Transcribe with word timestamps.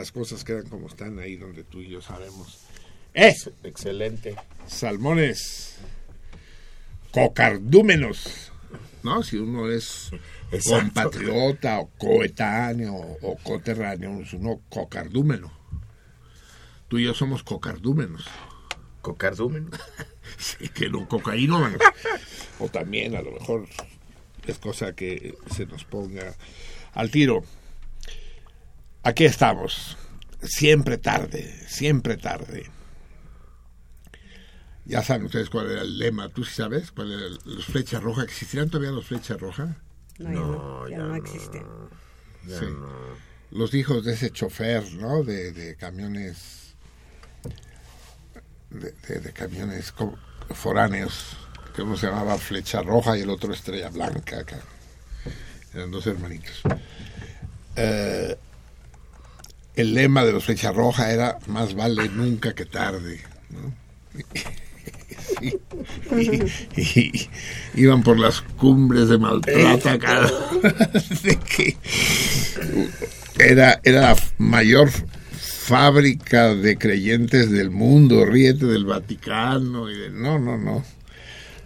Las 0.00 0.12
cosas 0.12 0.44
quedan 0.44 0.66
como 0.68 0.86
están 0.86 1.18
ahí 1.18 1.36
donde 1.36 1.62
tú 1.62 1.80
y 1.80 1.90
yo 1.90 2.00
sabemos. 2.00 2.60
Es 3.12 3.50
Excelente. 3.62 4.34
salmones 4.66 5.76
cocardúmenos, 7.12 8.50
¿no? 9.02 9.22
Si 9.22 9.36
uno 9.36 9.70
es 9.70 10.10
Exacto. 10.52 10.80
compatriota 10.80 11.80
o 11.80 11.90
coetáneo 11.98 12.94
o 12.94 13.36
coterráneo, 13.42 14.20
es 14.20 14.32
uno 14.32 14.60
cocardúmeno. 14.70 15.52
Tú 16.88 16.98
y 16.98 17.04
yo 17.04 17.14
somos 17.14 17.42
cocardúmenos. 17.42 18.24
Cocardumen. 19.02 19.70
Sí, 20.38 20.68
que 20.68 20.88
no 20.88 21.08
cocaínómanos. 21.08 21.80
o 22.60 22.68
también 22.68 23.16
a 23.16 23.20
lo 23.20 23.32
mejor 23.32 23.66
es 24.46 24.58
cosa 24.58 24.94
que 24.94 25.36
se 25.54 25.66
nos 25.66 25.84
ponga 25.84 26.34
al 26.94 27.10
tiro. 27.10 27.42
Aquí 29.02 29.24
estamos, 29.24 29.96
siempre 30.42 30.98
tarde, 30.98 31.54
siempre 31.68 32.16
tarde. 32.16 32.66
Ya 34.84 35.02
saben 35.02 35.24
ustedes 35.26 35.48
cuál 35.50 35.70
era 35.70 35.82
el 35.82 35.98
lema, 35.98 36.28
¿tú 36.28 36.44
sí 36.44 36.54
sabes 36.54 36.90
cuál 36.92 37.12
era 37.12 37.28
los 37.44 37.64
flechas 37.64 38.02
rojas? 38.02 38.24
¿Existirán 38.24 38.68
todavía 38.70 38.90
los 38.90 39.06
flechas 39.06 39.40
rojas? 39.40 39.70
No, 40.18 40.28
ya 40.32 40.40
no, 40.40 40.88
ya 40.88 40.98
no 40.98 41.14
existe. 41.16 41.62
Sí. 42.46 42.66
Los 43.52 43.72
hijos 43.74 44.04
de 44.04 44.12
ese 44.14 44.30
chofer, 44.30 44.92
¿no? 44.94 45.22
De, 45.22 45.52
de 45.52 45.76
camiones, 45.76 46.74
de, 48.70 48.92
de- 49.08 49.20
de 49.20 49.32
camiones 49.32 49.92
foráneos, 50.50 51.36
que 51.74 51.82
uno 51.82 51.96
se 51.96 52.06
llamaba 52.08 52.36
Flecha 52.38 52.82
Roja 52.82 53.16
y 53.16 53.22
el 53.22 53.30
otro 53.30 53.52
Estrella 53.52 53.88
Blanca. 53.90 54.44
ca- 54.44 54.60
Eran 55.74 55.90
dos 55.90 56.06
hermanitos. 56.06 56.60
Eh, 57.76 58.36
el 59.76 59.94
lema 59.94 60.24
de 60.24 60.32
los 60.32 60.44
Flecha 60.44 60.72
Roja 60.72 61.12
era 61.12 61.38
más 61.46 61.74
vale 61.74 62.08
nunca 62.08 62.54
que 62.54 62.64
tarde. 62.66 63.20
¿no? 63.50 63.72
Sí. 65.40 65.56
Y, 66.76 67.00
y- 67.00 67.30
iban 67.74 68.02
por 68.02 68.18
las 68.18 68.40
cumbres 68.40 69.08
de 69.08 69.16
Maltrata 69.18 69.96
cada 69.98 70.28
de 71.22 71.38
que 71.38 71.76
era, 73.38 73.80
era 73.84 74.00
la 74.00 74.16
mayor 74.38 74.90
fábrica 75.38 76.52
de 76.54 76.76
creyentes 76.76 77.50
del 77.50 77.70
mundo, 77.70 78.24
ríete 78.26 78.66
del 78.66 78.84
Vaticano 78.86 79.88
y 79.90 79.96
de, 79.96 80.10
no, 80.10 80.38
no, 80.40 80.58
no. 80.58 80.84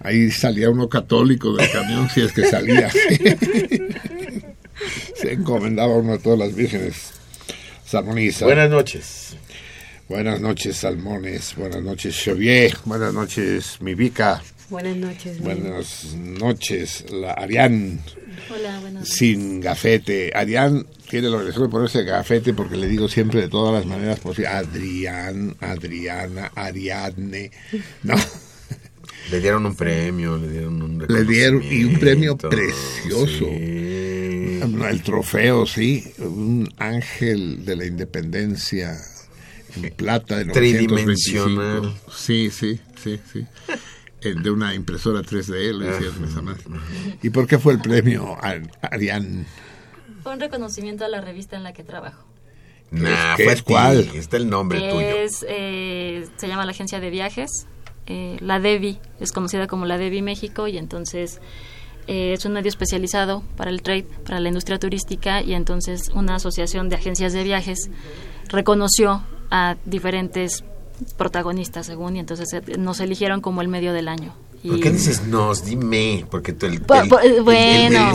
Ahí 0.01 0.31
salía 0.31 0.69
uno 0.69 0.89
católico 0.91 1.55
del 1.57 1.71
camión 1.73 2.11
si 2.11 2.21
es 2.21 2.33
que 2.33 2.45
salía. 2.47 2.91
Se 5.17 5.33
encomendaba 5.33 5.97
uno 5.97 6.13
a 6.15 6.19
todas 6.19 6.39
las 6.39 6.55
vírgenes. 6.55 7.13
Salmoniza. 7.99 8.45
Buenas 8.47 8.71
noches. 8.71 9.37
Buenas 10.09 10.41
noches, 10.41 10.77
Salmones. 10.79 11.55
Buenas 11.57 11.81
noches, 11.81 12.21
Xavier. 12.25 12.77
Buenas 12.85 13.15
noches, 13.15 13.77
mi 13.81 13.95
Vica. 13.95 14.43
Buenas 14.69 14.97
noches. 14.97 15.39
Buenas 15.39 16.15
noches, 16.17 17.05
la 17.13 17.35
Arián. 17.35 18.01
Hola, 18.53 18.81
buenas 18.81 19.09
Sin 19.09 19.61
gafete. 19.61 20.33
Arián 20.35 20.85
tiene 21.09 21.29
la 21.29 21.37
obligación 21.37 21.63
de 21.67 21.69
ponerse 21.71 22.03
gafete 22.03 22.53
porque 22.53 22.77
le 22.77 22.89
digo 22.89 23.07
siempre 23.09 23.41
de 23.43 23.49
todas 23.49 23.73
las 23.73 23.87
maneras 23.87 24.19
posibles. 24.19 24.51
Adrián, 24.51 25.55
Adriana, 25.61 26.51
Ariadne. 26.57 27.53
No, 28.03 28.17
Le 29.31 29.41
dieron 29.41 29.65
un 29.67 29.77
premio, 29.77 30.37
le 30.37 30.49
dieron 30.49 30.83
un 30.83 30.99
Le 30.99 31.25
dieron- 31.25 31.63
y 31.63 31.85
un 31.85 31.99
premio 32.01 32.37
precioso. 32.37 33.47
sí. 33.47 34.24
el 34.91 35.03
trofeo, 35.03 35.67
sí. 35.67 36.13
Un 36.19 36.69
ángel 36.79 37.65
de 37.65 37.77
la 37.77 37.87
independencia 37.87 38.97
en 39.77 39.91
plata 39.95 40.39
de 40.39 40.47
925. 40.47 41.45
Tridimensional. 41.45 41.95
Sí, 42.13 42.51
sí, 42.51 42.81
sí, 43.03 43.21
sí. 43.33 43.47
El 44.21 44.43
de 44.43 44.51
una 44.51 44.75
impresora 44.75 45.21
3D, 45.21 45.73
lo 45.73 45.91
hicieron 45.91 46.25
esa 46.25 46.41
madre. 46.41 46.63
¿Y 47.23 47.31
por 47.31 47.47
qué 47.47 47.59
fue 47.59 47.75
el 47.75 47.81
premio 47.81 48.37
a 48.41 48.59
Arián? 48.81 49.47
Fue 50.23 50.33
un 50.33 50.41
reconocimiento 50.41 51.05
a 51.05 51.09
la 51.09 51.21
revista 51.21 51.57
en 51.57 51.63
la 51.63 51.73
que 51.75 51.85
trabajo. 51.85 52.25
Nah, 52.91 53.37
¿Qué 53.37 53.45
fue 53.45 53.63
cuál? 53.63 53.99
Está 54.15 54.37
el 54.37 54.49
nombre 54.49 54.79
tuyo. 54.79 55.01
Es, 55.01 55.45
eh, 55.49 56.27
se 56.37 56.49
llama 56.49 56.65
la 56.65 56.71
agencia 56.71 57.01
de 57.01 57.11
viajes, 57.11 57.67
eh, 58.07 58.37
la 58.41 58.61
DEVI, 58.61 58.99
es 59.21 59.33
conocida 59.33 59.67
como 59.67 59.85
la 59.85 59.99
DEVI 59.99 60.23
México 60.23 60.69
y 60.69 60.79
entonces 60.79 61.41
eh, 62.07 62.33
es 62.35 62.45
un 62.45 62.53
medio 62.53 62.69
especializado 62.69 63.43
para 63.57 63.71
el 63.71 63.83
trade, 63.83 64.07
para 64.25 64.41
la 64.41 64.49
industria 64.49 64.79
turística 64.79 65.43
y 65.43 65.55
entonces 65.55 66.11
una 66.15 66.37
asociación 66.37 66.89
de 66.89 66.97
agencias 66.97 67.33
de 67.33 67.43
viajes 67.45 67.89
reconoció 68.49 69.23
a 69.51 69.77
diferentes 69.85 70.65
protagonistas 71.17 71.87
según 71.87 72.17
y 72.17 72.21
entonces 72.21 72.49
nos 72.79 73.01
eligieron 73.01 73.41
como 73.41 73.63
el 73.63 73.69
medio 73.69 73.93
del 73.93 74.09
año. 74.09 74.35
Y 74.63 74.69
¿Por 74.69 74.81
qué 74.81 74.91
dices 74.93 75.27
nos? 75.27 75.65
Dime, 75.67 76.25
porque 76.31 76.55
tú 76.55 76.65
el... 76.67 76.83
Bu- 76.87 77.03
el- 77.03 77.11
bu- 77.11 77.21
el- 77.23 77.35
el- 77.35 77.43
bueno. 77.43 78.13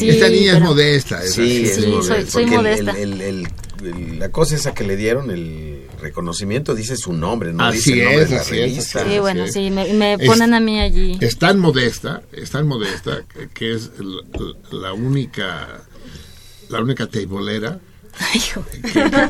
Esta 0.00 0.28
niña 0.30 0.54
es 0.56 0.60
modesta. 0.62 1.22
es 1.22 1.34
Sí, 1.34 1.66
soy- 1.66 2.02
soy 2.02 2.24
porque 2.32 2.44
el- 2.44 2.50
modesta. 2.50 2.90
el- 2.92 3.20
el- 3.20 3.48
el- 3.84 4.18
la 4.18 4.30
cosa 4.30 4.54
esa 4.56 4.72
que 4.74 4.84
le 4.84 4.96
dieron, 4.96 5.30
el 5.30 5.77
reconocimiento, 5.98 6.74
dice 6.74 6.96
su 6.96 7.12
nombre, 7.12 7.52
no 7.52 7.64
Así 7.64 7.76
dice 7.78 7.92
el 7.92 8.04
nombre 8.04 8.22
es, 8.22 8.28
de 8.30 8.34
la 8.36 8.40
así 8.42 8.54
es, 8.54 8.60
revista. 8.62 9.04
Sí, 9.04 9.14
es. 9.14 9.20
bueno, 9.20 9.46
sí. 9.46 9.52
sí, 9.52 9.70
me, 9.70 9.92
me 9.94 10.14
Es- 10.14 10.26
ponen 10.26 10.54
a 10.54 10.60
mí 10.60 10.80
allí. 10.80 11.18
Es 11.20 11.38
tan 11.38 11.58
modesta, 11.58 12.22
es 12.32 12.50
tan 12.50 12.66
modesta 12.66 13.22
que- 13.32 13.48
que 13.48 13.74
es 13.74 13.90
la, 13.98 14.22
la 14.78 14.92
única 14.92 15.82
la 16.68 16.80
única 16.82 17.06
teibolera 17.06 17.78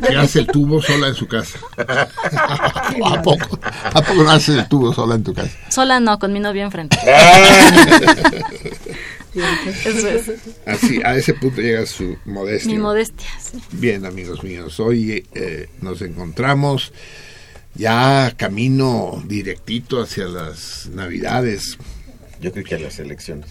que 0.09 0.17
hace 0.17 0.41
el 0.41 0.47
tubo 0.47 0.81
sola 0.83 1.09
en 1.09 1.15
su 1.15 1.27
casa. 1.29 1.59
¿A 1.77 3.23
poco? 3.23 3.59
¿A 3.63 4.03
poco 4.03 4.23
no 4.25 4.31
haces 4.31 4.57
el 4.57 4.69
tubo 4.69 4.93
sola 4.95 5.15
en 5.15 5.23
tu 5.25 5.35
casa? 5.35 5.51
Sola 5.71 6.01
no, 6.01 6.19
con 6.19 6.33
mi 6.33 6.41
novio 6.41 6.63
enfrente. 6.65 6.99
Eso 9.35 10.09
es. 10.09 10.31
Así, 10.67 11.01
a 11.05 11.17
ese 11.17 11.35
punto 11.35 11.61
llega 11.61 11.85
su 11.87 12.17
modestia. 12.25 12.73
Mi 12.73 12.79
modestia, 12.79 13.29
sí. 13.41 13.59
Bien, 13.73 14.05
amigos 14.07 14.43
míos, 14.43 14.81
hoy 14.81 15.25
eh, 15.35 15.69
nos 15.81 16.03
encontramos 16.03 16.93
ya 17.75 18.35
camino 18.37 19.23
directito 19.27 20.03
hacia 20.03 20.27
las 20.27 20.89
Navidades. 20.93 21.79
Yo 22.41 22.53
creo 22.53 22.65
que 22.65 22.75
a 22.75 22.79
las 22.79 22.99
elecciones. 22.99 23.51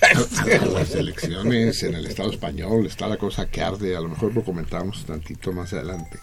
A 0.00 0.66
las 0.66 0.94
elecciones 0.94 1.82
en 1.82 1.94
el 1.94 2.06
Estado 2.06 2.30
español 2.30 2.86
está 2.86 3.06
la 3.06 3.16
cosa 3.16 3.46
que 3.46 3.60
arde, 3.62 3.96
a 3.96 4.00
lo 4.00 4.08
mejor 4.08 4.34
lo 4.34 4.42
comentamos 4.42 5.04
tantito 5.04 5.52
más 5.52 5.72
adelante. 5.72 6.18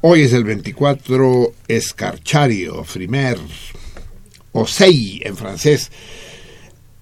Hoy 0.00 0.22
es 0.22 0.32
el 0.32 0.44
24 0.44 1.52
Escarchario, 1.66 2.84
Frimer, 2.84 3.38
o 4.52 4.66
Sei 4.66 5.20
en 5.24 5.36
francés. 5.36 5.90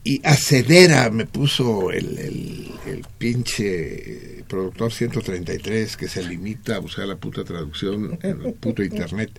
Y 0.07 0.21
Acedera 0.23 1.11
me 1.11 1.27
puso 1.27 1.91
el, 1.91 2.17
el, 2.17 2.71
el, 2.87 3.05
pinche 3.19 4.45
productor 4.47 4.93
133 4.93 5.97
que 5.97 6.07
se 6.07 6.23
limita 6.23 6.77
a 6.77 6.79
buscar 6.79 7.09
la 7.09 7.17
puta 7.17 7.43
traducción 7.43 8.17
en 8.23 8.41
el 8.41 8.53
puto 8.53 8.85
internet. 8.85 9.33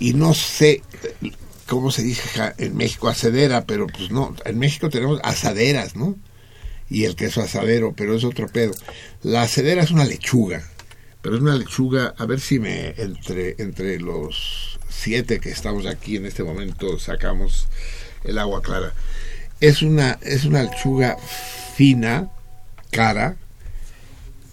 Y 0.00 0.14
no 0.14 0.32
sé 0.32 0.80
cómo 1.66 1.90
se 1.90 2.02
dice 2.02 2.22
en 2.56 2.74
México 2.74 3.10
acedera, 3.10 3.66
pero 3.66 3.86
pues 3.86 4.10
no, 4.10 4.34
en 4.46 4.58
México 4.58 4.88
tenemos 4.88 5.20
asaderas, 5.24 5.94
¿no? 5.94 6.16
Y 6.88 7.04
el 7.04 7.14
queso 7.14 7.42
asadero, 7.42 7.92
pero 7.94 8.16
es 8.16 8.24
otro 8.24 8.48
pedo. 8.48 8.72
La 9.22 9.42
acedera 9.42 9.82
es 9.82 9.90
una 9.90 10.06
lechuga, 10.06 10.66
pero 11.20 11.36
es 11.36 11.42
una 11.42 11.54
lechuga, 11.54 12.14
a 12.16 12.24
ver 12.24 12.40
si 12.40 12.58
me 12.58 12.94
entre, 12.96 13.56
entre 13.58 14.00
los 14.00 14.78
siete 14.88 15.38
que 15.38 15.50
estamos 15.50 15.84
aquí 15.84 16.16
en 16.16 16.24
este 16.24 16.44
momento 16.44 16.98
sacamos 16.98 17.68
el 18.24 18.38
agua 18.38 18.62
clara 18.62 18.94
es 19.62 19.80
una, 19.80 20.18
es 20.22 20.44
una 20.44 20.64
lechuga 20.64 21.16
fina, 21.76 22.28
cara 22.90 23.36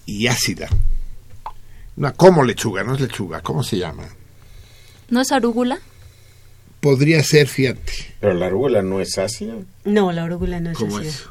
y 0.06 0.27
ácida. 0.27 0.69
Una 1.97 2.13
como 2.13 2.44
lechuga, 2.44 2.83
no 2.83 2.94
es 2.94 3.01
lechuga, 3.01 3.41
¿cómo 3.41 3.63
se 3.63 3.77
llama? 3.79 4.07
¿No 5.09 5.19
es 5.19 5.31
arúgula? 5.31 5.79
Podría 6.79 7.23
ser, 7.23 7.47
fíjate. 7.47 7.91
Pero 8.19 8.35
la 8.35 8.45
arúgula 8.45 8.83
no 8.83 9.01
es 9.01 9.17
ácida. 9.17 9.56
No, 9.83 10.11
la 10.11 10.23
arúgula 10.25 10.59
no 10.59 10.69
es 10.71 10.77
¿Cómo 10.77 11.00
ácida. 11.00 11.09
es? 11.09 11.25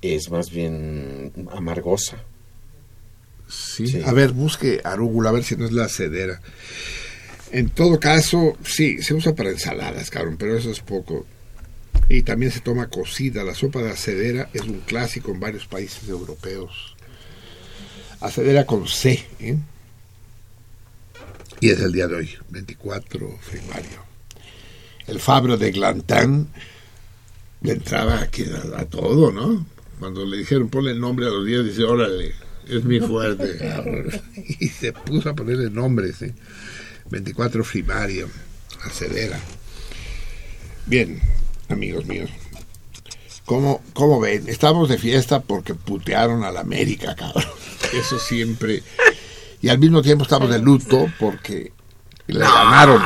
Es 0.00 0.30
más 0.30 0.50
bien 0.50 1.32
amargosa. 1.52 2.16
¿Sí? 3.46 3.86
Sí. 3.86 4.02
A 4.06 4.12
ver, 4.12 4.32
busque 4.32 4.80
arúgula, 4.82 5.28
a 5.28 5.32
ver 5.32 5.44
si 5.44 5.54
no 5.54 5.66
es 5.66 5.72
la 5.72 5.88
cedera. 5.88 6.40
En 7.52 7.68
todo 7.68 8.00
caso, 8.00 8.56
sí, 8.64 9.02
se 9.02 9.12
usa 9.12 9.34
para 9.34 9.50
ensaladas, 9.50 10.10
cabrón, 10.10 10.36
pero 10.38 10.56
eso 10.56 10.70
es 10.70 10.80
poco. 10.80 11.26
Y 12.08 12.22
también 12.22 12.52
se 12.52 12.60
toma 12.60 12.88
cocida. 12.88 13.44
La 13.44 13.54
sopa 13.54 13.82
de 13.82 13.90
acedera 13.90 14.48
es 14.52 14.62
un 14.62 14.80
clásico 14.80 15.30
en 15.30 15.40
varios 15.40 15.66
países 15.66 16.08
europeos. 16.08 16.96
Acedera 18.20 18.64
con 18.64 18.88
C. 18.88 19.24
¿eh? 19.40 19.58
Y 21.60 21.70
es 21.70 21.80
el 21.80 21.92
día 21.92 22.06
de 22.06 22.14
hoy, 22.14 22.30
24 22.48 23.38
primario. 23.50 24.08
El 25.06 25.20
Fabro 25.20 25.56
de 25.56 25.70
Glantán 25.70 26.48
le 27.62 27.72
entraba 27.72 28.20
aquí 28.20 28.44
a, 28.44 28.80
a, 28.80 28.84
todo, 28.84 29.32
¿no? 29.32 29.66
Cuando 29.98 30.24
le 30.24 30.36
dijeron 30.36 30.68
ponle 30.68 30.92
el 30.92 31.00
nombre 31.00 31.26
a 31.26 31.30
los 31.30 31.44
días, 31.44 31.64
dice, 31.64 31.82
órale, 31.82 32.32
es 32.68 32.84
mi 32.84 33.00
fuerte. 33.00 33.58
y 34.60 34.68
se 34.68 34.92
puso 34.92 35.30
a 35.30 35.34
ponerle 35.34 35.70
nombres. 35.70 36.22
¿eh? 36.22 36.34
24 37.10 37.64
primario, 37.64 38.28
acedera. 38.84 39.38
Bien, 40.86 41.20
amigos 41.68 42.06
míos. 42.06 42.30
¿Cómo, 43.44 43.82
¿Cómo 43.94 44.20
ven? 44.20 44.44
Estamos 44.48 44.88
de 44.88 44.98
fiesta 44.98 45.40
porque 45.40 45.74
putearon 45.74 46.44
a 46.44 46.50
la 46.50 46.60
América, 46.60 47.14
cabrón. 47.16 47.44
Eso 47.98 48.18
siempre. 48.18 48.82
Y 49.62 49.68
al 49.70 49.78
mismo 49.78 50.02
tiempo 50.02 50.24
estamos 50.24 50.50
de 50.50 50.58
luto 50.58 51.06
porque 51.18 51.72
le 52.26 52.40
No, 52.40 52.52
ganaron. 52.54 53.02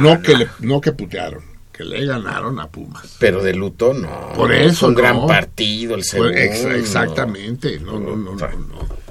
no, 0.00 0.22
que 0.22 0.34
le- 0.36 0.48
no 0.60 0.80
que 0.80 0.92
putearon, 0.92 1.42
que 1.72 1.84
le 1.84 2.06
ganaron 2.06 2.58
a 2.58 2.68
Pumas. 2.68 3.16
Pero 3.18 3.42
de 3.42 3.52
luto 3.54 3.92
no. 3.92 4.32
Por 4.34 4.52
eso, 4.52 4.88
Un 4.88 4.94
gran 4.94 5.26
partido 5.26 5.94
el 5.94 6.04
segundo. 6.04 6.32
ex- 6.32 6.64
exactamente, 6.64 7.78
no, 7.80 8.00
no, 8.00 8.16
no, 8.16 8.34
no, 8.34 8.48
no. 8.48 9.02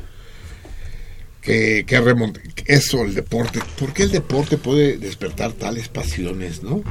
Que, 1.42 1.86
que 1.88 2.00
remonte, 2.01 2.42
eso, 2.65 3.03
el 3.03 3.15
deporte. 3.15 3.59
¿Por 3.80 3.94
qué 3.94 4.03
el 4.03 4.12
deporte 4.12 4.57
puede 4.57 4.98
despertar 4.98 5.53
tales 5.53 5.88
pasiones, 5.89 6.62
no? 6.62 6.83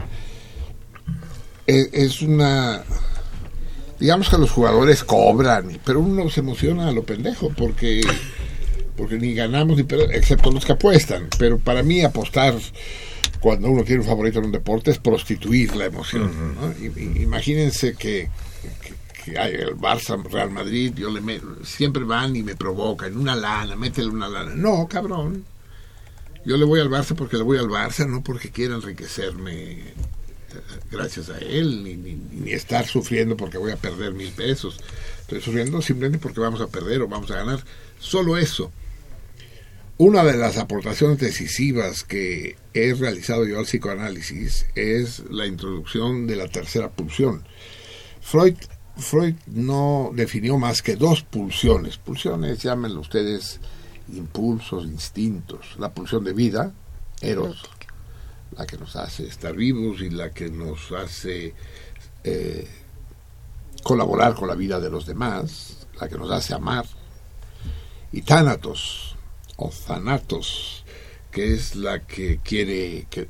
Es, 1.67 1.89
es 1.93 2.23
una. 2.23 2.83
Digamos 3.99 4.31
que 4.31 4.39
los 4.39 4.51
jugadores 4.51 5.05
cobran, 5.05 5.79
pero 5.85 6.01
uno 6.01 6.29
se 6.31 6.41
emociona 6.41 6.89
a 6.89 6.93
lo 6.93 7.05
pendejo 7.05 7.51
porque 7.57 8.01
porque 8.97 9.17
ni 9.19 9.35
ganamos 9.35 9.77
ni 9.77 9.83
perdemos, 9.83 10.15
excepto 10.15 10.51
los 10.51 10.65
que 10.65 10.73
apuestan. 10.73 11.29
Pero 11.39 11.59
para 11.59 11.83
mí 11.83 12.03
apostar 12.03 12.55
cuando 13.41 13.71
uno 13.71 13.85
quiere 13.85 14.01
un 14.01 14.07
favorito 14.07 14.39
en 14.39 14.47
un 14.47 14.53
deporte 14.53 14.91
es 14.91 14.99
prostituir 14.99 15.75
la 15.77 15.87
emoción. 15.87 16.31
Imagínense 17.17 17.95
que, 17.95 18.29
que- 18.83 18.95
que 19.33 19.39
hay 19.39 19.55
el 19.55 19.77
Barça, 19.77 20.23
Real 20.31 20.51
Madrid, 20.51 20.93
yo 20.97 21.11
le 21.11 21.21
me- 21.21 21.41
siempre 21.65 22.05
van 22.05 22.37
y 22.37 22.43
me 22.43 22.57
provocan, 22.57 23.17
una 23.19 23.37
lana, 23.37 23.77
métele 23.77 24.09
una 24.09 24.29
lana. 24.29 24.53
No, 24.55 24.87
cabrón. 24.89 25.45
Yo 26.47 26.57
le 26.57 26.65
voy 26.65 26.81
al 26.81 26.89
Barça 26.89 27.15
porque 27.15 27.37
le 27.37 27.43
voy 27.43 27.59
al 27.59 27.69
Barça, 27.69 28.07
no 28.09 28.23
porque 28.23 28.51
quiera 28.51 28.75
enriquecerme 28.77 29.79
gracias 30.91 31.31
a 31.31 31.39
él, 31.39 31.85
ni 31.85 32.53
estar 32.53 32.87
sufriendo 32.87 33.37
porque 33.37 33.59
voy 33.59 33.73
a 33.73 33.77
perder 33.77 34.13
mil 34.13 34.33
pesos. 34.33 34.81
Estoy 35.21 35.41
sufriendo 35.41 35.81
simplemente 35.83 36.19
porque 36.19 36.41
vamos 36.41 36.61
a 36.61 36.67
perder 36.67 37.03
o 37.03 37.09
vamos 37.09 37.31
a 37.31 37.37
ganar. 37.37 37.65
Solo 37.99 38.37
eso. 38.37 38.73
Una 39.97 40.25
de 40.25 40.35
las 40.35 40.57
aportaciones 40.57 41.19
decisivas 41.19 42.05
que 42.05 42.57
he 42.73 42.95
realizado 42.95 43.45
yo 43.45 43.59
al 43.59 43.67
psicoanálisis 43.67 44.65
es 44.75 45.23
la 45.31 45.47
introducción 45.47 46.27
de 46.27 46.37
la 46.37 46.49
tercera 46.49 46.91
pulsión. 46.91 47.45
Freud, 48.23 48.57
Freud 48.97 49.35
no 49.47 50.11
definió 50.15 50.57
más 50.57 50.81
que 50.81 50.97
dos 50.97 51.23
pulsiones. 51.23 51.99
Pulsiones, 51.99 52.63
llámenlo 52.63 53.01
ustedes 53.01 53.61
impulsos, 54.09 54.85
instintos. 54.87 55.77
La 55.79 55.93
pulsión 55.93 56.25
de 56.25 56.33
vida, 56.33 56.73
eros, 57.21 57.69
la 58.57 58.67
que 58.67 58.77
nos 58.77 58.97
hace 58.97 59.27
estar 59.27 59.55
vivos 59.55 60.01
y 60.01 60.11
la 60.11 60.31
que 60.31 60.51
nos 60.51 60.93
hace 60.93 61.55
eh, 62.25 62.69
colaborar 63.83 64.35
con 64.35 64.49
la 64.49 64.55
vida 64.55 64.81
de 64.81 64.91
los 64.91 65.07
demás, 65.07 65.87
la 66.01 66.09
que 66.09 66.19
nos 66.19 66.31
hace 66.31 66.55
amar. 66.55 66.85
Y 68.13 68.23
tánatos, 68.23 69.17
o 69.57 69.71
thanatos, 69.71 70.85
que 71.31 71.55
es 71.55 71.77
la 71.77 72.07
que 72.07 72.41
quiere, 72.43 73.07
que, 73.09 73.29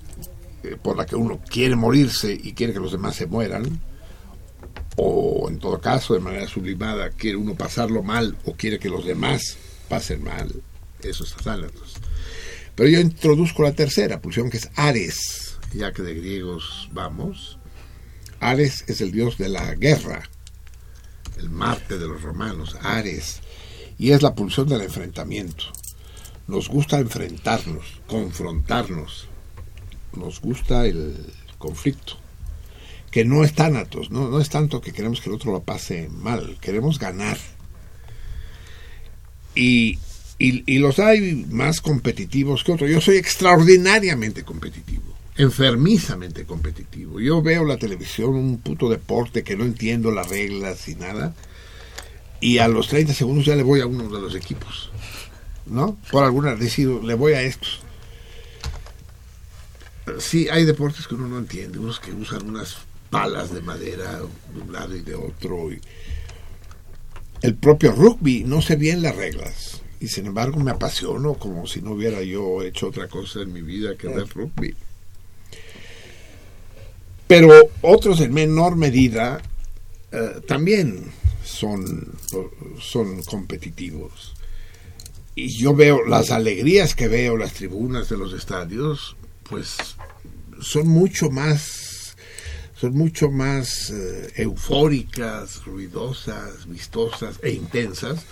eh, 0.62 0.76
por 0.82 0.96
la 0.96 1.06
que 1.06 1.16
uno 1.16 1.40
quiere 1.48 1.76
morirse 1.76 2.32
y 2.32 2.54
quiere 2.54 2.72
que 2.72 2.80
los 2.80 2.92
demás 2.92 3.16
se 3.16 3.26
mueran, 3.26 3.80
o 4.96 5.48
en 5.48 5.58
todo 5.58 5.80
caso, 5.80 6.14
de 6.14 6.20
manera 6.20 6.46
sublimada, 6.46 7.10
quiere 7.10 7.36
uno 7.36 7.54
pasarlo 7.54 8.02
mal 8.02 8.36
o 8.44 8.52
quiere 8.52 8.78
que 8.78 8.88
los 8.88 9.04
demás 9.04 9.56
pasen 9.88 10.24
mal, 10.24 10.50
eso 11.02 11.24
es 11.24 11.34
thanatos. 11.34 11.96
Pero 12.80 12.92
yo 12.92 13.00
introduzco 13.00 13.62
la 13.62 13.74
tercera 13.74 14.22
pulsión, 14.22 14.48
que 14.48 14.56
es 14.56 14.70
Ares, 14.74 15.58
ya 15.74 15.92
que 15.92 16.00
de 16.00 16.14
griegos 16.14 16.88
vamos. 16.94 17.58
Ares 18.40 18.84
es 18.86 19.02
el 19.02 19.12
dios 19.12 19.36
de 19.36 19.50
la 19.50 19.74
guerra, 19.74 20.22
el 21.36 21.50
Marte 21.50 21.98
de 21.98 22.08
los 22.08 22.22
romanos, 22.22 22.78
Ares, 22.80 23.42
y 23.98 24.12
es 24.12 24.22
la 24.22 24.34
pulsión 24.34 24.66
del 24.66 24.80
enfrentamiento. 24.80 25.64
Nos 26.48 26.70
gusta 26.70 26.98
enfrentarnos, 26.98 28.00
confrontarnos, 28.06 29.28
nos 30.16 30.40
gusta 30.40 30.86
el 30.86 31.34
conflicto, 31.58 32.14
que 33.10 33.26
no 33.26 33.44
es 33.44 33.52
tánatos, 33.52 34.10
no, 34.10 34.30
no 34.30 34.40
es 34.40 34.48
tanto 34.48 34.80
que 34.80 34.94
queremos 34.94 35.20
que 35.20 35.28
el 35.28 35.34
otro 35.34 35.52
lo 35.52 35.62
pase 35.62 36.08
mal, 36.08 36.56
queremos 36.62 36.98
ganar. 36.98 37.36
Y, 39.54 39.98
y, 40.40 40.78
los 40.78 40.98
hay 40.98 41.44
más 41.50 41.82
competitivos 41.82 42.64
que 42.64 42.72
otros. 42.72 42.90
Yo 42.90 43.02
soy 43.02 43.18
extraordinariamente 43.18 44.42
competitivo, 44.42 45.14
enfermizamente 45.36 46.46
competitivo. 46.46 47.20
Yo 47.20 47.42
veo 47.42 47.64
la 47.64 47.76
televisión, 47.76 48.34
un 48.34 48.58
puto 48.58 48.88
deporte 48.88 49.44
que 49.44 49.54
no 49.54 49.64
entiendo 49.64 50.10
las 50.10 50.30
reglas 50.30 50.88
y 50.88 50.94
nada, 50.94 51.34
y 52.40 52.56
a 52.56 52.68
los 52.68 52.88
30 52.88 53.12
segundos 53.12 53.44
ya 53.44 53.54
le 53.54 53.62
voy 53.62 53.80
a 53.80 53.86
uno 53.86 54.08
de 54.08 54.18
los 54.18 54.34
equipos, 54.34 54.90
¿no? 55.66 55.98
Por 56.10 56.24
alguna 56.24 56.54
decido, 56.54 57.02
le 57.02 57.12
voy 57.12 57.34
a 57.34 57.42
estos. 57.42 57.80
Sí, 60.18 60.48
hay 60.48 60.64
deportes 60.64 61.06
que 61.06 61.16
uno 61.16 61.28
no 61.28 61.38
entiende, 61.38 61.78
unos 61.78 62.00
que 62.00 62.12
usan 62.12 62.48
unas 62.48 62.78
palas 63.10 63.52
de 63.52 63.60
madera 63.60 64.20
de 64.54 64.60
un 64.62 64.72
lado 64.72 64.96
y 64.96 65.02
de 65.02 65.14
otro. 65.14 65.70
Y 65.70 65.82
el 67.42 67.56
propio 67.56 67.92
rugby, 67.92 68.42
no 68.44 68.62
sé 68.62 68.76
bien 68.76 69.02
las 69.02 69.14
reglas, 69.16 69.79
y 70.00 70.08
sin 70.08 70.26
embargo 70.26 70.58
me 70.58 70.70
apasiono 70.70 71.34
como 71.34 71.66
si 71.66 71.82
no 71.82 71.92
hubiera 71.92 72.22
yo 72.22 72.62
hecho 72.62 72.88
otra 72.88 73.06
cosa 73.06 73.42
en 73.42 73.52
mi 73.52 73.60
vida 73.60 73.96
que 73.96 74.08
ver 74.08 74.26
rugby. 74.28 74.74
Pero 77.26 77.70
otros 77.82 78.20
en 78.20 78.32
menor 78.32 78.76
medida 78.76 79.40
eh, 80.10 80.40
también 80.48 81.12
son, 81.44 82.12
son 82.80 83.22
competitivos. 83.22 84.34
Y 85.36 85.48
yo 85.56 85.74
veo 85.74 86.04
las 86.04 86.30
alegrías 86.30 86.94
que 86.94 87.06
veo 87.06 87.36
las 87.36 87.52
tribunas 87.52 88.08
de 88.08 88.16
los 88.16 88.32
estadios, 88.32 89.16
pues 89.48 89.76
son 90.60 90.88
mucho 90.88 91.30
más 91.30 92.16
son 92.74 92.94
mucho 92.94 93.30
más 93.30 93.90
eh, 93.90 94.32
eufóricas, 94.36 95.66
ruidosas, 95.66 96.66
vistosas 96.66 97.38
e 97.42 97.50
intensas 97.50 98.24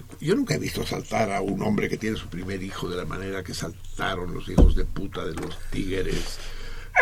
que 0.00 0.24
yo 0.24 0.34
nunca 0.34 0.54
he 0.54 0.58
visto 0.58 0.86
saltar 0.86 1.30
a 1.32 1.42
un 1.42 1.62
hombre 1.62 1.88
que 1.88 1.98
tiene 1.98 2.16
su 2.16 2.28
primer 2.28 2.62
hijo 2.62 2.88
de 2.88 2.96
la 2.96 3.04
manera 3.04 3.42
que 3.42 3.54
saltaron 3.54 4.32
los 4.32 4.48
hijos 4.48 4.74
de 4.74 4.84
puta 4.84 5.24
de 5.24 5.34
los 5.34 5.58
tigres 5.70 6.38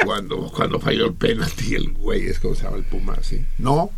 cuando, 0.04 0.50
cuando 0.50 0.80
falló 0.80 1.06
el 1.06 1.14
penalti 1.14 1.74
el 1.74 1.92
güey 1.92 2.26
es 2.26 2.40
como 2.40 2.54
se 2.54 2.64
llama 2.64 2.78
el 2.78 2.84
puma 2.84 3.14
así 3.14 3.44
no 3.58 3.90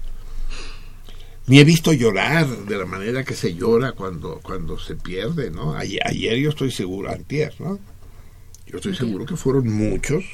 ni 1.47 1.59
he 1.59 1.65
visto 1.65 1.93
llorar 1.93 2.47
de 2.47 2.79
la 2.79 2.87
manera 2.87 3.25
que 3.25 3.35
se 3.35 3.55
llora 3.55 3.93
cuando, 3.93 4.41
cuando 4.43 4.79
se 4.79 4.95
pierde, 4.95 5.51
¿no? 5.51 5.75
Ayer, 5.75 6.37
yo 6.37 6.51
estoy 6.51 6.71
seguro, 6.71 7.11
antier, 7.11 7.53
¿no? 7.59 7.81
Yo 8.65 8.77
estoy 8.77 8.95
seguro 8.95 9.27
que 9.27 9.37
fueron 9.37 9.69
muchos 9.69 10.25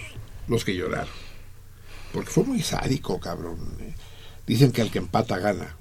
los 0.49 0.67
que 0.67 0.77
lloraron. 0.77 1.09
Porque 2.13 2.31
fue 2.31 2.45
muy 2.45 2.61
sádico, 2.61 3.19
cabrón. 3.21 3.59
¿eh? 3.81 3.95
Dicen 4.47 4.71
que 4.71 4.83
el 4.83 4.91
que 4.91 4.99
empata 4.99 5.39
gana. 5.39 5.78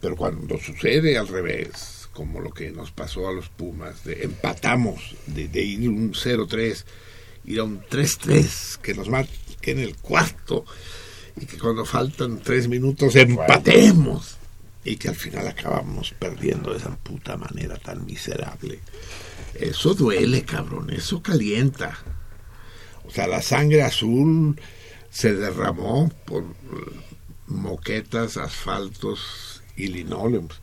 Pero 0.00 0.16
cuando 0.16 0.58
sucede 0.58 1.18
al 1.18 1.28
revés, 1.28 2.08
como 2.12 2.40
lo 2.40 2.50
que 2.50 2.70
nos 2.70 2.90
pasó 2.90 3.28
a 3.28 3.32
los 3.32 3.48
Pumas, 3.48 4.04
de 4.04 4.24
empatamos, 4.24 5.16
de, 5.26 5.48
de 5.48 5.62
ir 5.62 5.88
un 5.88 6.12
0-3, 6.12 6.84
ir 7.44 7.60
a 7.60 7.64
un 7.64 7.82
3-3, 7.82 8.78
que 8.78 8.94
nos 8.94 9.08
en 9.62 9.78
el 9.78 9.96
cuarto, 9.96 10.64
y 11.40 11.46
que 11.46 11.58
cuando 11.58 11.84
faltan 11.84 12.40
tres 12.40 12.68
minutos 12.68 13.14
empatemos 13.16 14.36
y 14.84 14.96
que 14.96 15.08
al 15.08 15.14
final 15.14 15.46
acabamos 15.46 16.12
perdiendo 16.18 16.72
de 16.72 16.78
esa 16.78 16.96
puta 16.96 17.36
manera 17.36 17.76
tan 17.76 18.04
miserable. 18.04 18.80
Eso 19.54 19.94
duele, 19.94 20.42
cabrón, 20.42 20.90
eso 20.90 21.22
calienta. 21.22 21.98
O 23.04 23.10
sea, 23.10 23.26
la 23.26 23.42
sangre 23.42 23.82
azul 23.82 24.60
se 25.10 25.34
derramó 25.34 26.10
por 26.24 26.44
moquetas, 27.46 28.36
asfaltos 28.36 29.49
y 29.84 29.88
linoleums. 29.88 30.60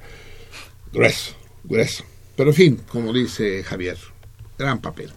Grueso, 0.91 1.35
grueso. 1.63 2.03
Pero 2.35 2.51
en 2.51 2.55
fin, 2.55 2.81
como 2.87 3.13
dice 3.13 3.63
Javier, 3.63 3.97
gran 4.57 4.79
papel. 4.79 5.11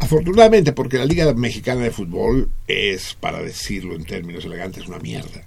Afortunadamente, 0.00 0.72
porque 0.72 0.98
la 0.98 1.06
Liga 1.06 1.32
Mexicana 1.32 1.82
de 1.82 1.90
Fútbol 1.90 2.50
es, 2.66 3.14
para 3.14 3.40
decirlo 3.40 3.94
en 3.94 4.04
términos 4.04 4.44
elegantes, 4.44 4.86
una 4.86 4.98
mierda. 4.98 5.44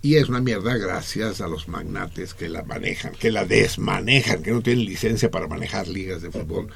Y 0.00 0.16
es 0.16 0.28
una 0.28 0.40
mierda 0.40 0.76
gracias 0.76 1.40
a 1.40 1.48
los 1.48 1.68
magnates 1.68 2.34
que 2.34 2.48
la 2.48 2.62
manejan, 2.62 3.12
que 3.12 3.30
la 3.30 3.44
desmanejan, 3.44 4.42
que 4.42 4.52
no 4.52 4.62
tienen 4.62 4.84
licencia 4.84 5.30
para 5.30 5.48
manejar 5.48 5.86
ligas 5.86 6.22
de 6.22 6.30
fútbol. 6.30 6.68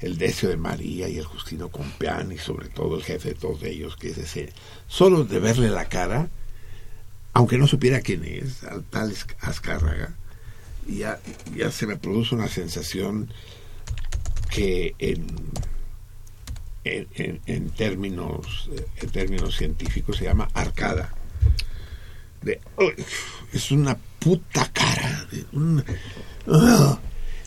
El 0.00 0.16
Decio 0.16 0.48
de 0.48 0.56
María 0.56 1.08
y 1.08 1.18
el 1.18 1.24
Justino 1.24 1.68
Compeán 1.68 2.32
y 2.32 2.38
sobre 2.38 2.68
todo 2.68 2.96
el 2.96 3.02
jefe 3.02 3.30
de 3.30 3.34
todos 3.34 3.62
ellos, 3.64 3.96
que 3.96 4.08
es 4.10 4.18
ese. 4.18 4.52
Solo 4.86 5.24
de 5.24 5.40
verle 5.40 5.68
la 5.68 5.88
cara, 5.88 6.30
aunque 7.38 7.56
no 7.56 7.68
supiera 7.68 8.00
quién 8.00 8.24
es, 8.24 8.64
al 8.64 8.82
tal 8.82 9.14
Azcárraga, 9.38 10.12
ya, 10.88 11.20
ya 11.54 11.70
se 11.70 11.86
me 11.86 11.96
produce 11.96 12.34
una 12.34 12.48
sensación 12.48 13.30
que 14.50 14.96
en 14.98 15.24
en, 16.82 17.70
términos 17.70 18.68
en 18.96 19.10
términos 19.10 19.56
científicos 19.56 20.16
se 20.16 20.24
llama 20.24 20.48
arcada. 20.52 21.14
De, 22.42 22.60
es 23.52 23.70
una 23.70 23.96
puta 24.18 24.68
cara 24.72 25.28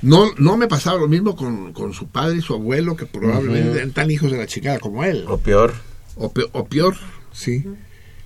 no 0.01 0.31
no 0.37 0.57
me 0.57 0.67
pasaba 0.69 0.99
lo 0.99 1.09
mismo 1.09 1.35
con, 1.35 1.73
con, 1.73 1.93
su 1.93 2.07
padre 2.07 2.37
y 2.37 2.41
su 2.41 2.53
abuelo 2.53 2.95
que 2.95 3.07
probablemente 3.07 3.79
eran 3.79 3.91
tan 3.91 4.09
hijos 4.09 4.31
de 4.31 4.37
la 4.37 4.47
chingada 4.47 4.79
como 4.79 5.03
él. 5.03 5.25
O 5.27 5.37
peor. 5.37 5.73
O, 6.15 6.31
peor, 6.31 6.95
sí 7.33 7.65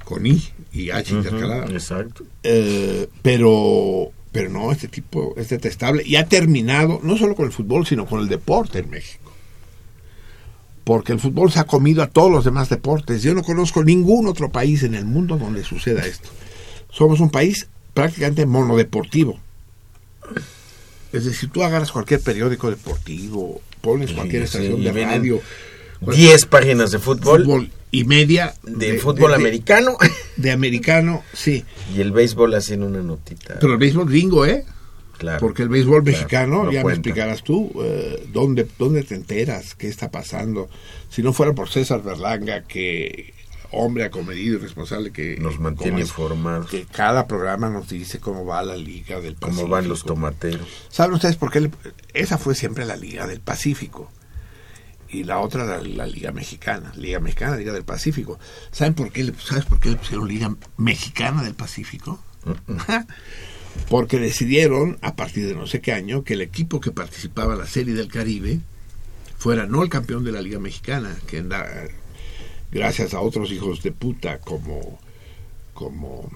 con 0.05 0.25
i 0.25 0.41
y 0.71 0.91
h 0.91 1.13
intercalada 1.13 1.65
exacto 1.65 2.23
eh, 2.43 3.09
pero 3.21 4.11
pero 4.31 4.49
no 4.49 4.71
este 4.71 4.87
tipo 4.87 5.33
es 5.35 5.49
detestable 5.49 6.03
y 6.05 6.15
ha 6.15 6.25
terminado 6.27 6.99
no 7.03 7.17
solo 7.17 7.35
con 7.35 7.45
el 7.45 7.51
fútbol 7.51 7.85
sino 7.85 8.05
con 8.05 8.21
el 8.21 8.29
deporte 8.29 8.79
en 8.79 8.89
México 8.89 9.25
porque 10.85 11.13
el 11.13 11.19
fútbol 11.19 11.51
se 11.51 11.59
ha 11.59 11.65
comido 11.65 12.03
a 12.03 12.07
todos 12.07 12.31
los 12.31 12.45
demás 12.45 12.69
deportes. 12.69 13.23
Yo 13.23 13.33
no 13.33 13.41
conozco 13.41 13.83
ningún 13.83 14.27
otro 14.27 14.51
país 14.51 14.83
en 14.83 14.93
el 14.93 15.03
mundo 15.03 15.35
donde 15.35 15.63
suceda 15.63 16.05
esto. 16.05 16.29
Somos 16.91 17.19
un 17.19 17.31
país 17.31 17.67
prácticamente 17.95 18.45
monodeportivo. 18.45 19.39
Es 21.11 21.25
decir, 21.25 21.49
tú 21.49 21.63
agarras 21.63 21.91
cualquier 21.91 22.21
periódico 22.21 22.69
deportivo, 22.69 23.61
pones 23.81 24.11
cualquier 24.11 24.43
estación 24.43 24.83
de 24.83 24.91
radio. 24.91 25.41
10 26.05 26.45
páginas 26.45 26.91
de 26.91 26.99
fútbol, 26.99 27.71
y 27.91 28.03
media 28.03 28.53
de, 28.63 28.97
fútbol 28.97 29.33
americano. 29.33 29.97
De 30.35 30.51
americano, 30.51 31.23
sí. 31.33 31.63
Y 31.95 32.01
el 32.01 32.11
béisbol 32.11 32.53
haciendo 32.55 32.87
una 32.87 33.01
notita. 33.01 33.57
Pero 33.61 33.71
el 33.71 33.79
béisbol 33.79 34.09
gringo, 34.09 34.45
¿eh? 34.45 34.65
Porque 35.39 35.63
el 35.63 35.69
béisbol 35.69 36.03
mexicano, 36.03 36.69
ya 36.71 36.83
me 36.83 36.91
explicarás 36.91 37.41
tú, 37.41 37.71
eh, 37.81 38.27
¿dónde, 38.33 38.67
¿dónde 38.77 39.03
te 39.03 39.15
enteras? 39.15 39.73
¿Qué 39.75 39.87
está 39.87 40.11
pasando? 40.11 40.69
Si 41.09 41.23
no 41.23 41.31
fuera 41.31 41.53
por 41.53 41.69
César 41.69 42.03
Berlanga, 42.03 42.63
que 42.63 43.33
hombre 43.71 44.03
acomedido 44.03 44.57
y 44.57 44.59
responsable 44.59 45.11
que 45.11 45.37
nos 45.37 45.59
mantiene 45.59 46.01
informados. 46.01 46.69
Que 46.69 46.85
cada 46.85 47.27
programa 47.27 47.69
nos 47.69 47.89
dice 47.89 48.19
cómo 48.19 48.45
va 48.45 48.63
la 48.63 48.75
Liga 48.75 49.19
del 49.19 49.35
Pacífico. 49.35 49.61
Cómo 49.63 49.73
van 49.73 49.87
los 49.87 50.03
tomateros. 50.03 50.67
¿Saben 50.89 51.15
ustedes 51.15 51.35
por 51.35 51.51
qué? 51.51 51.69
esa 52.13 52.37
fue 52.37 52.55
siempre 52.55 52.85
la 52.85 52.95
Liga 52.95 53.27
del 53.27 53.41
Pacífico. 53.41 54.11
Y 55.09 55.23
la 55.23 55.39
otra 55.39 55.65
la, 55.65 55.81
la, 55.81 56.07
Liga 56.07 56.31
Mexicana, 56.31 56.91
Liga 56.95 57.19
Mexicana, 57.19 57.55
Liga 57.55 57.73
del 57.73 57.83
Pacífico. 57.83 58.39
¿Saben 58.71 58.93
por 58.93 59.11
qué? 59.11 59.31
¿Sabes 59.43 59.65
por 59.65 59.79
qué 59.79 59.89
le 59.89 59.97
pusieron 59.97 60.27
Liga 60.27 60.55
Mexicana 60.77 61.43
del 61.43 61.53
Pacífico? 61.53 62.19
porque 63.89 64.19
decidieron, 64.19 64.97
a 65.01 65.15
partir 65.15 65.47
de 65.47 65.55
no 65.55 65.67
sé 65.67 65.81
qué 65.81 65.93
año, 65.93 66.23
que 66.23 66.33
el 66.33 66.41
equipo 66.41 66.79
que 66.79 66.91
participaba 66.91 67.53
en 67.53 67.59
la 67.59 67.67
Serie 67.67 67.93
del 67.93 68.07
Caribe 68.07 68.59
fuera 69.37 69.65
no 69.65 69.83
el 69.83 69.89
campeón 69.89 70.23
de 70.23 70.31
la 70.31 70.41
Liga 70.41 70.59
Mexicana, 70.59 71.15
que 71.27 71.43
gracias 72.71 73.13
a 73.13 73.19
otros 73.19 73.51
hijos 73.51 73.83
de 73.83 73.91
puta 73.91 74.39
como, 74.39 74.99
como 75.73 76.29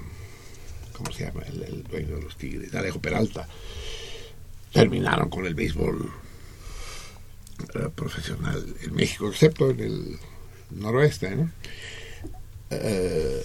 ¿cómo 0.94 1.12
se 1.12 1.26
llama? 1.26 1.42
El, 1.48 1.84
dueño 1.84 2.18
de 2.18 2.22
los 2.22 2.36
Tigres, 2.38 2.76
Alejo 2.76 3.00
Peralta, 3.00 3.48
terminaron 4.74 5.30
con 5.30 5.46
el 5.46 5.56
béisbol 5.56 6.12
eh, 7.75 7.89
profesional 7.94 8.63
en 8.82 8.96
México, 8.96 9.30
excepto 9.30 9.70
en 9.70 9.80
el 9.80 10.20
noroeste, 10.72 11.36
¿no? 11.36 11.51
Eh, 12.70 13.44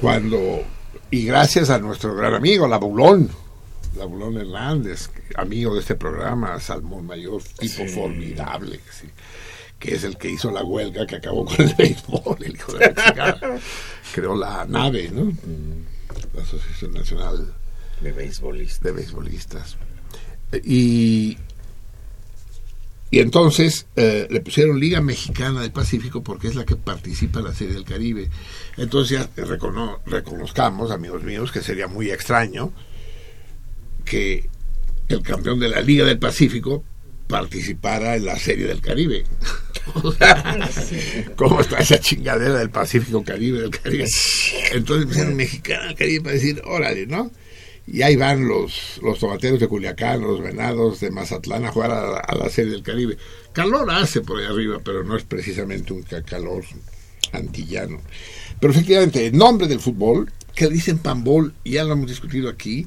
cuando 0.00 0.64
y 1.10 1.26
gracias 1.26 1.68
a 1.70 1.78
nuestro 1.78 2.14
gran 2.14 2.34
amigo, 2.34 2.66
la 2.66 2.78
Bulón, 2.78 3.28
la 3.96 4.06
Bulón 4.06 4.38
Hernández, 4.38 5.10
amigo 5.36 5.74
de 5.74 5.80
este 5.80 5.94
programa, 5.94 6.58
Salmón 6.58 7.06
Mayor, 7.06 7.42
tipo 7.58 7.86
formidable, 7.86 8.80
que 9.78 9.94
es 9.94 10.04
el 10.04 10.16
que 10.16 10.30
hizo 10.30 10.50
la 10.50 10.64
huelga 10.64 11.06
que 11.06 11.16
acabó 11.16 11.44
con 11.44 11.60
el 11.60 11.74
béisbol, 11.78 12.36
el 12.44 12.54
hijo 12.54 12.72
de 12.72 12.94
la 12.94 13.60
Creó 14.14 14.34
la 14.34 14.64
nave, 14.64 15.10
¿no? 15.12 15.24
Mm. 15.24 15.84
La 16.34 16.42
Asociación 16.42 16.94
Nacional 16.94 17.54
de 18.00 18.12
Beisbolistas. 18.12 18.80
De 18.80 18.92
beisbolistas. 18.92 19.76
Y 20.64 21.36
y 23.12 23.20
entonces 23.20 23.86
eh, 23.94 24.26
le 24.30 24.40
pusieron 24.40 24.80
Liga 24.80 25.02
Mexicana 25.02 25.60
del 25.60 25.70
Pacífico 25.70 26.22
porque 26.22 26.48
es 26.48 26.54
la 26.54 26.64
que 26.64 26.76
participa 26.76 27.40
en 27.40 27.44
la 27.44 27.54
Serie 27.54 27.74
del 27.74 27.84
Caribe. 27.84 28.30
Entonces 28.78 29.18
ya 29.18 29.28
reconozcamos, 30.06 30.90
amigos 30.90 31.22
míos, 31.22 31.52
que 31.52 31.60
sería 31.60 31.88
muy 31.88 32.10
extraño 32.10 32.72
que 34.06 34.48
el 35.08 35.20
campeón 35.20 35.60
de 35.60 35.68
la 35.68 35.82
Liga 35.82 36.06
del 36.06 36.18
Pacífico 36.18 36.84
participara 37.28 38.16
en 38.16 38.24
la 38.24 38.38
Serie 38.38 38.66
del 38.66 38.80
Caribe. 38.80 39.24
¿Cómo 41.36 41.60
está 41.60 41.80
esa 41.80 42.00
chingadera 42.00 42.60
del 42.60 42.70
Pacífico 42.70 43.22
Caribe 43.22 43.60
del 43.60 43.70
Caribe? 43.70 44.06
Entonces 44.72 45.04
pusieron 45.04 45.36
Mexicana 45.36 45.88
del 45.88 45.96
Caribe 45.96 46.24
para 46.24 46.34
decir, 46.36 46.62
órale, 46.64 47.06
¿no? 47.06 47.30
Y 47.86 48.02
ahí 48.02 48.16
van 48.16 48.46
los, 48.46 49.00
los 49.02 49.18
tomateros 49.18 49.58
de 49.58 49.68
Culiacán, 49.68 50.22
los 50.22 50.40
venados 50.40 51.00
de 51.00 51.10
Mazatlán 51.10 51.64
a 51.64 51.72
jugar 51.72 51.90
a, 51.90 52.34
la 52.34 52.48
Serie 52.48 52.72
del 52.72 52.82
Caribe. 52.82 53.16
Calor 53.52 53.90
hace 53.90 54.20
por 54.20 54.38
ahí 54.38 54.46
arriba, 54.46 54.80
pero 54.84 55.02
no 55.02 55.16
es 55.16 55.24
precisamente 55.24 55.92
un 55.92 56.02
calor 56.02 56.64
antillano. 57.32 58.00
Pero 58.60 58.72
efectivamente, 58.72 59.26
el 59.26 59.36
nombre 59.36 59.66
del 59.66 59.80
fútbol, 59.80 60.30
que 60.54 60.66
le 60.66 60.74
dicen 60.74 60.98
panbol, 60.98 61.54
ya 61.64 61.82
lo 61.84 61.94
hemos 61.94 62.08
discutido 62.08 62.48
aquí, 62.48 62.86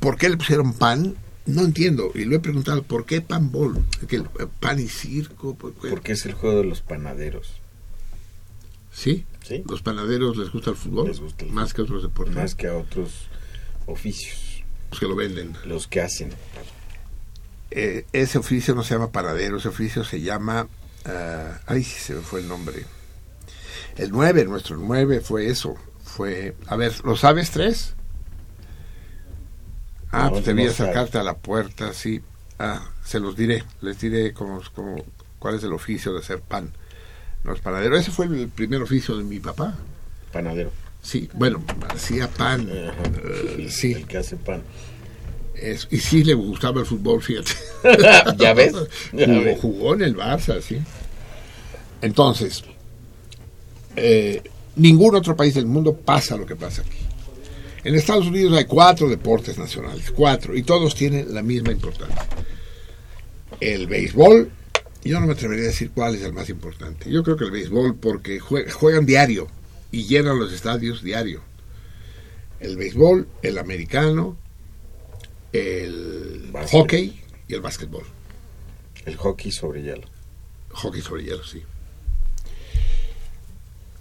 ¿por 0.00 0.16
qué 0.16 0.30
le 0.30 0.38
pusieron 0.38 0.72
pan? 0.72 1.14
No 1.46 1.62
entiendo, 1.62 2.10
y 2.14 2.24
lo 2.24 2.36
he 2.36 2.40
preguntado, 2.40 2.82
¿por 2.82 3.04
qué 3.04 3.20
panbol? 3.20 3.84
¿Que 4.08 4.22
pan 4.60 4.80
y 4.80 4.88
circo? 4.88 5.54
Porque 5.54 6.12
es 6.12 6.24
el 6.24 6.32
juego 6.32 6.62
de 6.62 6.64
los 6.64 6.80
panaderos. 6.80 7.52
¿Sí? 8.90 9.26
Los 9.68 9.82
panaderos 9.82 10.38
les 10.38 10.50
gusta 10.50 10.70
el 10.70 10.76
fútbol 10.76 11.12
más 11.50 11.74
que 11.74 11.82
otros 11.82 12.02
deportes. 12.02 12.34
Más 12.34 12.54
que 12.54 12.68
a 12.68 12.76
otros 12.76 13.28
oficios. 13.86 14.62
Los 14.90 15.00
que 15.00 15.06
lo 15.06 15.16
venden. 15.16 15.56
Los 15.64 15.86
que 15.86 16.00
hacen. 16.00 16.30
Eh, 17.70 18.06
ese 18.12 18.38
oficio 18.38 18.74
no 18.74 18.84
se 18.84 18.94
llama 18.94 19.10
panadero, 19.10 19.56
ese 19.56 19.68
oficio 19.68 20.04
se 20.04 20.20
llama... 20.20 20.68
Uh, 21.06 21.58
ay, 21.66 21.82
se 21.82 22.14
me 22.14 22.20
fue 22.20 22.40
el 22.40 22.48
nombre. 22.48 22.84
El 23.96 24.10
9, 24.10 24.44
nuestro 24.44 24.76
9 24.76 25.20
fue 25.20 25.48
eso. 25.48 25.76
Fue... 26.02 26.54
A 26.66 26.76
ver, 26.76 26.92
¿lo 27.04 27.16
sabes 27.16 27.50
tres? 27.50 27.94
Ah, 30.12 30.28
pues 30.30 30.44
debía 30.44 30.72
sacarte 30.72 31.18
a 31.18 31.24
la 31.24 31.34
puerta, 31.34 31.92
sí. 31.92 32.22
Ah, 32.58 32.88
se 33.04 33.18
los 33.18 33.36
diré. 33.36 33.64
Les 33.80 34.00
diré 34.00 34.32
cómo, 34.32 34.62
cómo, 34.74 35.04
cuál 35.40 35.56
es 35.56 35.64
el 35.64 35.72
oficio 35.72 36.12
de 36.12 36.20
hacer 36.20 36.40
pan. 36.40 36.72
No 37.42 37.52
es 37.52 37.60
panadero. 37.60 37.96
Ese 37.96 38.12
fue 38.12 38.26
el 38.26 38.48
primer 38.48 38.80
oficio 38.80 39.16
de 39.16 39.24
mi 39.24 39.40
papá. 39.40 39.74
Panadero. 40.32 40.70
Sí, 41.04 41.28
bueno, 41.34 41.62
hacía 41.90 42.28
pan. 42.28 42.66
Sí. 43.68 43.92
El 43.92 44.06
que 44.06 44.18
hace 44.18 44.36
pan. 44.36 44.62
y 45.90 45.98
sí 45.98 46.24
le 46.24 46.32
gustaba 46.32 46.80
el 46.80 46.86
fútbol, 46.86 47.22
fíjate. 47.22 47.52
¿Ya 48.38 48.54
ves? 48.54 48.74
jugó, 49.60 49.94
en 49.94 50.02
el 50.02 50.16
Barça, 50.16 50.60
sí. 50.62 50.78
Entonces, 52.00 52.64
eh, 53.96 54.42
ningún 54.76 55.14
otro 55.14 55.36
país 55.36 55.54
del 55.54 55.66
mundo 55.66 55.94
pasa 55.94 56.38
lo 56.38 56.46
que 56.46 56.56
pasa 56.56 56.80
aquí. 56.80 56.98
En 57.84 57.94
Estados 57.94 58.26
Unidos 58.26 58.56
hay 58.56 58.64
cuatro 58.64 59.06
deportes 59.10 59.58
nacionales, 59.58 60.10
cuatro, 60.10 60.56
y 60.56 60.62
todos 60.62 60.94
tienen 60.94 61.34
la 61.34 61.42
misma 61.42 61.70
importancia. 61.70 62.26
El 63.60 63.86
béisbol, 63.86 64.50
yo 65.04 65.20
no 65.20 65.26
me 65.26 65.34
atrevería 65.34 65.64
a 65.64 65.68
decir 65.68 65.90
cuál 65.94 66.14
es 66.14 66.22
el 66.22 66.32
más 66.32 66.48
importante. 66.48 67.10
Yo 67.10 67.22
creo 67.22 67.36
que 67.36 67.44
el 67.44 67.50
béisbol 67.50 67.96
porque 67.96 68.40
juegan 68.40 69.04
diario 69.04 69.48
y 69.94 70.06
llenan 70.06 70.40
los 70.40 70.52
estadios 70.52 71.04
diario. 71.04 71.40
El 72.58 72.76
béisbol, 72.76 73.28
el 73.42 73.58
americano, 73.58 74.36
el 75.52 76.50
hockey 76.72 77.22
y 77.46 77.54
el 77.54 77.60
básquetbol. 77.60 78.02
El 79.04 79.16
hockey 79.16 79.52
sobre 79.52 79.82
hielo. 79.82 80.08
Hockey 80.70 81.00
sobre 81.00 81.22
hielo, 81.22 81.44
sí. 81.44 81.62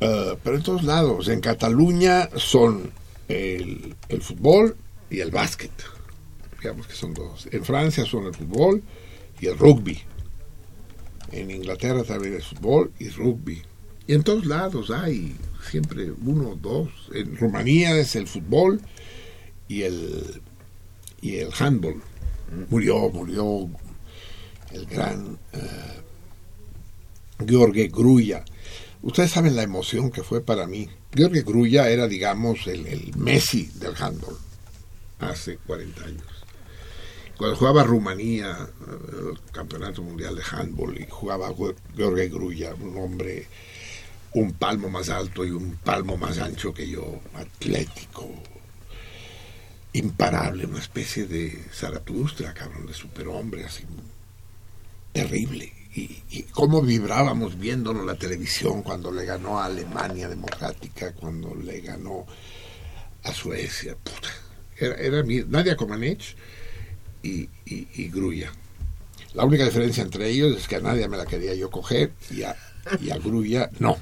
Ah, 0.01 0.35
pero 0.43 0.55
en 0.55 0.63
todos 0.63 0.83
lados, 0.83 1.27
en 1.27 1.41
Cataluña 1.41 2.27
son 2.37 2.91
el, 3.27 3.95
el 4.09 4.21
fútbol 4.23 4.75
y 5.11 5.19
el 5.19 5.29
básquet. 5.29 5.71
Digamos 6.59 6.87
que 6.87 6.95
son 6.95 7.13
dos. 7.13 7.47
En 7.51 7.63
Francia 7.63 8.03
son 8.03 8.25
el 8.25 8.33
fútbol 8.33 8.81
y 9.39 9.45
el 9.45 9.59
rugby. 9.59 10.01
En 11.31 11.51
Inglaterra 11.51 12.03
también 12.03 12.33
es 12.33 12.47
fútbol 12.47 12.91
y 12.97 13.09
rugby. 13.09 13.61
Y 14.07 14.15
en 14.15 14.23
todos 14.23 14.47
lados 14.47 14.89
hay 14.89 15.35
siempre 15.69 16.11
uno 16.11 16.51
o 16.51 16.55
dos. 16.55 16.89
En 17.13 17.35
Rumanía 17.37 17.97
es 17.97 18.15
el 18.15 18.27
fútbol 18.27 18.81
y 19.67 19.83
el, 19.83 20.41
y 21.21 21.37
el 21.37 21.49
handball. 21.57 22.01
Murió, 22.69 23.09
murió 23.09 23.69
el 24.71 24.85
gran 24.85 25.39
uh, 25.53 27.45
George 27.47 27.87
Gruya. 27.87 28.45
Ustedes 29.01 29.31
saben 29.31 29.55
la 29.55 29.63
emoción 29.63 30.11
que 30.11 30.23
fue 30.23 30.41
para 30.41 30.67
mí. 30.67 30.89
George 31.13 31.41
Gruya 31.41 31.89
era, 31.89 32.07
digamos, 32.07 32.67
el, 32.67 32.85
el 32.87 33.15
Messi 33.17 33.69
del 33.75 33.95
handball 33.97 34.37
hace 35.19 35.57
40 35.57 36.05
años 36.05 36.43
cuando 37.37 37.57
jugaba 37.57 37.83
Rumanía, 37.83 38.69
el 38.87 39.39
campeonato 39.51 40.01
mundial 40.01 40.35
de 40.35 40.43
handball, 40.49 40.97
y 40.97 41.07
jugaba 41.09 41.53
Jorge 41.53 42.29
Grulla, 42.29 42.73
un 42.75 42.97
hombre 42.97 43.47
un 44.35 44.53
palmo 44.53 44.89
más 44.89 45.09
alto 45.09 45.45
y 45.45 45.51
un 45.51 45.77
palmo 45.77 46.17
más 46.17 46.39
ancho 46.39 46.73
que 46.73 46.89
yo, 46.89 47.21
atlético, 47.35 48.29
imparable, 49.93 50.65
una 50.65 50.79
especie 50.79 51.25
de 51.25 51.65
Zaratustra, 51.71 52.53
cabrón, 52.53 52.87
de 52.87 52.93
superhombre, 52.93 53.65
así, 53.65 53.83
terrible. 55.11 55.71
Y, 55.95 56.23
y, 56.31 56.43
cómo 56.43 56.81
vibrábamos 56.81 57.59
viéndolo 57.59 57.99
en 58.01 58.07
la 58.07 58.15
televisión 58.15 58.81
cuando 58.81 59.11
le 59.11 59.25
ganó 59.25 59.59
a 59.59 59.65
Alemania 59.65 60.27
Democrática, 60.27 61.13
cuando 61.13 61.53
le 61.53 61.81
ganó 61.81 62.25
a 63.21 63.31
Suecia. 63.31 63.95
Puta. 63.95 64.29
Era, 64.75 64.95
era 64.95 65.23
mi, 65.23 65.43
Nadia 65.43 65.75
Comaneci 65.75 66.33
y, 67.21 67.47
y, 67.65 68.09
Grulla. 68.09 68.51
La 69.35 69.45
única 69.45 69.65
diferencia 69.65 70.01
entre 70.01 70.29
ellos 70.29 70.57
es 70.57 70.67
que 70.67 70.77
a 70.77 70.81
nadie 70.81 71.07
me 71.07 71.17
la 71.17 71.27
quería 71.27 71.53
yo 71.53 71.69
coger 71.69 72.11
y 72.31 72.41
a, 72.41 72.55
y 72.99 73.11
a 73.11 73.17
Grulla 73.17 73.69
no. 73.77 73.97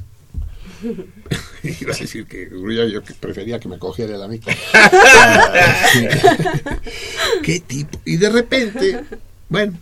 Iba 1.63 1.93
a 1.93 1.97
decir 1.97 2.25
que 2.25 2.45
Grulla 2.45 2.85
yo 2.85 3.01
prefería 3.19 3.59
que 3.59 3.67
me 3.67 3.77
cogiera 3.77 4.15
el 4.15 4.23
a 4.23 4.27
mí. 4.27 4.39
¿Qué 7.43 7.59
tipo? 7.59 7.99
Y 8.05 8.17
de 8.17 8.29
repente, 8.29 9.03
bueno, 9.49 9.77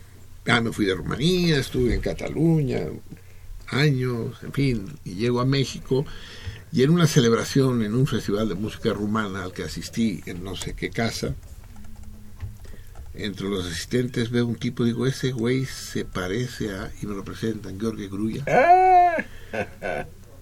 ya 0.45 0.61
me 0.61 0.71
fui 0.71 0.85
de 0.85 0.95
Rumanía, 0.95 1.59
estuve 1.59 1.93
en 1.93 2.01
Cataluña 2.01 2.81
años, 3.71 4.37
en 4.43 4.53
fin, 4.53 4.85
y 5.05 5.15
llego 5.15 5.41
a 5.41 5.45
México 5.45 6.05
y 6.71 6.83
en 6.83 6.91
una 6.91 7.07
celebración 7.07 7.83
en 7.83 7.95
un 7.95 8.07
festival 8.07 8.49
de 8.49 8.55
música 8.55 8.93
rumana 8.93 9.43
al 9.43 9.53
que 9.53 9.63
asistí 9.63 10.21
en 10.25 10.43
no 10.43 10.55
sé 10.55 10.75
qué 10.75 10.89
casa, 10.89 11.35
entre 13.13 13.49
los 13.49 13.65
asistentes 13.65 14.29
veo 14.29 14.45
un 14.45 14.55
tipo, 14.55 14.83
digo, 14.83 15.05
ese 15.05 15.31
güey 15.31 15.65
se 15.65 16.05
parece 16.05 16.71
a, 16.71 16.91
y 17.01 17.05
me 17.05 17.15
lo 17.15 17.23
presentan, 17.23 17.79
George 17.79 18.07
Grulla. 18.07 18.43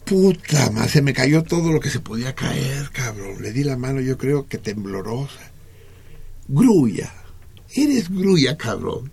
Puta 0.08 0.72
más, 0.72 0.92
se 0.92 1.02
me 1.02 1.14
cayó 1.14 1.44
todo 1.44 1.72
lo 1.72 1.82
que 1.82 1.90
se 1.90 2.00
podía 2.00 2.34
caer, 2.34 2.90
cabrón. 2.92 3.42
Le 3.42 3.52
di 3.52 3.64
la 3.64 3.76
mano, 3.76 4.00
yo 4.00 4.18
creo 4.18 4.48
que 4.48 4.58
temblorosa. 4.58 5.52
Grulla, 6.48 7.14
eres 7.76 8.10
Grulla, 8.10 8.58
cabrón. 8.58 9.12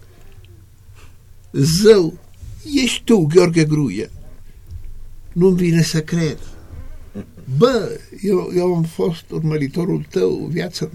Zo, 1.53 2.15
y 2.65 2.81
es 2.81 3.03
tú, 3.05 3.29
George 3.29 3.65
Grulla. 3.65 4.09
No 5.35 5.51
vienes 5.53 5.97
a 5.97 6.05
creer. 6.05 6.39
Va, 7.61 7.89
yo, 8.23 8.53
yo 8.53 8.67
un 8.69 8.85
fosto 8.85 9.37
un 9.37 9.53
un 9.53 10.05
teu, 10.05 10.49
viață. 10.49 10.91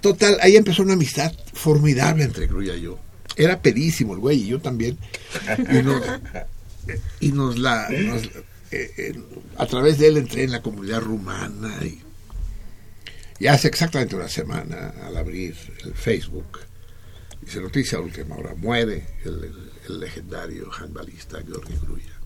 Total, 0.00 0.38
ahí 0.40 0.56
empezó 0.56 0.82
una 0.82 0.92
amistad 0.92 1.32
formidable 1.52 2.22
entre 2.22 2.46
Grulla 2.46 2.76
y 2.76 2.82
yo. 2.82 2.98
Era 3.36 3.60
pedísimo 3.60 4.14
el 4.14 4.20
güey 4.20 4.42
y 4.42 4.46
yo 4.46 4.60
también. 4.60 4.96
Y 7.20 7.32
nos, 7.32 7.58
la... 7.58 7.88
Eh, 8.70 8.92
eh, 8.96 9.22
a 9.56 9.66
través 9.66 9.98
de 9.98 10.08
él 10.08 10.16
entré 10.16 10.44
en 10.44 10.52
la 10.52 10.62
comunidad 10.62 11.00
rumana 11.00 11.78
y, 11.84 12.02
hace 13.46 13.68
exactamente 13.68 14.16
una 14.16 14.28
semana 14.28 14.94
al 15.04 15.16
abrir 15.16 15.54
el 15.84 15.94
Facebook 15.94 16.58
dice 17.42 17.60
noticia 17.60 18.00
última 18.00 18.34
hora 18.34 18.54
muere 18.54 19.06
el, 19.24 20.00
legendario 20.00 20.70
handbalista 20.72 21.42
Georgi 21.46 21.74
Grulla 21.80 22.18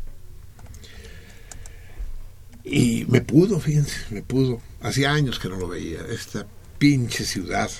y 2.64 3.04
me 3.06 3.20
pudo 3.20 3.60
fíjense 3.60 3.96
me 4.10 4.22
pudo 4.22 4.62
hacía 4.80 5.12
años 5.12 5.38
que 5.38 5.48
no 5.48 5.56
lo 5.56 5.68
veía 5.68 6.06
esta 6.08 6.46
pinche 6.78 7.24
ciudad 7.26 7.70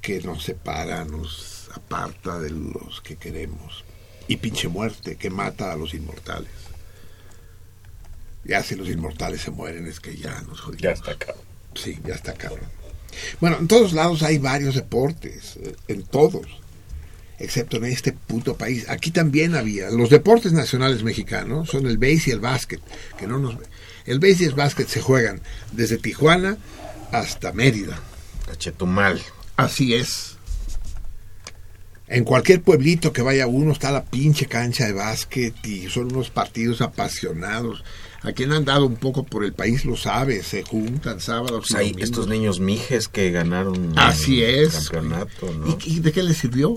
que 0.00 0.20
nos 0.20 0.44
separa, 0.44 1.04
nos 1.04 1.70
aparta 1.74 2.38
de 2.38 2.50
los 2.50 3.00
que 3.00 3.16
queremos. 3.16 3.84
Y 4.28 4.36
pinche 4.36 4.68
muerte 4.68 5.16
que 5.16 5.30
mata 5.30 5.72
a 5.72 5.76
los 5.76 5.94
inmortales. 5.94 6.50
Ya 8.44 8.62
si 8.62 8.74
los 8.74 8.88
inmortales 8.88 9.42
se 9.42 9.50
mueren 9.50 9.86
es 9.86 10.00
que 10.00 10.16
ya 10.16 10.40
nos 10.42 10.60
jodimos. 10.60 10.82
Ya 10.82 10.92
está 10.92 11.16
cabrón. 11.16 11.44
Sí, 11.74 11.98
ya 12.04 12.14
está 12.14 12.34
cabrón. 12.34 12.68
Bueno, 13.40 13.58
en 13.58 13.68
todos 13.68 13.92
lados 13.92 14.22
hay 14.22 14.38
varios 14.38 14.74
deportes, 14.74 15.56
eh, 15.56 15.74
en 15.88 16.02
todos, 16.02 16.46
excepto 17.38 17.76
en 17.76 17.86
este 17.86 18.12
puto 18.12 18.56
país. 18.56 18.88
Aquí 18.88 19.10
también 19.10 19.54
había. 19.54 19.90
Los 19.90 20.10
deportes 20.10 20.52
nacionales 20.52 21.02
mexicanos 21.02 21.70
son 21.70 21.86
el 21.86 21.98
base 21.98 22.24
y 22.26 22.30
el 22.30 22.40
básquet, 22.40 22.80
que 23.18 23.26
no 23.26 23.38
nos 23.38 23.56
el 24.06 24.18
base 24.18 24.44
y 24.44 24.46
el 24.46 24.54
básquet 24.54 24.88
se 24.88 25.00
juegan 25.00 25.40
desde 25.72 25.98
Tijuana 25.98 26.56
hasta 27.12 27.52
Mérida. 27.52 28.00
A 28.50 28.56
Chetumal. 28.56 29.20
Así 29.56 29.94
es. 29.94 30.36
En 32.08 32.24
cualquier 32.24 32.62
pueblito 32.62 33.12
que 33.12 33.22
vaya 33.22 33.46
uno 33.46 33.72
está 33.72 33.92
la 33.92 34.04
pinche 34.04 34.46
cancha 34.46 34.86
de 34.86 34.92
básquet 34.92 35.54
y 35.64 35.88
son 35.88 36.12
unos 36.12 36.30
partidos 36.30 36.80
apasionados. 36.80 37.84
A 38.22 38.32
quien 38.32 38.52
han 38.52 38.66
dado 38.66 38.84
un 38.84 38.96
poco 38.96 39.24
por 39.24 39.44
el 39.44 39.54
país 39.54 39.84
lo 39.86 39.96
sabe, 39.96 40.42
se 40.42 40.62
juntan 40.62 41.20
sábados. 41.20 41.66
Pues 41.68 41.74
hay 41.74 41.94
estos 41.98 42.28
niños 42.28 42.60
mijes 42.60 43.08
que 43.08 43.30
ganaron 43.30 43.98
Así 43.98 44.42
es. 44.42 44.90
campeonato. 44.90 45.54
¿Y, 45.84 46.00
de 46.00 46.12
qué 46.12 46.22
les 46.22 46.36
sirvió? 46.36 46.76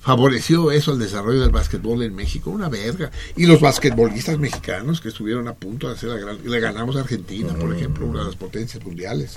favoreció 0.00 0.72
eso 0.72 0.94
el 0.94 0.98
desarrollo 0.98 1.42
del 1.42 1.50
básquetbol 1.50 2.02
en 2.02 2.16
México, 2.16 2.50
una 2.50 2.68
verga. 2.68 3.12
Y 3.36 3.46
los 3.46 3.60
basquetbolistas 3.60 4.36
mexicanos 4.36 5.00
que 5.00 5.08
estuvieron 5.08 5.46
a 5.46 5.54
punto 5.54 5.86
de 5.86 5.94
hacer 5.94 6.08
la 6.08 6.16
gran... 6.16 6.38
Le 6.44 6.58
ganamos 6.58 6.96
a 6.96 7.00
Argentina, 7.00 7.54
por 7.54 7.72
ejemplo, 7.72 8.06
una 8.06 8.20
de 8.20 8.26
las 8.26 8.34
potencias 8.34 8.84
mundiales. 8.84 9.34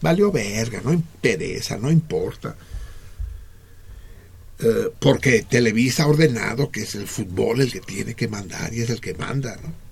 Valió 0.00 0.30
verga, 0.30 0.80
no 0.84 0.92
interesa, 0.92 1.78
no 1.78 1.90
importa. 1.90 2.54
Eh, 4.60 4.90
porque 5.00 5.42
Televisa 5.42 6.04
ha 6.04 6.08
ordenado 6.08 6.70
que 6.70 6.82
es 6.82 6.94
el 6.94 7.08
fútbol 7.08 7.60
el 7.60 7.72
que 7.72 7.80
tiene 7.80 8.14
que 8.14 8.28
mandar 8.28 8.72
y 8.72 8.82
es 8.82 8.90
el 8.90 9.00
que 9.00 9.14
manda, 9.14 9.56
¿no? 9.56 9.87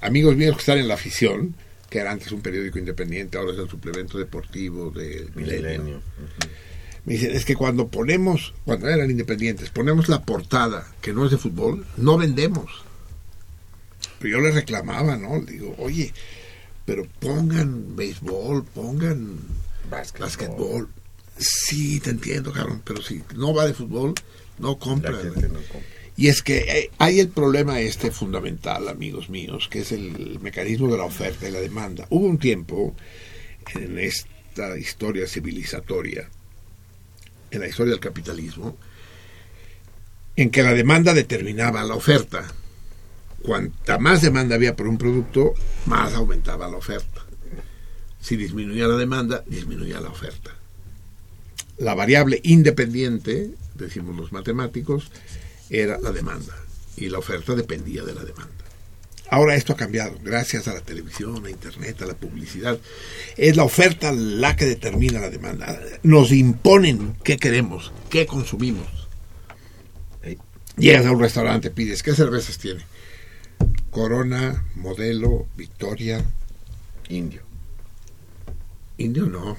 Amigos 0.00 0.36
míos 0.36 0.54
que 0.54 0.60
están 0.60 0.78
en 0.78 0.88
la 0.88 0.94
afición, 0.94 1.54
que 1.90 1.98
era 1.98 2.10
antes 2.10 2.32
un 2.32 2.40
periódico 2.40 2.78
independiente, 2.78 3.38
ahora 3.38 3.52
es 3.52 3.58
el 3.58 3.68
suplemento 3.68 4.18
deportivo 4.18 4.90
del 4.90 5.30
Milenio. 5.34 6.02
Me 7.04 7.14
dicen, 7.14 7.32
es 7.32 7.44
que 7.44 7.54
cuando 7.54 7.88
ponemos, 7.88 8.54
cuando 8.64 8.88
eran 8.88 9.10
independientes, 9.10 9.70
ponemos 9.70 10.08
la 10.08 10.22
portada 10.22 10.90
que 11.02 11.12
no 11.12 11.26
es 11.26 11.30
de 11.30 11.38
fútbol, 11.38 11.86
no 11.96 12.16
vendemos. 12.16 12.82
Pero 14.18 14.38
yo 14.38 14.44
les 14.44 14.54
reclamaba, 14.54 15.16
¿no? 15.16 15.40
Digo, 15.40 15.74
oye, 15.78 16.12
pero 16.86 17.06
pongan 17.20 17.94
béisbol, 17.94 18.64
pongan 18.64 19.38
básquetbol. 19.90 20.88
Sí, 21.36 22.00
te 22.00 22.10
entiendo, 22.10 22.52
cabrón, 22.52 22.80
pero 22.84 23.02
si 23.02 23.22
no 23.36 23.52
va 23.52 23.66
de 23.66 23.74
fútbol, 23.74 24.14
no 24.58 24.78
compran. 24.78 25.16
Y 26.16 26.28
es 26.28 26.42
que 26.42 26.58
eh, 26.58 26.90
hay 26.98 27.18
el 27.20 27.28
problema 27.28 27.80
este 27.80 28.10
fundamental, 28.10 28.88
amigos 28.88 29.28
míos, 29.28 29.68
que 29.68 29.80
es 29.80 29.92
el 29.92 30.38
mecanismo 30.40 30.88
de 30.88 30.98
la 30.98 31.04
oferta 31.04 31.48
y 31.48 31.52
la 31.52 31.60
demanda. 31.60 32.06
Hubo 32.10 32.26
un 32.26 32.38
tiempo 32.38 32.94
en 33.74 33.98
esta 33.98 34.78
historia 34.78 35.26
civilizatoria, 35.26 36.28
en 37.50 37.60
la 37.60 37.66
historia 37.66 37.92
del 37.92 38.00
capitalismo, 38.00 38.76
en 40.36 40.50
que 40.50 40.62
la 40.62 40.72
demanda 40.72 41.14
determinaba 41.14 41.82
la 41.84 41.94
oferta. 41.94 42.44
Cuanta 43.42 43.98
más 43.98 44.22
demanda 44.22 44.54
había 44.54 44.76
por 44.76 44.86
un 44.86 44.98
producto, 44.98 45.54
más 45.86 46.14
aumentaba 46.14 46.68
la 46.68 46.76
oferta. 46.76 47.26
Si 48.20 48.36
disminuía 48.36 48.86
la 48.86 48.96
demanda, 48.96 49.44
disminuía 49.46 50.00
la 50.00 50.08
oferta. 50.08 50.50
La 51.76 51.94
variable 51.94 52.40
independiente, 52.44 53.50
decimos 53.74 54.16
los 54.16 54.32
matemáticos, 54.32 55.10
era 55.70 55.98
la 55.98 56.12
demanda 56.12 56.54
y 56.96 57.08
la 57.08 57.18
oferta 57.18 57.54
dependía 57.54 58.02
de 58.02 58.14
la 58.14 58.24
demanda. 58.24 58.52
Ahora 59.30 59.56
esto 59.56 59.72
ha 59.72 59.76
cambiado, 59.76 60.16
gracias 60.22 60.68
a 60.68 60.74
la 60.74 60.80
televisión, 60.80 61.44
a 61.46 61.50
Internet, 61.50 62.02
a 62.02 62.06
la 62.06 62.14
publicidad. 62.14 62.78
Es 63.36 63.56
la 63.56 63.64
oferta 63.64 64.12
la 64.12 64.54
que 64.54 64.66
determina 64.66 65.18
la 65.18 65.30
demanda. 65.30 65.80
Nos 66.02 66.30
imponen 66.30 67.16
qué 67.24 67.38
queremos, 67.38 67.92
qué 68.10 68.26
consumimos. 68.26 68.86
Llegas 70.76 71.06
a 71.06 71.12
un 71.12 71.20
restaurante, 71.20 71.70
pides, 71.70 72.02
¿qué 72.02 72.14
cervezas 72.14 72.58
tiene? 72.58 72.84
Corona, 73.90 74.66
Modelo, 74.74 75.46
Victoria. 75.56 76.24
Indio. 77.08 77.42
Indio 78.98 79.26
no. 79.26 79.56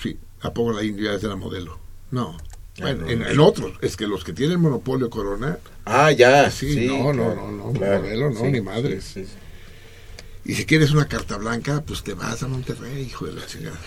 Sí, 0.00 0.18
¿a 0.40 0.52
poco 0.52 0.72
la 0.72 0.82
India 0.82 1.14
es 1.14 1.22
de 1.22 1.28
la 1.28 1.36
Modelo? 1.36 1.78
No. 2.10 2.38
Bueno, 2.78 3.08
en, 3.08 3.40
otros, 3.40 3.72
es 3.80 3.96
que 3.96 4.06
los 4.06 4.22
que 4.22 4.32
tienen 4.32 4.60
monopolio 4.60 5.08
Corona. 5.08 5.58
Ah, 5.84 6.12
ya. 6.12 6.50
Sí, 6.50 6.86
no, 6.86 7.12
no, 7.12 7.34
no, 7.34 7.50
no, 7.50 7.72
modelo, 7.72 8.30
no, 8.30 8.44
ni 8.44 8.60
madre. 8.60 9.00
y 10.44 10.54
si 10.54 10.66
quieres 10.66 10.90
una 10.90 11.08
carta 11.08 11.38
blanca, 11.38 11.82
pues 11.86 12.02
te 12.02 12.12
vas 12.12 12.42
a 12.42 12.48
Monterrey, 12.48 13.04
hijo 13.04 13.26
de 13.26 13.32
la 13.32 13.46
chingada. 13.46 13.80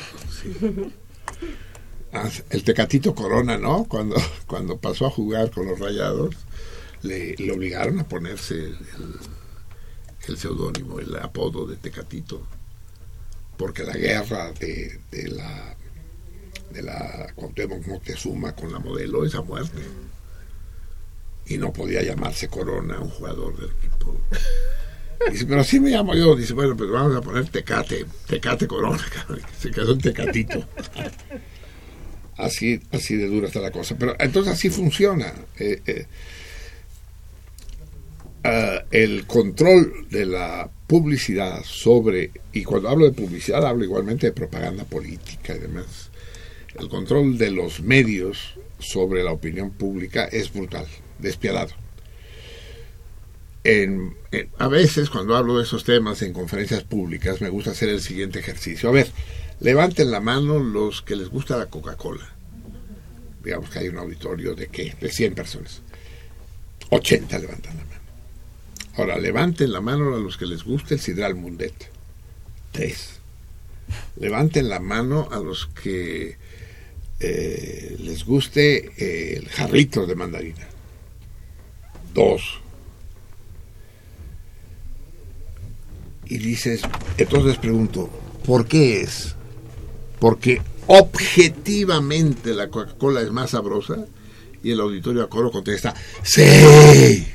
Ah, 2.12 2.28
el 2.50 2.64
Tecatito 2.64 3.14
Corona, 3.14 3.60
¿no? 3.60 3.86
Cuando, 3.86 4.16
cuando 4.48 4.78
pasó 4.78 5.06
a 5.06 5.12
jugar 5.12 5.52
con 5.52 5.68
los 5.68 5.80
rayados, 5.80 6.36
le, 7.04 7.36
obligaron 7.52 8.00
a 8.00 8.08
ponerse 8.08 8.56
el, 8.56 8.78
el 10.28 10.38
seudónimo, 10.38 11.00
el 11.00 11.16
apodo 11.18 11.68
de 11.68 11.76
Tecatito, 11.76 12.42
porque 13.58 13.84
la 13.84 13.94
guerra 13.94 14.52
de, 14.54 15.00
de 15.12 15.28
la 15.28 15.76
de 16.72 16.82
la 16.84 17.32
Cuauhtémoc 17.36 17.86
Moctezuma 17.88 18.56
con 18.56 18.72
la 18.72 18.80
modelo 18.80 19.26
esa 19.26 19.42
muerte. 19.42 19.82
Y 21.48 21.58
no 21.58 21.74
podía 21.74 22.04
llamarse 22.04 22.48
Corona, 22.48 23.00
un 23.00 23.10
jugador 23.10 23.58
del 23.58 23.72
equipo. 23.72 24.16
Dice, 25.32 25.46
pero 25.46 25.62
así 25.62 25.80
me 25.80 25.90
llamo 25.90 26.16
yo. 26.16 26.36
Dice, 26.36 26.54
bueno, 26.54 26.78
pues 26.78 26.90
vamos 26.90 27.16
a 27.16 27.22
poner 27.22 27.48
Tecate, 27.50 28.06
Tecate 28.28 28.68
Corona, 28.68 29.04
se 29.60 29.72
quedó 29.72 29.94
un 29.94 30.00
Tecatito. 30.00 30.64
Así, 32.38 32.80
así 32.92 33.18
de 33.18 33.28
dura 33.28 33.48
está 33.48 33.60
la 33.60 33.72
cosa. 33.72 33.96
Pero 33.98 34.16
entonces 34.20 34.54
así 34.54 34.70
funciona. 34.70 35.34
Eh, 35.58 35.82
eh, 35.86 36.06
ah, 38.46 38.84
el 38.92 39.26
control 39.26 40.08
de 40.10 40.26
la 40.26 40.70
publicidad 40.88 41.64
sobre, 41.64 42.32
y 42.54 42.64
cuando 42.64 42.90
hablo 42.90 43.06
de 43.06 43.12
publicidad 43.12 43.66
hablo 43.66 43.84
igualmente 43.84 44.28
de 44.28 44.34
propaganda 44.34 44.86
política 44.86 45.54
y 45.56 45.60
demás, 45.60 46.09
el 46.78 46.90
control 46.90 47.38
de 47.38 47.52
los 47.52 47.82
medios 47.82 48.56
sobre 48.80 49.24
la 49.24 49.32
opinión 49.32 49.72
pública 49.72 50.26
es 50.26 50.52
brutal, 50.54 50.88
despiadado. 51.18 51.72
a 54.58 54.68
veces 54.68 55.10
cuando 55.10 55.36
hablo 55.36 55.58
de 55.58 55.64
esos 55.64 55.84
temas 55.84 56.22
en 56.22 56.34
conferencias 56.34 56.84
públicas 56.84 57.42
me 57.42 57.50
gusta 57.50 57.72
hacer 57.72 57.90
el 57.90 58.02
siguiente 58.02 58.40
ejercicio. 58.40 58.90
A 58.90 58.92
ver, 58.92 59.12
levanten 59.60 60.12
la 60.12 60.20
mano 60.20 60.60
los 60.60 61.02
que 61.02 61.16
les 61.16 61.30
gusta 61.30 61.58
la 61.58 61.68
Coca-Cola. 61.68 62.30
Digamos 63.44 63.70
que 63.70 63.80
hay 63.80 63.88
un 63.90 63.98
auditorio 63.98 64.56
de 64.56 64.68
qué? 64.68 64.96
De 65.00 65.10
100 65.10 65.36
personas. 65.36 65.82
80 66.90 67.40
levantan 67.40 67.78
la 67.78 67.84
mano. 67.84 68.00
Ahora, 68.96 69.18
levanten 69.18 69.72
la 69.72 69.82
mano 69.82 70.14
a 70.14 70.20
los 70.20 70.38
que 70.38 70.46
les 70.46 70.64
guste 70.64 70.96
el 70.96 71.00
Sidral 71.00 71.36
Mundet. 71.36 71.90
Tres. 72.72 73.20
Levanten 74.18 74.68
la 74.68 74.80
mano 74.80 75.30
a 75.32 75.40
los 75.40 75.68
que 75.68 76.38
eh, 77.20 77.98
les 78.00 78.24
guste 78.26 78.92
eh, 78.98 79.38
el 79.38 79.50
jarrito 79.50 80.06
de 80.06 80.16
mandarina. 80.16 80.68
Dos. 82.14 82.62
Y 86.26 86.38
dices, 86.38 86.82
entonces 87.18 87.58
pregunto, 87.58 88.10
¿por 88.46 88.68
qué 88.68 89.02
es? 89.02 89.36
Porque 90.20 90.62
objetivamente 90.88 92.54
la 92.54 92.70
Coca-Cola 92.70 93.22
es 93.22 93.32
más 93.32 93.52
sabrosa 93.52 94.06
y 94.64 94.72
el 94.72 94.80
auditorio 94.80 95.24
a 95.24 95.30
coro 95.30 95.52
contesta, 95.52 95.94
sí. 96.24 97.26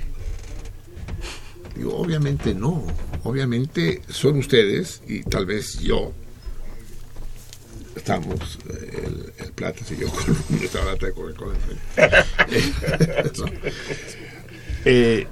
Digo, 1.76 1.96
obviamente 1.96 2.54
no, 2.54 2.84
obviamente 3.24 4.02
son 4.08 4.38
ustedes 4.38 5.02
y 5.08 5.22
tal 5.22 5.46
vez 5.46 5.80
yo 5.80 6.12
estamos 7.96 8.58
el, 8.68 9.32
el 9.38 9.52
plata 9.52 9.80
y 9.90 9.96
yo 9.96 10.08
con 10.08 10.36
una 10.50 10.84
lata 10.90 11.06
de 11.06 11.12
Coca-Cola 11.12 11.54
eh, 14.84 15.26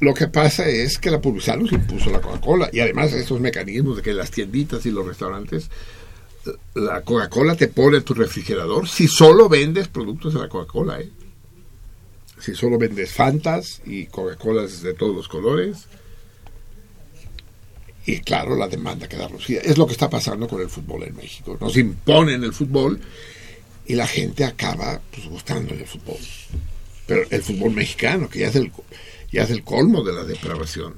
lo 0.00 0.14
que 0.14 0.28
pasa 0.28 0.68
es 0.68 0.98
que 0.98 1.10
la 1.10 1.20
publicidad 1.20 1.56
nos 1.56 1.72
impuso 1.72 2.10
la 2.10 2.20
Coca-Cola 2.20 2.68
y 2.72 2.80
además 2.80 3.12
estos 3.12 3.40
mecanismos 3.40 3.96
de 3.96 4.02
que 4.02 4.12
las 4.12 4.30
tienditas 4.30 4.84
y 4.86 4.90
los 4.90 5.06
restaurantes 5.06 5.70
la 6.74 7.02
Coca-Cola 7.02 7.56
te 7.56 7.68
pone 7.68 7.98
en 7.98 8.04
tu 8.04 8.14
refrigerador 8.14 8.88
si 8.88 9.08
solo 9.08 9.48
vendes 9.48 9.88
productos 9.88 10.34
de 10.34 10.40
la 10.40 10.48
Coca-Cola 10.48 11.00
¿eh? 11.00 11.10
si 12.38 12.54
solo 12.54 12.78
vendes 12.78 13.12
Fantas 13.12 13.80
y 13.84 14.06
Coca-Colas 14.06 14.82
de 14.82 14.94
todos 14.94 15.16
los 15.16 15.28
colores 15.28 15.86
y 18.06 18.20
claro, 18.20 18.54
la 18.54 18.68
demanda 18.68 19.08
queda 19.08 19.26
reducida. 19.26 19.60
Es 19.62 19.76
lo 19.76 19.86
que 19.86 19.92
está 19.92 20.08
pasando 20.08 20.46
con 20.46 20.62
el 20.62 20.70
fútbol 20.70 21.02
en 21.02 21.16
México. 21.16 21.58
Nos 21.60 21.76
imponen 21.76 22.44
el 22.44 22.52
fútbol 22.52 23.00
y 23.84 23.94
la 23.94 24.06
gente 24.06 24.44
acaba 24.44 25.00
pues, 25.10 25.26
gustando 25.26 25.74
el 25.74 25.84
fútbol. 25.86 26.16
Pero 27.06 27.22
el 27.28 27.42
fútbol 27.42 27.72
mexicano, 27.72 28.28
que 28.28 28.40
ya 28.40 28.48
es 28.48 28.54
el, 28.54 28.70
ya 29.32 29.42
es 29.42 29.50
el 29.50 29.64
colmo 29.64 30.04
de 30.04 30.12
la 30.12 30.22
depravación. 30.22 30.94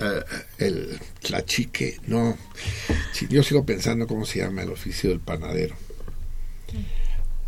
Uh, 0.00 0.24
el 0.56 0.98
tlachique, 1.20 2.00
no. 2.06 2.38
yo 3.28 3.42
sigo 3.42 3.66
pensando 3.66 4.06
cómo 4.06 4.24
se 4.24 4.38
llama 4.38 4.62
el 4.62 4.70
oficio 4.70 5.10
del 5.10 5.20
panadero. 5.20 5.76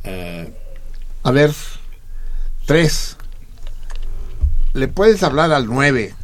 Uh, 0.04 0.50
a 1.22 1.30
ver, 1.30 1.52
tres. 2.66 3.16
Le 4.74 4.88
puedes 4.88 5.22
hablar 5.22 5.52
al 5.52 5.66
nueve 5.66 6.14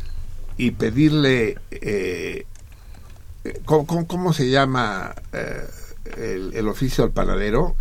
y 0.59 0.73
pedirle, 0.73 1.57
eh, 1.71 2.44
¿cómo, 3.64 4.33
se 4.33 4.51
llama 4.51 5.14
eh, 5.33 6.53
el, 6.53 6.68
oficio 6.68 7.05
al 7.05 7.12
panadero 7.12 7.77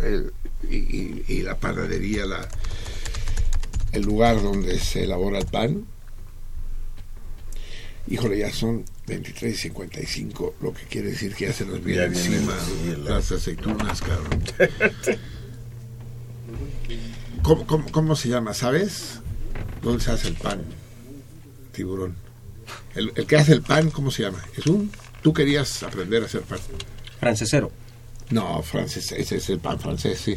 y, 0.70 1.42
la 1.42 1.56
panadería, 1.56 2.24
la, 2.24 2.48
el 3.92 4.02
lugar 4.02 4.40
donde 4.40 4.78
se 4.78 5.04
elabora 5.04 5.38
el 5.38 5.46
pan? 5.46 5.84
Híjole, 8.06 8.38
ya 8.38 8.50
son 8.52 8.84
23 9.08 9.54
y 9.54 9.58
55, 9.58 10.54
lo 10.62 10.72
que 10.72 10.84
quiere 10.84 11.10
decir 11.10 11.34
que 11.34 11.46
ya 11.46 11.52
se 11.52 11.66
nos 11.66 11.82
viene 11.82 12.04
encima 12.04 12.54
las 13.04 13.32
aceitunas, 13.32 14.00
cabrón. 14.00 14.42
¿Cómo, 17.42 17.86
cómo 17.90 18.16
se 18.16 18.28
llama? 18.28 18.54
¿Sabes? 18.54 19.20
¿Dónde 19.82 20.02
se 20.02 20.12
hace 20.12 20.28
el 20.28 20.34
pan? 20.34 20.62
Tiburón. 21.72 22.27
El, 22.94 23.12
que 23.26 23.36
hace 23.36 23.52
el 23.52 23.62
pan, 23.62 23.90
¿cómo 23.90 24.10
se 24.10 24.22
llama? 24.22 24.44
Es 24.56 24.66
un... 24.66 24.90
Tú 25.22 25.32
querías 25.32 25.82
aprender 25.82 26.22
a 26.22 26.26
hacer 26.26 26.42
pan. 26.42 26.58
Francesero. 27.20 27.70
No, 28.30 28.62
francés, 28.62 29.12
ese 29.12 29.36
es 29.36 29.48
el 29.50 29.58
pan 29.58 29.78
francés, 29.80 30.20
sí. 30.20 30.36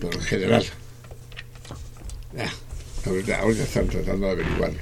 Pero 0.00 0.12
en 0.12 0.22
general. 0.22 0.64
Ah, 2.38 2.50
ahorita, 3.06 3.62
están 3.62 3.88
tratando 3.88 4.26
de 4.26 4.32
averiguarlo. 4.32 4.78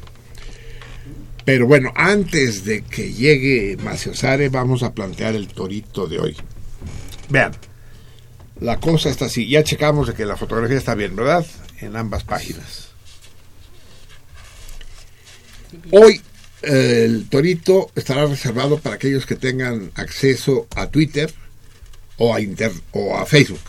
Pero 1.45 1.67
bueno, 1.67 1.93
antes 1.97 2.65
de 2.65 2.83
que 2.83 3.13
llegue 3.13 3.77
Maciosare, 3.83 4.49
vamos 4.49 4.83
a 4.83 4.95
plantear 4.95 5.35
el 5.35 5.49
torito 5.49 6.07
de 6.07 6.21
hoy. 6.21 6.37
Vean, 7.29 7.53
la 8.61 8.79
cosa 8.79 9.09
está 9.09 9.25
así. 9.25 9.49
Ya 9.49 9.65
checamos 9.65 10.07
de 10.07 10.15
que 10.15 10.25
la 10.25 10.37
fotografía 10.37 10.79
está 10.79 10.95
bien, 10.95 11.17
¿verdad? 11.17 11.45
En 11.81 11.97
ambas 11.97 12.25
páginas. 12.25 12.91
Hoy 15.91 16.21
el 16.63 17.29
torito 17.29 17.91
estará 17.95 18.27
reservado 18.27 18.79
para 18.79 18.97
aquellos 18.97 19.27
que 19.27 19.37
tengan 19.37 19.91
acceso 19.95 20.67
a 20.77 20.89
Twitter 20.89 21.33
o 22.19 22.35
a, 22.35 22.41
Inter 22.41 22.73
o 22.93 23.17
a 23.17 23.25
Facebook 23.27 23.61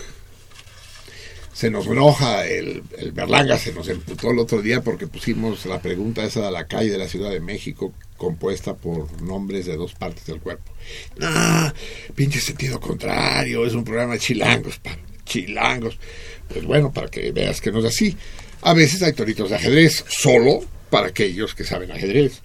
se 1.62 1.70
nos 1.70 1.86
enoja, 1.86 2.48
el, 2.48 2.82
el, 2.98 3.12
Berlanga 3.12 3.56
se 3.56 3.72
nos 3.72 3.88
emputó 3.88 4.32
el 4.32 4.40
otro 4.40 4.64
día 4.64 4.82
porque 4.82 5.06
pusimos 5.06 5.68
la 5.68 5.80
pregunta 5.80 6.24
esa 6.24 6.44
de 6.44 6.52
la 6.52 6.66
calle 6.66 6.90
de 6.90 6.98
la 6.98 7.08
Ciudad 7.08 7.30
de 7.30 7.40
México 7.40 7.94
compuesta 8.18 8.74
por 8.74 9.22
nombres 9.22 9.68
de 9.68 9.76
dos 9.76 9.94
partes 9.94 10.26
del 10.26 10.40
cuerpo. 10.40 10.72
No, 11.18 11.72
pinche 12.16 12.40
sentido 12.40 12.80
contrario, 12.80 13.64
es 13.64 13.74
un 13.74 13.84
programa 13.84 14.14
de 14.14 14.20
chilangos, 14.20 14.82
chilangos. 15.24 16.00
Pues 16.48 16.66
bueno, 16.66 16.92
para 16.92 17.10
que 17.10 17.32
veas 17.32 17.62
que 17.62 17.72
no 17.72 17.78
es 17.78 17.86
así. 17.86 18.18
A 18.64 18.74
veces 18.74 19.04
hay 19.04 19.14
toritos 19.14 19.52
de 19.52 19.58
ajedrez 19.58 20.04
solo 20.08 20.62
para 20.90 21.10
aquellos 21.10 21.54
que 21.54 21.64
saben 21.64 21.92
ajedrez. 21.92 22.42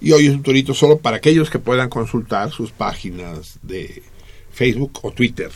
Y 0.00 0.12
hoy 0.12 0.26
es 0.26 0.34
un 0.34 0.42
torito 0.42 0.74
solo 0.74 0.98
para 0.98 1.16
aquellos 1.16 1.50
que 1.50 1.58
puedan 1.58 1.88
consultar 1.88 2.50
sus 2.50 2.70
páginas 2.70 3.58
de 3.62 4.02
Facebook 4.52 5.00
o 5.02 5.10
Twitter 5.12 5.50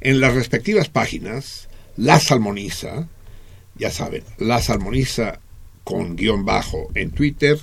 en 0.00 0.20
las 0.20 0.34
respectivas 0.34 0.88
páginas, 0.88 1.68
la 1.96 2.18
salmoniza, 2.20 3.06
ya 3.74 3.90
saben, 3.90 4.24
la 4.38 4.62
salmoniza 4.62 5.40
con 5.84 6.16
guion 6.16 6.44
bajo 6.44 6.88
en 6.94 7.10
Twitter 7.10 7.58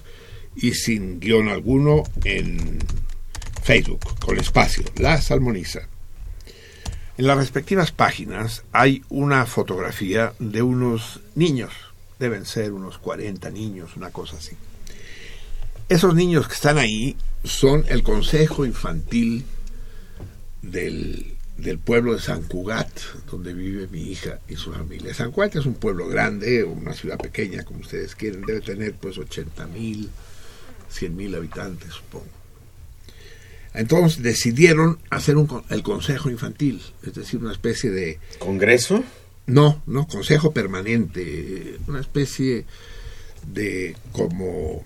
y 0.56 0.74
sin 0.74 1.20
guion 1.20 1.50
alguno 1.50 2.04
en 2.24 2.80
Facebook, 3.64 4.20
con 4.20 4.38
espacio, 4.38 4.84
la 4.98 5.20
salmoniza. 5.22 5.88
En 7.18 7.26
las 7.26 7.38
respectivas 7.38 7.92
páginas 7.92 8.64
hay 8.72 9.04
una 9.10 9.48
fotografía 9.48 10.34
de 10.38 10.62
unos 10.62 11.22
niños, 11.34 11.74
deben 12.20 12.46
ser 12.46 12.72
unos 12.72 13.00
40 13.00 13.50
niños, 13.50 13.96
una 13.96 14.12
cosa 14.12 14.38
así. 14.38 14.56
Esos 15.90 16.16
niños 16.16 16.48
que 16.48 16.54
están 16.54 16.78
ahí 16.78 17.16
son 17.44 17.86
el 17.88 18.04
Consejo 18.04 18.66
Infantil 18.66 19.46
del 20.62 21.38
del 21.58 21.80
pueblo 21.80 22.14
de 22.14 22.22
San 22.22 22.44
Cugat, 22.44 22.90
donde 23.30 23.54
vive 23.54 23.88
mi 23.88 24.12
hija 24.12 24.40
y 24.48 24.56
su 24.56 24.72
familia. 24.72 25.14
San 25.14 25.32
Cugat 25.32 25.56
es 25.56 25.66
un 25.66 25.74
pueblo 25.74 26.08
grande, 26.08 26.64
una 26.64 26.94
ciudad 26.94 27.18
pequeña, 27.18 27.64
como 27.64 27.80
ustedes 27.80 28.16
quieren, 28.16 28.44
debe 28.44 28.62
tener 28.62 28.94
pues 28.94 29.18
80 29.18 29.66
mil, 29.68 30.10
100 30.90 31.16
mil 31.16 31.36
habitantes, 31.36 31.94
supongo. 31.94 32.28
Entonces 33.74 34.24
decidieron 34.24 35.00
hacer 35.10 35.38
un, 35.38 35.64
el 35.70 35.84
consejo 35.84 36.30
infantil, 36.30 36.82
es 37.04 37.14
decir, 37.14 37.40
una 37.40 37.52
especie 37.52 37.90
de... 37.90 38.20
¿Congreso? 38.40 39.04
No, 39.48 39.82
no, 39.88 40.08
consejo 40.08 40.52
permanente, 40.52 41.78
una 41.88 42.02
especie 42.02 42.66
de 43.48 43.96
como 44.12 44.86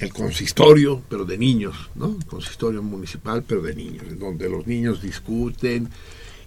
el 0.00 0.12
consistorio, 0.12 1.02
pero 1.08 1.24
de 1.24 1.36
niños, 1.36 1.90
¿no? 1.94 2.16
El 2.18 2.26
consistorio 2.26 2.82
municipal, 2.82 3.44
pero 3.46 3.60
de 3.60 3.74
niños, 3.74 4.04
en 4.08 4.18
donde 4.18 4.48
los 4.48 4.66
niños 4.66 5.02
discuten 5.02 5.90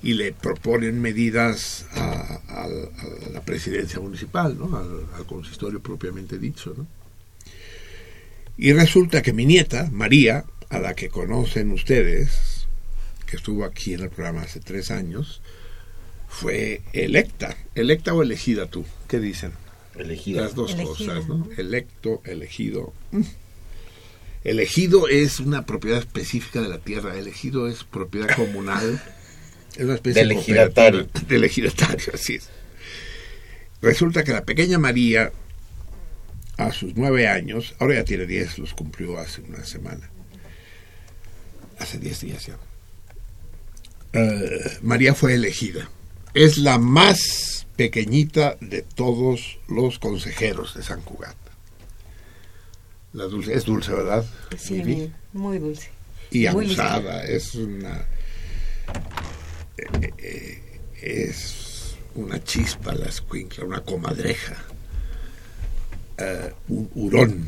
y 0.01 0.13
le 0.13 0.33
proponen 0.33 0.99
medidas 0.99 1.85
a, 1.93 2.67
la 3.31 3.41
presidencia 3.41 3.99
municipal, 3.99 4.57
¿no? 4.57 4.75
Al, 4.75 5.25
consistorio 5.25 5.81
propiamente 5.81 6.39
dicho, 6.39 6.73
¿no? 6.75 6.87
Y 8.57 8.73
resulta 8.73 9.21
que 9.21 9.33
mi 9.33 9.45
nieta, 9.45 9.89
María, 9.91 10.45
a 10.69 10.79
la 10.79 10.93
que 10.93 11.09
conocen 11.09 11.71
ustedes, 11.71 12.67
que 13.25 13.37
estuvo 13.37 13.65
aquí 13.65 13.93
en 13.93 14.01
el 14.01 14.09
programa 14.09 14.41
hace 14.41 14.59
tres 14.59 14.91
años, 14.91 15.41
fue 16.27 16.81
electa. 16.93 17.55
¿Electa 17.75 18.13
o 18.13 18.21
elegida 18.21 18.67
tú? 18.67 18.85
¿Qué 19.07 19.19
dicen? 19.19 19.53
Elegida. 19.95 20.41
Las 20.41 20.55
dos 20.55 20.75
cosas, 20.75 21.27
¿no? 21.27 21.47
Electo, 21.57 22.21
elegido. 22.25 22.93
Elegido 24.43 25.07
es 25.07 25.39
una 25.39 25.65
propiedad 25.65 25.99
específica 25.99 26.61
de 26.61 26.67
la 26.67 26.79
tierra, 26.79 27.17
elegido 27.17 27.67
es 27.67 27.83
propiedad 27.83 28.35
comunal. 28.35 29.01
Es 29.75 29.85
una 29.85 29.95
especie 29.95 30.27
de 30.27 30.35
ejidatario. 30.35 31.07
De 31.27 31.43
ejidatario, 31.43 32.13
así 32.13 32.35
es. 32.35 32.47
Resulta 33.81 34.23
que 34.23 34.31
la 34.31 34.45
pequeña 34.45 34.77
María, 34.77 35.31
a 36.57 36.71
sus 36.71 36.95
nueve 36.95 37.27
años, 37.27 37.73
ahora 37.79 37.95
ya 37.95 38.03
tiene 38.03 38.27
diez, 38.27 38.59
los 38.59 38.75
cumplió 38.75 39.17
hace 39.17 39.41
una 39.41 39.65
semana. 39.65 40.11
Hace 41.79 41.97
diez 41.97 42.21
días 42.21 42.45
ya. 42.45 42.57
Eh, 44.13 44.77
María 44.83 45.15
fue 45.15 45.33
elegida. 45.33 45.89
Es 46.35 46.59
la 46.59 46.77
más 46.77 47.65
pequeñita 47.75 48.57
de 48.61 48.83
todos 48.83 49.57
los 49.67 49.97
consejeros 49.97 50.75
de 50.75 50.83
San 50.83 51.01
Cugat. 51.01 51.42
La 53.13 53.25
dulce, 53.25 53.53
es 53.53 53.65
dulce, 53.65 53.91
¿verdad? 53.91 54.25
Sí, 54.57 55.11
muy 55.33 55.59
dulce. 55.59 55.89
Y 56.31 56.47
abusada, 56.47 57.23
es 57.25 57.53
una. 57.55 58.05
Eh, 59.77 60.13
eh, 60.17 60.79
es 61.01 61.95
una 62.15 62.43
chispa 62.43 62.93
la 62.93 63.05
escuincla, 63.05 63.65
una 63.65 63.81
comadreja, 63.81 64.55
eh, 66.17 66.53
un 66.69 66.89
hurón. 66.95 67.47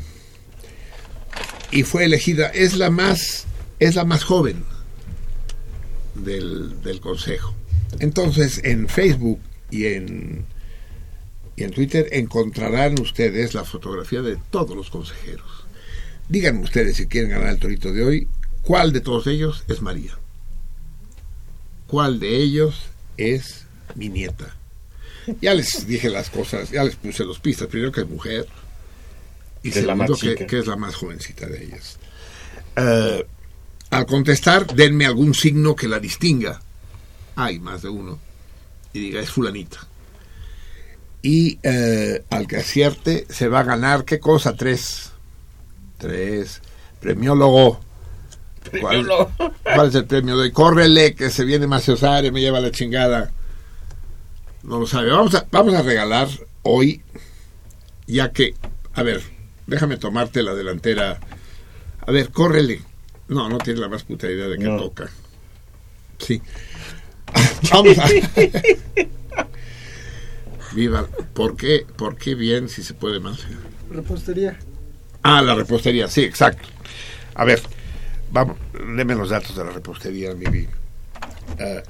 Y 1.72 1.82
fue 1.82 2.04
elegida, 2.04 2.48
es 2.48 2.76
la 2.76 2.90
más, 2.90 3.46
es 3.80 3.96
la 3.96 4.04
más 4.04 4.22
joven 4.22 4.64
del, 6.14 6.80
del 6.82 7.00
consejo. 7.00 7.54
Entonces, 7.98 8.60
en 8.62 8.88
Facebook 8.88 9.40
y 9.70 9.86
en 9.86 10.46
y 11.56 11.64
en 11.64 11.70
Twitter 11.70 12.08
encontrarán 12.12 13.00
ustedes 13.00 13.54
la 13.54 13.64
fotografía 13.64 14.20
de 14.20 14.36
todos 14.50 14.76
los 14.76 14.90
consejeros. 14.90 15.55
Díganme 16.28 16.60
ustedes 16.60 16.96
si 16.96 17.06
quieren 17.06 17.30
ganar 17.30 17.48
el 17.48 17.58
torito 17.58 17.92
de 17.92 18.04
hoy, 18.04 18.28
¿cuál 18.62 18.92
de 18.92 19.00
todos 19.00 19.26
ellos 19.26 19.64
es 19.68 19.80
María? 19.80 20.18
¿Cuál 21.86 22.18
de 22.18 22.36
ellos 22.36 22.86
es 23.16 23.64
mi 23.94 24.08
nieta? 24.08 24.56
Ya 25.40 25.54
les 25.54 25.86
dije 25.86 26.10
las 26.10 26.30
cosas, 26.30 26.70
ya 26.70 26.84
les 26.84 26.96
puse 26.96 27.24
los 27.24 27.38
pistas. 27.38 27.68
Primero 27.68 27.92
que 27.92 28.00
es 28.02 28.08
mujer 28.08 28.46
y 29.62 29.70
segundo 29.72 30.16
que, 30.16 30.46
que, 30.46 30.58
es 30.58 30.66
la 30.66 30.76
más 30.76 30.94
jovencita 30.94 31.46
de 31.46 31.64
ellas. 31.64 31.98
Eh, 32.76 33.26
al 33.90 34.06
contestar, 34.06 34.66
denme 34.74 35.06
algún 35.06 35.34
signo 35.34 35.74
que 35.74 35.88
la 35.88 35.98
distinga. 35.98 36.60
Hay 37.36 37.58
más 37.60 37.82
de 37.82 37.88
uno. 37.88 38.18
Y 38.92 39.00
diga, 39.00 39.20
es 39.20 39.30
fulanita 39.30 39.86
y 41.26 41.58
eh, 41.64 42.22
al 42.30 42.46
que 42.46 42.56
acierte 42.56 43.26
se 43.28 43.48
va 43.48 43.58
a 43.60 43.64
ganar, 43.64 44.04
¿qué 44.04 44.20
cosa? 44.20 44.54
Tres. 44.54 45.10
Tres. 45.98 46.62
Premiólogo. 47.00 47.80
¿Cuál, 48.80 49.06
¿Cuál, 49.62 49.88
es 49.88 49.94
el 49.94 50.06
premio 50.06 50.36
de 50.36 50.44
hoy? 50.44 50.52
Córrele, 50.52 51.14
que 51.14 51.30
se 51.30 51.44
viene 51.44 51.66
Maciosare, 51.66 52.32
me 52.32 52.40
lleva 52.40 52.60
la 52.60 52.70
chingada. 52.70 53.30
No 54.62 54.80
lo 54.80 54.86
sabe. 54.86 55.10
Vamos 55.10 55.34
a, 55.34 55.46
vamos 55.50 55.74
a 55.74 55.82
regalar 55.82 56.28
hoy, 56.62 57.02
ya 58.06 58.32
que, 58.32 58.54
a 58.94 59.02
ver, 59.02 59.22
déjame 59.66 59.96
tomarte 59.96 60.42
la 60.42 60.54
delantera. 60.54 61.20
A 62.00 62.10
ver, 62.10 62.30
córrele. 62.30 62.82
No, 63.28 63.48
no 63.48 63.58
tienes 63.58 63.80
la 63.80 63.88
más 63.88 64.04
puta 64.04 64.30
idea 64.30 64.46
de 64.46 64.58
que 64.58 64.64
toca. 64.64 65.10
Sí. 66.18 66.40
vamos 67.72 67.98
a... 67.98 68.08
Viva. 70.74 71.06
¿Por 71.34 71.56
qué, 71.56 71.86
¿Por 71.96 72.16
qué 72.16 72.34
bien 72.34 72.68
si 72.68 72.82
se 72.82 72.94
puede 72.94 73.20
más? 73.20 73.38
Repostería. 73.90 74.58
Ah, 75.28 75.42
la 75.42 75.54
repostería, 75.54 76.06
sí, 76.08 76.22
exacto. 76.22 76.68
A 77.34 77.44
ver, 77.44 77.60
vamos, 78.30 78.56
deme 78.96 79.14
los 79.14 79.30
datos 79.30 79.56
de 79.56 79.64
la 79.64 79.70
repostería, 79.70 80.34
mi 80.34 80.46
vida. 80.46 80.70
Eh, 81.58 81.82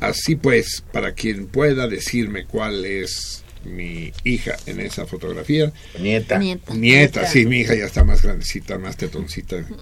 así 0.00 0.36
pues, 0.36 0.82
para 0.92 1.12
quien 1.12 1.46
pueda 1.46 1.88
decirme 1.88 2.44
cuál 2.44 2.84
es 2.84 3.44
mi 3.64 4.12
hija 4.24 4.56
en 4.66 4.80
esa 4.80 5.06
fotografía. 5.06 5.72
Nieta. 5.98 6.38
Nieta. 6.38 6.74
Nieta, 6.74 7.26
sí, 7.26 7.46
mi 7.46 7.60
hija 7.60 7.74
ya 7.74 7.86
está 7.86 8.04
más 8.04 8.22
grandecita, 8.22 8.78
más 8.78 8.96
tetoncita. 8.96 9.56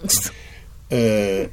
Eh, 0.92 1.48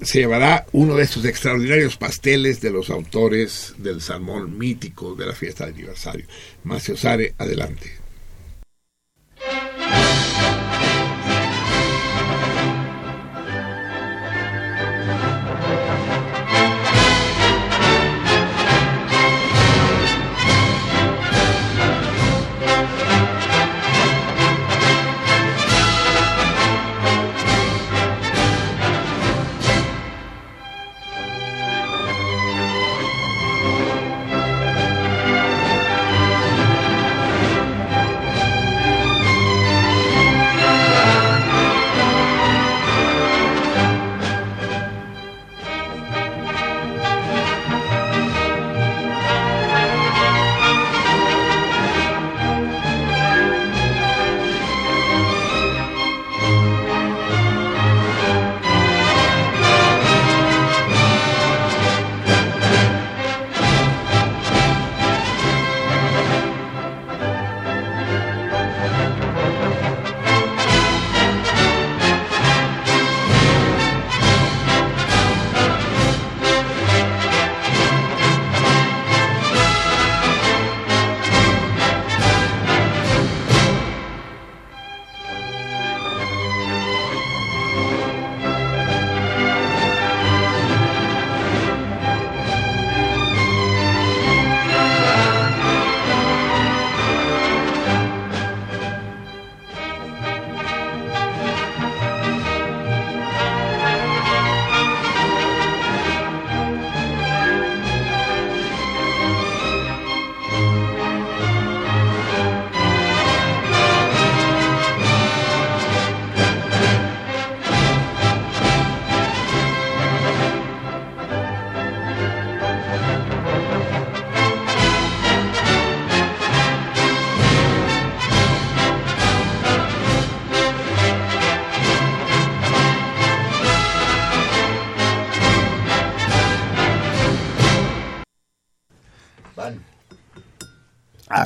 se 0.00 0.20
llevará 0.20 0.64
uno 0.72 0.96
de 0.96 1.04
estos 1.04 1.26
extraordinarios 1.26 1.98
pasteles 1.98 2.58
de 2.62 2.70
los 2.70 2.88
autores 2.88 3.74
del 3.76 4.00
salmón 4.00 4.56
mítico 4.56 5.14
de 5.14 5.26
la 5.26 5.34
fiesta 5.34 5.66
de 5.66 5.72
aniversario. 5.72 6.24
Maciosare, 6.62 7.34
adelante. 7.36 8.03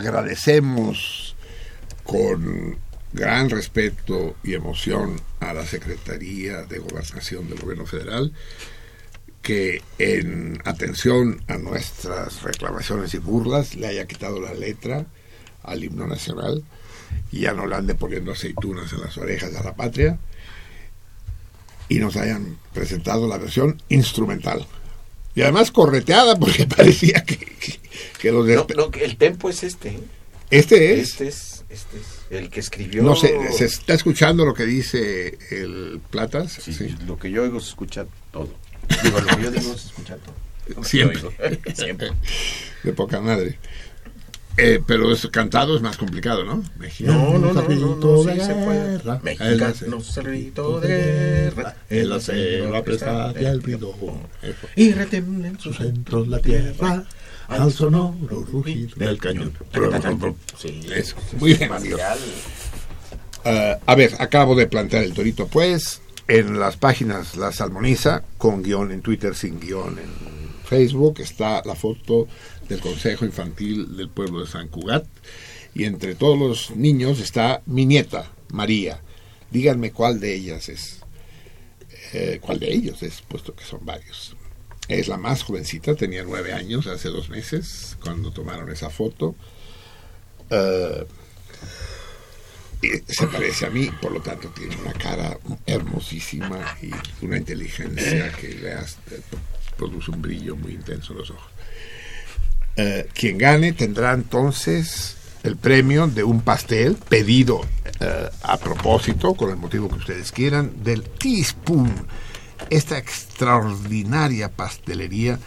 Agradecemos 0.09 1.37
con 2.03 2.79
gran 3.12 3.51
respeto 3.51 4.37
y 4.42 4.55
emoción 4.55 5.21
a 5.40 5.53
la 5.53 5.66
Secretaría 5.66 6.62
de 6.62 6.79
Gobernación 6.79 7.49
del 7.49 7.61
Gobierno 7.61 7.87
Federal 7.87 8.33
que 9.42 9.83
en 9.99 10.61
atención 10.64 11.42
a 11.47 11.59
nuestras 11.59 12.42
reclamaciones 12.42 13.14
y 13.14 13.18
burlas 13.18 13.75
le 13.75 13.87
haya 13.87 14.07
quitado 14.07 14.40
la 14.40 14.55
letra 14.55 15.07
al 15.62 15.85
himno 15.85 16.07
nacional 16.07 16.64
y 17.31 17.40
ya 17.40 17.53
no 17.53 17.66
le 17.66 17.77
ande 17.77 17.94
poniendo 17.94 18.33
aceitunas 18.33 18.92
en 18.92 19.01
las 19.01 19.16
orejas 19.16 19.55
a 19.55 19.62
la 19.62 19.75
patria 19.75 20.18
y 21.88 21.99
nos 21.99 22.16
hayan 22.16 22.59
presentado 22.73 23.29
la 23.29 23.38
versión 23.38 23.81
instrumental. 23.88 24.66
Y 25.35 25.42
además 25.42 25.71
correteada 25.71 26.37
porque 26.37 26.66
parecía 26.77 27.23
que, 27.25 27.58
que, 28.18 28.33
los 28.33 28.46
no, 28.46 28.66
no, 28.76 28.90
el 29.00 29.16
tempo 29.16 29.48
es 29.48 29.62
este 29.62 29.90
¿eh? 29.90 30.00
este 30.50 31.00
es 31.00 31.11
este 31.11 31.28
es 31.28 31.64
este 31.70 31.98
es 31.98 32.07
el 32.31 32.50
que 32.50 32.61
escribió 32.61 33.02
no 33.02 33.14
sé 33.14 33.52
se 33.52 33.66
está 33.66 33.94
escuchando 33.94 34.44
lo 34.44 34.54
que 34.54 34.64
dice 34.64 35.38
el 35.50 36.00
Platas 36.11 36.52
sí, 36.52 36.72
sí. 36.72 36.94
lo 37.07 37.18
que 37.18 37.31
yo 37.31 37.42
oigo 37.42 37.61
se 37.61 37.68
escucha 37.68 38.07
todo. 38.33 38.48
Digo 39.02 39.20
lo 39.20 39.37
que 39.37 39.42
yo 39.42 39.50
digo 39.50 39.76
se 39.76 39.88
escucha 39.88 40.16
todo. 40.16 40.85
Siempre. 40.85 41.20
siempre. 41.74 42.12
De 42.83 42.92
poca 42.92 43.20
madre. 43.20 43.59
Eh, 44.61 44.83
pero 44.85 45.12
es, 45.12 45.24
cantado 45.28 45.76
es 45.76 45.83
más 45.83 45.96
complicado, 45.96 46.42
¿no? 46.42 46.64
Mexicano, 46.78 47.38
no, 47.38 47.52
no, 47.52 47.62
no, 47.62 47.68
no, 47.68 47.96
no, 47.96 48.22
sí 48.24 48.40
se 48.40 48.54
puede. 48.54 49.20
Mexicano, 49.22 50.00
cerrito 50.00 50.81
de 50.81 50.88
guerra, 50.88 51.76
el 51.88 52.12
acero, 52.12 52.85
y 53.40 53.44
el 53.44 53.61
bridón, 53.61 53.94
y 54.74 54.92
retiembla 54.92 55.46
en 55.46 55.61
sus 55.61 55.76
centros 55.76 56.26
la 56.26 56.40
tierra, 56.40 57.04
al 57.48 57.72
sonoro 57.72 58.14
rugir 58.52 58.94
del 58.94 59.18
cañón. 59.18 59.52
Sí, 60.56 60.80
Eso, 60.94 61.16
muy 61.38 61.54
bien. 61.54 61.70
Uh, 63.44 63.78
a 63.87 63.94
ver, 63.94 64.14
acabo 64.18 64.54
de 64.54 64.66
plantear 64.66 65.04
el 65.04 65.14
torito, 65.14 65.46
pues, 65.46 66.02
en 66.26 66.58
las 66.58 66.76
páginas 66.76 67.37
La 67.37 67.52
Salmoniza, 67.52 68.22
con 68.37 68.62
guion 68.62 68.92
en 68.92 69.00
Twitter, 69.00 69.34
sin 69.34 69.58
guion 69.58 69.98
en 69.98 70.48
Facebook, 70.64 71.20
está 71.20 71.62
la 71.64 71.74
foto 71.74 72.28
del 72.68 72.80
Consejo 72.80 73.24
Infantil 73.24 73.96
del 73.96 74.11
Pueblo 74.11 74.40
de 74.40 74.46
San 74.46 74.68
Cugat. 74.68 75.06
Y 75.74 75.84
entre 75.84 76.14
todos 76.14 76.38
los 76.38 76.76
niños 76.76 77.20
está 77.20 77.62
mi 77.66 77.87
nieta, 77.87 78.30
María. 78.52 79.00
Díganme 79.50 79.92
cuál 79.92 80.20
de 80.20 80.34
ellas 80.34 80.68
es. 80.68 81.00
Eh, 82.12 82.38
¿Cuál 82.40 82.58
de 82.58 82.72
ellos 82.72 83.02
es? 83.02 83.22
Puesto 83.22 83.54
que 83.54 83.64
son 83.64 83.84
varios. 83.84 84.34
Es 84.88 85.07
la 85.07 85.18
más 85.18 85.42
jovencita, 85.42 85.94
tenía 85.94 86.24
nueve 86.24 86.53
años, 86.53 86.87
hace 86.87 87.09
dos 87.09 87.29
meses, 87.29 87.96
cuando 88.03 88.33
tomaron 88.33 88.70
esa 88.70 88.90
foto. 88.90 89.37
Uh, 90.51 91.05
se 93.09 93.27
parece 93.27 93.66
a 93.66 93.70
mí, 93.70 93.90
por 94.01 94.12
lo 94.12 94.20
tanto 94.20 94.48
tiene 94.51 94.77
una 94.77 94.92
cara 94.92 95.37
hermosísima 95.66 96.77
y 96.81 96.90
una 97.24 97.37
inteligencia 97.37 98.33
que 98.33 98.48
le 98.51 98.77
produce 99.77 100.11
un 100.11 100.22
brillo 100.22 100.55
muy 100.57 100.72
intenso 100.72 101.12
en 101.12 101.18
los 101.18 101.31
ojos. 101.31 101.51
Eh, 102.77 103.09
quien 103.12 103.38
gane 103.38 103.72
tendrá 103.72 104.12
entonces 104.12 105.16
el 105.42 105.57
premio 105.57 106.07
de 106.07 106.22
un 106.22 106.42
pastel 106.42 106.96
pedido 107.09 107.62
eh, 107.98 108.31
a 108.42 108.57
propósito, 108.59 109.35
con 109.35 109.51
el 109.51 109.57
motivo 109.57 109.88
que 109.88 109.96
ustedes 109.96 110.31
quieran, 110.31 110.85
del 110.85 111.03
Teaspoon, 111.03 111.92
esta 112.71 112.99
extraordinaria 112.99 114.51
pastelería 114.51 115.38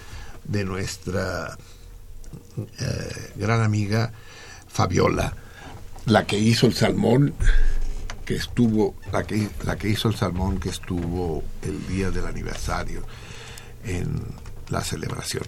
de 0.43 0.65
nuestra 0.65 1.58
eh, 2.80 3.32
gran 3.36 3.62
amiga 3.62 4.12
Fabiola, 4.67 5.34
la 6.06 6.26
que 6.26 6.39
hizo 6.39 6.65
el 6.65 6.74
salmón 6.74 7.34
que 8.26 8.36
estuvo, 8.36 8.95
la 9.12 9.24
que, 9.24 9.50
la 9.63 9.76
que 9.76 9.89
hizo 9.89 10.08
el 10.08 10.15
salmón 10.15 10.60
que 10.60 10.69
estuvo 10.69 11.43
el 11.62 11.88
día 11.88 12.12
del 12.12 12.26
aniversario 12.26 13.04
en 13.84 14.24
la 14.69 14.82
celebración. 14.82 15.44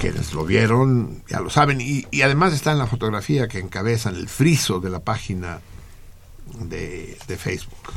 Quienes 0.00 0.32
lo 0.32 0.44
vieron 0.46 1.22
ya 1.28 1.40
lo 1.40 1.50
saben 1.50 1.80
y, 1.80 2.06
además 2.22 2.54
está 2.54 2.72
en 2.72 2.78
la 2.78 2.86
fotografía 2.86 3.48
que 3.48 3.58
encabezan 3.58 4.14
el 4.14 4.28
friso 4.28 4.80
de 4.80 4.90
la 4.90 5.00
página 5.00 5.60
de, 6.60 7.18
de 7.28 7.36
Facebook. 7.36 7.92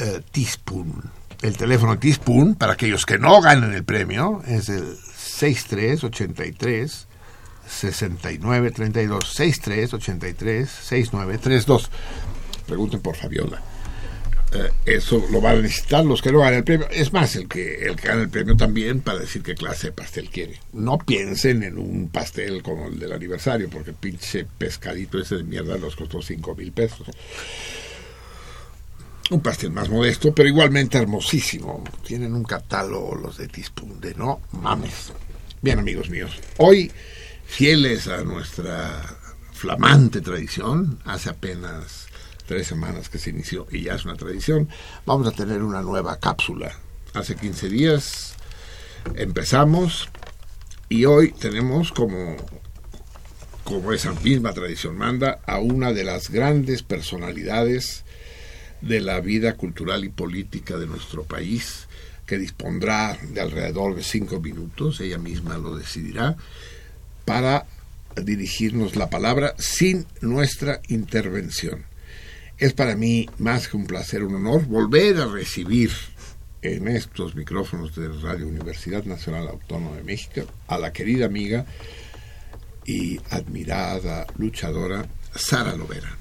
Uh, 0.00 0.20
Teaspoon 0.32 1.21
el 1.42 1.56
teléfono 1.56 1.98
Teaspoon 1.98 2.54
para 2.54 2.74
aquellos 2.74 3.04
que 3.04 3.18
no 3.18 3.40
ganen 3.40 3.72
el 3.72 3.84
premio 3.84 4.42
es 4.46 4.68
el 4.68 4.96
6383 5.16 7.06
6932 7.66 9.32
6383 9.32 10.68
6932 10.70 11.90
pregunten 12.66 13.00
por 13.00 13.16
Fabiola 13.16 13.60
eh, 14.54 14.70
eso 14.84 15.24
lo 15.30 15.40
van 15.40 15.58
a 15.58 15.62
necesitar 15.62 16.04
los 16.04 16.20
que 16.20 16.30
no 16.30 16.40
ganan 16.40 16.54
el 16.56 16.64
premio. 16.64 16.86
Es 16.90 17.12
más, 17.12 17.36
el 17.36 17.48
que, 17.48 17.86
el 17.86 17.96
que 17.96 18.08
gana 18.08 18.22
el 18.22 18.28
premio 18.28 18.54
también 18.54 19.00
para 19.00 19.20
decir 19.20 19.42
qué 19.42 19.54
clase 19.54 19.88
de 19.88 19.92
pastel 19.92 20.28
quiere. 20.28 20.60
No 20.74 20.98
piensen 20.98 21.62
en 21.62 21.78
un 21.78 22.10
pastel 22.10 22.62
como 22.62 22.88
el 22.88 22.98
del 22.98 23.12
aniversario, 23.12 23.70
porque 23.70 23.94
pinche 23.94 24.44
pescadito 24.58 25.18
ese 25.18 25.36
de 25.36 25.44
mierda 25.44 25.78
nos 25.78 25.96
costó 25.96 26.20
cinco 26.20 26.54
mil 26.54 26.70
pesos. 26.70 27.06
Un 29.32 29.40
pastel 29.40 29.70
más 29.70 29.88
modesto, 29.88 30.34
pero 30.34 30.46
igualmente 30.46 30.98
hermosísimo. 30.98 31.82
Tienen 32.06 32.34
un 32.34 32.44
catálogo 32.44 33.14
los 33.14 33.38
de 33.38 33.48
Tispun 33.48 33.98
de 33.98 34.14
no 34.14 34.42
mames. 34.60 35.10
Bien, 35.62 35.78
amigos 35.78 36.10
míos. 36.10 36.38
Hoy, 36.58 36.92
fieles 37.46 38.08
a 38.08 38.24
nuestra 38.24 39.02
flamante 39.52 40.20
tradición, 40.20 40.98
hace 41.06 41.30
apenas 41.30 42.08
tres 42.44 42.66
semanas 42.66 43.08
que 43.08 43.18
se 43.18 43.30
inició 43.30 43.66
y 43.70 43.84
ya 43.84 43.94
es 43.94 44.04
una 44.04 44.16
tradición, 44.16 44.68
vamos 45.06 45.26
a 45.26 45.32
tener 45.32 45.62
una 45.62 45.80
nueva 45.80 46.20
cápsula. 46.20 46.70
Hace 47.14 47.34
15 47.34 47.70
días 47.70 48.34
empezamos 49.14 50.10
y 50.90 51.06
hoy 51.06 51.32
tenemos 51.32 51.90
como, 51.90 52.36
como 53.64 53.94
esa 53.94 54.12
misma 54.12 54.52
tradición 54.52 54.98
manda, 54.98 55.40
a 55.46 55.58
una 55.58 55.94
de 55.94 56.04
las 56.04 56.28
grandes 56.28 56.82
personalidades 56.82 58.04
de 58.82 59.00
la 59.00 59.20
vida 59.20 59.54
cultural 59.54 60.04
y 60.04 60.08
política 60.08 60.76
de 60.76 60.86
nuestro 60.86 61.24
país, 61.24 61.88
que 62.26 62.38
dispondrá 62.38 63.18
de 63.32 63.40
alrededor 63.40 63.94
de 63.94 64.02
cinco 64.02 64.40
minutos, 64.40 65.00
ella 65.00 65.18
misma 65.18 65.56
lo 65.56 65.76
decidirá, 65.76 66.36
para 67.24 67.66
dirigirnos 68.16 68.96
la 68.96 69.08
palabra 69.08 69.54
sin 69.58 70.06
nuestra 70.20 70.80
intervención. 70.88 71.84
Es 72.58 72.74
para 72.74 72.96
mí 72.96 73.28
más 73.38 73.68
que 73.68 73.76
un 73.76 73.86
placer, 73.86 74.22
un 74.22 74.34
honor 74.34 74.66
volver 74.66 75.16
a 75.18 75.26
recibir 75.26 75.90
en 76.60 76.88
estos 76.88 77.34
micrófonos 77.34 77.94
de 77.96 78.08
Radio 78.08 78.46
Universidad 78.46 79.04
Nacional 79.04 79.48
Autónoma 79.48 79.96
de 79.96 80.04
México 80.04 80.42
a 80.68 80.78
la 80.78 80.92
querida 80.92 81.26
amiga 81.26 81.66
y 82.84 83.18
admirada 83.30 84.26
luchadora 84.38 85.06
Sara 85.34 85.74
Lovera. 85.76 86.16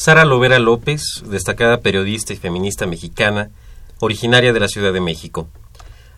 Sara 0.00 0.24
Lovera 0.24 0.58
López, 0.58 1.02
destacada 1.26 1.82
periodista 1.82 2.32
y 2.32 2.36
feminista 2.36 2.86
mexicana, 2.86 3.50
originaria 3.98 4.54
de 4.54 4.58
la 4.58 4.68
Ciudad 4.68 4.94
de 4.94 5.00
México. 5.02 5.46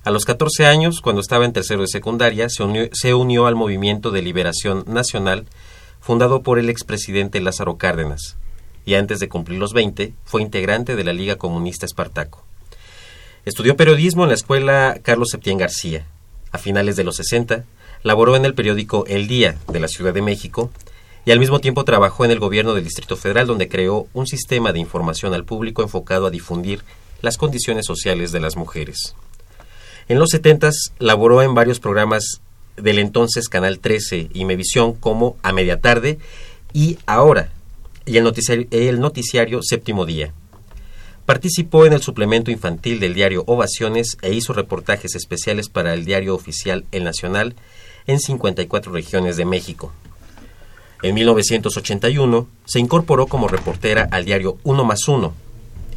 A 0.04 0.12
los 0.12 0.24
14 0.24 0.66
años, 0.66 1.00
cuando 1.00 1.20
estaba 1.20 1.46
en 1.46 1.52
tercero 1.52 1.80
de 1.80 1.88
secundaria, 1.88 2.46
se 2.48 2.62
unió, 3.14 3.46
al 3.48 3.56
Movimiento 3.56 4.12
de 4.12 4.22
Liberación 4.22 4.84
Nacional, 4.86 5.46
fundado 6.00 6.44
por 6.44 6.60
el 6.60 6.70
expresidente 6.70 7.40
Lázaro 7.40 7.76
Cárdenas 7.76 8.36
y 8.84 8.94
antes 8.94 9.18
de 9.18 9.28
cumplir 9.28 9.58
los 9.58 9.72
20 9.72 10.14
fue 10.24 10.42
integrante 10.42 10.94
de 10.94 11.02
la 11.02 11.12
Liga 11.12 11.34
Comunista 11.34 11.84
Espartaco. 11.84 12.44
Estudió 13.44 13.76
periodismo 13.76 14.22
en 14.22 14.28
la 14.28 14.36
escuela 14.36 15.00
Carlos 15.02 15.30
Septién 15.32 15.58
García. 15.58 16.06
A 16.52 16.58
finales 16.58 16.94
de 16.94 17.02
los 17.02 17.16
60, 17.16 17.64
laboró 18.04 18.36
en 18.36 18.44
el 18.44 18.54
periódico 18.54 19.06
El 19.08 19.26
Día 19.26 19.56
de 19.66 19.80
la 19.80 19.88
Ciudad 19.88 20.14
de 20.14 20.22
México 20.22 20.70
y 21.24 21.30
al 21.30 21.38
mismo 21.38 21.60
tiempo 21.60 21.84
trabajó 21.84 22.24
en 22.24 22.30
el 22.30 22.40
gobierno 22.40 22.74
del 22.74 22.84
Distrito 22.84 23.16
Federal 23.16 23.46
donde 23.46 23.68
creó 23.68 24.08
un 24.12 24.26
sistema 24.26 24.72
de 24.72 24.80
información 24.80 25.34
al 25.34 25.44
público 25.44 25.82
enfocado 25.82 26.26
a 26.26 26.30
difundir 26.30 26.82
las 27.20 27.38
condiciones 27.38 27.86
sociales 27.86 28.32
de 28.32 28.40
las 28.40 28.56
mujeres. 28.56 29.14
En 30.08 30.18
los 30.18 30.30
70 30.30 30.70
laboró 30.98 31.42
en 31.42 31.54
varios 31.54 31.78
programas 31.78 32.40
del 32.76 32.98
entonces 32.98 33.48
Canal 33.48 33.78
13 33.78 34.30
y 34.32 34.44
Mevisión 34.44 34.94
como 34.94 35.36
A 35.42 35.52
Media 35.52 35.80
Tarde 35.80 36.18
y 36.72 36.98
Ahora, 37.06 37.52
y 38.06 38.16
el 38.16 38.24
noticiario, 38.24 38.66
el 38.70 38.98
noticiario 39.00 39.60
Séptimo 39.62 40.06
Día. 40.06 40.32
Participó 41.26 41.86
en 41.86 41.92
el 41.92 42.02
suplemento 42.02 42.50
infantil 42.50 42.98
del 42.98 43.14
diario 43.14 43.44
Ovaciones 43.46 44.16
e 44.22 44.32
hizo 44.32 44.52
reportajes 44.52 45.14
especiales 45.14 45.68
para 45.68 45.94
el 45.94 46.04
diario 46.04 46.34
oficial 46.34 46.84
El 46.90 47.04
Nacional 47.04 47.54
en 48.08 48.18
54 48.18 48.90
regiones 48.90 49.36
de 49.36 49.44
México. 49.44 49.92
En 51.02 51.14
1981 51.16 52.46
se 52.64 52.78
incorporó 52.78 53.26
como 53.26 53.48
reportera 53.48 54.08
al 54.12 54.24
diario 54.24 54.58
Uno 54.62 54.84
más 54.84 55.08
Uno 55.08 55.34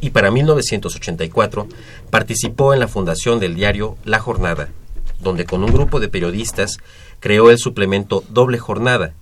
y 0.00 0.10
para 0.10 0.32
1984 0.32 1.68
participó 2.10 2.74
en 2.74 2.80
la 2.80 2.88
fundación 2.88 3.38
del 3.38 3.54
diario 3.54 3.96
La 4.04 4.18
Jornada, 4.18 4.68
donde 5.20 5.44
con 5.44 5.62
un 5.62 5.72
grupo 5.72 6.00
de 6.00 6.08
periodistas 6.08 6.78
creó 7.20 7.50
el 7.50 7.58
suplemento 7.58 8.24
Doble 8.30 8.58
Jornada, 8.58 9.14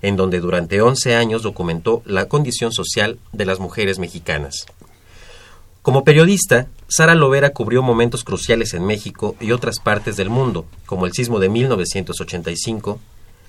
en 0.00 0.16
donde 0.16 0.38
durante 0.38 0.80
11 0.80 1.16
años 1.16 1.42
documentó 1.42 2.02
la 2.06 2.26
condición 2.26 2.72
social 2.72 3.18
de 3.32 3.46
las 3.46 3.58
mujeres 3.58 3.98
mexicanas. 3.98 4.66
Como 5.82 6.04
periodista, 6.04 6.68
Sara 6.88 7.16
Lovera 7.16 7.50
cubrió 7.50 7.82
momentos 7.82 8.22
cruciales 8.22 8.74
en 8.74 8.84
México 8.84 9.34
y 9.40 9.52
otras 9.52 9.80
partes 9.80 10.16
del 10.16 10.30
mundo, 10.30 10.66
como 10.84 11.06
el 11.06 11.12
sismo 11.12 11.40
de 11.40 11.48
1985, 11.48 13.00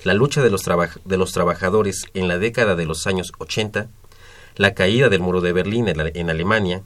la 0.07 0.13
lucha 0.13 0.41
de 0.41 0.49
los, 0.49 0.63
trabajadores 1.33 2.05
en 2.13 2.29
la 2.29 2.37
década 2.37 2.77
de 2.77 2.85
los 2.85 3.07
años 3.07 3.33
80, 3.39 3.89
la 4.55 4.73
caída 4.73 5.09
del 5.09 5.19
muro 5.19 5.41
de 5.41 5.51
Berlín 5.51 5.89
en, 5.89 6.29
Alemania, 6.29 6.81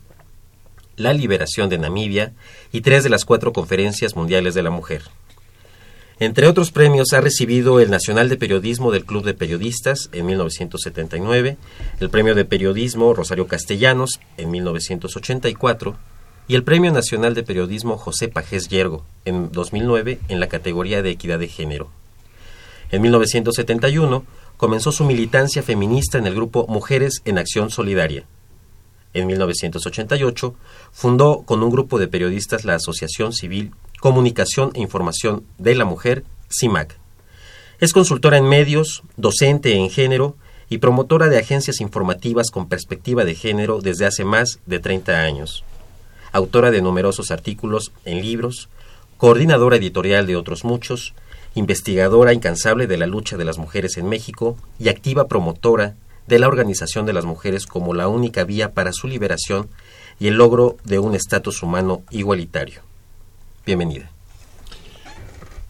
la 0.97 1.13
liberación 1.13 1.69
de 1.69 1.78
Namibia 1.78 2.34
y 2.72 2.82
tres 2.82 3.03
de 3.03 3.11
las 3.11 3.24
cuatro 3.26 3.53
conferencias 3.53 4.15
mundiales 4.15 4.55
de 4.55 4.63
la 4.63 4.72
mujer. 4.72 5.03
Entre 6.19 6.47
otros 6.47 6.72
premios 6.72 7.13
ha 7.13 7.22
recibido 7.22 7.80
el 7.80 7.91
Nacional 7.91 8.28
de 8.28 8.38
Periodismo 8.38 8.91
del 8.91 9.05
Club 9.05 9.24
de 9.24 9.36
Periodistas 9.36 10.09
en 10.13 10.26
1979, 10.26 11.57
el 11.99 12.09
Premio 12.09 12.34
de 12.34 12.45
Periodismo 12.45 13.13
Rosario 13.13 13.45
Castellanos 13.45 14.19
en 14.38 14.49
1984 14.49 15.95
y 16.47 16.55
el 16.55 16.63
Premio 16.63 16.91
Nacional 16.91 17.36
de 17.36 17.43
Periodismo 17.43 17.97
José 17.97 18.30
Pajés 18.30 18.67
Yergo 18.67 19.05
en 19.26 19.51
2009 19.51 20.17
en 20.28 20.39
la 20.39 20.49
categoría 20.49 21.03
de 21.03 21.11
Equidad 21.11 21.38
de 21.38 21.49
Género. 21.49 22.00
En 22.91 23.01
1971 23.01 24.25
comenzó 24.57 24.91
su 24.91 25.05
militancia 25.05 25.63
feminista 25.63 26.17
en 26.17 26.27
el 26.27 26.35
grupo 26.35 26.67
Mujeres 26.67 27.21
en 27.23 27.37
Acción 27.37 27.69
Solidaria. 27.69 28.25
En 29.13 29.27
1988 29.27 30.55
fundó 30.91 31.43
con 31.43 31.63
un 31.63 31.69
grupo 31.69 31.99
de 31.99 32.09
periodistas 32.09 32.65
la 32.65 32.75
Asociación 32.75 33.31
Civil 33.31 33.71
Comunicación 34.01 34.71
e 34.73 34.81
Información 34.81 35.43
de 35.57 35.75
la 35.75 35.85
Mujer, 35.85 36.25
CIMAC. 36.49 36.97
Es 37.79 37.93
consultora 37.93 38.37
en 38.37 38.49
medios, 38.49 39.03
docente 39.15 39.75
en 39.75 39.89
género 39.89 40.35
y 40.69 40.79
promotora 40.79 41.29
de 41.29 41.39
agencias 41.39 41.81
informativas 41.81 42.51
con 42.51 42.67
perspectiva 42.67 43.23
de 43.25 43.35
género 43.35 43.79
desde 43.79 44.05
hace 44.05 44.25
más 44.25 44.59
de 44.65 44.79
30 44.79 45.21
años. 45.21 45.63
Autora 46.33 46.71
de 46.71 46.81
numerosos 46.81 47.31
artículos 47.31 47.91
en 48.05 48.21
libros, 48.21 48.69
coordinadora 49.17 49.77
editorial 49.77 50.27
de 50.27 50.35
otros 50.35 50.63
muchos, 50.63 51.13
investigadora 51.55 52.33
incansable 52.33 52.87
de 52.87 52.97
la 52.97 53.07
lucha 53.07 53.37
de 53.37 53.45
las 53.45 53.57
mujeres 53.57 53.97
en 53.97 54.07
México 54.07 54.57
y 54.79 54.89
activa 54.89 55.27
promotora 55.27 55.95
de 56.27 56.39
la 56.39 56.47
organización 56.47 57.05
de 57.05 57.13
las 57.13 57.25
mujeres 57.25 57.65
como 57.65 57.93
la 57.93 58.07
única 58.07 58.43
vía 58.43 58.73
para 58.73 58.93
su 58.93 59.07
liberación 59.07 59.69
y 60.19 60.27
el 60.27 60.35
logro 60.35 60.77
de 60.83 60.99
un 60.99 61.15
estatus 61.15 61.63
humano 61.63 62.03
igualitario. 62.09 62.81
Bienvenida. 63.65 64.09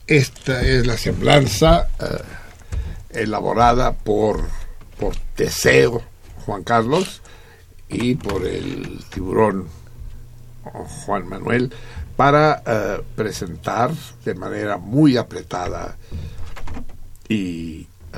Esta 0.07 0.61
es 0.61 0.85
la 0.85 0.97
semblanza 0.97 1.87
eh, 1.99 3.21
elaborada 3.21 3.93
por, 3.93 4.43
por 4.99 5.15
Teseo 5.35 6.01
Juan 6.45 6.63
Carlos 6.63 7.21
y 7.87 8.15
por 8.15 8.45
el 8.45 9.03
tiburón 9.09 9.67
Juan 11.05 11.27
Manuel 11.27 11.73
para 12.21 12.61
eh, 12.67 13.01
presentar 13.15 13.91
de 14.23 14.35
manera 14.35 14.77
muy 14.77 15.17
apretada 15.17 15.97
y 17.27 17.87
eh, 18.13 18.17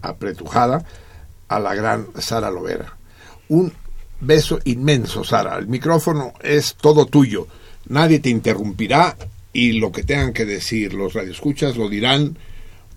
apretujada 0.00 0.82
a 1.46 1.60
la 1.60 1.74
gran 1.74 2.06
Sara 2.18 2.50
Lovera. 2.50 2.96
Un 3.50 3.70
beso 4.22 4.58
inmenso, 4.64 5.22
Sara. 5.22 5.58
El 5.58 5.66
micrófono 5.66 6.32
es 6.40 6.76
todo 6.76 7.04
tuyo. 7.04 7.46
Nadie 7.90 8.20
te 8.20 8.30
interrumpirá 8.30 9.18
y 9.52 9.72
lo 9.72 9.92
que 9.92 10.02
tengan 10.02 10.32
que 10.32 10.46
decir 10.46 10.94
los 10.94 11.12
radioescuchas 11.12 11.76
lo 11.76 11.90
dirán 11.90 12.38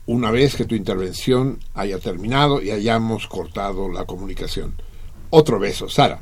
una 0.06 0.32
vez 0.32 0.56
que 0.56 0.64
tu 0.64 0.74
intervención 0.74 1.60
haya 1.74 2.00
terminado 2.00 2.62
y 2.62 2.72
hayamos 2.72 3.28
cortado 3.28 3.92
la 3.92 4.06
comunicación. 4.06 4.74
Otro 5.32 5.60
beso, 5.60 5.90
Sara. 5.90 6.22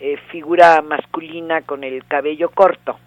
eh, 0.00 0.16
figura 0.30 0.80
masculina 0.82 1.62
con 1.62 1.84
el 1.84 2.04
cabello 2.06 2.50
corto, 2.50 2.98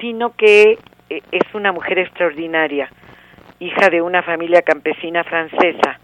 sino 0.00 0.34
que 0.36 0.78
eh, 1.08 1.22
es 1.30 1.54
una 1.54 1.72
mujer 1.72 1.98
extraordinaria, 1.98 2.90
hija 3.58 3.90
de 3.90 4.02
una 4.02 4.22
familia 4.22 4.62
campesina 4.62 5.24
francesa, 5.24 6.00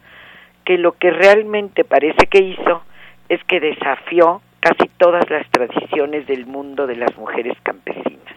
que 0.64 0.78
lo 0.78 0.92
que 0.92 1.10
realmente 1.10 1.84
parece 1.84 2.26
que 2.26 2.38
hizo 2.38 2.82
es 3.28 3.42
que 3.44 3.60
desafió 3.60 4.42
casi 4.60 4.88
todas 4.98 5.28
las 5.30 5.48
tradiciones 5.50 6.26
del 6.26 6.46
mundo 6.46 6.86
de 6.86 6.96
las 6.96 7.16
mujeres 7.16 7.56
campesinas. 7.62 8.34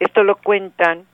Esto 0.00 0.24
lo 0.24 0.36
cuentan 0.36 1.04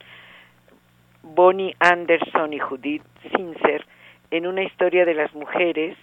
Bonnie 1.23 1.75
Anderson 1.81 2.53
y 2.53 2.59
Judith 2.59 3.03
Sincer 3.35 3.85
en 4.31 4.47
una 4.47 4.63
historia 4.63 5.05
de 5.05 5.15
las 5.15 5.35
mujeres 5.35 5.97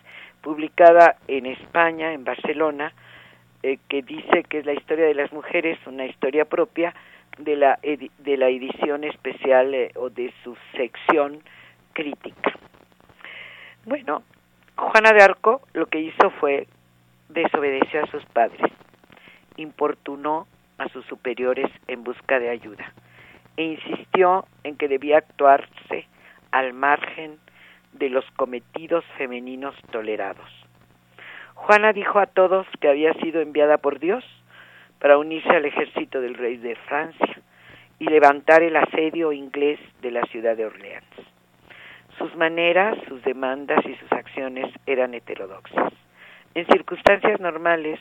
publicada 0.46 1.18
en 1.28 1.48
España, 1.48 2.14
en 2.14 2.24
Barcelona, 2.24 2.94
eh, 3.64 3.80
que 3.90 4.04
dice 4.04 4.44
que 4.48 4.60
es 4.60 4.66
la 4.68 4.74
historia 4.74 5.06
de 5.06 5.16
las 5.16 5.34
mujeres, 5.34 5.80
una 5.88 6.06
historia 6.06 6.46
propia 6.46 6.94
de 7.40 7.56
la, 7.56 7.80
de 7.82 8.38
la 8.38 8.50
edición 8.50 9.06
especial 9.06 9.74
eh, 9.74 9.92
o 9.96 10.12
de 10.12 10.32
su 10.44 10.56
sección 10.78 11.42
crítica. 11.94 12.54
Bueno, 13.86 14.22
Juana 14.76 15.14
de 15.14 15.24
Arco 15.24 15.62
lo 15.74 15.88
que 15.88 16.00
hizo 16.00 16.30
fue 16.40 16.68
desobedecer 17.30 18.04
a 18.04 18.12
sus 18.12 18.24
padres, 18.26 18.72
importunó 19.58 20.46
a 20.78 20.88
sus 20.90 21.04
superiores 21.08 21.72
en 21.88 22.04
busca 22.04 22.40
de 22.40 22.52
ayuda 22.52 22.94
e 23.58 23.64
insistió 23.64 24.46
en 24.64 24.78
que 24.78 24.88
debía 24.90 25.18
actuarse 25.18 26.08
al 26.52 26.74
margen 26.74 27.40
de 27.98 28.10
los 28.10 28.26
cometidos 28.32 29.04
femeninos 29.18 29.76
tolerados. 29.92 30.50
Juana 31.54 31.94
dijo 31.94 32.20
a 32.20 32.26
todos 32.26 32.68
que 32.80 32.90
había 32.90 33.14
sido 33.16 33.42
enviada 33.42 33.78
por 33.78 34.00
Dios 34.00 34.24
para 35.00 35.18
unirse 35.18 35.50
al 35.50 35.66
ejército 35.66 36.22
del 36.22 36.36
rey 36.36 36.58
de 36.58 36.76
Francia 36.76 37.42
y 38.00 38.06
levantar 38.06 38.62
el 38.62 38.76
asedio 38.76 39.32
inglés 39.32 39.80
de 40.02 40.12
la 40.12 40.24
ciudad 40.26 40.58
de 40.58 40.66
Orleans. 40.66 41.06
Sus 42.18 42.36
maneras, 42.36 42.98
sus 43.08 43.24
demandas 43.24 43.86
y 43.86 43.96
sus 43.96 44.12
acciones 44.12 44.72
eran 44.86 45.14
heterodoxas. 45.14 45.94
En 46.54 46.66
circunstancias 46.68 47.40
normales, 47.40 48.00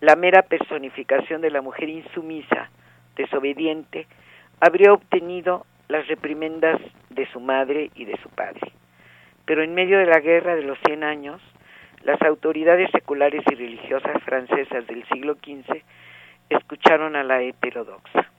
la 0.00 0.16
mera 0.16 0.42
personificación 0.42 1.40
de 1.40 1.50
la 1.50 1.62
mujer 1.62 1.88
insumisa, 1.88 2.70
desobediente, 3.16 4.06
habría 4.60 4.92
obtenido 4.92 5.66
las 5.88 6.06
reprimendas 6.08 6.80
de 7.10 7.26
su 7.32 7.40
madre 7.40 7.90
y 7.94 8.04
de 8.04 8.16
su 8.22 8.28
padre. 8.30 8.72
Pero 9.48 9.62
en 9.62 9.74
medio 9.74 9.98
de 9.98 10.04
la 10.04 10.20
guerra 10.20 10.54
de 10.56 10.62
los 10.62 10.78
cien 10.84 11.02
años, 11.02 11.40
las 12.02 12.20
autoridades 12.20 12.90
seculares 12.90 13.42
y 13.50 13.54
religiosas 13.54 14.22
francesas 14.22 14.86
del 14.86 15.08
siglo 15.08 15.36
XV 15.36 15.82
escucharon 16.50 17.16
a 17.16 17.24
la 17.24 17.40
heterodoxa. 17.40 18.30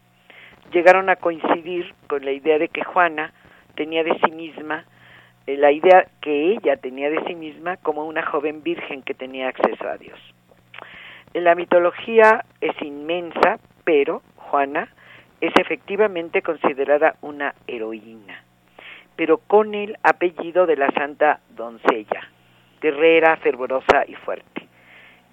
Llegaron 0.72 1.10
a 1.10 1.16
coincidir 1.16 1.96
con 2.06 2.24
la 2.24 2.32
idea 2.32 2.60
de 2.60 2.68
que 2.68 2.84
Juana 2.84 3.34
tenía 3.74 4.04
de 4.04 4.20
sí 4.24 4.30
misma, 4.30 4.86
eh, 5.48 5.58
la 5.58 5.72
idea 5.72 6.06
que 6.22 6.52
ella 6.52 6.78
tenía 6.78 7.10
de 7.10 7.24
sí 7.26 7.34
misma 7.34 7.78
como 7.78 8.06
una 8.06 8.24
joven 8.24 8.62
virgen 8.62 9.02
que 9.02 9.16
tenía 9.16 9.48
acceso 9.48 9.90
a 9.90 9.98
Dios. 9.98 10.20
La 11.34 11.56
mitología 11.56 12.46
es 12.62 12.80
inmensa, 12.84 13.58
pero 13.84 14.22
Juana 14.36 14.90
es 15.42 15.54
efectivamente 15.56 16.44
considerada 16.44 17.16
una 17.22 17.56
heroína, 17.66 18.44
pero 19.20 19.38
con 19.38 19.76
el 19.76 19.98
apellido 20.02 20.66
de 20.66 20.78
la 20.78 20.90
santa 20.92 21.42
doncella, 21.50 22.30
guerrera, 22.80 23.36
fervorosa 23.36 24.06
y 24.08 24.16
fuerte, 24.16 24.66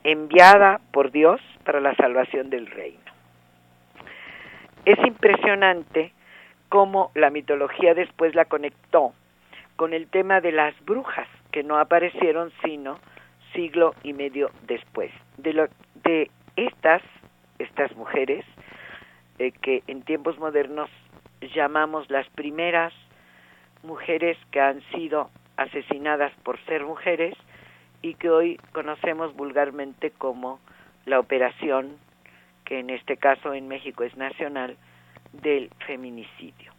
enviada 0.02 0.80
por 0.90 1.12
Dios 1.12 1.40
para 1.64 1.80
la 1.80 1.94
salvación 1.94 2.50
del 2.50 2.66
reino. 2.66 3.12
Es 4.84 4.98
impresionante 5.06 6.12
cómo 6.68 7.12
la 7.14 7.30
mitología 7.30 7.94
después 7.94 8.34
la 8.34 8.46
conectó 8.46 9.12
con 9.76 9.94
el 9.94 10.08
tema 10.08 10.40
de 10.40 10.50
las 10.50 10.74
brujas, 10.84 11.28
que 11.52 11.62
no 11.62 11.78
aparecieron 11.78 12.50
sino 12.64 12.98
siglo 13.54 13.94
y 14.02 14.14
medio 14.14 14.50
después. 14.66 15.12
De, 15.36 16.28
estas, 16.56 17.02
estas 17.60 17.94
mujeres, 17.94 18.44
eh, 19.38 19.52
que 19.52 19.84
en 19.86 20.02
tiempos 20.02 20.36
modernos 20.40 20.90
llamamos 21.54 22.10
las 22.10 22.28
primeras 22.30 22.92
mujeres 23.86 24.36
que 24.50 24.60
han 24.60 24.82
sido 24.92 25.30
asesinadas 25.56 26.32
por 26.42 26.62
ser 26.66 26.84
mujeres 26.84 27.34
y 28.02 28.14
que 28.14 28.28
hoy 28.28 28.60
conocemos 28.72 29.34
vulgarmente 29.34 30.10
como 30.10 30.60
la 31.06 31.18
operación, 31.18 31.96
que 32.64 32.80
en 32.80 32.90
este 32.90 33.16
caso 33.16 33.54
en 33.54 33.68
México 33.68 34.04
es 34.04 34.16
nacional, 34.16 34.76
del 35.32 35.70
feminicidio. 35.86 36.72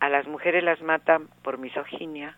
A 0.00 0.08
las 0.08 0.26
mujeres 0.26 0.64
las 0.64 0.80
matan 0.82 1.28
por 1.42 1.58
misoginia, 1.58 2.36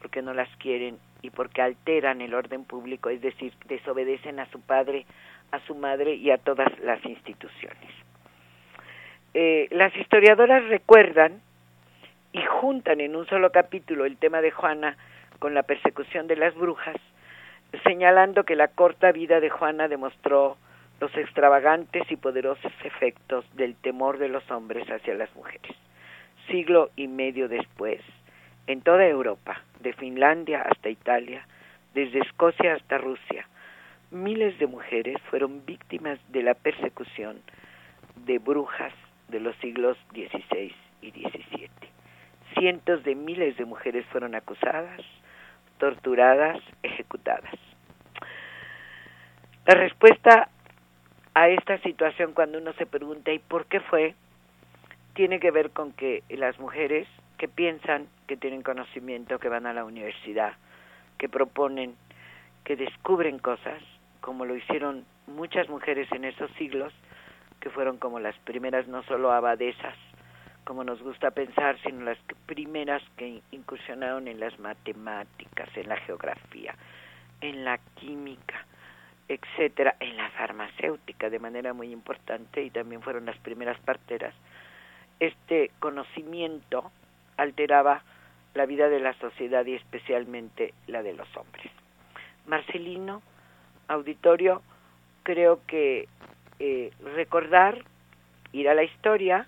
porque 0.00 0.22
no 0.22 0.34
las 0.34 0.48
quieren 0.56 0.98
y 1.22 1.30
porque 1.30 1.62
alteran 1.62 2.20
el 2.20 2.34
orden 2.34 2.64
público, 2.64 3.08
es 3.08 3.20
decir, 3.20 3.52
desobedecen 3.66 4.38
a 4.38 4.46
su 4.50 4.60
padre, 4.60 5.06
a 5.50 5.58
su 5.60 5.74
madre 5.74 6.14
y 6.14 6.30
a 6.30 6.38
todas 6.38 6.78
las 6.80 7.04
instituciones. 7.04 7.90
Eh, 9.34 9.68
las 9.70 9.94
historiadoras 9.96 10.64
recuerdan 10.68 11.40
y 12.32 12.42
juntan 12.42 13.00
en 13.00 13.16
un 13.16 13.26
solo 13.26 13.50
capítulo 13.50 14.04
el 14.04 14.16
tema 14.16 14.40
de 14.40 14.50
Juana 14.50 14.96
con 15.38 15.54
la 15.54 15.62
persecución 15.62 16.26
de 16.26 16.36
las 16.36 16.54
brujas, 16.54 16.96
señalando 17.84 18.44
que 18.44 18.56
la 18.56 18.68
corta 18.68 19.12
vida 19.12 19.40
de 19.40 19.50
Juana 19.50 19.88
demostró 19.88 20.56
los 21.00 21.14
extravagantes 21.16 22.10
y 22.10 22.16
poderosos 22.16 22.72
efectos 22.84 23.44
del 23.54 23.76
temor 23.76 24.18
de 24.18 24.28
los 24.28 24.48
hombres 24.50 24.88
hacia 24.90 25.14
las 25.14 25.34
mujeres. 25.36 25.76
Siglo 26.48 26.90
y 26.96 27.08
medio 27.08 27.48
después, 27.48 28.00
en 28.66 28.80
toda 28.82 29.06
Europa, 29.06 29.62
de 29.80 29.92
Finlandia 29.92 30.62
hasta 30.62 30.88
Italia, 30.88 31.46
desde 31.94 32.20
Escocia 32.20 32.74
hasta 32.74 32.98
Rusia, 32.98 33.46
miles 34.10 34.58
de 34.58 34.66
mujeres 34.66 35.16
fueron 35.30 35.64
víctimas 35.64 36.18
de 36.28 36.42
la 36.42 36.54
persecución 36.54 37.40
de 38.16 38.38
brujas 38.38 38.92
de 39.28 39.40
los 39.40 39.54
siglos 39.56 39.96
XVI 40.12 40.74
y 41.02 41.10
XVII. 41.10 41.97
Cientos 42.58 43.04
de 43.04 43.14
miles 43.14 43.56
de 43.56 43.64
mujeres 43.64 44.04
fueron 44.06 44.34
acusadas, 44.34 45.00
torturadas, 45.78 46.58
ejecutadas. 46.82 47.54
La 49.66 49.74
respuesta 49.74 50.48
a 51.34 51.48
esta 51.48 51.78
situación 51.78 52.32
cuando 52.32 52.58
uno 52.58 52.72
se 52.74 52.86
pregunta 52.86 53.32
¿y 53.32 53.38
por 53.38 53.66
qué 53.66 53.80
fue? 53.80 54.14
tiene 55.18 55.40
que 55.40 55.50
ver 55.50 55.70
con 55.70 55.92
que 55.92 56.22
las 56.28 56.60
mujeres 56.60 57.08
que 57.38 57.48
piensan, 57.48 58.06
que 58.28 58.36
tienen 58.36 58.62
conocimiento, 58.62 59.40
que 59.40 59.48
van 59.48 59.66
a 59.66 59.72
la 59.72 59.84
universidad, 59.84 60.52
que 61.18 61.28
proponen, 61.28 61.96
que 62.62 62.76
descubren 62.76 63.40
cosas, 63.40 63.82
como 64.20 64.44
lo 64.44 64.54
hicieron 64.54 65.04
muchas 65.26 65.68
mujeres 65.68 66.06
en 66.12 66.24
esos 66.24 66.50
siglos, 66.52 66.92
que 67.60 67.68
fueron 67.68 67.98
como 67.98 68.20
las 68.20 68.38
primeras 68.44 68.86
no 68.86 69.02
solo 69.02 69.32
abadesas, 69.32 69.96
como 70.68 70.84
nos 70.84 71.00
gusta 71.00 71.30
pensar, 71.30 71.78
sino 71.82 72.04
las 72.04 72.18
primeras 72.44 73.02
que 73.16 73.40
incursionaron 73.52 74.28
en 74.28 74.38
las 74.38 74.58
matemáticas, 74.58 75.66
en 75.74 75.88
la 75.88 75.96
geografía, 75.96 76.74
en 77.40 77.64
la 77.64 77.78
química, 77.94 78.66
etcétera, 79.28 79.96
en 79.98 80.18
la 80.18 80.28
farmacéutica 80.28 81.30
de 81.30 81.38
manera 81.38 81.72
muy 81.72 81.90
importante 81.90 82.62
y 82.62 82.68
también 82.68 83.00
fueron 83.00 83.24
las 83.24 83.38
primeras 83.38 83.80
parteras. 83.80 84.34
Este 85.20 85.70
conocimiento 85.80 86.92
alteraba 87.38 88.02
la 88.52 88.66
vida 88.66 88.90
de 88.90 89.00
la 89.00 89.14
sociedad 89.14 89.64
y 89.64 89.74
especialmente 89.74 90.74
la 90.86 91.02
de 91.02 91.14
los 91.14 91.34
hombres. 91.34 91.72
Marcelino, 92.46 93.22
auditorio, 93.88 94.60
creo 95.22 95.60
que 95.66 96.08
eh, 96.58 96.90
recordar, 97.16 97.86
ir 98.52 98.68
a 98.68 98.74
la 98.74 98.84
historia, 98.84 99.46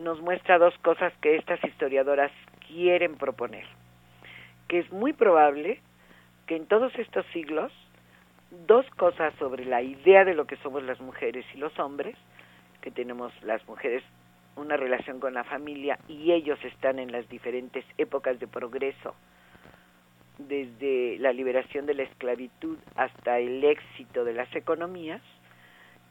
nos 0.00 0.20
muestra 0.20 0.58
dos 0.58 0.76
cosas 0.78 1.12
que 1.20 1.36
estas 1.36 1.62
historiadoras 1.62 2.32
quieren 2.66 3.16
proponer. 3.16 3.64
Que 4.68 4.80
es 4.80 4.90
muy 4.90 5.12
probable 5.12 5.80
que 6.46 6.56
en 6.56 6.66
todos 6.66 6.92
estos 6.98 7.24
siglos, 7.32 7.70
dos 8.66 8.88
cosas 8.96 9.34
sobre 9.38 9.64
la 9.64 9.82
idea 9.82 10.24
de 10.24 10.34
lo 10.34 10.46
que 10.46 10.56
somos 10.56 10.82
las 10.82 11.00
mujeres 11.00 11.44
y 11.54 11.58
los 11.58 11.78
hombres, 11.78 12.16
que 12.80 12.90
tenemos 12.90 13.32
las 13.42 13.66
mujeres 13.68 14.02
una 14.56 14.76
relación 14.76 15.20
con 15.20 15.34
la 15.34 15.44
familia 15.44 15.98
y 16.08 16.32
ellos 16.32 16.58
están 16.64 16.98
en 16.98 17.12
las 17.12 17.28
diferentes 17.28 17.84
épocas 17.98 18.38
de 18.40 18.46
progreso, 18.46 19.14
desde 20.38 21.18
la 21.18 21.32
liberación 21.32 21.86
de 21.86 21.94
la 21.94 22.02
esclavitud 22.04 22.78
hasta 22.96 23.38
el 23.38 23.62
éxito 23.62 24.24
de 24.24 24.32
las 24.32 24.54
economías, 24.56 25.22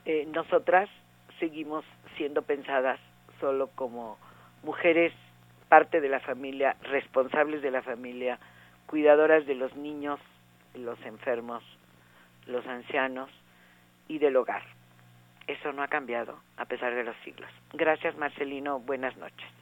eh, 0.06 0.28
nosotras 0.34 0.90
seguimos 1.40 1.84
siendo 2.18 2.44
pensadas 2.44 3.00
solo 3.40 3.70
como 3.76 4.18
mujeres 4.64 5.14
parte 5.70 6.02
de 6.02 6.10
la 6.10 6.20
familia, 6.20 6.76
responsables 6.84 7.62
de 7.62 7.72
la 7.72 7.82
familia, 7.82 8.40
cuidadoras 8.88 9.46
de 9.46 9.56
los 9.56 9.76
niños, 9.76 10.20
los 10.74 11.00
enfermos, 11.06 11.64
los 12.48 12.66
ancianos 12.66 13.30
y 14.08 14.18
del 14.18 14.36
hogar. 14.36 14.64
Eso 15.48 15.72
no 15.74 15.84
ha 15.84 15.88
cambiado 15.88 16.40
a 16.58 16.66
pesar 16.66 16.94
de 16.96 17.04
los 17.04 17.16
siglos. 17.24 17.50
Gracias 17.74 18.18
Marcelino, 18.18 18.80
buenas 18.80 19.16
noches. 19.18 19.59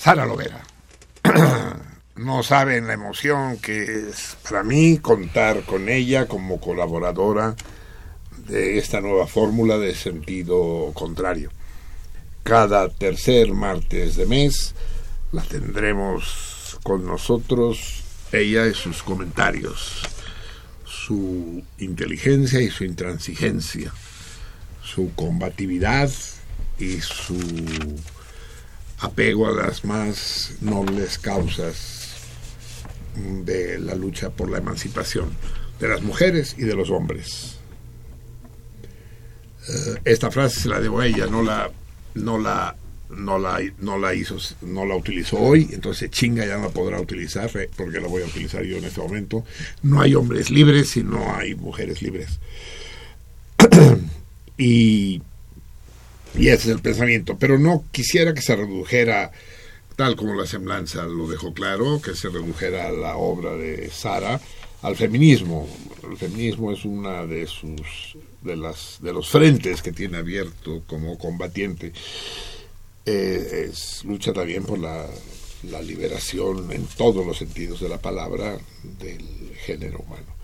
Sara 0.00 0.24
Lovera. 0.24 0.62
no 2.16 2.42
saben 2.42 2.86
la 2.86 2.94
emoción 2.94 3.58
que 3.58 4.08
es 4.08 4.34
para 4.48 4.62
mí 4.62 4.96
contar 4.96 5.62
con 5.64 5.90
ella 5.90 6.26
como 6.26 6.58
colaboradora 6.58 7.54
de 8.48 8.78
esta 8.78 9.02
nueva 9.02 9.26
fórmula 9.26 9.76
de 9.76 9.94
sentido 9.94 10.90
contrario. 10.94 11.50
Cada 12.44 12.88
tercer 12.88 13.52
martes 13.52 14.16
de 14.16 14.24
mes 14.24 14.74
la 15.32 15.42
tendremos 15.42 16.78
con 16.82 17.04
nosotros, 17.04 18.02
ella 18.32 18.68
y 18.68 18.72
sus 18.72 19.02
comentarios, 19.02 20.00
su 20.86 21.62
inteligencia 21.76 22.62
y 22.62 22.70
su 22.70 22.84
intransigencia, 22.84 23.92
su 24.82 25.12
combatividad 25.14 26.10
y 26.78 27.02
su 27.02 27.36
apego 29.00 29.48
a 29.48 29.52
las 29.52 29.84
más 29.84 30.52
nobles 30.60 31.18
causas 31.18 32.00
de 33.16 33.78
la 33.78 33.94
lucha 33.94 34.30
por 34.30 34.50
la 34.50 34.58
emancipación 34.58 35.30
de 35.80 35.88
las 35.88 36.02
mujeres 36.02 36.54
y 36.58 36.62
de 36.62 36.74
los 36.74 36.90
hombres. 36.90 37.56
Eh, 39.68 40.00
esta 40.04 40.30
frase 40.30 40.60
se 40.60 40.68
la 40.68 40.80
debo 40.80 41.00
a 41.00 41.06
ella, 41.06 41.26
no 41.26 41.42
la, 41.42 41.70
no 42.14 42.38
la, 42.38 42.76
no 43.10 43.38
la, 43.38 43.60
no 43.78 43.98
la 43.98 44.14
hizo, 44.14 44.36
no 44.62 44.84
la 44.84 44.96
utilizó 44.96 45.38
hoy, 45.38 45.68
entonces 45.72 46.10
chinga 46.10 46.46
ya 46.46 46.58
no 46.58 46.64
la 46.64 46.70
podrá 46.70 47.00
utilizar 47.00 47.50
porque 47.76 48.00
la 48.00 48.08
voy 48.08 48.22
a 48.22 48.26
utilizar 48.26 48.62
yo 48.64 48.76
en 48.76 48.84
este 48.84 49.00
momento. 49.00 49.44
No 49.82 50.00
hay 50.00 50.14
hombres 50.14 50.50
libres 50.50 50.90
si 50.90 51.02
no 51.02 51.34
hay 51.34 51.54
mujeres 51.54 52.02
libres. 52.02 52.38
y 54.58 55.22
y 56.40 56.48
ese 56.48 56.68
es 56.70 56.74
el 56.76 56.80
pensamiento. 56.80 57.36
Pero 57.38 57.58
no 57.58 57.84
quisiera 57.92 58.32
que 58.32 58.40
se 58.40 58.56
redujera, 58.56 59.30
tal 59.96 60.16
como 60.16 60.34
la 60.34 60.46
semblanza 60.46 61.04
lo 61.04 61.28
dejó 61.28 61.52
claro, 61.52 62.00
que 62.00 62.14
se 62.14 62.30
redujera 62.30 62.90
la 62.90 63.16
obra 63.16 63.52
de 63.52 63.90
Sara 63.90 64.40
al 64.82 64.96
feminismo. 64.96 65.68
El 66.10 66.16
feminismo 66.16 66.72
es 66.72 66.84
una 66.84 67.26
de 67.26 67.46
sus 67.46 68.16
de 68.42 68.56
las 68.56 68.98
de 69.02 69.12
los 69.12 69.28
frentes 69.28 69.82
que 69.82 69.92
tiene 69.92 70.16
abierto 70.16 70.82
como 70.86 71.18
combatiente. 71.18 71.92
Eh, 73.04 73.68
es 73.68 74.04
lucha 74.04 74.32
también 74.32 74.64
por 74.64 74.78
la, 74.78 75.06
liberación 75.82 76.72
en 76.72 76.86
todos 76.86 77.26
los 77.26 77.36
sentidos 77.36 77.80
de 77.80 77.88
la 77.90 77.98
palabra 77.98 78.58
del 78.98 79.52
género 79.66 79.98
humano. 79.98 80.34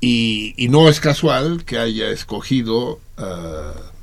Y, 0.00 0.54
no 0.70 0.88
es 0.88 1.00
casual 1.00 1.64
que 1.66 1.76
haya 1.76 2.10
escogido 2.10 3.00
uh, 3.18 3.97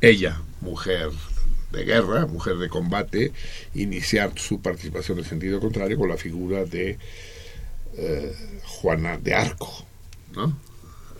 ella, 0.00 0.40
mujer 0.60 1.10
de 1.72 1.84
guerra, 1.84 2.26
mujer 2.26 2.56
de 2.56 2.68
combate, 2.68 3.32
iniciar 3.74 4.32
su 4.38 4.60
participación 4.60 5.18
en 5.18 5.24
sentido 5.24 5.60
contrario 5.60 5.98
con 5.98 6.08
la 6.08 6.16
figura 6.16 6.64
de 6.64 6.98
eh, 7.96 8.34
Juana 8.64 9.18
de 9.18 9.34
Arco, 9.34 9.86
¿no? 10.34 10.56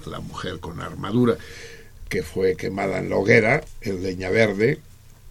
la 0.07 0.21
mujer 0.21 0.61
con 0.61 0.81
armadura, 0.81 1.37
que 2.09 2.23
fue 2.23 2.57
quemada 2.57 2.99
en 2.99 3.11
la 3.11 3.17
hoguera, 3.17 3.63
en 3.81 4.03
leña 4.03 4.31
verde, 4.31 4.81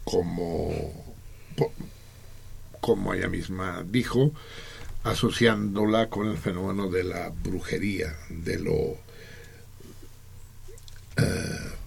como, 0.04 1.16
como 2.80 3.14
ella 3.14 3.28
misma 3.28 3.84
dijo, 3.86 4.32
asociándola 5.04 6.10
con 6.10 6.30
el 6.30 6.38
fenómeno 6.38 6.90
de 6.90 7.04
la 7.04 7.30
brujería, 7.30 8.16
de 8.30 8.60
lo... 8.60 8.98
Eh, 11.18 11.79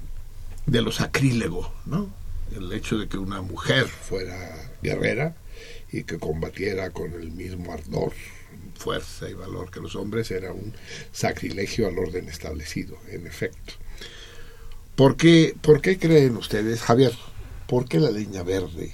de 0.66 0.82
lo 0.82 0.92
sacrílego, 0.92 1.72
¿no? 1.86 2.10
El 2.54 2.72
hecho 2.72 2.98
de 2.98 3.08
que 3.08 3.18
una 3.18 3.42
mujer 3.42 3.86
fuera 3.86 4.70
guerrera 4.82 5.34
y 5.90 6.04
que 6.04 6.18
combatiera 6.18 6.90
con 6.90 7.12
el 7.12 7.30
mismo 7.30 7.72
ardor, 7.72 8.12
fuerza 8.76 9.28
y 9.28 9.34
valor 9.34 9.70
que 9.70 9.80
los 9.80 9.94
hombres 9.96 10.30
era 10.30 10.52
un 10.52 10.74
sacrilegio 11.12 11.86
al 11.86 11.98
orden 11.98 12.28
establecido, 12.28 12.96
en 13.08 13.26
efecto. 13.26 13.74
¿Por 14.96 15.16
qué, 15.16 15.54
por 15.60 15.80
qué 15.80 15.98
creen 15.98 16.36
ustedes, 16.36 16.82
Javier, 16.82 17.12
por 17.66 17.88
qué 17.88 17.98
la 17.98 18.10
leña 18.10 18.42
verde? 18.42 18.92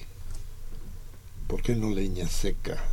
¿Por 1.46 1.62
qué 1.62 1.74
no 1.74 1.90
leña 1.90 2.28
seca? 2.28 2.84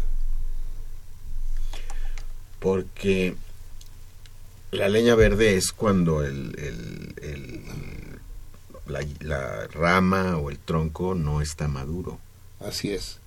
Porque 2.59 3.35
la 4.71 4.89
leña 4.89 5.13
verde 5.15 5.55
es 5.55 5.71
cuando 5.71 6.23
el, 6.23 6.55
el 7.21 8.04
la, 8.87 9.67
rama 9.67 10.37
o 10.37 10.49
el 10.49 10.59
tronco 10.59 11.15
no 11.15 11.41
está 11.41 11.67
maduro. 11.67 12.19
Así 12.59 12.91
es. 12.91 13.19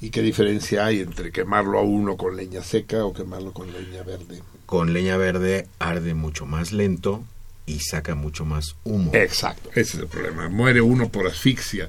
¿Y 0.00 0.10
qué 0.10 0.22
diferencia 0.22 0.86
hay 0.86 1.00
entre 1.00 1.32
quemarlo 1.32 1.78
a 1.78 1.82
uno 1.82 2.16
con 2.16 2.36
leña 2.36 2.62
seca 2.62 3.04
o 3.04 3.12
quemarlo 3.12 3.52
con 3.52 3.72
leña 3.72 4.02
verde? 4.02 4.42
Con 4.66 4.92
leña 4.92 5.16
verde 5.16 5.66
arde 5.78 6.14
mucho 6.14 6.46
más 6.46 6.72
lento 6.72 7.24
y 7.66 7.80
saca 7.80 8.14
mucho 8.14 8.44
más 8.44 8.76
humo. 8.84 9.10
Exacto, 9.14 9.70
ese 9.70 9.80
es 9.80 9.94
el 9.94 10.06
problema. 10.06 10.48
Muere 10.48 10.80
uno 10.80 11.08
por 11.08 11.26
asfixia. 11.26 11.88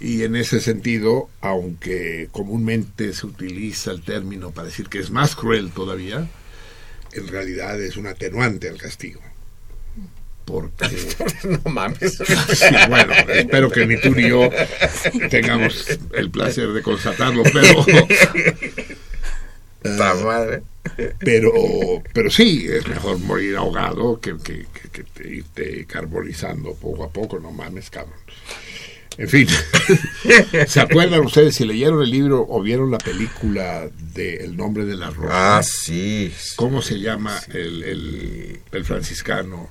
Y 0.00 0.22
en 0.22 0.36
ese 0.36 0.60
sentido, 0.60 1.28
aunque 1.40 2.28
comúnmente 2.32 3.12
se 3.12 3.26
utiliza 3.26 3.90
el 3.90 4.02
término 4.02 4.50
para 4.50 4.68
decir 4.68 4.88
que 4.88 4.98
es 4.98 5.10
más 5.10 5.36
cruel 5.36 5.70
todavía, 5.70 6.28
en 7.12 7.28
realidad 7.28 7.80
es 7.80 7.96
un 7.96 8.06
atenuante 8.06 8.68
al 8.68 8.78
castigo 8.78 9.20
porque 10.44 10.88
no 11.44 11.70
mames 11.70 12.18
bueno 12.88 13.12
espero 13.28 13.70
que 13.70 13.86
ni 13.86 14.00
tú 14.00 14.10
ni 14.10 14.28
yo 14.28 14.50
tengamos 15.30 15.86
el 16.14 16.30
placer 16.30 16.68
de 16.72 16.82
constatarlo 16.82 17.42
pero 17.52 17.84
madre 20.24 20.62
pero 21.18 21.52
pero 22.12 22.30
sí 22.30 22.66
es 22.68 22.86
mejor 22.86 23.18
morir 23.18 23.56
ahogado 23.56 24.20
que, 24.20 24.36
que, 24.38 24.66
que, 24.92 25.04
que 25.04 25.28
irte 25.28 25.86
carbonizando 25.86 26.74
poco 26.74 27.04
a 27.04 27.10
poco 27.10 27.38
no 27.38 27.50
mames 27.50 27.90
cabrón 27.90 28.18
en 29.18 29.28
fin, 29.28 29.46
¿se 30.66 30.80
acuerdan 30.80 31.20
ustedes 31.20 31.56
si 31.56 31.64
leyeron 31.64 32.02
el 32.02 32.10
libro 32.10 32.46
o 32.48 32.62
vieron 32.62 32.90
la 32.90 32.98
película 32.98 33.88
de 34.14 34.36
El 34.36 34.56
nombre 34.56 34.84
de 34.84 34.96
la 34.96 35.10
rosa? 35.10 35.58
Ah, 35.58 35.62
sí. 35.62 36.32
¿Cómo 36.56 36.80
se 36.80 36.98
llama 36.98 37.38
el, 37.52 37.82
el, 37.82 38.60
el 38.72 38.84
franciscano? 38.84 39.68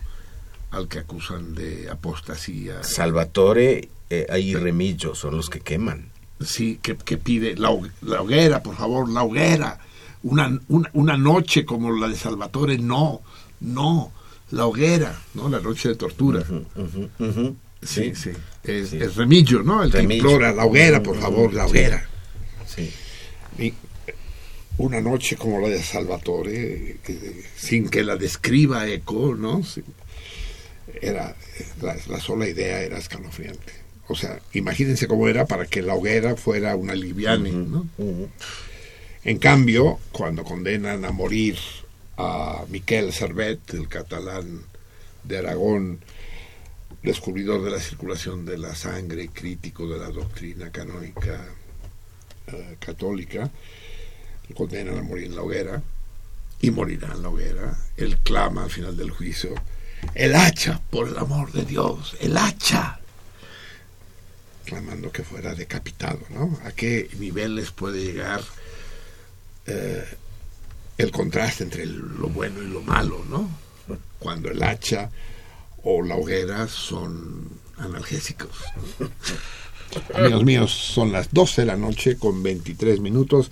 Al 0.72 0.88
que 0.88 1.00
acusan 1.00 1.54
de 1.54 1.90
apostasía. 1.90 2.84
Salvatore 2.84 3.90
eh, 4.10 4.40
y 4.40 4.56
Remillo 4.56 5.16
son 5.16 5.38
los 5.38 5.50
que 5.50 5.60
queman. 5.60 6.10
Sí, 6.40 6.80
que, 6.82 6.96
pide 6.96 7.56
la, 7.56 7.70
hoguera, 7.70 8.64
por 8.64 8.76
favor, 8.76 9.08
la 9.10 9.24
hoguera. 9.24 9.80
Una, 10.24 10.60
una, 10.68 11.18
noche 11.18 11.66
como 11.66 11.92
la 11.92 12.08
de 12.08 12.16
Salvatore, 12.16 12.78
no, 12.80 13.22
no, 13.60 14.12
la 14.52 14.66
hoguera, 14.66 15.20
¿no? 15.36 15.50
La 15.50 15.60
noche 15.60 15.90
de 15.90 15.96
tortura. 15.96 16.44
Sí, 17.84 18.14
sí. 18.16 18.32
Es, 18.64 19.16
Remillo, 19.16 19.62
¿no? 19.62 19.84
El 19.84 19.92
que 19.92 20.02
implora 20.02 20.52
la 20.52 20.66
hoguera, 20.66 21.02
por 21.04 21.20
favor, 21.20 21.54
la 21.54 21.66
hoguera. 21.66 22.08
Sí. 22.66 22.92
Y 23.60 23.74
una 24.78 25.02
noche 25.02 25.36
como 25.36 25.60
la 25.60 25.70
de 25.70 25.82
Salvatore, 25.82 26.98
sin 27.56 27.90
que 27.90 28.04
la 28.04 28.16
describa 28.16 28.88
Eco, 28.88 29.36
¿no? 29.36 29.62
Era 31.02 31.36
la, 31.82 32.20
sola 32.20 32.48
idea 32.48 32.82
era 32.82 32.98
escalofriante. 32.98 33.74
O 34.08 34.16
sea, 34.16 34.40
imagínense 34.54 35.08
cómo 35.08 35.28
era 35.28 35.46
para 35.46 35.66
que 35.66 35.82
la 35.82 35.96
hoguera 35.96 36.36
fuera 36.36 36.76
una 36.76 36.96
liviane, 36.96 37.52
¿no? 37.52 37.88
En 39.24 39.38
cambio, 39.38 40.00
cuando 40.12 40.44
condenan 40.44 41.06
a 41.06 41.12
morir 41.12 41.58
a 42.18 42.66
Miquel 42.70 43.14
Servet, 43.14 43.74
el 43.74 43.88
catalán 43.88 44.62
de 45.24 45.38
Aragón, 45.38 46.00
descubridor 47.04 47.64
de 47.64 47.72
la 47.72 47.80
circulación 47.80 48.46
de 48.46 48.58
la 48.58 48.76
sangre, 48.76 49.30
crítico 49.30 49.88
de 49.88 50.00
la 50.00 50.10
doctrina 50.10 50.72
canónica 50.72 51.46
eh, 52.48 52.78
católica, 52.80 53.50
lo 54.50 54.56
condenan 54.56 54.98
a 54.98 55.04
morir 55.04 55.26
en 55.26 55.36
la 55.36 55.44
hoguera 55.44 55.82
y 56.60 56.72
morirá 56.72 57.12
en 57.14 57.22
la 57.22 57.30
hoguera. 57.30 57.78
Él 57.98 58.18
clama 58.24 58.64
al 58.64 58.72
final 58.72 58.98
del 58.98 59.12
juicio 59.12 59.54
el 60.16 60.36
hacha, 60.36 60.82
por 60.90 61.08
el 61.08 61.18
amor 61.18 61.52
de 61.52 61.66
Dios, 61.66 62.16
el 62.20 62.38
hacha. 62.38 63.00
Clamando 64.66 65.12
que 65.12 65.24
fuera 65.24 65.54
decapitado, 65.56 66.20
¿no? 66.30 66.60
¿A 66.64 66.72
qué 66.72 67.10
niveles 67.20 67.72
puede 67.72 68.04
llegar 68.04 68.42
eh, 69.66 70.06
el 70.98 71.12
contraste 71.12 71.64
entre 71.64 71.86
lo 71.86 72.30
bueno 72.30 72.62
y 72.62 72.68
lo 72.68 72.82
malo, 72.82 73.24
¿no? 73.30 73.50
cuando 74.20 74.50
el 74.50 74.62
hacha 74.64 75.10
o 75.84 76.02
la 76.04 76.16
hoguera 76.16 76.68
son 76.68 77.50
analgésicos. 77.78 78.52
Amigos 80.14 80.44
míos, 80.46 80.72
son 80.72 81.12
las 81.12 81.34
12 81.34 81.62
de 81.62 81.68
la 81.68 81.76
noche 81.76 82.18
con 82.18 82.44
23 82.44 83.00
minutos. 83.02 83.52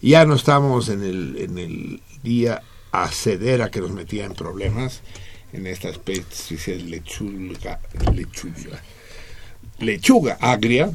Ya 0.00 0.24
no 0.26 0.34
estamos 0.34 0.88
en 0.90 1.02
el, 1.02 1.36
en 1.38 1.58
el 1.58 2.02
día 2.22 2.62
acedera 2.92 3.70
que 3.70 3.80
nos 3.80 3.90
metía 3.90 4.26
en 4.26 4.34
problemas, 4.34 5.00
en 5.52 5.66
esta 5.66 5.88
especie 5.88 6.76
de 6.76 6.82
lechuga, 6.84 7.80
lechuga, 8.14 8.82
lechuga 9.78 10.38
agria, 10.40 10.90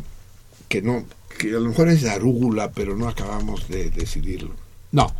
que 0.68 0.82
no 0.82 1.06
que 1.38 1.50
a 1.50 1.60
lo 1.60 1.70
mejor 1.70 1.90
es 1.90 2.04
arúgula, 2.06 2.72
pero 2.72 2.96
no 2.96 3.08
acabamos 3.08 3.68
de 3.68 3.92
decidirlo. 3.92 4.56
No, 4.92 5.14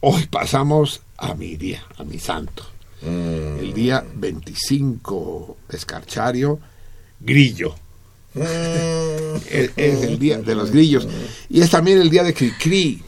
hoy 0.00 0.26
pasamos 0.26 1.02
a 1.16 1.34
mi 1.34 1.56
día, 1.56 1.82
a 1.96 2.04
mi 2.04 2.18
santo. 2.18 2.64
Mm. 3.02 3.60
El 3.60 3.72
día 3.72 4.04
25 4.14 5.56
escarchario, 5.70 6.58
grillo. 7.20 7.74
Mm. 8.34 8.40
es, 9.48 9.70
el 9.76 10.18
día 10.18 10.38
de 10.38 10.54
los 10.54 10.70
grillos. 10.70 11.06
Y 11.48 11.60
es 11.60 11.70
también 11.70 12.00
el 12.00 12.10
día 12.10 12.24
de 12.24 12.34
Cricri. 12.34 13.02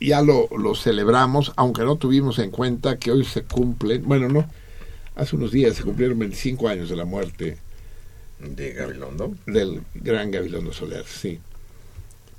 Ya 0.00 0.20
lo, 0.20 0.48
lo 0.56 0.74
celebramos, 0.74 1.52
aunque 1.54 1.82
no 1.82 1.94
tuvimos 1.94 2.40
en 2.40 2.50
cuenta 2.50 2.98
que 2.98 3.12
hoy 3.12 3.24
se 3.24 3.44
cumplen, 3.44 4.02
bueno, 4.04 4.28
no, 4.28 4.48
hace 5.14 5.36
unos 5.36 5.52
días 5.52 5.76
se 5.76 5.82
cumplieron 5.82 6.18
25 6.18 6.68
años 6.68 6.88
de 6.88 6.96
la 6.96 7.04
muerte 7.04 7.58
¿De 8.42 8.72
Gabilondo? 8.72 9.34
Del 9.46 9.82
gran 9.94 10.30
Gabilondo 10.30 10.72
Soler, 10.72 11.04
sí. 11.06 11.38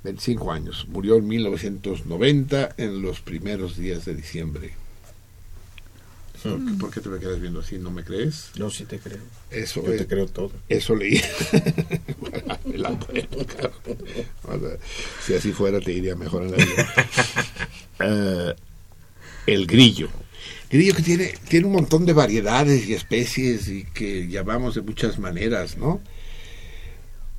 25 0.02 0.52
años. 0.52 0.86
Murió 0.88 1.16
en 1.16 1.26
1990 1.26 2.74
en 2.76 3.00
los 3.00 3.20
primeros 3.20 3.76
días 3.78 4.04
de 4.04 4.14
diciembre. 4.14 4.74
¿Por, 6.78 6.90
qué, 6.90 7.00
te 7.00 7.08
me 7.08 7.18
quedas 7.18 7.40
viendo 7.40 7.60
así? 7.60 7.78
¿No 7.78 7.90
me 7.90 8.04
crees? 8.04 8.50
No, 8.56 8.68
sí 8.68 8.84
te 8.84 8.98
creo. 8.98 9.22
Eso 9.50 9.82
Yo 9.82 9.96
te 9.96 10.06
creo 10.06 10.26
todo. 10.26 10.52
Eso 10.68 10.94
leí. 10.94 11.16
si 15.24 15.34
así 15.34 15.52
fuera, 15.52 15.80
te 15.80 15.92
iría 15.92 16.14
mejor 16.16 16.42
en 16.42 16.50
la 16.50 16.58
vida. 16.58 16.94
Eh, 18.00 18.52
el 19.46 19.68
grillo. 19.68 20.08
Grillo 20.74 20.92
que 20.92 21.02
tiene, 21.02 21.34
tiene 21.46 21.66
un 21.66 21.72
montón 21.72 22.04
de 22.04 22.12
variedades 22.12 22.88
y 22.88 22.94
especies 22.94 23.68
y 23.68 23.84
que 23.84 24.26
llamamos 24.26 24.74
de 24.74 24.82
muchas 24.82 25.20
maneras, 25.20 25.76
¿no? 25.76 26.00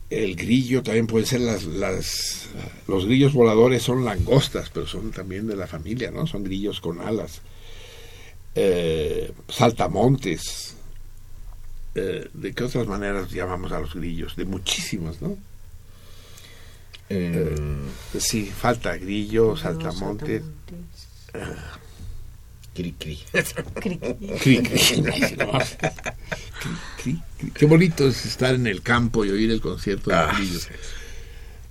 El 0.10 0.38
grillo 0.38 0.82
también 0.82 1.06
puede 1.06 1.26
ser 1.26 1.42
las, 1.42 1.66
las 1.66 2.48
los 2.88 3.06
grillos 3.06 3.34
voladores 3.34 3.84
son 3.84 4.06
langostas, 4.06 4.70
pero 4.70 4.88
son 4.88 5.12
también 5.12 5.48
de 5.48 5.58
la 5.58 5.68
familia, 5.68 6.12
¿no? 6.12 6.26
Son 6.26 6.46
grillos 6.46 6.80
con 6.80 7.02
alas. 7.02 7.42
Eh, 8.56 9.34
saltamontes. 9.50 10.76
Eh, 11.94 12.30
¿De 12.34 12.54
qué 12.54 12.64
otras 12.64 12.88
maneras 12.88 13.32
llamamos 13.32 13.74
a 13.74 13.82
los 13.82 13.96
grillos? 13.96 14.38
De 14.38 14.46
muchísimas, 14.46 15.22
¿no? 15.22 15.38
Eh, 17.10 17.54
sí, 18.18 18.46
falta 18.46 18.96
grillo, 18.96 19.58
saltamontes. 19.58 20.42
Cri, 22.76 22.92
cri. 22.92 23.18
Qué 27.54 27.66
bonito 27.66 28.06
es 28.06 28.26
estar 28.26 28.54
en 28.54 28.68
el 28.68 28.82
campo 28.82 29.24
y 29.24 29.30
oír 29.30 29.50
el 29.50 29.62
concierto 29.62 30.10
de 30.10 30.18
ah, 30.18 30.34
grillos. 30.36 30.68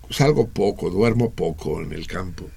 Salgo 0.08 0.48
poco, 0.48 0.88
duermo 0.88 1.34
poco 1.34 1.82
en 1.82 1.92
el 1.92 2.06
campo. 2.06 2.48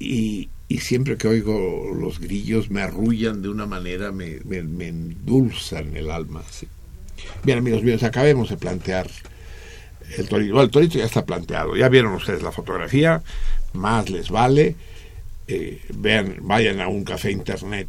Y, 0.00 0.48
y, 0.66 0.78
siempre 0.78 1.16
que 1.16 1.28
oigo 1.28 1.92
los 1.96 2.18
grillos 2.18 2.68
me 2.68 2.82
arrullan 2.82 3.42
de 3.42 3.48
una 3.48 3.66
manera, 3.66 4.10
me, 4.10 4.40
me, 4.44 4.88
endulzan 4.88 5.96
el 5.96 6.10
alma. 6.10 6.42
Bien, 7.44 7.58
amigos 7.58 7.84
míos, 7.84 8.02
acabemos 8.02 8.50
de 8.50 8.56
plantear 8.56 9.08
el 10.18 10.28
torito. 10.28 10.60
el 10.60 10.70
torito 10.70 10.98
ya 10.98 11.04
está 11.04 11.24
planteado. 11.24 11.76
Ya 11.76 11.88
vieron 11.88 12.14
ustedes 12.14 12.42
la 12.42 12.50
fotografía, 12.50 13.22
más 13.72 14.10
les 14.10 14.30
vale 14.30 14.74
eh, 15.46 15.82
vean, 15.94 16.38
vayan 16.40 16.80
a 16.80 16.88
un 16.88 17.04
café 17.04 17.30
internet 17.30 17.88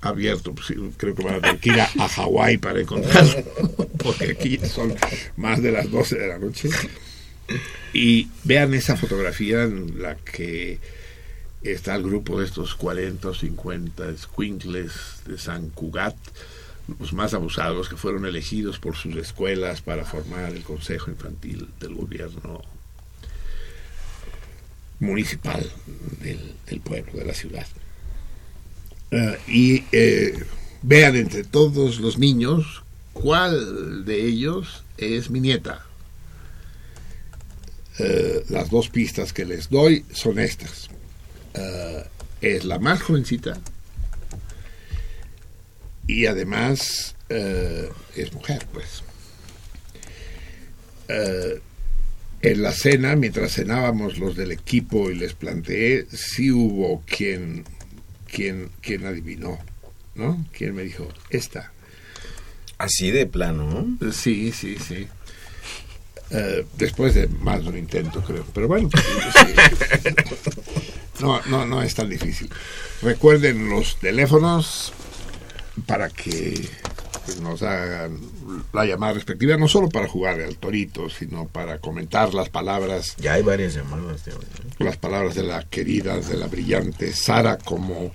abierto, 0.00 0.54
pues, 0.54 0.72
creo 0.96 1.14
que 1.14 1.22
van 1.22 1.34
a 1.34 1.40
tener 1.40 1.58
que 1.58 1.70
ir 1.70 1.80
a, 1.80 2.08
Hawái 2.08 2.58
para 2.58 2.80
encontrarlo, 2.80 3.44
porque 3.98 4.32
aquí 4.32 4.58
son 4.58 4.94
más 5.36 5.62
de 5.62 5.72
las 5.72 5.90
12 5.90 6.18
de 6.18 6.28
la 6.28 6.38
noche. 6.38 6.70
Y 7.92 8.28
vean 8.44 8.72
esa 8.74 8.96
fotografía 8.96 9.64
en 9.64 10.00
la 10.00 10.16
que 10.16 10.78
está 11.62 11.96
el 11.96 12.04
grupo 12.04 12.38
de 12.38 12.46
estos 12.46 12.74
40 12.76 13.28
o 13.28 13.34
50 13.34 14.16
squinkles 14.16 14.92
de 15.26 15.36
San 15.36 15.70
Cugat, 15.70 16.16
los 16.98 17.12
más 17.12 17.34
abusados 17.34 17.88
que 17.88 17.96
fueron 17.96 18.24
elegidos 18.24 18.78
por 18.78 18.96
sus 18.96 19.14
escuelas 19.16 19.82
para 19.82 20.04
formar 20.04 20.52
el 20.52 20.62
consejo 20.62 21.10
infantil 21.10 21.68
del 21.78 21.94
gobierno 21.94 22.62
municipal 25.00 25.66
del, 26.20 26.80
pueblo, 26.80 27.12
de 27.14 27.24
la 27.24 27.34
ciudad. 27.34 27.66
Ah, 29.12 29.34
y 29.48 29.84
eh, 29.92 30.44
vean 30.82 31.16
entre 31.16 31.42
todos 31.42 31.98
los 31.98 32.18
niños 32.18 32.84
cuál 33.12 34.04
de 34.04 34.24
ellos 34.26 34.84
es 34.98 35.30
mi 35.30 35.40
nieta. 35.40 35.84
Eh, 37.98 38.44
las 38.48 38.70
dos 38.70 38.88
pistas 38.88 39.32
que 39.32 39.44
les 39.44 39.68
doy 39.68 40.04
son 40.12 40.38
estas. 40.38 40.88
Ah, 41.54 42.04
es 42.40 42.64
la 42.64 42.78
más 42.78 43.02
jovencita 43.02 43.60
y 46.06 46.26
además 46.26 47.14
eh, 47.28 47.90
es 48.16 48.32
mujer, 48.32 48.66
pues 48.72 49.02
en 52.42 52.62
la 52.62 52.72
cena, 52.72 53.16
mientras 53.16 53.54
cenábamos 53.54 54.18
los 54.18 54.36
del 54.36 54.52
equipo 54.52 55.10
y 55.10 55.14
les 55.14 55.34
planteé, 55.34 56.06
sí 56.10 56.50
hubo 56.50 57.02
quien, 57.06 57.64
quien, 58.30 58.70
quien 58.80 59.06
adivinó, 59.06 59.58
¿no? 60.14 60.46
Quien 60.52 60.74
me 60.74 60.82
dijo, 60.82 61.08
esta. 61.28 61.72
Así 62.78 63.10
de 63.10 63.26
plano, 63.26 63.96
¿no? 64.00 64.12
Sí, 64.12 64.52
sí, 64.52 64.76
sí. 64.76 65.06
Eh, 66.30 66.64
después 66.78 67.14
de 67.14 67.26
más 67.26 67.62
de 67.62 67.70
un 67.70 67.76
intento, 67.78 68.22
creo. 68.22 68.46
Pero 68.54 68.68
bueno, 68.68 68.88
pues, 68.88 69.04
no, 71.20 71.42
no, 71.46 71.66
no 71.66 71.82
es 71.82 71.94
tan 71.94 72.08
difícil. 72.08 72.48
Recuerden 73.02 73.68
los 73.68 73.98
teléfonos 73.98 74.94
para 75.82 76.08
que 76.08 76.68
nos 77.42 77.62
hagan 77.62 78.18
la 78.72 78.84
llamada 78.84 79.14
respectiva, 79.14 79.56
no 79.56 79.68
solo 79.68 79.88
para 79.88 80.08
jugar 80.08 80.40
al 80.40 80.56
torito, 80.56 81.08
sino 81.08 81.46
para 81.46 81.78
comentar 81.78 82.34
las 82.34 82.48
palabras. 82.48 83.16
Ya 83.18 83.34
hay 83.34 83.42
varias 83.42 83.74
llamadas. 83.74 84.24
Las 84.78 84.96
palabras 84.96 85.34
de 85.34 85.44
la 85.44 85.62
querida, 85.64 86.18
de 86.18 86.36
la 86.36 86.46
brillante 86.46 87.12
Sara, 87.12 87.58
como 87.58 88.12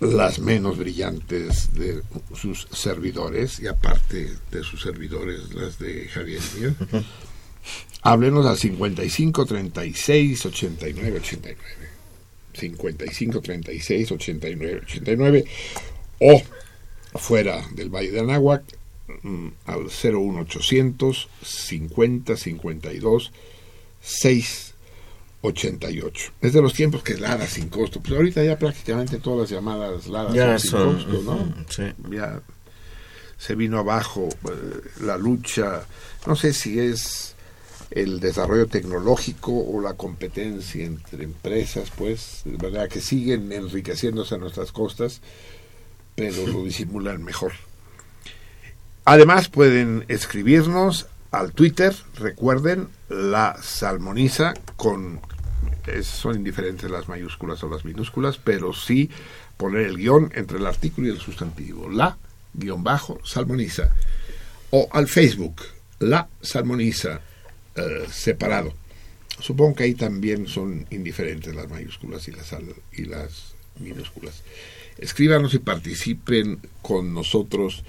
las 0.00 0.40
menos 0.40 0.78
brillantes 0.78 1.74
de 1.74 2.02
sus 2.34 2.66
servidores, 2.72 3.60
y 3.60 3.68
aparte 3.68 4.32
de 4.50 4.62
sus 4.64 4.82
servidores, 4.82 5.54
las 5.54 5.78
de 5.78 6.08
Javier 6.08 6.42
Mío. 6.58 6.74
Háblenos 8.02 8.46
al 8.46 8.58
55 8.58 9.46
36 9.46 10.46
89 10.46 11.18
89. 11.18 11.60
55 12.52 13.40
36 13.40 14.12
89 14.12 14.80
89 14.84 15.44
o 16.22 16.40
fuera 17.18 17.66
del 17.72 17.90
Valle 17.90 18.12
de 18.12 18.20
Anáhuac 18.20 18.62
mm, 19.22 19.48
al 19.66 19.84
01800 19.84 21.28
50 21.42 22.36
52 22.36 23.32
688. 24.00 26.32
Es 26.40 26.52
de 26.52 26.62
los 26.62 26.74
tiempos 26.74 27.02
que 27.02 27.14
es 27.14 27.20
Lara 27.20 27.44
sin 27.46 27.68
costo. 27.68 28.00
Pues 28.00 28.14
ahorita 28.14 28.44
ya 28.44 28.56
prácticamente 28.58 29.18
todas 29.18 29.40
las 29.40 29.50
llamadas 29.50 30.06
Lara 30.06 30.56
sin 30.58 30.70
costo, 30.70 31.22
¿no? 31.22 31.52
Ya 32.10 32.40
se 33.36 33.54
vino 33.56 33.80
abajo 33.80 34.28
eh, 34.30 34.80
la 35.00 35.18
lucha, 35.18 35.84
no 36.28 36.36
sé 36.36 36.52
si 36.52 36.78
es 36.78 37.34
el 37.90 38.20
desarrollo 38.20 38.68
tecnológico 38.68 39.50
o 39.52 39.80
la 39.80 39.94
competencia 39.94 40.84
entre 40.84 41.24
empresas, 41.24 41.90
pues, 41.96 42.42
de 42.44 42.56
verdad 42.56 42.88
que 42.88 43.00
siguen 43.00 43.50
enriqueciéndose 43.50 44.36
a 44.36 44.38
nuestras 44.38 44.70
costas 44.70 45.20
pero 46.14 46.46
lo 46.46 46.64
disimulan 46.64 47.22
mejor. 47.24 47.52
Además 49.04 49.48
pueden 49.48 50.04
escribirnos 50.08 51.06
al 51.32 51.52
Twitter, 51.52 51.94
recuerden, 52.16 52.88
la 53.08 53.56
salmoniza 53.62 54.54
con... 54.76 55.20
son 56.02 56.36
indiferentes 56.36 56.90
las 56.90 57.08
mayúsculas 57.08 57.62
o 57.64 57.68
las 57.68 57.84
minúsculas, 57.84 58.38
pero 58.38 58.72
sí 58.72 59.10
poner 59.56 59.86
el 59.86 59.96
guion 59.96 60.30
entre 60.34 60.58
el 60.58 60.66
artículo 60.66 61.08
y 61.08 61.10
el 61.10 61.18
sustantivo. 61.18 61.88
La, 61.88 62.16
guion 62.54 62.84
bajo, 62.84 63.18
salmoniza. 63.24 63.90
O 64.70 64.88
al 64.92 65.08
Facebook, 65.08 65.62
la 65.98 66.28
salmoniza, 66.40 67.20
eh, 67.74 68.06
separado. 68.10 68.74
Supongo 69.40 69.74
que 69.76 69.84
ahí 69.84 69.94
también 69.94 70.46
son 70.46 70.86
indiferentes 70.90 71.54
las 71.54 71.68
mayúsculas 71.68 72.28
y 72.28 72.32
las, 72.32 72.54
y 72.92 73.04
las 73.06 73.54
minúsculas. 73.80 74.42
Escríbanos 75.02 75.52
y 75.52 75.58
participen 75.58 76.60
con 76.80 77.12
nosotros, 77.12 77.82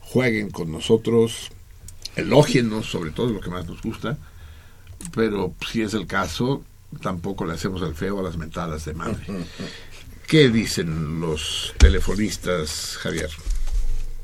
jueguen 0.00 0.50
con 0.50 0.70
nosotros, 0.70 1.50
elógienos 2.14 2.86
sobre 2.86 3.10
todo 3.10 3.30
lo 3.30 3.40
que 3.40 3.50
más 3.50 3.66
nos 3.66 3.82
gusta, 3.82 4.16
pero 5.12 5.52
si 5.68 5.82
es 5.82 5.94
el 5.94 6.06
caso, 6.06 6.62
tampoco 7.02 7.44
le 7.44 7.54
hacemos 7.54 7.82
el 7.82 7.96
feo 7.96 8.20
a 8.20 8.22
las 8.22 8.36
mentadas 8.36 8.84
de 8.84 8.94
madre. 8.94 9.26
¿Qué 10.28 10.48
dicen 10.48 11.20
los 11.20 11.74
telefonistas, 11.76 12.98
Javier? 13.00 13.30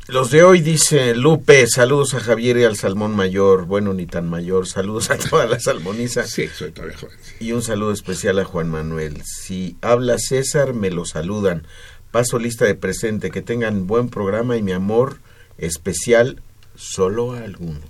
Los 0.06 0.30
de 0.30 0.44
hoy 0.44 0.60
dice 0.60 1.16
Lupe, 1.16 1.66
saludos 1.66 2.14
a 2.14 2.20
Javier 2.20 2.58
y 2.58 2.64
al 2.64 2.76
Salmón 2.76 3.14
Mayor, 3.16 3.64
bueno, 3.64 3.92
ni 3.92 4.06
tan 4.06 4.28
mayor, 4.28 4.68
saludos 4.68 5.10
a 5.10 5.18
toda 5.18 5.46
la 5.46 5.58
salmoniza. 5.58 6.28
Sí, 6.28 6.48
soy 6.48 6.70
todavía 6.70 6.96
joven. 6.96 7.16
Y 7.40 7.52
un 7.52 7.62
saludo 7.62 7.92
especial 7.92 8.38
a 8.38 8.44
Juan 8.44 8.70
Manuel. 8.70 9.22
Si 9.24 9.76
habla 9.82 10.18
César, 10.18 10.74
me 10.74 10.90
lo 10.90 11.04
saludan. 11.04 11.66
Paso 12.10 12.38
lista 12.38 12.64
de 12.64 12.74
presente, 12.74 13.30
que 13.30 13.42
tengan 13.42 13.86
buen 13.86 14.08
programa 14.08 14.56
y 14.56 14.62
mi 14.62 14.72
amor 14.72 15.18
especial 15.58 16.42
solo 16.74 17.34
a 17.34 17.44
algunos. 17.44 17.84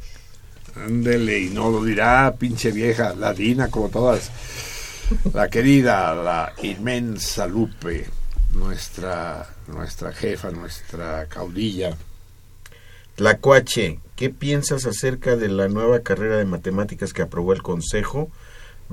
Ándele, 0.76 1.40
y 1.40 1.50
no 1.50 1.70
lo 1.70 1.84
dirá, 1.84 2.34
pinche 2.38 2.70
vieja, 2.70 3.14
ladina 3.14 3.70
como 3.70 3.88
todas. 3.88 4.30
La 5.34 5.48
querida, 5.48 6.14
la 6.14 6.52
inmensa 6.62 7.46
Lupe, 7.46 8.06
nuestra, 8.52 9.48
nuestra 9.66 10.12
jefa, 10.12 10.50
nuestra 10.50 11.26
caudilla. 11.26 11.96
Tlacuache, 13.16 14.00
¿qué 14.16 14.30
piensas 14.30 14.86
acerca 14.86 15.36
de 15.36 15.48
la 15.48 15.68
nueva 15.68 16.00
carrera 16.00 16.36
de 16.36 16.44
matemáticas 16.44 17.12
que 17.12 17.22
aprobó 17.22 17.52
el 17.52 17.62
Consejo? 17.62 18.30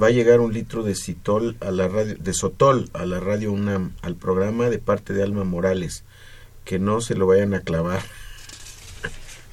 Va 0.02 0.08
a 0.08 0.12
llegar 0.12 0.40
un 0.40 0.54
litro 0.54 0.84
de 0.84 0.96
citol 0.96 1.58
a 1.60 1.72
la 1.72 1.88
radio, 1.88 2.16
de 2.20 2.34
sotol 2.34 2.90
a 2.94 3.06
la 3.06 3.20
radio 3.20 3.52
UNAM, 3.52 3.96
al 4.02 4.16
programa 4.16 4.70
de 4.70 4.78
parte 4.78 5.14
de 5.14 5.24
Alma 5.24 5.44
Morales. 5.44 6.04
Que 6.66 6.78
no 6.78 7.02
se 7.02 7.16
lo 7.16 7.26
vayan 7.26 7.54
a 7.54 7.62
clavar. 7.62 8.02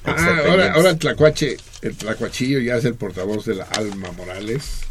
Ah, 0.03 0.41
ahora, 0.47 0.73
ahora 0.73 0.89
el 0.91 0.99
Tlacuache, 0.99 1.57
el 1.81 1.97
Tlacuachillo 1.97 2.59
ya 2.59 2.75
es 2.75 2.85
el 2.85 2.93
portavoz 2.93 3.45
de 3.45 3.55
la 3.55 3.63
Alma 3.63 4.11
Morales. 4.11 4.81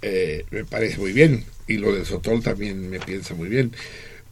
Eh, 0.00 0.46
me 0.50 0.64
parece 0.64 0.98
muy 0.98 1.12
bien. 1.12 1.44
Y 1.66 1.78
lo 1.78 1.94
de 1.94 2.04
Sotol 2.04 2.42
también 2.42 2.88
me 2.88 3.00
piensa 3.00 3.34
muy 3.34 3.48
bien. 3.48 3.72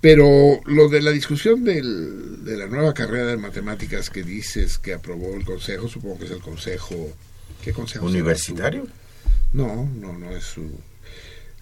Pero 0.00 0.60
lo 0.66 0.88
de 0.88 1.00
la 1.00 1.12
discusión 1.12 1.64
del, 1.64 2.44
de 2.44 2.56
la 2.56 2.66
nueva 2.66 2.92
carrera 2.92 3.26
de 3.26 3.36
matemáticas 3.36 4.10
que 4.10 4.22
dices 4.22 4.78
que 4.78 4.94
aprobó 4.94 5.34
el 5.36 5.44
Consejo, 5.44 5.88
supongo 5.88 6.18
que 6.18 6.24
es 6.24 6.30
el 6.30 6.40
Consejo... 6.40 7.12
¿Qué 7.62 7.72
Consejo? 7.72 8.06
¿Universitario? 8.06 8.86
No, 9.52 9.88
no, 9.94 10.12
no 10.12 10.30
es 10.30 10.44
su... 10.44 10.70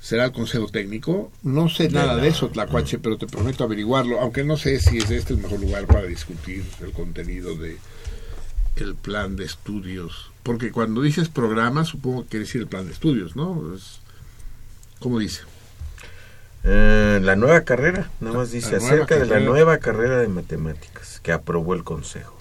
Será 0.01 0.25
el 0.25 0.33
Consejo 0.33 0.69
Técnico. 0.69 1.31
No 1.43 1.69
sé 1.69 1.91
nada 1.91 2.17
de 2.17 2.29
eso, 2.29 2.49
Tlacuache, 2.49 2.99
pero 2.99 3.19
te 3.19 3.27
prometo 3.27 3.65
averiguarlo, 3.65 4.21
aunque 4.21 4.45
no 4.45 4.57
sé 4.57 4.81
si 4.81 4.99
es 4.99 5.11
este 5.11 5.35
el 5.35 5.41
mejor 5.41 5.61
lugar 5.61 5.87
para 5.87 6.05
discutir 6.05 6.65
el 6.81 6.93
contenido 6.93 7.55
de 7.55 7.77
el 8.77 8.95
plan 8.95 9.37
de 9.37 9.45
estudios. 9.45 10.31
Porque 10.43 10.73
cuando 10.73 11.03
dices 11.03 11.29
programa, 11.29 11.85
supongo 11.85 12.23
que 12.23 12.29
quiere 12.31 12.47
decir 12.47 12.63
el 12.63 12.67
plan 12.67 12.87
de 12.87 12.93
estudios, 12.93 13.37
¿no? 13.37 13.75
Es, 13.75 14.01
¿Cómo 15.01 15.19
dice? 15.19 15.43
Eh, 16.65 17.21
la 17.23 17.37
nueva 17.37 17.63
carrera, 17.63 18.11
nada 18.21 18.39
más 18.39 18.53
dice 18.53 18.77
acerca 18.77 19.19
de 19.19 19.27
la 19.27 19.41
nueva 19.41 19.79
carrera 19.79 20.19
de 20.19 20.29
matemáticas 20.29 21.21
que 21.23 21.33
aprobó 21.33 21.75
el 21.75 21.85
Consejo. 21.85 22.40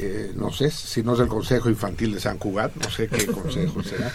Eh, 0.00 0.32
no 0.36 0.52
sé, 0.52 0.70
si 0.70 1.02
no 1.02 1.14
es 1.14 1.20
el 1.20 1.26
Consejo 1.26 1.68
Infantil 1.68 2.14
de 2.14 2.20
San 2.20 2.38
Cugat, 2.38 2.72
no 2.76 2.88
sé 2.88 3.08
qué 3.08 3.26
consejo 3.26 3.82
será. 3.82 4.12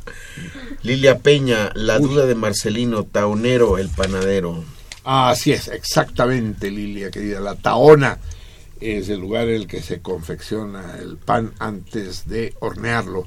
Lilia 0.84 1.18
Peña, 1.18 1.72
la 1.74 1.98
duda 1.98 2.26
de 2.26 2.36
Marcelino 2.36 3.02
Taunero, 3.02 3.76
el 3.78 3.88
panadero. 3.88 4.62
Así 5.02 5.52
es, 5.52 5.66
exactamente, 5.66 6.70
Lilia, 6.70 7.10
querida. 7.10 7.40
La 7.40 7.56
taona 7.56 8.18
es 8.80 9.08
el 9.08 9.18
lugar 9.18 9.48
en 9.48 9.56
el 9.56 9.66
que 9.66 9.82
se 9.82 10.00
confecciona 10.00 10.96
el 11.00 11.16
pan 11.16 11.52
antes 11.58 12.28
de 12.28 12.54
hornearlo. 12.60 13.26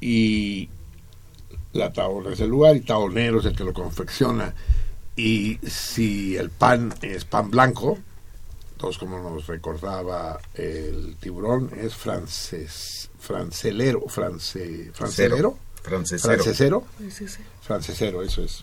Y 0.00 0.70
la 1.74 1.92
taona 1.92 2.32
es 2.32 2.40
el 2.40 2.48
lugar 2.48 2.74
y 2.74 2.80
taonero 2.80 3.40
es 3.40 3.44
el 3.44 3.54
que 3.54 3.64
lo 3.64 3.74
confecciona. 3.74 4.54
Y 5.14 5.58
si 5.66 6.36
el 6.36 6.48
pan 6.48 6.94
es 7.02 7.26
pan 7.26 7.50
blanco, 7.50 7.98
entonces 8.78 8.96
como 9.00 9.18
nos 9.18 9.48
recordaba 9.48 10.38
el 10.54 11.16
tiburón, 11.18 11.68
es 11.76 11.96
francés, 11.96 13.10
francelero, 13.18 14.02
france, 14.06 14.92
francelero, 14.94 15.58
Francesero. 15.82 16.32
francesero, 16.36 16.84
francesero, 17.60 18.22
eso 18.22 18.42
es. 18.44 18.62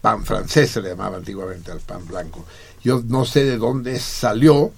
Pan 0.00 0.24
francés 0.24 0.70
se 0.70 0.80
le 0.80 0.90
llamaba 0.90 1.16
antiguamente 1.16 1.72
al 1.72 1.80
pan 1.80 2.06
blanco. 2.06 2.44
Yo 2.84 3.02
no 3.08 3.24
sé 3.24 3.42
de 3.42 3.56
dónde 3.56 3.98
salió, 3.98 4.70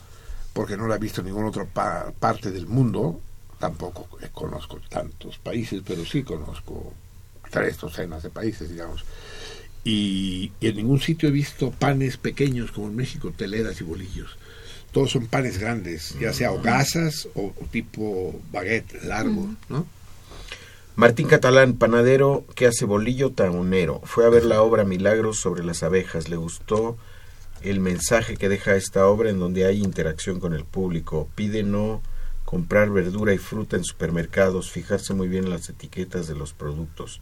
porque 0.55 0.78
no 0.78 0.86
lo 0.86 0.95
he 0.95 0.99
visto 0.99 1.20
en 1.20 1.26
ninguna 1.26 1.49
otra 1.49 1.66
pa- 1.66 2.11
parte 2.18 2.51
del 2.51 2.66
mundo. 2.66 3.20
Tampoco 3.59 4.09
conozco 4.32 4.78
tantos 4.88 5.36
países, 5.36 5.82
pero 5.86 6.03
sí 6.07 6.22
conozco 6.22 6.95
tres 7.51 7.76
docenas 7.78 8.22
de 8.22 8.30
países, 8.30 8.70
digamos. 8.70 9.05
Y, 9.85 10.53
y 10.61 10.68
en 10.68 10.76
ningún 10.76 11.01
sitio 11.01 11.28
he 11.28 11.33
visto 11.33 11.70
panes 11.70 12.16
pequeños 12.16 12.70
como 12.72 12.89
en 12.89 12.97
México, 12.97 13.33
teleras 13.37 13.81
y 13.81 13.85
bolillos. 13.85 14.37
Todos 14.93 15.12
son 15.12 15.26
panes 15.26 15.59
grandes, 15.59 16.16
ya 16.20 16.33
sea 16.33 16.53
hogazas 16.53 17.28
o, 17.35 17.55
o 17.59 17.64
tipo 17.70 18.39
baguette 18.51 19.05
largo, 19.05 19.49
¿no? 19.68 19.87
Martín 20.97 21.28
Catalán, 21.28 21.74
panadero 21.78 22.45
que 22.55 22.66
hace 22.66 22.85
bolillo 22.85 23.31
taunero. 23.31 24.03
Fue 24.05 24.26
a 24.26 24.28
ver 24.28 24.45
la 24.45 24.61
obra 24.61 24.85
Milagros 24.85 25.39
sobre 25.39 25.64
las 25.64 25.83
abejas. 25.83 26.28
Le 26.28 26.37
gustó 26.37 26.99
el 27.62 27.81
mensaje 27.81 28.37
que 28.37 28.49
deja 28.49 28.74
esta 28.74 29.07
obra 29.07 29.31
en 29.31 29.39
donde 29.39 29.64
hay 29.64 29.83
interacción 29.83 30.41
con 30.41 30.53
el 30.53 30.64
público. 30.64 31.28
Pide 31.35 31.62
no 31.62 32.03
comprar 32.45 32.91
verdura 32.91 33.33
y 33.33 33.39
fruta 33.39 33.76
en 33.76 33.85
supermercados, 33.85 34.70
fijarse 34.70 35.14
muy 35.14 35.28
bien 35.28 35.45
en 35.45 35.51
las 35.51 35.68
etiquetas 35.68 36.26
de 36.26 36.35
los 36.35 36.53
productos. 36.53 37.20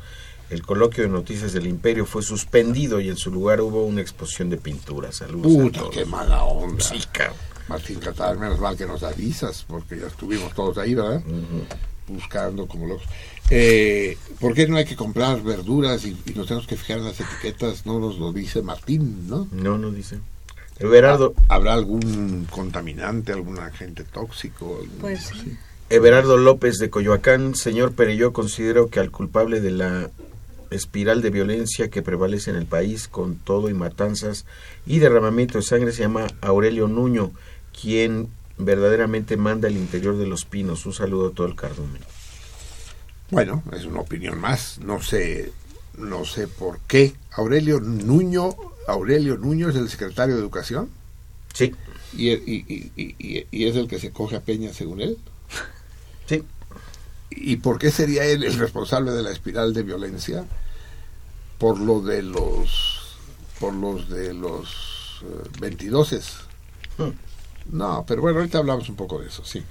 El 0.51 0.63
coloquio 0.63 1.05
de 1.05 1.11
noticias 1.11 1.53
del 1.53 1.67
imperio 1.67 2.07
fue 2.07 2.23
suspendido 2.23 3.01
y 3.01 3.09
en 3.11 3.17
su 3.17 3.31
lugar 3.31 3.61
hubo 3.61 3.85
una 3.85 4.01
exposición 4.01 4.49
de 4.51 4.57
pintura. 4.57 5.13
Saludos. 5.13 5.53
a 5.55 5.63
Puta, 5.63 5.79
todos. 5.81 5.95
qué 5.95 6.05
mala 6.07 6.43
onda. 6.45 6.83
Sí, 6.85 6.99
cabrón. 7.13 7.37
Martín 7.69 7.99
Catalán, 8.01 8.41
menos 8.41 8.59
mal 8.61 8.77
que 8.79 8.87
nos 8.87 9.03
avisas, 9.03 9.65
porque 9.69 9.99
ya 9.99 10.07
estuvimos 10.07 10.55
todos 10.55 10.79
ahí, 10.79 10.95
¿verdad? 10.95 11.23
Buscando 12.07 12.67
como 12.67 12.87
locos. 12.87 13.05
Eh, 13.51 14.17
¿Por 14.41 14.55
qué 14.55 14.67
no 14.67 14.79
hay 14.79 14.87
que 14.87 14.97
comprar 14.97 15.43
verduras 15.43 16.05
y, 16.07 16.17
y 16.25 16.33
nos 16.33 16.47
tenemos 16.47 16.67
que 16.67 16.77
fijar 16.77 16.99
en 16.99 17.05
las 17.05 17.21
etiquetas? 17.21 17.85
No 17.85 17.99
nos 17.99 18.19
lo 18.19 18.33
dice 18.33 18.63
Martín, 18.63 19.29
¿no? 19.29 19.47
No, 19.53 19.77
no 19.77 19.91
dice. 19.91 20.19
Everardo, 20.79 21.35
¿Habrá 21.49 21.75
algún 21.75 22.47
contaminante, 22.51 23.33
algún 23.33 23.59
agente 23.59 24.05
tóxico? 24.05 24.79
algún- 24.81 24.99
Pues 25.01 25.25
sí. 25.25 25.55
Everardo 25.91 26.39
López 26.39 26.79
de 26.79 26.89
Coyoacán, 26.89 27.55
señor 27.55 27.93
Pereyó, 27.93 28.33
considero 28.33 28.89
que 28.89 29.01
al 29.01 29.11
culpable 29.11 29.61
de 29.61 29.71
la 29.73 30.11
espiral 30.71 31.23
de 31.23 31.31
violencia 31.31 31.89
que 31.91 32.03
prevalece 32.03 32.51
en 32.51 32.57
el 32.57 32.67
país 32.67 33.09
con 33.09 33.37
todo 33.37 33.69
y 33.69 33.75
matanzas 33.75 34.45
y 34.87 34.99
derramamiento 34.99 35.59
de 35.59 35.65
sangre 35.65 35.93
se 35.93 36.03
llama 36.03 36.27
Aurelio 36.41 36.89
Nuño, 36.89 37.33
quien 37.81 38.29
verdaderamente 38.59 39.37
manda 39.37 39.69
el 39.69 39.77
interior 39.77 40.17
de 40.17 40.27
los 40.27 40.45
pinos. 40.45 40.85
Un 40.87 40.93
saludo 40.93 41.29
a 41.29 41.33
todo 41.33 41.47
el 41.47 41.55
cardumen. 41.55 42.03
Bueno, 43.31 43.63
es 43.73 43.85
una 43.85 44.01
opinión 44.01 44.39
más. 44.41 44.79
No 44.79 45.03
sé, 45.03 45.53
no 45.97 46.25
sé 46.25 46.49
por 46.49 46.81
qué. 46.81 47.15
Aurelio 47.33 47.79
Nuño, 47.81 48.51
Aurelio 48.87 49.37
Nuño 49.37 49.69
es 49.69 49.77
el 49.77 49.89
secretario 49.89 50.35
de 50.35 50.41
Educación 50.41 50.89
Sí, 51.55 51.75
y, 52.15 52.31
y- 52.31 52.93
y- 52.97 53.47
y- 53.51 53.65
es 53.67 53.77
el 53.77 53.87
que 53.89 53.99
se 53.99 54.11
coge 54.13 54.37
a 54.37 54.41
Peña 54.41 54.73
según 54.73 55.01
él. 55.01 55.19
sí. 56.27 56.43
¿Y 57.31 57.57
por 57.57 57.79
qué 57.79 57.91
sería 57.91 58.25
él 58.25 58.45
el 58.45 58.59
responsable 58.59 59.13
de 59.13 59.23
la 59.23 59.31
espiral 59.31 59.75
de 59.75 59.83
violencia? 59.83 60.45
Por 61.59 61.79
lo 61.79 62.01
de 62.01 62.23
los 62.23 63.17
por 63.61 63.75
los 63.75 64.09
de 64.09 64.35
los 64.35 65.25
22 65.61 66.15
No, 67.73 68.05
pero 68.07 68.23
bueno, 68.23 68.39
ahorita 68.39 68.59
hablamos 68.59 68.89
un 68.89 68.97
poco 68.97 69.21
de 69.21 69.29
eso, 69.29 69.45
sí, 69.45 69.63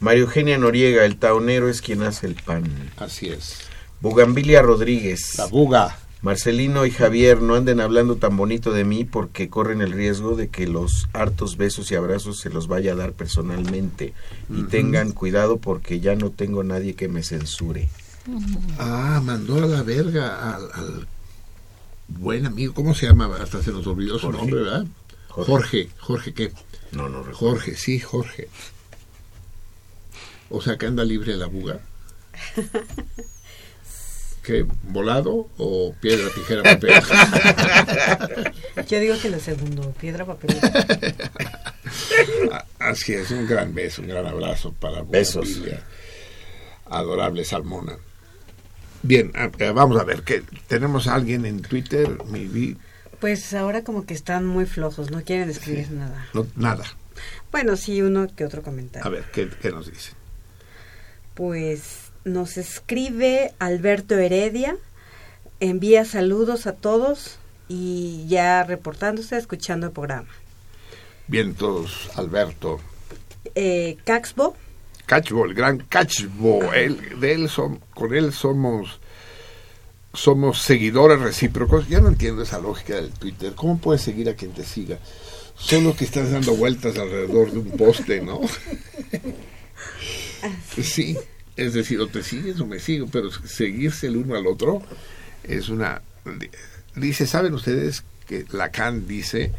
María 0.00 0.22
Eugenia 0.22 0.58
Noriega, 0.58 1.04
el 1.04 1.18
taonero 1.18 1.68
es 1.68 1.82
quien 1.82 2.02
hace 2.02 2.26
el 2.26 2.34
pan. 2.34 2.90
así 2.96 3.28
es. 3.28 3.58
Bugambilia 4.00 4.62
Rodríguez. 4.62 5.36
La 5.36 5.46
buga. 5.46 5.98
Marcelino 6.22 6.84
y 6.84 6.90
Javier 6.90 7.40
no 7.40 7.54
anden 7.54 7.80
hablando 7.80 8.16
tan 8.16 8.36
bonito 8.36 8.72
de 8.72 8.84
mí 8.84 9.04
porque 9.04 9.48
corren 9.48 9.80
el 9.80 9.92
riesgo 9.92 10.36
de 10.36 10.48
que 10.48 10.66
los 10.66 11.08
hartos 11.14 11.56
besos 11.56 11.90
y 11.90 11.94
abrazos 11.94 12.40
se 12.40 12.50
los 12.50 12.68
vaya 12.68 12.92
a 12.92 12.96
dar 12.96 13.12
personalmente. 13.12 14.12
Y 14.50 14.64
tengan 14.64 15.12
cuidado 15.12 15.56
porque 15.58 16.00
ya 16.00 16.14
no 16.16 16.30
tengo 16.30 16.62
nadie 16.62 16.94
que 16.94 17.08
me 17.08 17.22
censure. 17.22 17.88
Ah, 18.78 19.20
mandó 19.24 19.62
a 19.62 19.66
la 19.66 19.82
verga 19.82 20.54
al, 20.56 20.70
al 20.74 21.08
buen 22.08 22.44
amigo, 22.46 22.74
¿cómo 22.74 22.94
se 22.94 23.06
llama? 23.06 23.34
Hasta 23.40 23.62
se 23.62 23.72
nos 23.72 23.86
olvidó 23.86 24.18
su 24.18 24.26
Jorge. 24.26 24.38
nombre, 24.40 24.60
¿verdad? 24.62 24.86
Jorge. 25.28 25.50
Jorge, 25.50 25.90
Jorge, 25.98 26.34
¿qué? 26.34 26.52
No, 26.92 27.08
no 27.08 27.22
recuerdo. 27.22 27.36
Jorge, 27.56 27.76
sí, 27.76 27.98
Jorge. 27.98 28.48
O 30.50 30.60
sea 30.60 30.76
que 30.76 30.86
anda 30.86 31.04
libre 31.04 31.34
la 31.36 31.46
buga. 31.46 31.80
¿Qué? 34.42 34.64
¿Volado 34.84 35.48
o 35.58 35.94
piedra, 36.00 36.28
tijera, 36.34 36.62
papel? 36.62 36.92
Yo 38.88 38.98
digo 39.00 39.14
que 39.20 39.28
lo 39.30 39.38
segundo, 39.38 39.92
piedra, 40.00 40.24
papel. 40.24 40.56
Así 42.78 43.12
es, 43.14 43.30
un 43.30 43.46
gran 43.46 43.74
beso, 43.74 44.02
un 44.02 44.08
gran 44.08 44.26
abrazo 44.26 44.72
para 44.72 45.02
Besos. 45.02 45.46
Bobadilla, 45.58 45.82
adorable 46.86 47.44
Salmona. 47.44 47.96
Bien, 49.02 49.32
vamos 49.74 50.00
a 50.00 50.04
ver, 50.04 50.22
que 50.22 50.42
tenemos 50.68 51.06
a 51.06 51.14
alguien 51.14 51.44
en 51.46 51.62
Twitter, 51.62 52.08
mi 52.26 52.46
vi- 52.46 52.76
Pues 53.20 53.52
ahora 53.54 53.82
como 53.84 54.04
que 54.06 54.14
están 54.14 54.46
muy 54.46 54.66
flojos, 54.66 55.10
no 55.10 55.22
quieren 55.22 55.50
escribir 55.50 55.90
nada. 55.90 56.26
no, 56.34 56.46
nada. 56.56 56.84
Bueno, 57.52 57.76
sí, 57.76 58.00
uno 58.02 58.28
que 58.34 58.44
otro 58.44 58.62
comentario. 58.62 59.06
A 59.06 59.10
ver, 59.10 59.24
¿qué, 59.32 59.48
qué 59.60 59.70
nos 59.70 59.90
dice? 59.90 60.12
Pues 61.34 62.09
nos 62.24 62.56
escribe 62.56 63.52
Alberto 63.58 64.16
Heredia, 64.18 64.76
envía 65.60 66.04
saludos 66.04 66.66
a 66.66 66.72
todos 66.74 67.38
y 67.68 68.26
ya 68.28 68.62
reportándose, 68.64 69.36
escuchando 69.36 69.86
el 69.86 69.92
programa. 69.92 70.28
Bien 71.28 71.54
todos, 71.54 72.10
Alberto. 72.16 72.80
Eh, 73.54 73.96
Caxbo, 74.04 74.56
Catchbo, 75.06 75.44
el 75.44 75.54
gran 75.54 75.78
Catchbo, 75.78 76.72
él, 76.72 77.18
de 77.20 77.32
él 77.32 77.48
som- 77.48 77.80
con 77.94 78.14
él 78.14 78.32
somos 78.32 79.00
somos 80.12 80.60
seguidores 80.62 81.20
recíprocos. 81.20 81.86
Yo 81.88 82.00
no 82.00 82.08
entiendo 82.08 82.42
esa 82.42 82.58
lógica 82.58 82.96
del 82.96 83.10
Twitter. 83.12 83.54
¿Cómo 83.54 83.78
puedes 83.78 84.02
seguir 84.02 84.28
a 84.28 84.34
quien 84.34 84.52
te 84.52 84.64
siga? 84.64 84.98
Solo 85.56 85.94
que 85.94 86.04
estás 86.04 86.32
dando 86.32 86.56
vueltas 86.56 86.98
alrededor 86.98 87.52
de 87.52 87.58
un 87.58 87.70
poste, 87.72 88.20
¿no? 88.20 88.40
Sí, 90.82 91.16
es 91.60 91.74
decir, 91.74 92.00
o 92.00 92.06
te 92.06 92.22
sigues 92.22 92.58
o 92.60 92.66
me 92.66 92.78
sigo, 92.78 93.06
pero 93.06 93.30
seguirse 93.30 94.06
el 94.06 94.16
uno 94.16 94.34
al 94.34 94.46
otro 94.46 94.82
es 95.44 95.68
una... 95.68 96.00
Dice, 96.96 97.26
¿saben 97.26 97.52
ustedes 97.52 98.02
que 98.26 98.46
Lacan 98.50 99.06
dice 99.06 99.52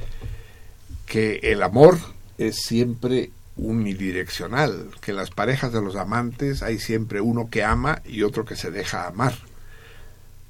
que 1.06 1.40
el 1.44 1.62
amor 1.62 2.00
es 2.38 2.56
siempre 2.56 3.30
unidireccional, 3.56 4.90
que 5.02 5.12
en 5.12 5.18
las 5.18 5.30
parejas 5.30 5.74
de 5.74 5.82
los 5.82 5.96
amantes 5.96 6.64
hay 6.64 6.80
siempre 6.80 7.22
uno 7.22 7.50
que 7.52 7.64
ama 7.64 8.02
y 8.04 8.24
otro 8.24 8.46
que 8.46 8.56
se 8.56 8.72
deja 8.72 9.06
amar, 9.06 9.36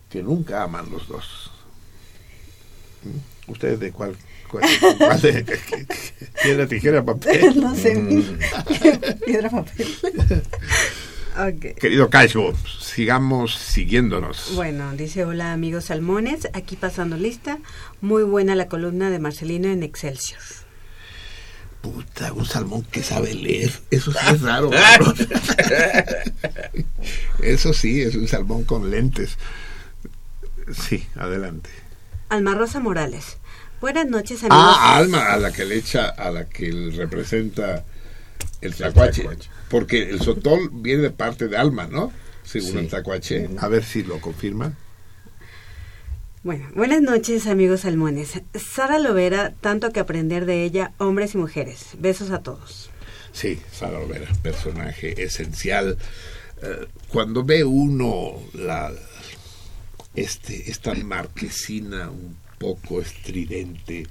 que 0.09 0.23
nunca 0.23 0.63
aman 0.63 0.89
los 0.89 1.07
dos. 1.07 1.51
¿Mm? 3.03 3.51
¿Ustedes 3.51 3.79
de 3.79 3.91
cuál? 3.91 4.15
cuál, 4.49 4.63
cuál 4.97 5.21
de, 5.21 5.43
piedra, 6.43 6.67
tijera, 6.67 7.03
papel? 7.03 7.59
no 7.59 7.75
sé, 7.75 8.01
piedra, 9.25 9.49
papel. 9.49 9.87
Querido 11.79 12.09
Cacho, 12.09 12.53
sigamos 12.79 13.55
siguiéndonos. 13.55 14.51
Bueno, 14.53 14.91
dice 14.93 15.25
hola 15.25 15.53
amigos 15.53 15.85
salmones, 15.85 16.49
aquí 16.53 16.75
pasando 16.75 17.17
lista, 17.17 17.57
muy 17.99 18.23
buena 18.23 18.53
la 18.53 18.67
columna 18.67 19.09
de 19.09 19.19
Marcelino 19.19 19.69
en 19.69 19.81
Excelsior. 19.81 20.39
Puta, 21.81 22.31
un 22.33 22.45
salmón 22.45 22.83
que 22.83 23.01
sabe 23.01 23.33
leer. 23.33 23.71
Eso 23.89 24.11
sí 24.11 24.19
es 24.31 24.41
raro. 24.41 24.69
Eso 27.41 27.73
sí, 27.73 28.01
es 28.01 28.15
un 28.15 28.27
salmón 28.27 28.63
con 28.63 28.91
lentes. 28.91 29.37
Sí, 30.71 31.07
adelante. 31.15 31.71
Alma 32.29 32.53
Rosa 32.53 32.79
Morales, 32.79 33.37
buenas 33.81 34.05
noches 34.05 34.43
amigos. 34.43 34.75
Ah, 34.77 34.97
Alma, 34.97 35.33
a 35.33 35.37
la 35.37 35.51
que 35.51 35.65
le 35.65 35.75
echa, 35.75 36.09
a 36.09 36.29
la 36.29 36.47
que 36.47 36.91
representa 36.95 37.83
el 38.61 38.73
tlacuache. 38.75 39.21
tlacuache. 39.23 39.49
Porque 39.69 40.09
el 40.09 40.21
sotol 40.21 40.69
viene 40.73 41.03
de 41.03 41.11
parte 41.11 41.47
de 41.47 41.57
Alma, 41.57 41.87
¿no? 41.87 42.11
Según 42.43 42.71
Sí. 42.71 42.77
el 42.77 42.87
tlacuache. 42.87 43.49
A 43.59 43.67
ver 43.67 43.83
si 43.83 44.03
lo 44.03 44.19
confirma. 44.19 44.73
Bueno, 46.43 46.67
buenas 46.75 47.01
noches 47.01 47.45
amigos 47.45 47.81
salmones. 47.81 48.41
Sara 48.55 48.97
Lovera, 48.97 49.53
tanto 49.61 49.91
que 49.91 49.99
aprender 49.99 50.45
de 50.45 50.63
ella, 50.63 50.91
hombres 50.97 51.35
y 51.35 51.37
mujeres. 51.37 51.89
Besos 51.99 52.31
a 52.31 52.39
todos. 52.41 52.89
Sí, 53.31 53.59
Sara 53.71 53.99
Olvera, 53.99 54.27
personaje 54.41 55.23
esencial. 55.23 55.97
Eh, 56.63 56.87
cuando 57.07 57.43
ve 57.43 57.63
uno 57.63 58.33
la 58.53 58.91
este 60.15 60.69
esta 60.69 60.93
marquesina 60.95 62.09
un 62.09 62.35
poco 62.59 63.01
estridente 63.01 64.05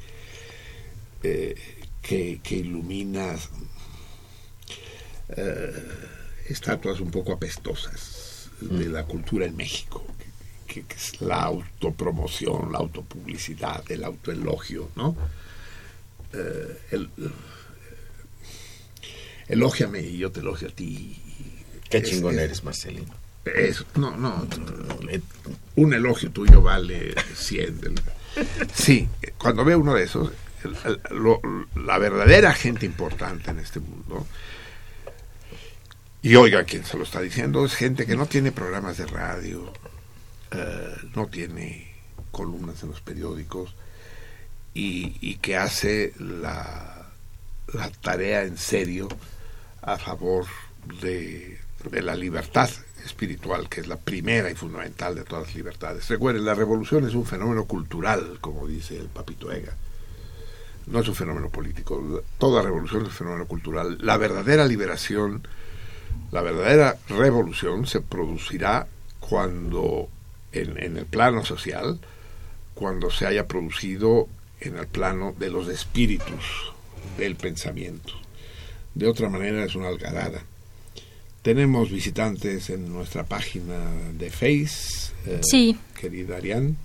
eh, 1.23 1.55
que, 2.01 2.41
que 2.43 2.57
ilumina 2.57 3.35
eh, 5.37 5.73
estatuas 6.49 7.01
un 7.01 7.11
poco 7.11 7.33
apestosas 7.33 8.49
de 8.61 8.87
la 8.89 9.05
cultura 9.05 9.47
en 9.47 9.57
México, 9.57 10.05
que, 10.67 10.83
que 10.83 10.95
es 10.95 11.21
la 11.21 11.43
autopromoción, 11.43 12.73
la 12.73 12.79
autopublicidad, 12.79 13.83
el 13.91 14.05
autoelogio, 14.05 14.91
¿no? 14.97 15.17
Eh, 16.33 16.79
el, 16.93 17.11
elógiame 19.49 20.01
y 20.03 20.19
yo 20.19 20.31
te 20.31 20.41
elogio 20.41 20.69
a 20.69 20.71
ti. 20.71 21.17
Qué 21.89 21.99
Es- 21.99 22.11
chingón 22.11 22.35
es- 22.35 22.41
eres, 22.41 22.65
Marcelino. 22.65 23.15
Eso, 23.45 23.85
no, 23.97 24.17
no, 24.17 24.47
eh, 25.09 25.21
un 25.77 25.95
elogio 25.95 26.31
tuyo 26.31 26.61
vale 26.61 27.15
100. 27.35 27.81
del- 27.81 28.01
Sí, 28.75 29.09
cuando 29.39 29.65
ve 29.65 29.75
uno 29.75 29.95
de 29.95 30.05
esos, 30.05 30.31
la 31.75 31.99
verdadera 31.99 32.53
gente 32.53 32.85
importante 32.87 33.51
en 33.51 33.59
este 33.61 33.81
mundo, 33.81 34.27
y 36.23 36.35
oiga 36.37 36.65
quien 36.65 36.85
se 36.85 36.97
lo 36.97 37.05
está 37.05 37.21
diciendo, 37.21 37.65
es 37.65 37.75
gente 37.75 38.07
que 38.07 38.17
no 38.17 38.27
tiene 38.27 38.53
programas 38.53 38.99
de 38.99 39.07
radio, 39.07 39.73
eh, 40.51 40.97
no 41.15 41.27
tiene 41.27 41.95
columnas 42.31 42.83
en 42.83 42.91
los 42.91 43.01
periódicos, 43.01 43.75
y, 44.75 45.17
y 45.21 45.37
que 45.37 45.57
hace 45.57 46.13
la, 46.19 47.11
la 47.73 47.91
tarea 48.01 48.45
en 48.45 48.57
serio 48.57 49.09
a 49.83 49.97
favor 49.99 50.47
de, 51.01 51.59
de 51.91 52.03
la 52.03 52.15
libertad 52.15 52.71
espiritual, 53.05 53.69
que 53.69 53.81
es 53.81 53.89
la 53.89 53.97
primera 53.97 54.51
y 54.51 54.55
fundamental 54.55 55.15
de 55.15 55.25
todas 55.25 55.47
las 55.47 55.55
libertades. 55.55 56.09
Recuerden, 56.09 56.45
la 56.45 56.55
revolución 56.55 57.07
es 57.07 57.15
un 57.15 57.25
fenómeno 57.25 57.65
cultural, 57.65 58.39
como 58.41 58.67
dice 58.67 58.99
el 58.99 59.09
papito 59.09 59.51
Ega. 59.51 59.75
No 60.87 61.01
es 61.01 61.09
un 61.09 61.15
fenómeno 61.15 61.49
político. 61.49 62.23
Toda 62.39 62.63
revolución 62.63 63.03
es 63.03 63.09
un 63.09 63.15
fenómeno 63.15 63.47
cultural. 63.47 63.99
La 64.01 64.17
verdadera 64.17 64.67
liberación, 64.67 65.47
la 66.33 66.43
verdadera 66.43 66.97
revolución 67.09 67.87
se 67.87 68.01
producirá 68.01 68.87
cuando, 69.21 70.09
en, 70.53 70.79
en 70.83 70.97
el 70.97 71.07
plano 71.07 71.45
social, 71.45 71.99
cuando 72.75 73.11
se 73.11 73.27
haya 73.27 73.47
producido 73.47 74.29
en 74.61 74.77
el 74.77 74.87
plano 74.87 75.35
de 75.39 75.51
los 75.51 75.69
espíritus 75.69 76.73
del 77.19 77.37
pensamiento. 77.37 78.13
De 78.95 79.07
otra 79.07 79.29
manera 79.29 79.65
es 79.65 79.75
una 79.75 79.89
algarada. 79.89 80.43
Tenemos 81.43 81.91
visitantes 81.91 82.69
en 82.71 82.93
nuestra 82.93 83.25
página 83.25 83.79
de 84.13 84.31
Face. 84.31 85.13
eh, 85.27 85.41
Sí. 85.43 85.77
Querida 85.99 86.37
Arián. 86.37 86.77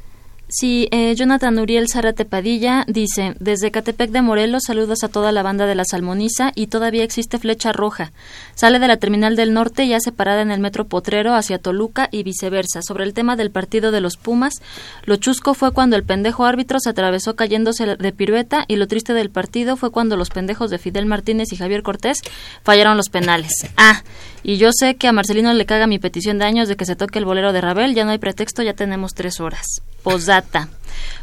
Sí, 0.47 0.87
eh, 0.91 1.15
Jonathan 1.15 1.57
Uriel 1.57 1.87
Zárate 1.91 2.23
Padilla 2.23 2.85
dice, 2.87 3.35
desde 3.39 3.71
Catepec 3.71 4.11
de 4.11 4.21
Morelos 4.21 4.63
saludos 4.67 5.03
a 5.03 5.07
toda 5.07 5.31
la 5.31 5.41
banda 5.41 5.65
de 5.65 5.73
la 5.73 5.85
Salmoniza 5.85 6.51
y 6.53 6.67
todavía 6.67 7.03
existe 7.03 7.39
Flecha 7.39 7.71
Roja. 7.71 8.11
Sale 8.53 8.77
de 8.77 8.87
la 8.87 8.97
Terminal 8.97 9.35
del 9.35 9.53
Norte 9.53 9.87
ya 9.87 9.99
separada 9.99 10.43
en 10.43 10.51
el 10.51 10.59
Metro 10.59 10.85
Potrero 10.85 11.33
hacia 11.33 11.57
Toluca 11.57 12.09
y 12.11 12.21
viceversa. 12.21 12.83
Sobre 12.83 13.05
el 13.05 13.15
tema 13.15 13.35
del 13.35 13.49
partido 13.49 13.89
de 13.89 14.01
los 14.01 14.17
Pumas, 14.17 14.61
lo 15.05 15.15
chusco 15.15 15.55
fue 15.55 15.71
cuando 15.71 15.95
el 15.95 16.03
pendejo 16.03 16.45
árbitro 16.45 16.79
se 16.79 16.91
atravesó 16.91 17.35
cayéndose 17.35 17.95
de 17.95 18.11
pirueta 18.11 18.65
y 18.67 18.75
lo 18.75 18.87
triste 18.87 19.13
del 19.13 19.31
partido 19.31 19.77
fue 19.77 19.89
cuando 19.89 20.15
los 20.15 20.29
pendejos 20.29 20.69
de 20.69 20.77
Fidel 20.77 21.07
Martínez 21.07 21.51
y 21.53 21.57
Javier 21.57 21.81
Cortés 21.81 22.19
fallaron 22.63 22.97
los 22.97 23.09
penales. 23.09 23.51
Ah, 23.77 24.03
y 24.47 24.57
yo 24.57 24.69
sé 24.71 24.95
que 24.95 25.07
a 25.07 25.11
Marcelino 25.11 25.51
le 25.55 25.65
caga 25.65 25.87
mi 25.87 25.97
petición 25.97 26.37
de 26.37 26.45
años 26.45 26.67
de 26.67 26.75
que 26.75 26.85
se 26.85 26.95
toque 26.95 27.17
el 27.17 27.25
bolero 27.25 27.51
de 27.51 27.61
Rabel, 27.61 27.95
ya 27.95 28.05
no 28.05 28.11
hay 28.11 28.19
pretexto, 28.19 28.61
ya 28.61 28.75
tenemos 28.75 29.15
tres 29.15 29.39
horas. 29.39 29.81
Posdata. 30.03 30.69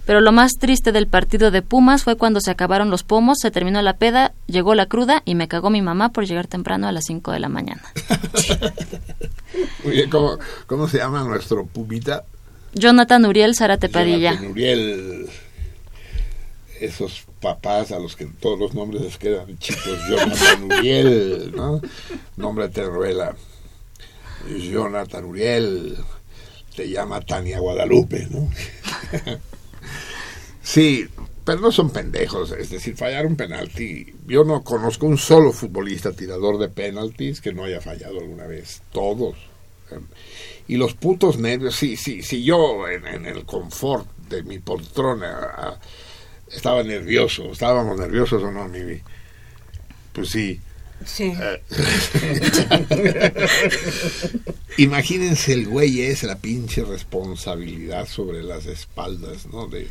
Pero 0.04 0.20
lo 0.20 0.32
más 0.32 0.54
triste 0.58 0.90
del 0.90 1.06
partido 1.06 1.52
de 1.52 1.62
Pumas 1.62 2.02
fue 2.02 2.16
cuando 2.16 2.40
se 2.40 2.50
acabaron 2.50 2.90
los 2.90 3.04
pomos, 3.04 3.38
se 3.40 3.52
terminó 3.52 3.80
la 3.80 3.92
peda, 3.92 4.32
llegó 4.48 4.74
la 4.74 4.86
cruda 4.86 5.22
y 5.24 5.36
me 5.36 5.46
cagó 5.46 5.70
mi 5.70 5.82
mamá 5.82 6.08
por 6.08 6.26
llegar 6.26 6.48
temprano 6.48 6.88
a 6.88 6.92
las 6.92 7.04
5 7.04 7.30
de 7.30 7.38
la 7.38 7.48
mañana. 7.48 7.82
Oye, 9.86 10.08
¿cómo, 10.08 10.38
¿cómo 10.66 10.88
se 10.88 10.98
llama 10.98 11.22
nuestro 11.22 11.64
pumita? 11.64 12.24
Jonathan 12.74 13.24
Uriel 13.24 13.54
Zárate 13.54 13.88
Padilla. 13.88 14.32
Jonathan 14.32 14.50
Uriel. 14.50 15.30
Esos 16.82 17.26
papás 17.40 17.92
a 17.92 18.00
los 18.00 18.16
que 18.16 18.26
todos 18.26 18.58
los 18.58 18.74
nombres 18.74 19.02
les 19.02 19.16
quedan 19.16 19.56
chicos. 19.58 20.00
Jonathan 20.08 20.64
Uriel, 20.64 21.52
¿no? 21.54 21.80
Nombre 22.36 22.68
de. 22.68 23.36
Jonathan 24.48 25.24
Uriel. 25.24 25.96
Te 26.74 26.88
llama 26.88 27.20
Tania 27.20 27.60
Guadalupe, 27.60 28.26
¿no? 28.30 28.50
sí, 30.62 31.06
pero 31.44 31.60
no 31.60 31.70
son 31.70 31.90
pendejos. 31.90 32.50
Es 32.50 32.70
decir, 32.70 32.96
fallar 32.96 33.26
un 33.26 33.36
penalti. 33.36 34.14
Yo 34.26 34.42
no 34.42 34.64
conozco 34.64 35.06
un 35.06 35.18
solo 35.18 35.52
futbolista 35.52 36.10
tirador 36.10 36.58
de 36.58 36.68
penaltis 36.68 37.40
que 37.40 37.52
no 37.52 37.62
haya 37.62 37.80
fallado 37.80 38.18
alguna 38.18 38.48
vez. 38.48 38.82
Todos 38.90 39.36
Y 40.66 40.78
los 40.78 40.94
putos 40.94 41.38
nervios, 41.38 41.76
sí, 41.76 41.96
sí, 41.96 42.22
sí, 42.22 42.42
yo 42.42 42.88
en, 42.88 43.06
en 43.06 43.26
el 43.26 43.44
confort 43.44 44.08
de 44.28 44.42
mi 44.42 44.58
poltrona 44.58 45.78
estaba 46.54 46.82
nervioso, 46.82 47.52
estábamos 47.52 47.98
nerviosos 47.98 48.42
o 48.42 48.50
no, 48.50 48.68
mi 48.68 49.00
Pues 50.12 50.28
sí. 50.30 50.60
Sí. 51.04 51.32
Eh, 51.36 51.60
Imagínense 54.78 55.52
el 55.52 55.66
güey 55.66 56.02
es 56.02 56.22
la 56.22 56.36
pinche 56.36 56.84
responsabilidad 56.84 58.06
sobre 58.06 58.42
las 58.42 58.66
espaldas, 58.66 59.46
¿no? 59.46 59.66
De 59.66 59.88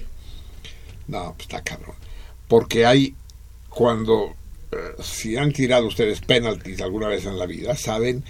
no, 1.07 1.33
pues 1.33 1.49
está 1.49 1.61
cabrón. 1.63 1.95
Porque 2.47 2.85
hay 2.85 3.13
cuando 3.69 4.35
eh, 4.71 4.77
si 5.03 5.35
han 5.37 5.51
tirado 5.51 5.87
ustedes 5.87 6.21
penaltis 6.21 6.81
alguna 6.81 7.07
vez 7.07 7.25
en 7.25 7.37
la 7.37 7.45
vida, 7.45 7.75
saben 7.75 8.23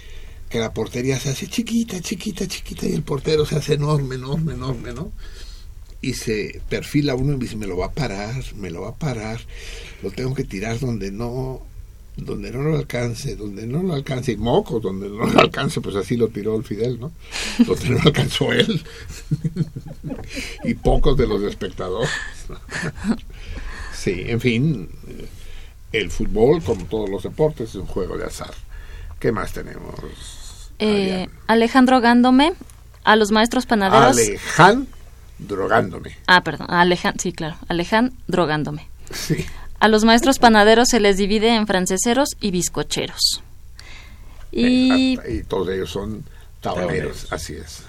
que 0.50 0.60
la 0.60 0.74
portería 0.74 1.20
se 1.20 1.30
hace 1.30 1.48
chiquita, 1.48 2.02
chiquita, 2.02 2.48
chiquita 2.48 2.88
y 2.88 2.94
el 2.94 3.04
portero 3.04 3.46
se 3.46 3.56
hace 3.56 3.76
enorme, 3.76 4.16
enorme, 4.16 4.54
enorme, 4.54 4.94
¿no? 4.94 5.12
Y 6.02 6.14
se 6.14 6.62
perfila 6.70 7.16
uno 7.16 7.34
y 7.34 7.38
dice, 7.38 7.56
me 7.56 7.68
lo 7.68 7.78
va 7.78 7.88
a 7.88 7.92
parar, 7.92 8.44
me 8.56 8.72
lo 8.72 8.82
va 8.82 8.90
a 8.90 8.96
parar, 8.96 9.40
lo 10.02 10.12
tengo 10.12 10.34
que 10.34 10.44
tirar 10.44 10.80
donde 10.80 11.12
no 11.12 11.62
donde 12.18 12.52
no 12.52 12.62
lo 12.62 12.78
alcance, 12.78 13.36
donde 13.36 13.66
no 13.66 13.82
lo 13.82 13.94
alcance, 13.94 14.34
y 14.34 14.38
moco, 14.38 14.80
donde 14.80 15.10
no 15.10 15.26
lo 15.26 15.40
alcance, 15.40 15.82
pues 15.82 15.96
así 15.96 16.18
lo 16.18 16.28
tiró 16.28 16.56
el 16.56 16.64
Fidel, 16.64 17.00
¿no? 17.00 17.12
Donde 17.66 17.90
no 17.90 17.96
lo 17.96 18.02
alcanzó 18.02 18.52
él. 18.52 18.84
y 20.64 20.74
pocos 20.76 21.18
de 21.18 21.28
los 21.28 21.42
espectadores. 21.44 22.10
sí, 23.94 24.24
en 24.26 24.42
fin, 24.42 24.90
el 25.92 26.12
fútbol, 26.12 26.62
como 26.62 26.86
todos 26.86 27.10
los 27.10 27.24
deportes, 27.24 27.70
es 27.70 27.76
un 27.76 27.88
juego 27.88 28.18
de 28.18 28.26
azar. 28.26 28.54
¿Qué 29.20 29.32
más 29.32 29.54
tenemos? 29.54 29.94
Eh, 30.80 31.28
Alejandro 31.48 32.02
Gándome, 32.02 32.54
a 33.04 33.16
los 33.16 33.32
maestros 33.32 33.66
panaderos. 33.66 34.18
Alejandro 34.18 35.01
drogándome. 35.42 36.18
Ah, 36.28 36.42
perdón, 36.42 36.68
Alejandro, 36.70 37.22
sí, 37.22 37.34
claro, 37.34 37.56
Alejandro 37.68 38.16
drogándome. 38.28 38.88
Sí. 39.14 39.46
A 39.80 39.88
los 39.88 40.04
maestros 40.06 40.38
panaderos 40.40 40.90
se 40.90 41.00
les 41.00 41.18
divide 41.18 41.56
en 41.56 41.68
franceseros 41.68 42.30
y 42.40 42.52
bizcocheros. 42.52 43.42
Y, 44.52 45.18
Eh, 45.26 45.38
y 45.40 45.44
todos 45.44 45.70
ellos 45.70 45.90
son 45.90 46.24
taoneros, 46.62 47.32
así 47.32 47.54
es. 47.54 47.84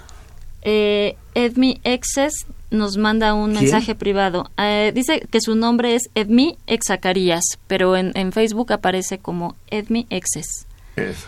eh, 0.63 1.15
Edmi 1.35 1.79
Exes 1.83 2.33
nos 2.71 2.97
manda 2.97 3.33
un 3.33 3.51
¿Quién? 3.51 3.63
mensaje 3.63 3.93
privado. 3.95 4.49
Eh, 4.57 4.91
dice 4.95 5.27
que 5.29 5.41
su 5.41 5.55
nombre 5.55 5.93
es 5.95 6.09
Edmi 6.15 6.57
Exacarías, 6.67 7.43
pero 7.67 7.95
en, 7.95 8.11
en 8.15 8.31
Facebook 8.31 8.71
aparece 8.73 9.19
como 9.19 9.55
Edmi 9.69 10.07
Exes. 10.09 10.65
Eso. 10.95 11.27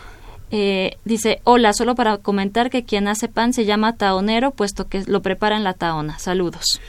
Eh, 0.50 0.96
dice, 1.04 1.40
hola, 1.44 1.72
solo 1.72 1.94
para 1.94 2.18
comentar 2.18 2.70
que 2.70 2.84
quien 2.84 3.08
hace 3.08 3.28
pan 3.28 3.52
se 3.52 3.64
llama 3.64 3.96
taonero, 3.96 4.50
puesto 4.52 4.88
que 4.88 5.02
lo 5.06 5.22
prepara 5.22 5.56
en 5.56 5.64
la 5.64 5.74
taona. 5.74 6.18
Saludos. 6.18 6.80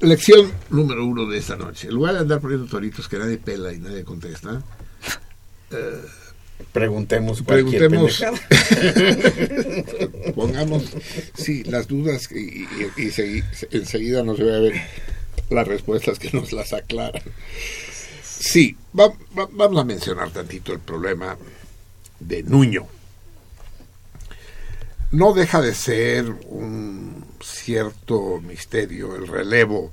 Lección 0.00 0.50
número 0.70 1.06
uno 1.06 1.26
de 1.26 1.38
esta 1.38 1.56
noche. 1.56 1.88
En 1.88 1.94
lugar 1.94 2.14
de 2.14 2.20
andar 2.20 2.40
poniendo 2.40 2.66
toritos 2.66 3.08
que 3.08 3.18
nadie 3.18 3.38
pela 3.38 3.72
y 3.72 3.78
nadie 3.78 4.04
contesta, 4.04 4.62
Preguntemos 6.72 7.42
cualquier 7.42 7.88
preguntemos, 7.88 8.20
pendejada. 8.20 10.32
pongamos, 10.34 10.84
sí, 11.34 11.62
las 11.64 11.86
dudas 11.88 12.28
y, 12.32 12.62
y- 12.62 12.68
y 12.96 13.06
segui- 13.10 13.44
enseguida 13.70 14.22
nos 14.22 14.40
va 14.40 14.56
a 14.56 14.60
ver 14.60 14.74
las 15.50 15.68
respuestas 15.68 16.18
que 16.18 16.30
nos 16.32 16.52
las 16.52 16.72
aclaran. 16.72 17.22
Sí, 18.22 18.76
va- 18.98 19.12
va- 19.38 19.48
vamos 19.52 19.80
a 19.80 19.84
mencionar 19.84 20.30
tantito 20.30 20.72
el 20.72 20.80
problema 20.80 21.36
de 22.26 22.42
Nuño. 22.42 22.86
No 25.10 25.32
deja 25.32 25.60
de 25.60 25.74
ser 25.74 26.24
un 26.48 27.24
cierto 27.40 28.40
misterio 28.40 29.14
el 29.14 29.28
relevo 29.28 29.92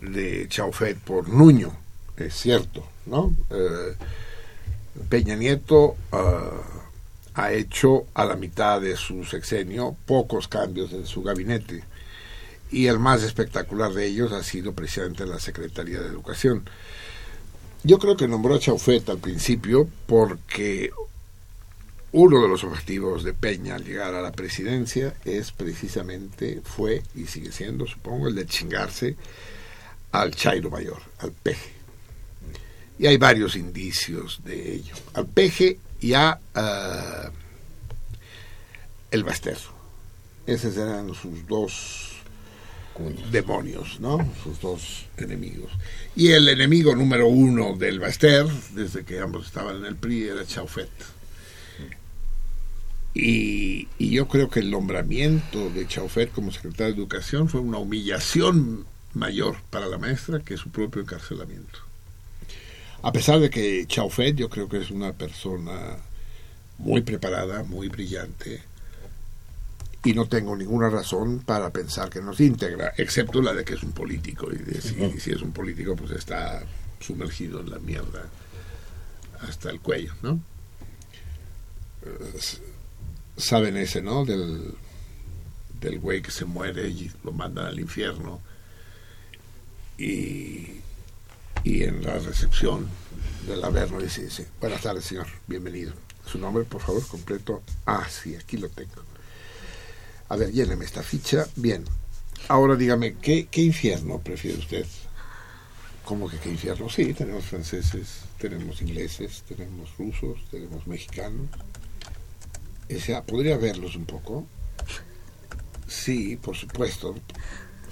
de 0.00 0.48
Chaufet 0.48 0.98
por 0.98 1.28
Nuño, 1.28 1.72
es 2.16 2.34
cierto, 2.34 2.86
¿no? 3.06 3.34
Eh, 3.50 3.96
Peña 5.08 5.36
Nieto 5.36 5.96
ah, 6.12 6.50
ha 7.34 7.52
hecho 7.52 8.06
a 8.14 8.24
la 8.24 8.36
mitad 8.36 8.80
de 8.80 8.96
su 8.96 9.24
sexenio 9.24 9.96
pocos 10.06 10.48
cambios 10.48 10.92
en 10.92 11.06
su 11.06 11.22
gabinete 11.22 11.84
y 12.70 12.86
el 12.86 12.98
más 12.98 13.22
espectacular 13.22 13.92
de 13.92 14.06
ellos 14.06 14.32
ha 14.32 14.42
sido 14.42 14.72
precisamente 14.72 15.26
la 15.26 15.38
Secretaría 15.38 16.00
de 16.00 16.08
Educación. 16.08 16.64
Yo 17.82 17.98
creo 17.98 18.16
que 18.16 18.28
nombró 18.28 18.54
a 18.54 18.58
Chaufet 18.58 19.08
al 19.08 19.18
principio 19.18 19.88
porque 20.06 20.90
uno 22.12 22.42
de 22.42 22.48
los 22.48 22.64
objetivos 22.64 23.22
de 23.22 23.34
Peña 23.34 23.76
al 23.76 23.84
llegar 23.84 24.14
a 24.14 24.22
la 24.22 24.32
presidencia 24.32 25.14
es 25.24 25.52
precisamente, 25.52 26.60
fue 26.64 27.02
y 27.14 27.26
sigue 27.26 27.52
siendo, 27.52 27.86
supongo, 27.86 28.28
el 28.28 28.34
de 28.34 28.46
chingarse 28.46 29.16
al 30.12 30.34
Chairo 30.34 30.70
Mayor, 30.70 31.00
al 31.18 31.32
peje. 31.32 31.70
Y 32.98 33.06
hay 33.06 33.16
varios 33.16 33.56
indicios 33.56 34.40
de 34.44 34.74
ello. 34.74 34.94
Al 35.14 35.26
peje 35.26 35.78
y 36.00 36.14
a 36.14 36.38
ah, 36.54 37.30
el 39.10 39.24
Baster. 39.24 39.56
Esos 40.46 40.76
eran 40.76 41.14
sus 41.14 41.46
dos 41.46 42.10
demonios, 43.30 43.98
¿no? 44.00 44.18
Sus 44.42 44.60
dos 44.60 45.06
enemigos. 45.16 45.70
Y 46.14 46.32
el 46.32 46.48
enemigo 46.48 46.94
número 46.94 47.28
uno 47.28 47.76
del 47.76 47.98
Baster, 47.98 48.46
desde 48.74 49.04
que 49.04 49.20
ambos 49.20 49.46
estaban 49.46 49.76
en 49.76 49.86
el 49.86 49.96
PRI, 49.96 50.28
era 50.28 50.44
Chaufet. 50.44 50.90
Y, 53.12 53.88
y 53.98 54.10
yo 54.10 54.28
creo 54.28 54.48
que 54.48 54.60
el 54.60 54.70
nombramiento 54.70 55.68
de 55.70 55.86
Chaufet 55.86 56.30
como 56.30 56.52
secretario 56.52 56.94
de 56.94 57.00
Educación 57.00 57.48
fue 57.48 57.60
una 57.60 57.78
humillación 57.78 58.84
mayor 59.14 59.56
para 59.70 59.86
la 59.86 59.98
maestra 59.98 60.40
que 60.40 60.56
su 60.56 60.70
propio 60.70 61.02
encarcelamiento. 61.02 61.80
A 63.02 63.12
pesar 63.12 63.40
de 63.40 63.50
que 63.50 63.86
Chaufet 63.86 64.36
yo 64.36 64.48
creo 64.48 64.68
que 64.68 64.78
es 64.78 64.90
una 64.90 65.12
persona 65.12 65.96
muy 66.78 67.00
preparada, 67.02 67.62
muy 67.64 67.88
brillante, 67.88 68.62
y 70.04 70.14
no 70.14 70.26
tengo 70.26 70.56
ninguna 70.56 70.88
razón 70.88 71.40
para 71.40 71.70
pensar 71.70 72.08
que 72.08 72.22
nos 72.22 72.40
íntegra, 72.40 72.94
excepto 72.96 73.42
la 73.42 73.52
de 73.52 73.64
que 73.64 73.74
es 73.74 73.82
un 73.82 73.92
político, 73.92 74.48
y 74.50 74.56
de 74.56 74.80
si, 74.80 74.94
y 75.02 75.20
si 75.20 75.30
es 75.32 75.42
un 75.42 75.52
político 75.52 75.94
pues 75.94 76.12
está 76.12 76.62
sumergido 77.00 77.60
en 77.60 77.70
la 77.70 77.78
mierda 77.78 78.24
hasta 79.40 79.70
el 79.70 79.80
cuello, 79.80 80.14
¿no? 80.22 80.40
Saben 83.40 83.76
ese, 83.76 84.02
¿no? 84.02 84.24
Del, 84.24 84.74
del 85.80 85.98
güey 85.98 86.22
que 86.22 86.30
se 86.30 86.44
muere 86.44 86.88
y 86.88 87.10
lo 87.24 87.32
mandan 87.32 87.66
al 87.66 87.80
infierno. 87.80 88.40
Y, 89.98 90.80
y 91.64 91.82
en 91.82 92.04
la 92.04 92.18
recepción 92.18 92.88
del 93.46 93.64
Averno 93.64 93.98
dice, 94.00 94.24
dice, 94.24 94.46
buenas 94.60 94.82
tardes, 94.82 95.04
señor, 95.04 95.26
bienvenido. 95.46 95.92
Su 96.26 96.38
nombre, 96.38 96.64
por 96.64 96.80
favor, 96.80 97.06
completo. 97.06 97.62
Ah, 97.86 98.06
sí, 98.08 98.36
aquí 98.36 98.56
lo 98.56 98.68
tengo. 98.68 99.02
A 100.28 100.36
ver, 100.36 100.52
lléneme 100.52 100.84
esta 100.84 101.02
ficha. 101.02 101.46
Bien. 101.56 101.84
Ahora 102.48 102.76
dígame, 102.76 103.16
¿qué, 103.16 103.48
qué 103.50 103.62
infierno 103.62 104.20
prefiere 104.20 104.58
usted? 104.58 104.86
¿Cómo 106.04 106.28
que 106.28 106.38
qué 106.38 106.50
infierno? 106.50 106.88
Sí, 106.88 107.14
tenemos 107.14 107.44
franceses, 107.44 108.20
tenemos 108.38 108.80
ingleses, 108.82 109.42
tenemos 109.48 109.96
rusos, 109.96 110.38
tenemos 110.50 110.86
mexicanos. 110.86 111.48
¿Podría 113.26 113.56
verlos 113.56 113.96
un 113.96 114.04
poco? 114.04 114.46
Sí, 115.86 116.36
por 116.36 116.56
supuesto. 116.56 117.14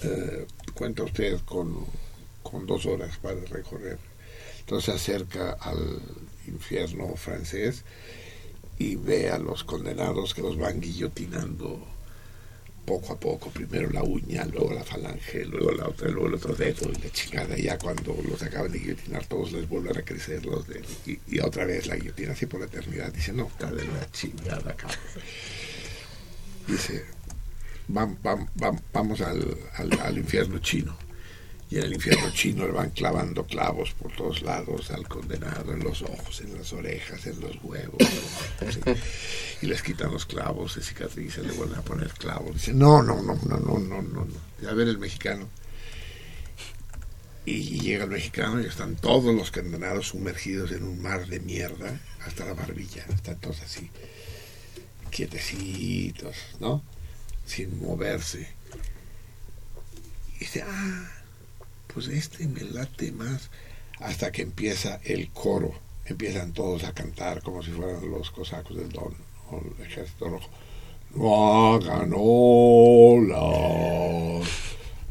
Eh, 0.03 0.47
cuenta 0.75 1.03
usted 1.03 1.41
con, 1.45 1.85
con 2.43 2.67
dos 2.67 2.87
horas 2.87 3.17
para 3.19 3.41
recorrer. 3.41 3.99
Entonces 4.61 5.01
se 5.01 5.13
acerca 5.13 5.53
al 5.53 6.01
infierno 6.47 7.15
francés 7.17 7.85
y 8.79 8.97
ve 8.97 9.31
a 9.31 9.39
los 9.39 9.65
condenados 9.65 10.35
que 10.35 10.43
los 10.43 10.57
van 10.57 10.81
guillotinando 10.81 11.85
poco 12.89 13.13
a 13.13 13.21
poco, 13.21 13.51
primero 13.51 13.91
la 13.91 14.03
uña, 14.03 14.45
luego 14.47 14.73
la 14.73 14.83
falange, 14.83 15.45
luego 15.45 15.71
la 15.73 15.87
otra, 15.89 16.09
luego 16.09 16.29
el 16.29 16.35
otro 16.35 16.55
dedo 16.55 16.91
y 16.91 17.03
la 17.03 17.11
chingada. 17.11 17.59
Y 17.59 17.63
ya 17.65 17.79
cuando 17.79 18.17
los 18.29 18.43
acaban 18.43 18.73
de 18.73 18.79
guillotinar 18.79 19.27
todos 19.27 19.53
les 19.53 19.69
vuelven 19.69 19.97
a 19.99 20.03
crecer 20.03 20.45
los 20.47 20.67
dedos. 20.67 20.87
Y, 21.07 21.39
otra 21.41 21.65
vez 21.67 21.87
la 21.87 21.97
guillotina 21.97 22.33
así 22.33 22.47
por 22.47 22.61
la 22.61 22.67
eternidad. 22.67 23.13
Dice, 23.13 23.33
no, 23.33 23.47
está 23.47 23.71
de 23.71 23.85
la 23.85 24.11
chingada, 24.11 24.75
cabrón. 24.75 24.99
Dice, 26.67 27.05
vam- 27.89 28.17
vam- 28.23 28.49
vam- 28.57 28.81
vamos 28.93 29.21
al, 29.21 29.57
al 30.03 30.17
infierno 30.19 30.59
chino. 30.59 30.97
Y 31.71 31.77
en 31.77 31.85
el 31.85 31.95
infierno 31.95 32.31
chino 32.33 32.67
le 32.67 32.73
van 32.73 32.91
clavando 32.91 33.45
clavos 33.45 33.93
por 33.93 34.11
todos 34.17 34.41
lados 34.41 34.91
al 34.91 35.07
condenado, 35.07 35.73
en 35.73 35.85
los 35.85 36.01
ojos, 36.01 36.41
en 36.41 36.57
las 36.57 36.73
orejas, 36.73 37.27
en 37.27 37.41
los 37.41 37.63
huevos. 37.63 37.99
¿sí? 38.71 38.81
Y 39.61 39.67
les 39.67 39.83
quitan 39.83 40.11
los 40.11 40.25
clavos, 40.25 40.73
se 40.73 40.83
cicatrizan, 40.83 41.47
le 41.47 41.53
vuelven 41.53 41.79
a 41.79 41.83
poner 41.83 42.09
clavos. 42.13 42.55
Dice, 42.55 42.73
no, 42.73 43.03
no, 43.03 43.21
no, 43.21 43.35
no, 43.47 43.59
no, 43.59 43.79
no, 43.79 44.03
no. 44.03 44.25
no. 44.25 44.69
A 44.69 44.73
ver 44.73 44.89
el 44.89 44.99
mexicano. 44.99 45.49
Y 47.45 47.81
llega 47.81 48.05
el 48.05 48.11
mexicano 48.11 48.61
y 48.63 48.67
están 48.67 48.97
todos 48.97 49.35
los 49.35 49.51
condenados 49.51 50.09
sumergidos 50.09 50.73
en 50.73 50.85
un 50.85 51.01
mar 51.03 51.27
de 51.27 51.41
mierda 51.41 52.01
hasta 52.25 52.45
la 52.47 52.55
barbilla. 52.55 53.05
Están 53.09 53.41
todos 53.41 53.61
así. 53.61 53.91
quietecitos, 55.11 56.37
¿no? 56.61 56.83
Sin 57.47 57.79
moverse. 57.79 58.49
Y 60.37 60.41
dice, 60.41 60.63
ah, 60.63 61.18
pues 61.93 62.09
este 62.09 62.47
me 62.49 62.63
late 62.63 63.13
más. 63.13 63.51
Hasta 64.01 64.31
que 64.31 64.43
empieza 64.43 65.01
el 65.05 65.31
coro. 65.31 65.75
Empiezan 66.05 66.53
todos 66.53 66.85
a 66.85 66.93
cantar 66.93 67.43
como 67.43 67.63
si 67.63 67.71
fueran 67.71 68.11
los 68.11 68.31
cosacos 68.31 68.77
del 68.77 68.91
Don 68.91 69.15
o 69.51 69.61
el 69.61 69.73
ejército 69.87 70.29
rojo. 70.29 70.49
No 71.15 71.75
hagan 71.75 72.13
olas, 72.15 73.39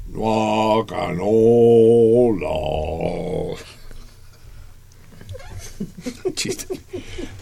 no 0.10 0.82
hagan 0.82 1.20
olas. 1.22 2.48
Chiste. 6.36 6.80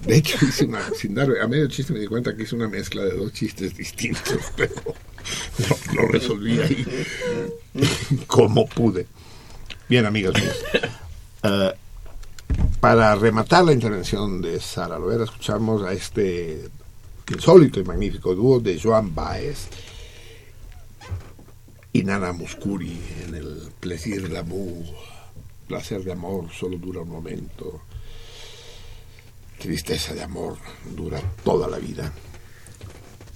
De 0.06 0.18
hecho, 0.18 0.38
hice 0.46 0.66
una, 0.66 0.90
sin 0.94 1.16
dar, 1.16 1.30
a 1.42 1.48
medio 1.48 1.68
chiste 1.68 1.94
me 1.94 2.00
di 2.00 2.08
cuenta 2.08 2.36
que 2.36 2.44
hice 2.44 2.56
una 2.56 2.68
mezcla 2.68 3.04
de 3.04 3.12
dos 3.12 3.34
chistes 3.34 3.76
distintos, 3.76 4.40
pero 4.56 4.76
lo, 4.76 5.94
lo 5.94 6.08
resolví 6.08 6.60
ahí 6.60 6.86
como 8.28 8.68
pude. 8.68 9.08
Bien, 9.88 10.06
amigas 10.06 10.34
mías. 10.34 10.58
Eh, 11.48 11.74
para 12.80 13.14
rematar 13.14 13.66
la 13.66 13.72
intervención 13.72 14.42
de 14.42 14.60
Sara 14.60 14.98
Lovera, 14.98 15.26
escuchamos 15.26 15.84
a 15.84 15.94
este 15.94 16.72
insólito 17.32 17.80
y 17.80 17.84
magnífico 17.84 18.34
dúo 18.34 18.60
de 18.60 18.80
Joan 18.82 19.14
Baez 19.14 19.68
y 21.94 22.02
Nana 22.02 22.34
Muscuri 22.34 23.00
en 23.28 23.36
el 23.36 23.72
Plaisir 23.80 24.28
d'amour. 24.28 24.86
Placer 25.68 26.04
de 26.04 26.14
amor 26.14 26.50
solo 26.52 26.78
dura 26.78 27.02
un 27.02 27.10
momento. 27.10 27.82
Tristeza 29.60 30.16
de 30.16 30.24
amor 30.24 30.58
dura 30.96 31.22
toda 31.44 31.68
la 31.68 31.78
vida. 31.78 32.12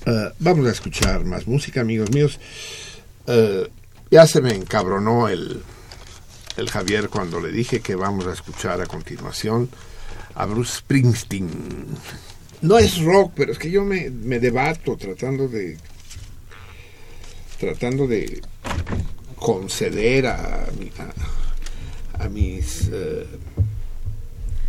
Eh, 0.03 0.31
vamos 0.39 0.65
a 0.65 0.71
escuchar 0.71 1.26
más 1.26 1.45
música, 1.45 1.81
amigos 1.81 2.09
míos. 2.11 2.39
Eh, 3.27 3.69
ya 4.09 4.26
se 4.26 4.41
me 4.41 4.55
encabronó 4.55 5.27
el, 5.27 5.61
el 6.60 6.69
Javier 6.69 7.10
cuando 7.10 7.40
le 7.41 7.52
dije 7.52 7.80
que 7.81 7.95
vamos 7.95 8.27
a 8.27 8.34
escuchar 8.34 8.81
a 8.81 8.86
continuación 8.86 9.69
a 10.36 10.45
Bruce 10.45 10.77
Springsteen. 10.77 11.49
No 12.61 12.77
es 12.77 13.02
rock, 13.02 13.31
pero 13.36 13.52
es 13.52 13.57
que 13.57 13.72
yo 13.72 13.84
me, 13.84 14.10
me 14.10 14.40
debato 14.40 14.95
tratando 14.98 15.48
de 15.48 15.77
tratando 17.60 18.07
de 18.07 18.41
conceder 19.36 20.27
a, 20.27 20.68
mi- 20.80 20.91
a, 20.98 22.23
a 22.26 22.30
mis 22.30 22.90
eh, 22.91 23.26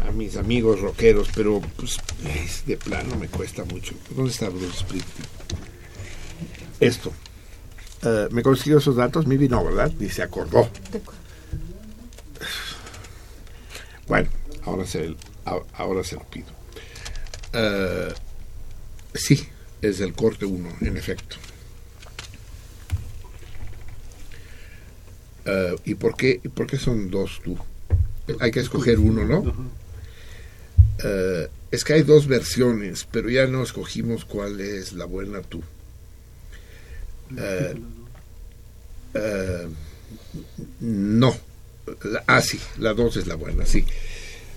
a 0.07 0.12
mis 0.12 0.37
amigos 0.37 0.81
rockeros, 0.81 1.29
pero 1.35 1.61
pues 1.77 1.99
es, 2.45 2.65
de 2.67 2.77
plano 2.77 3.17
me 3.17 3.29
cuesta 3.29 3.65
mucho. 3.65 3.95
¿Dónde 4.15 4.31
está 4.31 4.49
Bruce 4.49 4.79
Springsteen? 4.79 5.27
Esto. 6.81 7.12
Eh, 8.03 8.29
¿Me 8.31 8.43
consiguió 8.43 8.79
esos 8.79 8.97
datos? 8.97 9.27
Mivi 9.27 9.47
no, 9.49 9.62
¿verdad? 9.65 9.93
Y 10.01 10.09
se 10.09 10.23
acordó. 10.23 10.69
Bueno, 14.11 14.28
ahora 14.65 14.85
se, 14.87 15.15
ahora 15.74 16.03
se 16.03 16.16
lo 16.16 16.24
pido. 16.24 16.49
Eh, 17.53 18.12
sí, 19.15 19.47
es 19.81 20.01
el 20.01 20.15
corte 20.15 20.47
1, 20.47 20.69
en 20.81 20.97
efecto. 20.97 21.37
Eh, 25.45 25.77
¿y, 25.85 25.95
por 25.95 26.16
qué, 26.16 26.41
¿Y 26.43 26.49
por 26.49 26.66
qué 26.66 26.77
son 26.77 27.09
dos 27.09 27.41
tú? 27.45 27.57
Hay 28.41 28.51
que 28.51 28.59
escoger 28.59 28.99
uno, 28.99 29.24
¿no? 29.24 29.70
Eh, 31.05 31.49
es 31.70 31.85
que 31.85 31.93
hay 31.93 32.03
dos 32.03 32.27
versiones, 32.27 33.07
pero 33.12 33.31
ya 33.31 33.47
no 33.47 33.62
escogimos 33.62 34.24
cuál 34.24 34.61
es 34.61 34.93
la 34.93 35.05
buena 35.05 35.41
tú. 35.43 35.62
No. 40.81 41.49
La- 42.05 42.25
ah, 42.27 42.41
sí, 42.41 42.59
la 42.79 42.95
dos 42.95 43.17
es 43.17 43.27
la 43.27 43.35
buena, 43.37 43.65
sí. 43.67 43.85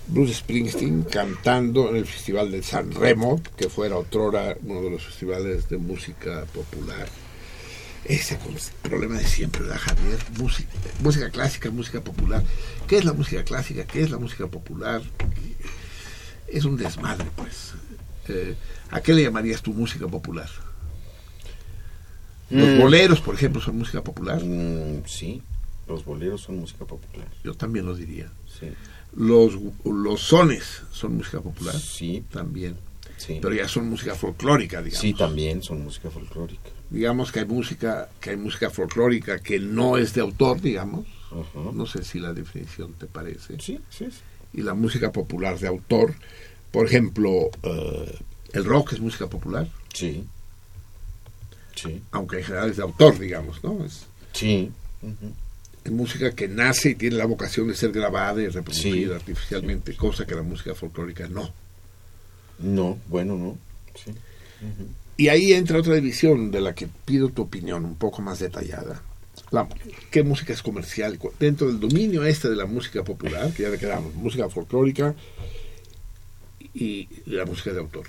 Bruce 0.06 0.34
Springsteen 0.34 1.02
cantando 1.04 1.88
en 1.88 1.96
el 1.96 2.06
Festival 2.06 2.50
de 2.50 2.62
San 2.62 2.92
Remo, 2.92 3.40
que 3.56 3.68
fuera 3.70 3.96
otrora 3.96 4.54
uno 4.62 4.82
de 4.82 4.90
los 4.90 5.02
festivales 5.04 5.68
de 5.68 5.78
música 5.78 6.44
popular. 6.52 7.08
Ese 8.04 8.38
problema 8.82 9.16
de 9.16 9.26
siempre, 9.26 9.62
¿verdad, 9.62 9.78
Javier? 9.78 10.18
Música, 10.38 10.68
música 11.00 11.30
clásica, 11.30 11.70
música 11.70 12.02
popular. 12.02 12.42
¿Qué 12.86 12.98
es 12.98 13.04
la 13.06 13.14
música 13.14 13.44
clásica? 13.44 13.86
¿Qué 13.86 14.02
es 14.02 14.10
la 14.10 14.18
música 14.18 14.46
popular? 14.46 15.00
Es 16.48 16.66
un 16.66 16.76
desmadre, 16.76 17.24
pues. 17.34 17.72
Eh, 18.28 18.54
¿A 18.90 19.00
qué 19.00 19.14
le 19.14 19.22
llamarías 19.22 19.62
tu 19.62 19.72
música 19.72 20.06
popular? 20.06 20.50
Los 22.50 22.68
Mm. 22.68 22.78
boleros, 22.78 23.20
por 23.20 23.34
ejemplo, 23.34 23.60
son 23.62 23.78
música 23.78 24.02
popular. 24.04 24.42
Mm, 24.44 25.02
sí, 25.06 25.42
los 25.88 26.04
boleros 26.04 26.42
son 26.42 26.58
música 26.60 26.84
popular. 26.84 27.28
Yo 27.42 27.54
también 27.54 27.86
lo 27.86 27.94
diría. 27.94 28.30
Sí, 28.58 28.68
Los, 29.16 29.52
los 29.84 30.20
sones 30.20 30.82
son 30.92 31.16
música 31.16 31.40
popular. 31.40 31.74
sí, 31.78 32.24
También. 32.30 32.76
sí. 33.16 33.38
Pero 33.40 33.54
ya 33.54 33.68
son 33.68 33.88
música 33.88 34.14
folclórica, 34.14 34.80
digamos. 34.82 35.00
Sí, 35.00 35.14
también 35.14 35.62
son 35.62 35.82
música 35.84 36.10
folclórica. 36.10 36.70
Digamos 36.90 37.32
que 37.32 37.40
hay 37.40 37.46
música, 37.46 38.08
que 38.20 38.30
hay 38.30 38.36
música 38.36 38.70
folclórica 38.70 39.38
que 39.40 39.58
no 39.58 39.96
es 39.98 40.14
de 40.14 40.20
autor, 40.20 40.60
digamos. 40.60 41.06
Ajá. 41.30 41.70
No 41.72 41.86
sé 41.86 42.04
si 42.04 42.20
la 42.20 42.32
definición 42.32 42.92
te 42.94 43.06
parece. 43.06 43.54
Sí, 43.60 43.80
sí, 43.90 44.06
sí. 44.10 44.18
Y 44.52 44.62
la 44.62 44.74
música 44.74 45.10
popular 45.10 45.58
de 45.58 45.66
autor. 45.66 46.14
Por 46.70 46.86
ejemplo, 46.86 47.50
eh, 47.62 48.18
el 48.52 48.64
rock 48.64 48.92
es 48.92 49.00
música 49.00 49.26
popular, 49.26 49.68
Sí. 49.92 50.24
Sí. 51.74 52.00
aunque 52.12 52.38
en 52.38 52.44
general 52.44 52.70
es 52.70 52.76
de 52.76 52.82
autor, 52.84 53.18
digamos, 53.18 53.62
¿no? 53.64 53.84
Es, 53.84 54.06
Sí. 54.32 54.70
Es 55.02 55.12
música 55.90 56.32
que 56.34 56.48
nace 56.48 56.90
y 56.90 56.94
tiene 56.94 57.16
la 57.16 57.26
vocación 57.26 57.68
de 57.68 57.74
ser 57.74 57.92
grabada 57.92 58.40
y 58.42 58.48
reproducida 58.48 59.08
Sí. 59.08 59.14
artificialmente, 59.14 59.94
cosa 59.96 60.26
que 60.26 60.34
la 60.34 60.42
música 60.42 60.74
folclórica 60.74 61.28
no. 61.28 61.52
No, 62.58 62.98
bueno, 63.08 63.36
no. 63.36 63.58
Sí. 63.94 64.12
Y 65.16 65.28
ahí 65.28 65.52
entra 65.52 65.78
otra 65.78 65.94
división 65.94 66.50
de 66.50 66.60
la 66.60 66.74
que 66.74 66.88
pido 67.04 67.28
tu 67.28 67.42
opinión 67.42 67.84
un 67.84 67.96
poco 67.96 68.22
más 68.22 68.38
detallada. 68.38 69.02
La- 69.50 69.68
¿Qué 70.10 70.22
música 70.22 70.52
es 70.52 70.62
comercial? 70.62 71.18
Dentro 71.38 71.66
del 71.66 71.78
dominio 71.80 72.24
este 72.24 72.48
de 72.48 72.56
la 72.56 72.66
música 72.66 73.02
popular, 73.04 73.52
que 73.52 73.64
ya 73.64 73.68
le 73.68 73.78
quedamos, 73.78 74.14
música 74.14 74.48
folclórica 74.48 75.14
y 76.72 77.08
la 77.26 77.44
música 77.44 77.72
de 77.72 77.80
autor. 77.80 78.06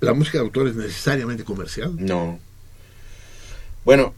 ¿La 0.00 0.12
música 0.12 0.38
de 0.38 0.44
autor 0.44 0.68
es 0.68 0.76
necesariamente 0.76 1.44
comercial? 1.44 1.94
No. 1.98 2.38
Bueno, 3.84 4.14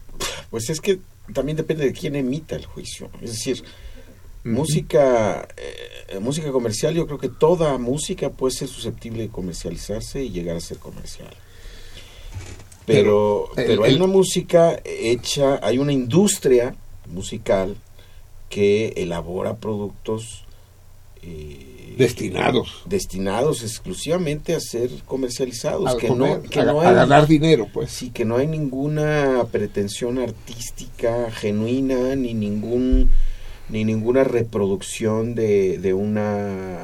pues 0.49 0.69
es 0.69 0.81
que 0.81 0.99
también 1.33 1.57
depende 1.57 1.85
de 1.85 1.93
quién 1.93 2.15
emita 2.15 2.55
el 2.55 2.65
juicio. 2.65 3.09
Es 3.21 3.31
decir, 3.31 3.63
música, 4.43 5.47
eh, 5.57 6.19
música 6.19 6.51
comercial, 6.51 6.93
yo 6.95 7.05
creo 7.05 7.17
que 7.19 7.29
toda 7.29 7.77
música 7.77 8.29
puede 8.29 8.53
ser 8.55 8.67
susceptible 8.67 9.23
de 9.23 9.29
comercializarse 9.29 10.23
y 10.23 10.29
llegar 10.31 10.55
a 10.55 10.61
ser 10.61 10.77
comercial. 10.77 11.29
Pero, 12.85 13.49
Pero, 13.55 13.67
pero, 13.67 13.85
el- 13.85 13.91
hay 13.91 13.95
una 13.95 14.07
música 14.07 14.79
hecha, 14.83 15.59
hay 15.61 15.77
una 15.77 15.93
industria 15.93 16.75
musical 17.07 17.75
que 18.49 18.93
elabora 18.97 19.57
productos 19.57 20.45
eh, 21.21 21.68
Destinados 21.97 22.83
destinados 22.85 23.63
exclusivamente 23.63 24.55
a 24.55 24.59
ser 24.59 24.89
comercializados, 25.05 25.95
a, 25.95 25.97
que 25.97 26.07
comer, 26.07 26.43
no, 26.43 26.49
que 26.49 26.59
a, 26.59 26.65
no 26.65 26.81
a 26.81 26.89
hay- 26.89 26.95
ganar 26.95 27.27
dinero, 27.27 27.67
pues. 27.73 27.91
Sí, 27.91 28.09
que 28.11 28.25
no 28.25 28.37
hay 28.37 28.47
ninguna 28.47 29.45
pretensión 29.51 30.17
artística 30.19 31.29
genuina, 31.31 32.15
ni 32.15 32.33
ningún 32.33 33.09
ni 33.69 33.85
ninguna 33.85 34.23
reproducción 34.23 35.35
de, 35.35 35.77
de 35.77 35.93
una 35.93 36.81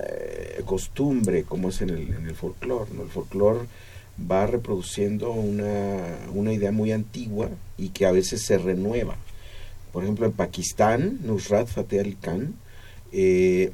eh, 0.00 0.62
costumbre 0.64 1.44
como 1.44 1.68
es 1.68 1.82
en 1.82 1.90
el, 1.90 2.08
en 2.14 2.26
el 2.26 2.34
folclore. 2.34 2.90
¿no? 2.94 3.02
El 3.02 3.08
folclore 3.10 3.60
va 4.30 4.46
reproduciendo 4.46 5.30
una, 5.32 5.98
una 6.32 6.52
idea 6.52 6.72
muy 6.72 6.92
antigua 6.92 7.50
y 7.76 7.88
que 7.90 8.06
a 8.06 8.12
veces 8.12 8.42
se 8.46 8.56
renueva. 8.58 9.16
Por 9.92 10.04
ejemplo, 10.04 10.24
en 10.24 10.32
Pakistán, 10.32 11.18
Nusrat 11.22 11.68
Fateh 11.68 12.00
Ali 12.00 12.14
Khan 12.14 12.54
eh, 13.12 13.72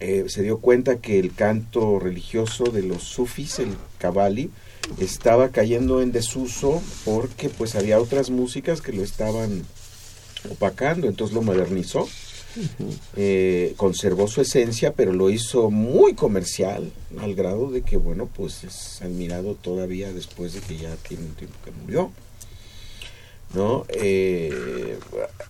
eh, 0.00 0.24
se 0.28 0.42
dio 0.42 0.58
cuenta 0.58 1.00
que 1.00 1.18
el 1.18 1.34
canto 1.34 1.98
religioso 1.98 2.64
de 2.64 2.82
los 2.82 3.02
sufis, 3.02 3.58
el 3.58 3.76
Kabali, 3.98 4.50
estaba 4.98 5.50
cayendo 5.50 6.02
en 6.02 6.10
desuso 6.10 6.82
porque 7.04 7.48
pues 7.48 7.74
había 7.74 8.00
otras 8.00 8.30
músicas 8.30 8.80
que 8.80 8.92
lo 8.92 9.02
estaban 9.02 9.64
opacando, 10.50 11.06
entonces 11.06 11.34
lo 11.34 11.42
modernizó, 11.42 12.08
eh, 13.16 13.74
conservó 13.76 14.26
su 14.26 14.40
esencia, 14.40 14.94
pero 14.94 15.12
lo 15.12 15.30
hizo 15.30 15.70
muy 15.70 16.14
comercial, 16.14 16.90
al 17.18 17.34
grado 17.34 17.70
de 17.70 17.82
que, 17.82 17.96
bueno, 17.96 18.26
pues 18.26 18.64
es 18.64 19.02
admirado 19.02 19.54
todavía 19.54 20.12
después 20.12 20.54
de 20.54 20.60
que 20.60 20.78
ya 20.78 20.96
tiene 20.96 21.24
un 21.24 21.34
tiempo 21.34 21.56
que 21.64 21.70
murió. 21.72 22.10
¿No? 23.54 23.84
Eh, 23.88 24.98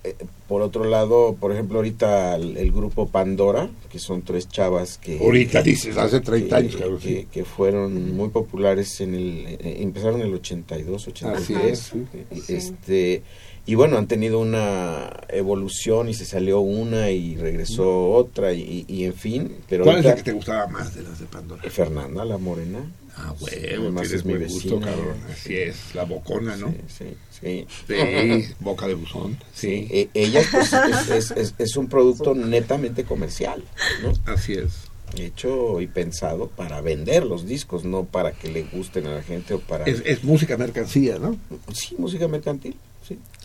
eh, 0.04 0.14
por 0.48 0.62
otro 0.62 0.84
lado, 0.84 1.36
por 1.38 1.52
ejemplo, 1.52 1.78
ahorita 1.78 2.36
el, 2.36 2.56
el 2.56 2.72
grupo 2.72 3.08
Pandora, 3.08 3.68
que 3.90 3.98
son 3.98 4.22
tres 4.22 4.48
chavas 4.48 4.98
que... 4.98 5.18
Ahorita 5.18 5.62
dices, 5.62 5.96
hace 5.96 6.20
30 6.20 6.48
que, 6.48 6.54
años, 6.54 6.76
claro, 6.76 6.98
que, 6.98 7.08
sí. 7.20 7.28
que 7.30 7.44
fueron 7.44 8.16
muy 8.16 8.30
populares 8.30 9.00
en 9.00 9.14
el... 9.14 9.46
eh, 9.46 9.76
empezaron 9.80 10.20
en 10.20 10.28
el 10.28 10.34
82, 10.34 11.08
83. 11.08 11.78
sí. 11.78 12.06
Este, 12.48 13.22
y 13.70 13.74
bueno, 13.76 13.98
han 13.98 14.08
tenido 14.08 14.40
una 14.40 15.10
evolución 15.28 16.08
y 16.08 16.14
se 16.14 16.24
salió 16.24 16.58
una 16.60 17.10
y 17.10 17.36
regresó 17.36 18.10
otra 18.10 18.52
y, 18.52 18.84
y 18.88 19.04
en 19.04 19.14
fin. 19.14 19.56
Pero 19.68 19.84
¿Cuál 19.84 19.98
es 19.98 20.04
la 20.04 20.16
que 20.16 20.22
te 20.24 20.32
gustaba 20.32 20.66
más 20.66 20.94
de 20.94 21.02
las 21.02 21.20
de 21.20 21.26
Pandora? 21.26 21.62
Fernanda, 21.70 22.24
la 22.24 22.36
morena. 22.38 22.80
Ah, 23.16 23.32
huevo, 23.40 23.90
tienes 24.00 24.12
es 24.12 24.24
mi 24.24 24.36
gusto, 24.38 24.80
cabrón. 24.80 25.16
Así 25.30 25.54
es, 25.56 25.94
la 25.94 26.04
bocona, 26.04 26.56
¿no? 26.56 26.68
Sí, 26.68 26.76
sí, 26.98 27.16
sí. 27.40 27.66
Sí, 27.86 28.54
boca 28.60 28.88
de 28.88 28.94
buzón. 28.94 29.36
Sí, 29.54 29.86
Eh, 29.90 30.08
ella 30.14 30.42
pues, 30.50 30.72
es, 30.72 31.10
es- 31.10 31.30
es- 31.32 31.54
es 31.58 31.76
un 31.76 31.88
producto 31.88 32.34
netamente 32.34 33.04
comercial, 33.04 33.62
¿no? 34.02 34.12
así 34.32 34.54
es. 34.54 34.72
hecho 35.16 35.80
y 35.80 35.86
pensado 35.86 36.48
para 36.48 36.80
vender 36.80 37.24
los 37.24 37.46
discos, 37.46 37.84
no 37.84 38.04
para 38.04 38.32
que 38.32 38.48
le 38.48 38.62
gusten 38.64 39.06
a 39.06 39.14
la 39.14 39.22
gente 39.22 39.54
o 39.54 39.60
para... 39.60 39.84
Es, 39.84 40.02
es 40.04 40.24
música 40.24 40.56
mercancía, 40.56 41.18
¿no? 41.18 41.36
Sí, 41.72 41.94
música 41.98 42.26
mercantil. 42.26 42.76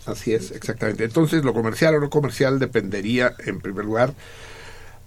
Así 0.05 0.33
es, 0.33 0.51
exactamente. 0.51 1.03
Entonces, 1.03 1.43
lo 1.43 1.53
comercial 1.53 1.95
o 1.95 1.99
no 1.99 2.09
comercial 2.09 2.59
dependería, 2.59 3.35
en 3.45 3.59
primer 3.59 3.85
lugar, 3.85 4.13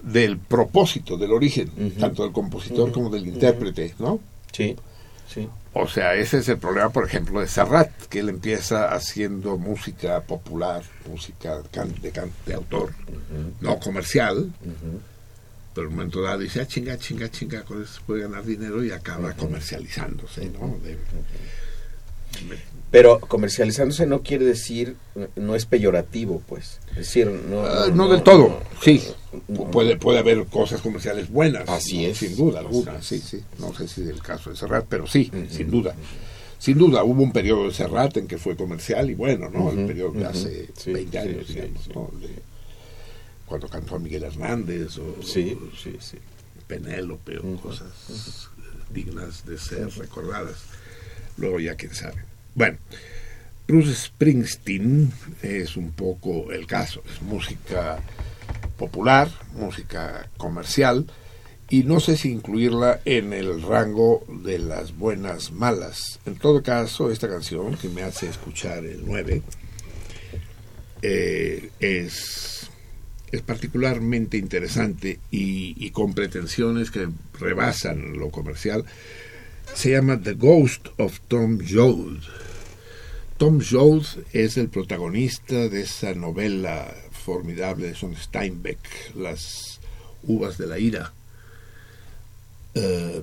del 0.02 0.38
propósito, 0.38 1.16
del 1.16 1.32
origen, 1.32 1.70
tanto 1.98 2.22
del 2.24 2.32
compositor 2.32 2.90
como 2.92 3.10
del 3.10 3.26
intérprete, 3.26 3.94
¿no? 3.98 4.20
Sí, 4.52 4.76
sí. 5.32 5.48
O 5.74 5.86
sea, 5.86 6.14
ese 6.14 6.38
es 6.38 6.48
el 6.48 6.58
problema, 6.58 6.90
por 6.90 7.04
ejemplo, 7.06 7.40
de 7.40 7.46
Serrat, 7.46 7.90
que 8.08 8.20
él 8.20 8.28
empieza 8.28 8.92
haciendo 8.92 9.58
música 9.58 10.20
popular, 10.22 10.82
música 11.08 11.62
can- 11.70 11.94
de, 12.00 12.10
can- 12.10 12.30
de 12.46 12.54
autor, 12.54 12.92
no 13.60 13.78
comercial, 13.78 14.50
pero 15.74 15.86
en 15.86 15.90
un 15.92 15.96
momento 15.96 16.22
dado 16.22 16.38
dice, 16.38 16.60
ah, 16.60 16.66
chinga, 16.66 16.98
chinga, 16.98 17.30
chinga, 17.30 17.62
con 17.62 17.82
eso 17.82 17.94
se 17.94 18.00
puede 18.00 18.22
ganar 18.22 18.44
dinero 18.44 18.82
y 18.82 18.90
acaba 18.90 19.34
comercializándose, 19.34 20.46
¿no? 20.50 20.76
De- 20.82 20.98
Pero 22.90 23.20
comercializándose 23.20 24.06
no 24.06 24.22
quiere 24.22 24.46
decir, 24.46 24.96
no 25.36 25.54
es 25.54 25.66
peyorativo, 25.66 26.42
pues. 26.48 26.78
Es 26.92 26.96
decir, 26.96 27.26
no... 27.28 27.60
Ah, 27.62 27.88
no, 27.92 28.08
del 28.08 28.22
todo, 28.22 28.62
sí. 28.82 29.02
Puede, 29.70 29.96
puede 29.98 30.18
haber 30.20 30.46
cosas 30.46 30.80
comerciales 30.80 31.28
buenas. 31.30 31.68
Así 31.68 32.06
es. 32.06 32.16
Sin 32.16 32.34
duda 32.34 32.60
alguna, 32.60 33.02
sí, 33.02 33.18
sí. 33.20 33.42
No 33.58 33.74
sé 33.74 33.88
si 33.88 34.02
del 34.02 34.22
caso 34.22 34.48
de 34.48 34.56
Serrat, 34.56 34.86
pero 34.88 35.06
sí, 35.06 35.30
sin 35.50 35.70
duda. 35.70 35.94
Sin 36.58 36.78
duda, 36.78 37.04
hubo 37.04 37.22
un 37.22 37.30
periodo 37.30 37.64
de 37.68 37.74
Serrat 37.74 38.16
en 38.16 38.26
que 38.26 38.38
fue 38.38 38.56
comercial 38.56 39.10
y 39.10 39.14
bueno, 39.14 39.50
¿no? 39.50 39.70
el 39.70 39.84
periodo 39.86 40.12
de 40.12 40.24
hace 40.24 40.68
Sí, 40.76 40.92
20 40.92 41.10
sí, 41.12 41.28
años, 41.28 41.44
sí, 41.46 41.52
digamos, 41.54 41.82
sí. 41.84 41.90
¿no? 41.94 42.10
De- 42.20 42.42
cuando 43.46 43.68
cantó 43.68 43.96
a 43.96 43.98
Miguel 43.98 44.24
Hernández 44.24 44.96
o 44.98 45.22
Sí, 45.22 45.58
sí, 45.82 45.96
sí. 46.00 46.16
Penélope 46.66 47.38
o 47.38 47.56
cosas 47.60 48.48
dignas 48.90 49.44
de 49.46 49.58
ser 49.58 49.88
recordadas. 49.90 50.56
Luego 51.38 51.60
ya 51.60 51.74
quién 51.76 51.94
sabe. 51.94 52.22
Bueno, 52.54 52.78
Bruce 53.66 53.94
Springsteen 53.94 55.12
es 55.42 55.76
un 55.76 55.92
poco 55.92 56.52
el 56.52 56.66
caso. 56.66 57.02
Es 57.10 57.22
música 57.22 58.00
popular, 58.76 59.28
música 59.54 60.28
comercial, 60.36 61.06
y 61.68 61.82
no 61.82 62.00
sé 62.00 62.16
si 62.16 62.30
incluirla 62.30 63.00
en 63.04 63.32
el 63.32 63.60
rango 63.62 64.24
de 64.42 64.58
las 64.58 64.96
buenas 64.96 65.52
malas. 65.52 66.18
En 66.24 66.36
todo 66.36 66.62
caso, 66.62 67.10
esta 67.10 67.28
canción 67.28 67.76
que 67.76 67.88
me 67.88 68.02
hace 68.02 68.28
escuchar 68.28 68.86
el 68.86 69.04
9 69.04 69.42
eh, 71.02 71.70
es, 71.78 72.70
es 73.30 73.42
particularmente 73.42 74.38
interesante 74.38 75.20
y, 75.30 75.74
y 75.76 75.90
con 75.90 76.14
pretensiones 76.14 76.90
que 76.90 77.08
rebasan 77.38 78.16
lo 78.18 78.30
comercial. 78.30 78.84
Se 79.74 79.90
llama 79.90 80.20
The 80.20 80.34
Ghost 80.34 80.88
of 80.98 81.20
Tom 81.28 81.58
Joad. 81.60 82.22
Tom 83.36 83.60
Joad 83.60 84.04
es 84.32 84.56
el 84.56 84.68
protagonista 84.68 85.68
de 85.68 85.82
esa 85.82 86.14
novela 86.14 86.92
formidable 87.24 87.88
de 87.88 87.94
Son 87.94 88.16
Steinbeck, 88.16 89.14
Las 89.14 89.80
uvas 90.24 90.58
de 90.58 90.66
la 90.66 90.78
ira, 90.78 91.12
eh, 92.74 93.22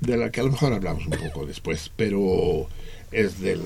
de 0.00 0.16
la 0.16 0.30
que 0.30 0.40
a 0.40 0.44
lo 0.44 0.52
mejor 0.52 0.74
hablamos 0.74 1.06
un 1.06 1.12
poco 1.12 1.46
después, 1.46 1.90
pero 1.96 2.68
es 3.10 3.40
del... 3.40 3.62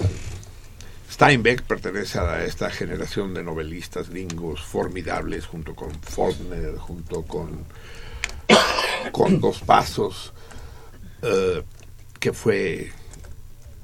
Steinbeck 1.10 1.62
pertenece 1.62 2.18
a 2.18 2.44
esta 2.44 2.70
generación 2.70 3.32
de 3.34 3.42
novelistas 3.42 4.10
gringos 4.10 4.62
formidables, 4.62 5.46
junto 5.46 5.74
con 5.74 5.90
Faulkner, 6.02 6.76
junto 6.76 7.22
con, 7.22 7.64
con 9.12 9.40
Dos 9.40 9.60
Pasos, 9.60 10.32
eh, 11.22 11.62
que 12.18 12.32
fue 12.32 12.92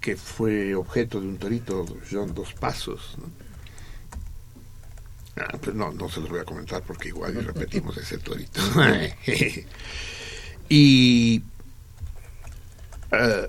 que 0.01 0.17
fue 0.17 0.75
objeto 0.75 1.19
de 1.19 1.29
un 1.29 1.39
torito, 1.39 1.87
John 2.11 2.35
Dos 2.35 2.53
Pasos. 2.53 3.17
¿no? 3.19 3.45
Ah, 5.37 5.57
pues 5.61 5.75
no, 5.75 5.91
no 5.93 6.09
se 6.11 6.21
los 6.21 6.29
voy 6.29 6.41
a 6.41 6.45
comentar 6.45 6.83
porque 6.83 7.09
igual 7.09 7.43
repetimos 7.45 7.97
ese 7.97 8.19
torito. 8.19 8.61
y 10.69 11.43
eh, 13.11 13.49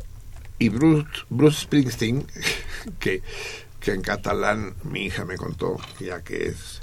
y 0.57 0.69
Bruce, 0.69 1.09
Bruce 1.29 1.61
Springsteen, 1.61 2.25
que, 2.99 3.21
que 3.79 3.91
en 3.91 4.01
catalán 4.01 4.75
mi 4.83 5.05
hija 5.05 5.25
me 5.25 5.37
contó, 5.37 5.77
ya 5.99 6.21
que 6.21 6.47
es 6.47 6.81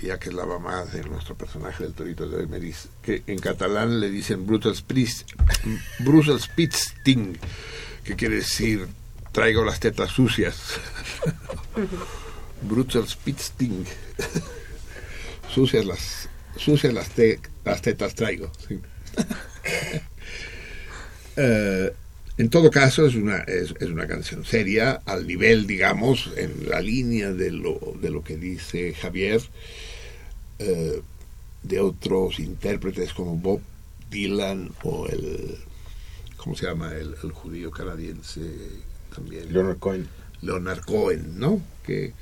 ya 0.00 0.18
que 0.18 0.28
es 0.30 0.34
la 0.34 0.46
mamá 0.46 0.84
de 0.86 1.02
nuestro 1.04 1.34
personaje 1.36 1.84
del 1.84 1.92
torito 1.94 2.28
de 2.28 2.36
hoy, 2.38 2.46
me 2.46 2.58
dice 2.60 2.88
que 3.02 3.22
en 3.26 3.38
catalán 3.38 4.00
le 4.00 4.08
dicen 4.10 4.46
Brutal 4.46 4.74
Springsteen, 6.40 7.38
que 8.04 8.16
quiere 8.16 8.36
decir 8.36 8.86
traigo 9.32 9.64
las 9.64 9.80
tetas 9.80 10.10
sucias. 10.10 10.56
Brutal 12.62 13.08
Springsteen. 13.08 13.84
sucias 15.54 15.84
las 15.84 16.28
sucias 16.56 16.92
las, 16.94 17.08
te- 17.10 17.40
las 17.64 17.82
tetas 17.82 18.14
traigo. 18.14 18.50
sí. 18.68 18.80
Eh, 21.34 21.94
en 22.38 22.48
todo 22.48 22.70
caso 22.70 23.06
es 23.06 23.14
una 23.14 23.38
es, 23.40 23.74
es 23.78 23.88
una 23.88 24.06
canción 24.06 24.44
seria 24.44 25.02
al 25.04 25.26
nivel 25.26 25.66
digamos 25.66 26.30
en 26.36 26.68
la 26.68 26.80
línea 26.80 27.32
de 27.32 27.50
lo 27.50 27.78
de 28.00 28.10
lo 28.10 28.22
que 28.24 28.36
dice 28.36 28.94
Javier 28.94 29.40
eh, 30.58 31.02
de 31.62 31.80
otros 31.80 32.38
intérpretes 32.38 33.12
como 33.12 33.36
Bob 33.36 33.60
Dylan 34.10 34.70
o 34.82 35.06
el 35.08 35.56
cómo 36.36 36.56
se 36.56 36.66
llama 36.66 36.92
el, 36.94 37.14
el 37.22 37.32
judío 37.32 37.70
canadiense 37.70 38.40
también 39.14 39.52
Leonard 39.52 39.78
Cohen. 39.78 40.08
Leonard 40.40 40.80
Cohen, 40.84 41.38
¿no? 41.38 41.62
Que 41.86 42.14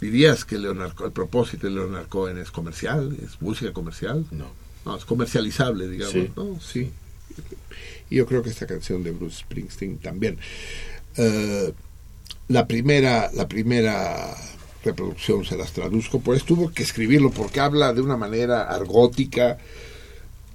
dirías 0.00 0.44
que 0.44 0.58
Leonard 0.58 0.92
el 1.04 1.12
propósito 1.12 1.66
de 1.66 1.74
Leonard 1.74 2.08
Cohen 2.08 2.38
es 2.38 2.50
comercial, 2.50 3.16
es 3.22 3.40
música 3.42 3.72
comercial. 3.72 4.24
No. 4.30 4.46
No, 4.86 4.96
es 4.96 5.04
comercializable, 5.04 5.88
digamos, 5.88 6.12
Sí. 6.12 6.30
¿no? 6.36 6.60
Sí. 6.60 6.90
Y 8.10 8.16
yo 8.16 8.26
creo 8.26 8.42
que 8.42 8.50
esta 8.50 8.66
canción 8.66 9.02
de 9.02 9.10
Bruce 9.10 9.40
Springsteen 9.40 9.98
también. 9.98 10.38
Eh, 11.16 11.72
la 12.48 12.66
primera, 12.66 13.30
la 13.34 13.48
primera 13.48 14.34
reproducción 14.84 15.44
se 15.44 15.56
las 15.56 15.72
traduzco, 15.72 16.20
pues 16.20 16.44
tuvo 16.44 16.72
que 16.72 16.84
escribirlo 16.84 17.30
porque 17.30 17.60
habla 17.60 17.92
de 17.92 18.00
una 18.00 18.16
manera 18.16 18.62
argótica, 18.62 19.58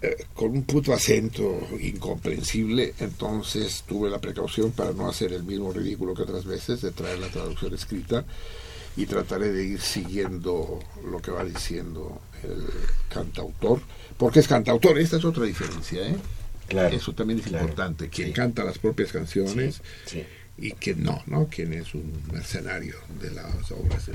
eh, 0.01 0.25
con 0.33 0.51
un 0.51 0.63
puto 0.63 0.93
acento 0.93 1.59
incomprensible, 1.79 2.95
entonces 2.99 3.83
tuve 3.87 4.09
la 4.09 4.19
precaución 4.19 4.71
para 4.71 4.93
no 4.93 5.07
hacer 5.07 5.33
el 5.33 5.43
mismo 5.43 5.71
ridículo 5.71 6.15
que 6.15 6.23
otras 6.23 6.45
veces 6.45 6.81
de 6.81 6.91
traer 6.91 7.19
la 7.19 7.27
traducción 7.27 7.73
escrita 7.73 8.25
y 8.97 9.05
trataré 9.05 9.51
de 9.51 9.63
ir 9.63 9.81
siguiendo 9.81 10.79
lo 11.05 11.21
que 11.21 11.31
va 11.31 11.43
diciendo 11.43 12.19
el 12.41 12.65
cantautor, 13.09 13.79
porque 14.17 14.39
es 14.39 14.47
cantautor, 14.47 14.97
esta 14.97 15.17
es 15.17 15.25
otra 15.25 15.45
diferencia, 15.45 16.07
¿eh? 16.07 16.15
Claro. 16.71 16.95
Eso 16.95 17.13
también 17.13 17.39
es 17.39 17.45
Claro. 17.47 17.65
importante, 17.65 18.09
quien 18.09 18.29
Sí. 18.29 18.33
canta 18.33 18.63
las 18.63 18.77
propias 18.79 19.11
canciones 19.11 19.81
Sí. 20.05 20.23
y 20.57 20.71
quien 20.71 21.03
no, 21.03 21.21
¿no? 21.27 21.47
Quien 21.47 21.73
es 21.73 21.93
un 21.93 22.11
mercenario 22.31 22.95
de 23.21 23.31
las 23.31 23.71
obras. 23.71 24.09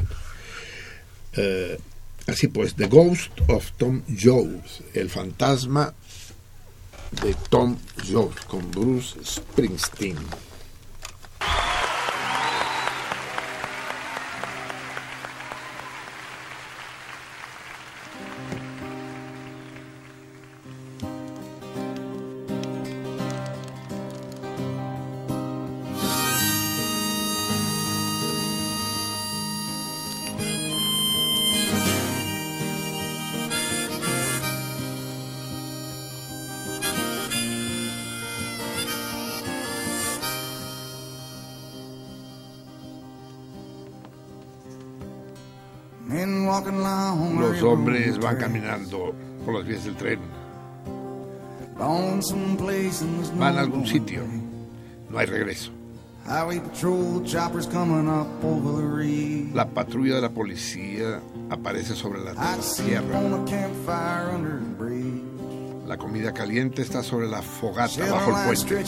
Eh, 1.35 1.79
así 2.27 2.49
pues, 2.49 2.75
The 2.75 2.87
Ghost 2.89 3.31
of 3.49 3.73
Tom 3.73 4.03
Jones, 4.09 4.83
el 4.95 5.11
fantasma 5.11 5.93
de 7.23 7.35
Tom 7.51 7.77
Jones 8.11 8.41
con 8.47 8.71
Bruce 8.71 9.17
Springsteen. 9.25 10.17
Hombres 48.17 48.33
van 48.33 48.37
caminando 48.37 49.15
por 49.45 49.55
las 49.55 49.67
vías 49.67 49.85
del 49.85 49.95
tren. 49.97 50.19
Van 53.39 53.59
a 53.59 53.61
algún 53.61 53.87
sitio. 53.87 54.23
No 55.11 55.19
hay 55.19 55.27
regreso. 55.27 55.71
La 59.55 59.69
patrulla 59.69 60.15
de 60.17 60.21
la 60.23 60.31
policía 60.31 61.21
aparece 61.51 61.95
sobre 61.95 62.25
la 62.25 62.33
tierra. 62.33 63.21
La 65.87 65.97
comida 65.99 66.33
caliente 66.33 66.83
está 66.83 67.03
sobre 67.03 67.29
la 67.29 67.43
fogata 67.43 68.11
bajo 68.11 68.31
el 68.31 68.57
puente. 68.67 68.85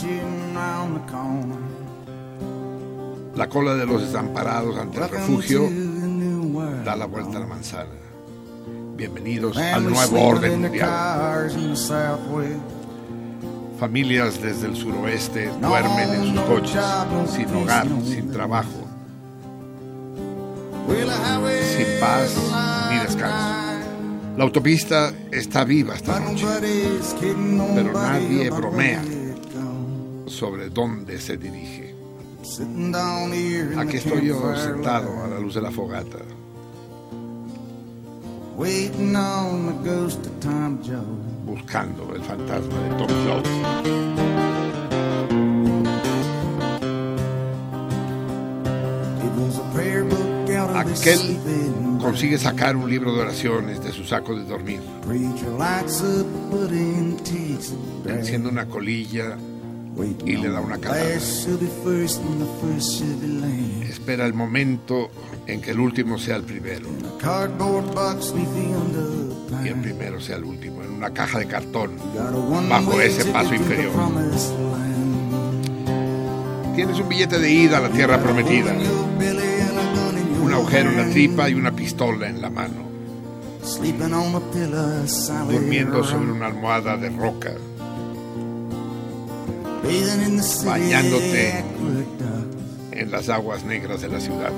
La 3.37 3.49
cola 3.49 3.75
de 3.75 3.87
los 3.87 4.03
desamparados 4.03 4.77
ante 4.79 4.99
el 4.99 5.09
refugio 5.09 5.69
da 6.85 6.97
la 6.97 7.05
vuelta 7.05 7.37
a 7.37 7.41
la 7.41 7.47
manzana. 7.47 8.08
Bienvenidos 8.99 9.57
al 9.57 9.89
nuevo 9.89 10.21
orden 10.27 10.61
mundial. 10.61 11.49
Familias 13.79 14.43
desde 14.43 14.67
el 14.67 14.75
suroeste 14.75 15.53
duermen 15.61 16.15
en 16.15 16.35
sus 16.35 16.41
coches, 16.41 16.83
sin 17.31 17.55
hogar, 17.55 17.87
sin 18.05 18.33
trabajo, 18.33 18.89
sin 20.89 22.01
paz 22.01 22.37
ni 22.91 22.99
descanso. 22.99 23.55
La 24.37 24.43
autopista 24.43 25.13
está 25.31 25.63
viva 25.63 25.95
esta 25.95 26.19
noche, 26.19 26.45
pero 27.77 27.93
nadie 27.93 28.51
bromea 28.51 29.05
sobre 30.27 30.71
dónde 30.71 31.21
se 31.21 31.37
dirige. 31.37 31.95
Aquí 33.77 33.97
estoy 33.99 34.27
yo 34.27 34.57
sentado 34.57 35.23
a 35.23 35.29
la 35.29 35.39
luz 35.39 35.55
de 35.55 35.63
la 35.63 35.71
fogata. 35.71 36.19
Buscando 41.47 42.13
el 42.13 42.23
fantasma 42.23 42.81
de 42.81 42.89
Tom 42.97 43.09
Jones. 43.25 43.49
Aquel 50.75 51.39
consigue 52.01 52.37
sacar 52.37 52.75
un 52.75 52.91
libro 52.91 53.15
de 53.15 53.21
oraciones 53.21 53.81
de 53.81 53.93
su 53.93 54.03
saco 54.03 54.35
de 54.35 54.45
dormir. 54.45 54.81
Enciende 58.07 58.49
una 58.49 58.67
colilla 58.67 59.37
y 60.25 60.37
le 60.37 60.49
da 60.51 60.61
una 60.61 60.79
calada. 60.79 61.05
Espera 63.83 64.27
el 64.27 64.35
momento 64.35 65.11
en 65.49 65.63
que 65.63 65.71
el 65.71 65.81
último 65.81 66.19
sea 66.19 66.37
el 66.37 66.45
primero. 66.45 66.89
Y 69.65 69.69
el 69.69 69.81
primero 69.81 70.21
sea 70.21 70.37
el 70.37 70.45
último, 70.45 70.83
en 70.85 70.93
una 70.93 71.11
caja 71.11 71.39
de 71.39 71.47
cartón, 71.47 71.93
bajo 72.69 73.01
ese 73.01 73.25
paso 73.27 73.55
inferior. 73.55 73.93
Tienes 76.77 77.01
un 77.01 77.09
billete 77.09 77.39
de 77.39 77.51
ida 77.51 77.79
a 77.79 77.81
la 77.81 77.89
tierra 77.89 78.23
prometida, 78.23 78.73
un 80.43 80.53
agujero 80.53 80.91
en 80.91 80.97
la 80.99 81.09
tripa 81.11 81.49
y 81.49 81.55
una 81.55 81.73
pistola 81.73 82.29
en 82.29 82.41
la 82.41 82.51
mano. 82.51 82.87
Durmiendo 85.51 86.05
sobre 86.05 86.31
una 86.31 86.47
almohada 86.47 86.97
de 86.97 87.11
roca 87.11 87.53
bañándote 90.65 91.65
en 92.99 93.11
las 93.11 93.29
aguas 93.29 93.65
negras 93.65 94.03
de 94.03 94.09
la 94.09 94.21
ciudad. 94.21 94.53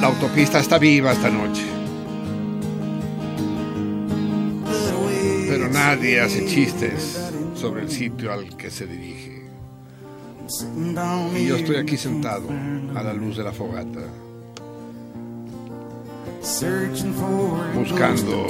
La 0.00 0.06
autopista 0.06 0.60
está 0.60 0.78
viva 0.78 1.12
esta 1.12 1.28
noche. 1.28 1.64
Pero 5.48 5.68
nadie 5.68 6.20
hace 6.20 6.46
chistes 6.46 7.18
sobre 7.54 7.82
el 7.82 7.90
sitio 7.90 8.32
al 8.32 8.56
que 8.56 8.70
se 8.70 8.86
dirige. 8.86 9.48
Y 11.36 11.46
yo 11.46 11.56
estoy 11.56 11.76
aquí 11.76 11.96
sentado 11.96 12.48
a 12.94 13.02
la 13.02 13.12
luz 13.12 13.36
de 13.36 13.44
la 13.44 13.52
fogata, 13.52 14.00
buscando 17.74 18.46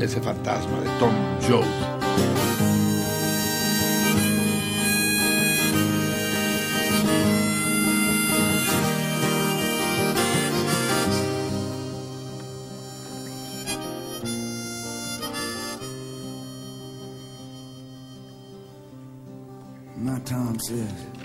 ese 0.00 0.20
fantasma 0.20 0.80
de 0.80 0.88
Tom 0.98 1.12
Jones. 1.48 2.69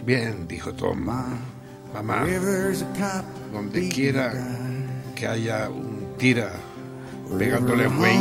Bien, 0.06 0.48
dijo 0.48 0.73
Tom. 0.73 0.99
Mamá, 1.94 2.26
donde 3.53 3.90
quiera 3.90 4.34
que 5.15 5.27
haya 5.27 5.69
un 5.69 6.15
tira 6.18 6.52
pegándole 7.38 7.88
güey, 7.88 8.18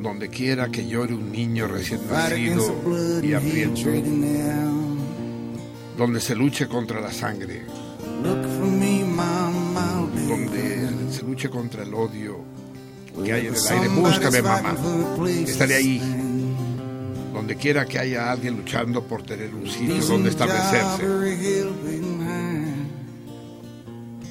donde 0.00 0.28
quiera 0.28 0.68
que 0.68 0.86
llore 0.86 1.14
un 1.14 1.30
niño 1.32 1.66
recién 1.66 2.00
nacido 2.10 3.20
y 3.22 3.34
hambriento, 3.34 3.90
donde 5.96 6.20
se 6.20 6.34
luche 6.34 6.66
contra 6.68 7.00
la 7.00 7.12
sangre, 7.12 7.62
donde 10.28 11.12
se 11.12 11.22
luche 11.22 11.50
contra 11.50 11.82
el 11.82 11.92
odio 11.92 12.38
que 13.24 13.32
hay 13.32 13.46
en 13.48 13.54
el 13.54 13.60
aire, 13.68 13.88
búscame 13.88 14.42
mamá, 14.42 14.76
estaré 15.44 15.74
ahí 15.74 16.27
donde 17.38 17.54
quiera 17.54 17.86
que 17.86 18.00
haya 18.00 18.32
alguien 18.32 18.56
luchando 18.56 19.04
por 19.04 19.22
tener 19.22 19.54
un 19.54 19.68
sitio 19.68 20.04
donde 20.04 20.30
establecerse 20.30 21.06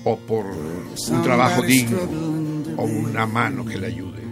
o 0.03 0.17
por 0.17 0.45
un 0.45 1.23
trabajo 1.23 1.61
digno 1.61 1.99
o 2.75 2.83
una 2.83 3.25
mano 3.25 3.63
que 3.63 3.77
le 3.77 3.87
ayude. 3.87 4.23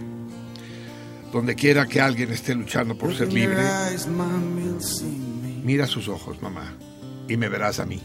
Donde 1.32 1.54
quiera 1.54 1.86
que 1.86 2.02
alguien 2.02 2.30
esté 2.30 2.54
luchando 2.54 2.98
por 2.98 3.16
ser 3.16 3.32
libre, 3.32 3.62
mira 5.64 5.86
sus 5.86 6.08
ojos, 6.08 6.42
mamá, 6.42 6.74
y 7.28 7.38
me 7.38 7.48
verás 7.48 7.80
a 7.80 7.86
mí. 7.86 7.98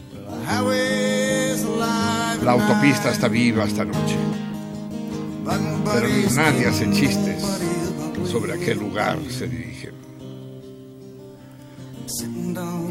La 2.42 2.52
autopista 2.52 3.10
está 3.10 3.28
viva 3.28 3.64
esta 3.64 3.84
noche, 3.84 4.16
pero 5.92 6.08
nadie 6.34 6.66
hace 6.66 6.90
chistes 6.92 7.44
sobre 8.26 8.54
a 8.54 8.56
qué 8.56 8.74
lugar 8.74 9.18
se 9.28 9.46
dirige. 9.46 10.01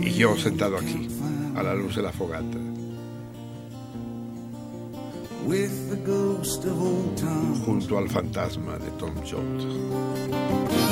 Y 0.02 0.11
yo 0.11 0.35
sentado 0.38 0.77
aquí, 0.77 1.07
a 1.56 1.64
la 1.64 1.76
luz 1.76 1.95
de 1.95 2.02
la 2.02 2.11
fogata. 2.11 2.57
Junto 7.65 7.98
al 7.98 8.10
fantasma 8.10 8.77
de 8.77 8.89
Tom 8.91 9.14
Jones. 9.30 10.90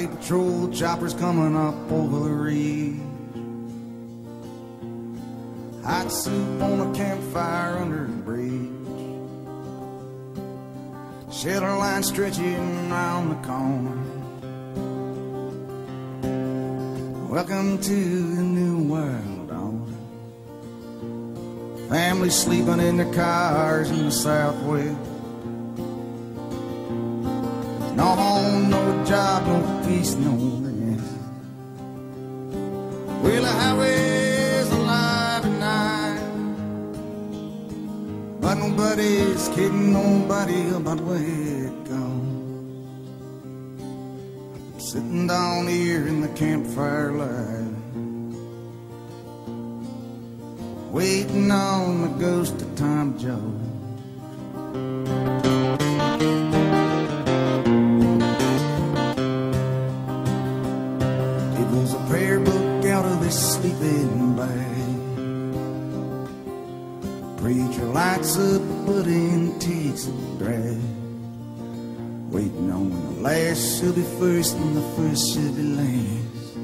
Highway 0.00 0.16
patrol 0.16 0.68
choppers 0.72 1.12
coming 1.12 1.54
up 1.54 1.74
over 1.92 2.20
the 2.26 2.34
ridge. 2.34 2.96
Hot 5.84 6.10
soup 6.10 6.62
on 6.62 6.90
a 6.90 6.94
campfire 6.94 7.76
under 7.76 8.06
the 8.06 8.12
bridge. 8.22 8.70
Shelter 11.30 11.76
line 11.76 12.02
stretching 12.02 12.90
around 12.90 13.28
the 13.28 13.34
corner. 13.46 13.98
Welcome 17.28 17.78
to 17.82 18.34
the 18.36 18.42
new 18.42 18.84
world. 18.84 19.26
Families 21.90 22.36
sleeping 22.36 22.80
in 22.80 22.96
their 22.96 23.12
cars 23.12 23.90
in 23.90 24.06
the 24.06 24.10
southwest. 24.10 25.09
No 28.00 28.06
home, 28.16 28.70
no 28.70 29.04
job, 29.04 29.46
no 29.46 29.58
peace, 29.86 30.14
no 30.14 30.32
rest. 30.64 31.12
Well, 33.22 33.42
the 33.42 33.52
highway's 33.60 34.70
alive 34.72 35.44
at 35.44 35.56
night, 35.68 36.22
but 38.40 38.54
nobody's 38.54 39.48
kidding 39.48 39.92
nobody 39.92 40.70
about 40.70 41.00
where 41.00 41.66
it 41.66 41.84
goes. 41.92 42.86
Sitting 44.82 45.26
down 45.26 45.66
here 45.68 46.06
in 46.08 46.22
the 46.22 46.28
campfire 46.28 47.12
light, 47.12 47.76
waiting 50.90 51.50
on 51.50 52.00
the 52.00 52.08
ghost 52.18 52.62
of 52.62 52.74
Tom 52.76 53.18
Jones. 53.18 53.59
Lights 67.92 68.36
up 68.38 68.62
buddy 68.86 69.30
and 69.36 69.60
takes 69.60 70.06
a 70.06 70.12
drag. 70.38 70.78
Waiting 72.30 72.70
on 72.70 72.90
when 72.90 73.02
the 73.14 73.20
last 73.22 73.78
shall 73.78 73.92
be 73.92 74.02
first 74.18 74.56
and 74.56 74.76
the 74.76 74.82
first 74.96 75.34
shall 75.34 75.52
be 75.52 75.62
last. 75.62 76.56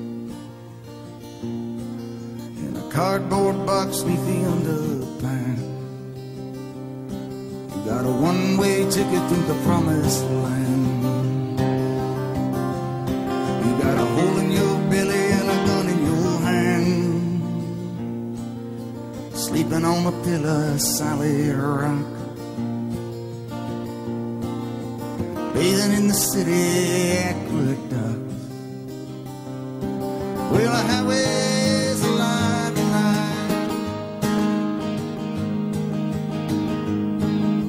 In 2.62 2.76
a 2.76 2.92
cardboard 2.92 3.66
box 3.66 4.02
neath 4.02 4.24
the 4.30 4.38
underpants. 4.54 5.64
You 7.72 7.80
got 7.90 8.04
a 8.04 8.14
one-way 8.28 8.88
ticket 8.90 9.22
through 9.28 9.46
the 9.52 9.58
promised 9.64 10.22
land. 10.44 11.60
You 13.64 13.72
got 13.82 13.96
a 13.98 14.06
hole 14.14 14.38
in 14.38 14.48
your 14.52 14.65
Sleeping 19.56 19.86
on 19.86 20.06
a 20.06 20.12
pillow, 20.22 20.76
Sally 20.76 21.48
rock. 21.48 22.12
Bathing 25.54 25.92
in 25.96 26.08
the 26.08 26.14
city 26.14 27.16
aqueducts. 27.24 28.50
Well, 30.52 30.72
the 30.76 30.82
highway's 30.92 32.04
alive 32.04 32.74
tonight. 32.74 33.70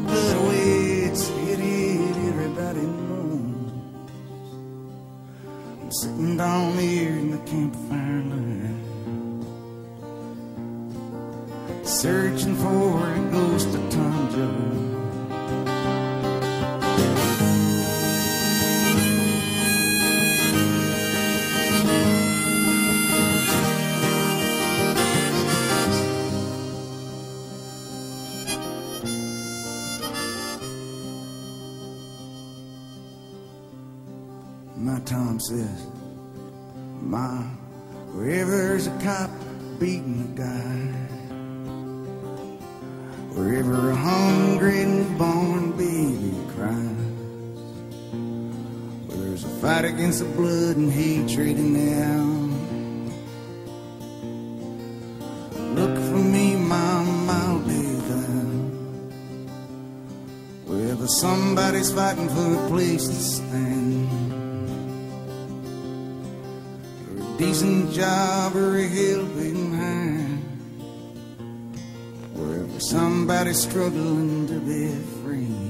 But 0.07 0.55
it's 0.55 1.29
it, 1.29 1.59
it, 1.61 2.17
everybody 2.27 2.85
knows. 3.07 3.71
I'm 5.81 5.91
sitting 5.93 6.35
down 6.35 6.77
here 6.77 7.11
in 7.11 7.31
the 7.31 7.37
campfire 7.49 7.96
against 49.97 50.19
the 50.19 50.25
blood 50.25 50.77
and 50.77 50.91
hatred 50.91 51.57
in 51.57 51.73
the 51.73 51.89
air. 51.89 52.23
Look 55.73 55.95
for 56.09 56.21
me, 56.21 56.55
Mom, 56.55 57.27
I'll 57.27 57.59
be 57.61 57.81
there. 57.81 58.51
Wherever 60.67 61.07
somebody's 61.07 61.91
fighting 61.91 62.29
for 62.29 62.53
a 62.53 62.67
place 62.69 63.07
to 63.07 63.15
stand. 63.15 64.07
Or 67.09 67.17
a 67.17 67.37
decent 67.39 67.91
job 67.91 68.55
or 68.55 68.77
a 68.77 68.87
helping 68.87 69.73
hand. 69.73 70.43
Wherever 72.35 72.79
somebody's 72.79 73.59
struggling 73.63 74.45
to 74.45 74.59
be 74.59 74.93
free. 75.23 75.66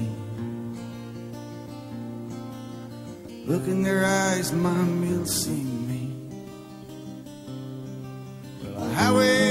Look 3.48 3.66
in 3.66 3.82
their 3.82 4.04
eyes, 4.04 4.52
Mom, 4.52 5.02
you'll 5.02 5.24
see 5.24 5.64
me. 5.88 6.12
Well, 8.62 8.84
the 8.86 8.94
highway's 8.94 9.47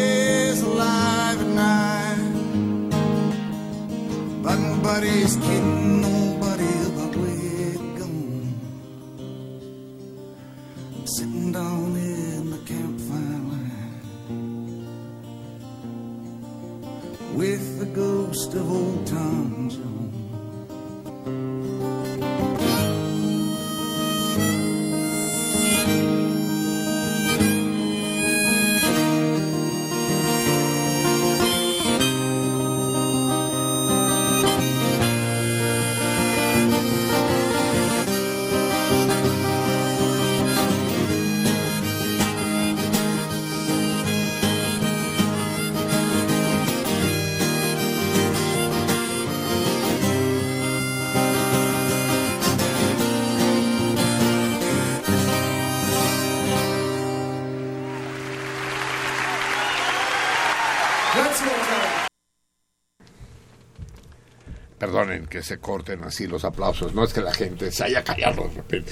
Perdonen 65.08 65.28
que 65.28 65.42
se 65.42 65.60
corten 65.60 66.04
así 66.04 66.28
los 66.28 66.44
aplausos. 66.44 66.94
No 66.94 67.04
es 67.04 67.14
que 67.14 67.22
la 67.22 67.34
gente 67.34 67.72
se 67.72 67.86
haya 67.86 68.04
callado 68.04 68.50
de 68.50 68.56
repente. 68.56 68.92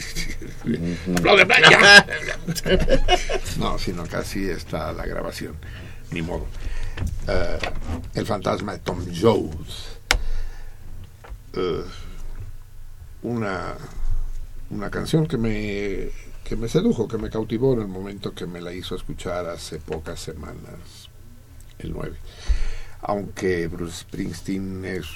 ¡Aplaude! 1.17 1.45
No, 3.59 3.77
sino 3.77 4.03
que 4.03 4.15
así 4.17 4.49
está 4.49 4.91
la 4.91 5.05
grabación. 5.05 5.55
Ni 6.11 6.21
modo. 6.21 6.45
Eh, 7.27 7.59
el 8.13 8.25
fantasma 8.25 8.73
de 8.73 8.79
Tom 8.79 9.05
Jones. 9.13 9.97
Eh, 11.53 11.83
una, 13.23 13.75
una 14.69 14.89
canción 14.89 15.25
que 15.25 15.37
me 15.37 16.09
que 16.43 16.55
me 16.55 16.67
sedujo, 16.67 17.07
que 17.07 17.17
me 17.17 17.29
cautivó 17.29 17.73
en 17.73 17.81
el 17.81 17.87
momento 17.87 18.33
que 18.33 18.45
me 18.45 18.61
la 18.61 18.71
hizo 18.71 18.95
escuchar 18.95 19.47
hace 19.47 19.79
pocas 19.79 20.19
semanas, 20.19 21.09
el 21.79 21.91
9. 21.91 22.15
Aunque 23.01 23.67
Bruce 23.67 24.01
Springsteen 24.01 24.85
es, 24.85 25.07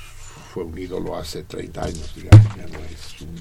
fue 0.54 0.64
un 0.64 0.78
ídolo 0.78 1.16
hace 1.16 1.44
30 1.44 1.84
años, 1.84 2.14
digamos, 2.16 2.56
ya 2.56 2.66
no 2.66 2.80
es 2.86 3.22
un, 3.22 3.36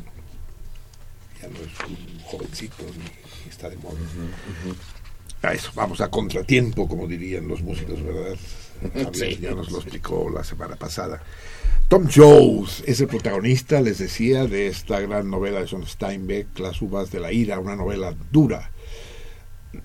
ya 1.41 1.49
no 1.49 1.59
es 1.59 1.89
un 1.89 2.21
jovencito 2.21 2.85
ni 2.97 3.51
está 3.51 3.71
de 3.71 3.77
moda. 3.77 3.99
A 5.43 5.53
eso, 5.55 5.71
vamos 5.75 6.01
a 6.01 6.11
contratiempo, 6.11 6.87
como 6.87 7.07
dirían 7.07 7.49
los 7.49 7.63
músicos, 7.63 8.03
¿verdad? 8.03 8.37
Javier 9.05 9.41
ya 9.41 9.51
nos 9.53 9.71
lo 9.71 9.79
explicó 9.79 10.29
la 10.31 10.45
semana 10.45 10.77
pasada. 10.77 11.23
Tom 11.89 12.07
Jones 12.15 12.83
es 12.87 13.01
el 13.01 13.07
protagonista, 13.07 13.81
les 13.81 13.99
decía, 13.99 14.47
de 14.47 14.67
esta 14.67 15.01
gran 15.01 15.31
novela 15.31 15.61
de 15.61 15.69
John 15.69 15.87
Steinbeck, 15.87 16.59
Las 16.59 16.83
uvas 16.83 17.11
de 17.11 17.21
la 17.21 17.33
ira, 17.33 17.59
una 17.59 17.77
novela 17.77 18.15
dura. 18.31 18.71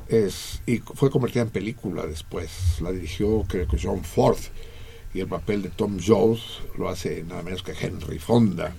Es, 0.09 0.61
y 0.65 0.79
fue 0.79 1.09
convertida 1.09 1.43
en 1.43 1.49
película 1.49 2.05
después. 2.05 2.81
La 2.81 2.91
dirigió, 2.91 3.45
creo 3.47 3.67
que 3.67 3.77
John 3.81 4.03
Ford. 4.03 4.39
Y 5.13 5.19
el 5.19 5.27
papel 5.27 5.61
de 5.61 5.69
Tom 5.69 5.99
Jones 6.03 6.41
lo 6.77 6.89
hace 6.89 7.23
nada 7.23 7.43
menos 7.43 7.61
que 7.61 7.73
Henry 7.79 8.19
Fonda, 8.19 8.73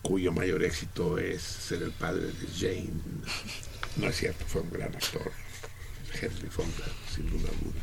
cuyo 0.00 0.32
mayor 0.32 0.64
éxito 0.64 1.18
es 1.18 1.42
ser 1.42 1.82
el 1.82 1.92
padre 1.92 2.26
de 2.26 2.46
Jane. 2.58 2.90
No 3.96 4.08
es 4.08 4.16
cierto, 4.16 4.44
fue 4.46 4.62
un 4.62 4.70
gran 4.70 4.94
actor. 4.94 5.30
Henry 6.20 6.48
Fonda, 6.48 6.84
sin 7.14 7.28
duda 7.30 7.48
alguna. 7.50 7.80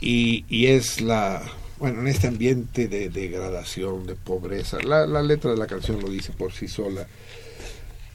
Y, 0.00 0.66
es 0.66 1.00
la, 1.00 1.42
bueno, 1.78 2.00
en 2.00 2.08
este 2.08 2.28
ambiente 2.28 2.88
de 2.88 3.08
degradación, 3.08 4.06
de 4.06 4.14
pobreza, 4.14 4.78
la, 4.80 5.06
letra 5.22 5.50
de 5.50 5.56
la 5.56 5.66
canción 5.66 6.00
lo 6.00 6.08
dice 6.08 6.32
por 6.32 6.52
sí 6.52 6.68
sola, 6.68 7.06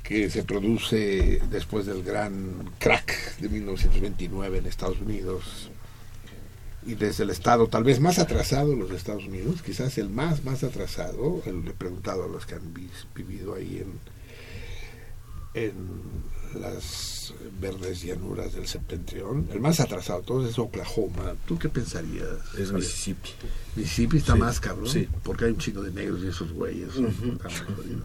que 0.04 0.30
se 0.30 0.44
produce 0.44 1.42
después 1.50 1.86
del 1.86 2.04
gran 2.04 2.72
crack 2.80 3.38
de 3.38 3.50
1929 3.50 4.58
en 4.58 4.66
Estados 4.66 5.00
Unidos 5.00 5.70
y 6.86 6.96
desde 6.96 7.24
el 7.24 7.30
estado 7.30 7.68
tal 7.68 7.84
vez 7.84 8.00
más 8.00 8.20
atrasado 8.20 8.72
de 8.72 8.78
los 8.78 8.92
Estados 8.92 9.26
Unidos, 9.26 9.62
quizás 9.62 9.98
el 9.98 10.10
más, 10.10 10.44
más 10.44 10.64
atrasado, 10.64 11.42
el, 11.46 11.64
le 11.64 11.72
he 11.72 11.74
preguntado 11.74 12.24
a 12.24 12.28
los 12.28 12.46
que 12.46 12.56
han 12.56 12.74
vi, 12.74 12.90
vivido 13.16 13.56
ahí 13.56 13.84
en, 15.54 15.64
en 15.64 15.74
las 16.60 17.34
verdes 17.60 18.02
llanuras 18.04 18.54
del 18.54 18.68
septentrión, 18.68 19.48
el 19.52 19.60
más 19.60 19.80
atrasado, 19.80 20.22
todo 20.22 20.48
es 20.48 20.60
Oklahoma. 20.60 21.34
¿Tú 21.48 21.58
qué 21.58 21.70
pensarías? 21.70 22.28
Es 22.58 22.72
Mississippi. 22.72 23.30
Mississippi 23.76 24.18
está 24.18 24.34
Sí, 24.34 24.40
más 24.40 24.60
cabrón, 24.60 24.88
sí. 24.88 25.08
porque 25.24 25.46
hay 25.46 25.52
un 25.52 25.58
chico 25.58 25.82
de 25.82 25.92
negros 25.92 26.22
y 26.24 26.28
esos 26.28 26.52
güeyes. 26.52 26.90
Están 26.90 27.76
jodidos. 27.76 28.04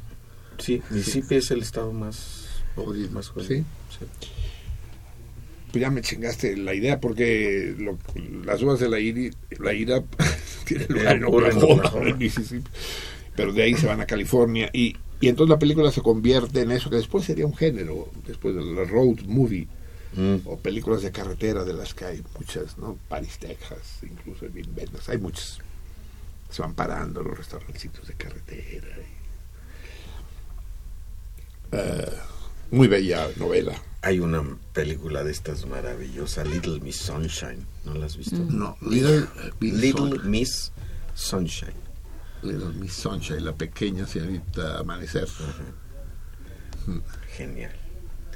Sí, 0.59 0.83
Mississippi 0.91 1.37
es 1.37 1.51
el 1.51 1.61
estado 1.63 1.93
más 1.93 2.47
Jodido, 2.75 3.11
más 3.11 3.29
jodido. 3.29 3.49
¿sí? 3.49 3.65
Pues 5.71 5.83
ya 5.83 5.91
me 5.91 6.01
chingaste 6.01 6.57
la 6.57 6.75
idea, 6.75 7.01
porque 7.01 7.75
lo- 7.79 7.99
las 8.45 8.63
uvas 8.63 8.81
de 8.81 8.89
la, 8.89 8.99
iri- 8.99 9.35
la 9.59 9.73
ira 9.75 10.03
tienen 10.65 10.87
lugar 10.89 11.17
en 11.17 11.25
Oklahoma, 11.25 11.83
en 12.09 12.19
Mississippi. 12.19 12.71
Pero 13.37 13.53
de 13.53 13.63
ahí 13.63 13.75
se 13.75 13.87
van 13.87 14.01
a 14.01 14.07
California. 14.07 14.71
Y, 14.73 14.97
y 15.21 15.29
entonces 15.29 15.51
la 15.51 15.59
película 15.59 15.91
se 15.93 16.01
convierte 16.03 16.63
en 16.63 16.71
eso, 16.71 16.91
que 16.91 16.97
después 16.97 17.25
sería 17.25 17.47
un 17.47 17.55
género, 17.57 18.09
después 18.27 18.55
de 18.55 18.63
la 18.65 18.85
road 18.85 19.21
movie, 19.27 19.69
Mm. 20.17 20.37
o 20.47 20.57
películas 20.59 21.03
de 21.03 21.13
carretera, 21.13 21.65
de 21.65 21.75
las 21.75 21.93
que 21.93 22.07
hay 22.07 22.23
muchas, 22.39 22.79
¿no? 22.79 22.97
Paris, 23.11 23.37
Texas, 23.39 23.99
incluso 24.03 24.47
en 24.47 24.57
Inventas, 24.57 25.07
hay 25.11 25.19
muchas. 25.19 25.59
Se 26.49 26.63
van 26.63 26.75
parando 26.75 27.23
los 27.23 27.37
restaurancitos 27.37 28.09
de 28.09 28.15
carretera. 28.15 28.87
y- 31.73 31.77
Eh, 31.77 32.11
muy 32.71 32.89
bella 32.89 33.29
novela. 33.37 33.75
Hay 34.03 34.21
una 34.21 34.43
película 34.73 35.25
de 35.25 35.33
estas 35.33 35.67
maravillosa, 35.67 36.45
Little 36.45 36.81
Miss 36.81 36.97
Sunshine. 36.99 37.67
¿No 37.85 37.95
la 37.95 38.07
has 38.07 38.17
visto? 38.17 38.37
No, 38.37 38.77
Little 38.81 39.27
Miss 39.61 39.75
Little 39.75 40.11
Sun- 40.11 40.31
Miss 40.31 40.73
Sunshine. 41.15 41.73
Little 42.43 42.73
Miss 42.75 42.93
Sunshine, 42.95 43.41
la 43.45 43.53
pequeña 43.55 44.07
señorita 44.07 44.79
Amanecer. 44.79 45.27
Genial. 47.37 47.73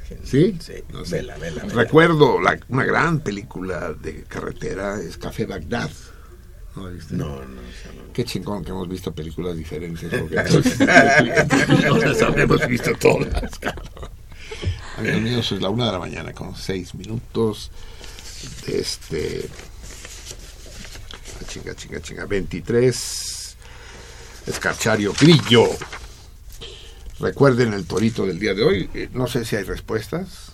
Genial. 0.08 0.26
¿Sí? 0.26 0.56
Sí. 0.60 0.74
No 0.92 1.04
sé. 1.04 1.16
Vela, 1.18 1.36
vela, 1.38 1.62
vela. 1.62 1.74
Recuerdo 1.74 2.40
la- 2.40 2.58
una 2.68 2.84
gran 2.84 3.20
película 3.20 3.92
de 3.94 4.24
carretera, 4.24 5.00
es 5.00 5.16
Café 5.16 5.46
Bagdad. 5.46 5.90
¿No 6.74 6.86
la 6.86 6.90
viste? 6.90 7.14
No, 7.14 7.36
no, 7.36 7.44
no. 7.44 8.12
Qué 8.12 8.24
chingón 8.24 8.64
que 8.64 8.70
hemos 8.70 8.88
visto 8.88 9.14
películas 9.14 9.56
diferentes. 9.56 10.10
Porque 10.20 10.36
entonces, 10.40 10.78
no 10.80 11.96
las 11.98 12.20
habremos 12.22 12.66
visto 12.66 12.90
todas. 13.00 13.58
cabrón. 13.58 14.01
Amigos 14.98 15.20
míos, 15.22 15.52
es 15.52 15.60
la 15.62 15.70
una 15.70 15.86
de 15.86 15.92
la 15.92 15.98
mañana 15.98 16.32
con 16.32 16.54
seis 16.56 16.94
minutos. 16.94 17.70
De 18.66 18.80
este. 18.80 19.48
ah, 21.40 21.44
Chinga, 21.48 21.74
chinga, 21.74 22.00
chinga. 22.00 22.26
23. 22.26 23.56
Escarchario 24.46 25.12
Grillo. 25.18 25.64
Recuerden 27.20 27.72
el 27.72 27.86
torito 27.86 28.26
del 28.26 28.38
día 28.38 28.54
de 28.54 28.62
hoy. 28.64 28.90
Eh, 28.94 29.08
No 29.12 29.26
sé 29.26 29.44
si 29.44 29.56
hay 29.56 29.64
respuestas. 29.64 30.52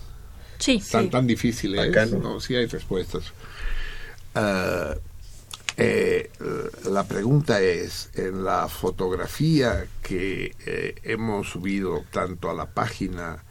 Sí. 0.59 0.81
Tan, 0.91 1.09
tan 1.09 1.25
difícil 1.27 1.77
es. 1.77 1.89
Acá 1.89 2.05
no. 2.05 2.19
No, 2.19 2.39
sí 2.39 2.55
hay 2.55 2.67
respuestas. 2.67 3.23
Ah, 4.35 4.93
eh, 5.77 6.29
la 6.89 7.05
pregunta 7.05 7.61
es, 7.61 8.09
en 8.13 8.43
la 8.43 8.67
fotografía 8.67 9.87
que 10.03 10.53
eh, 10.65 10.95
hemos 11.03 11.49
subido 11.49 12.03
tanto 12.11 12.49
a 12.49 12.53
la 12.53 12.65
página 12.67 13.43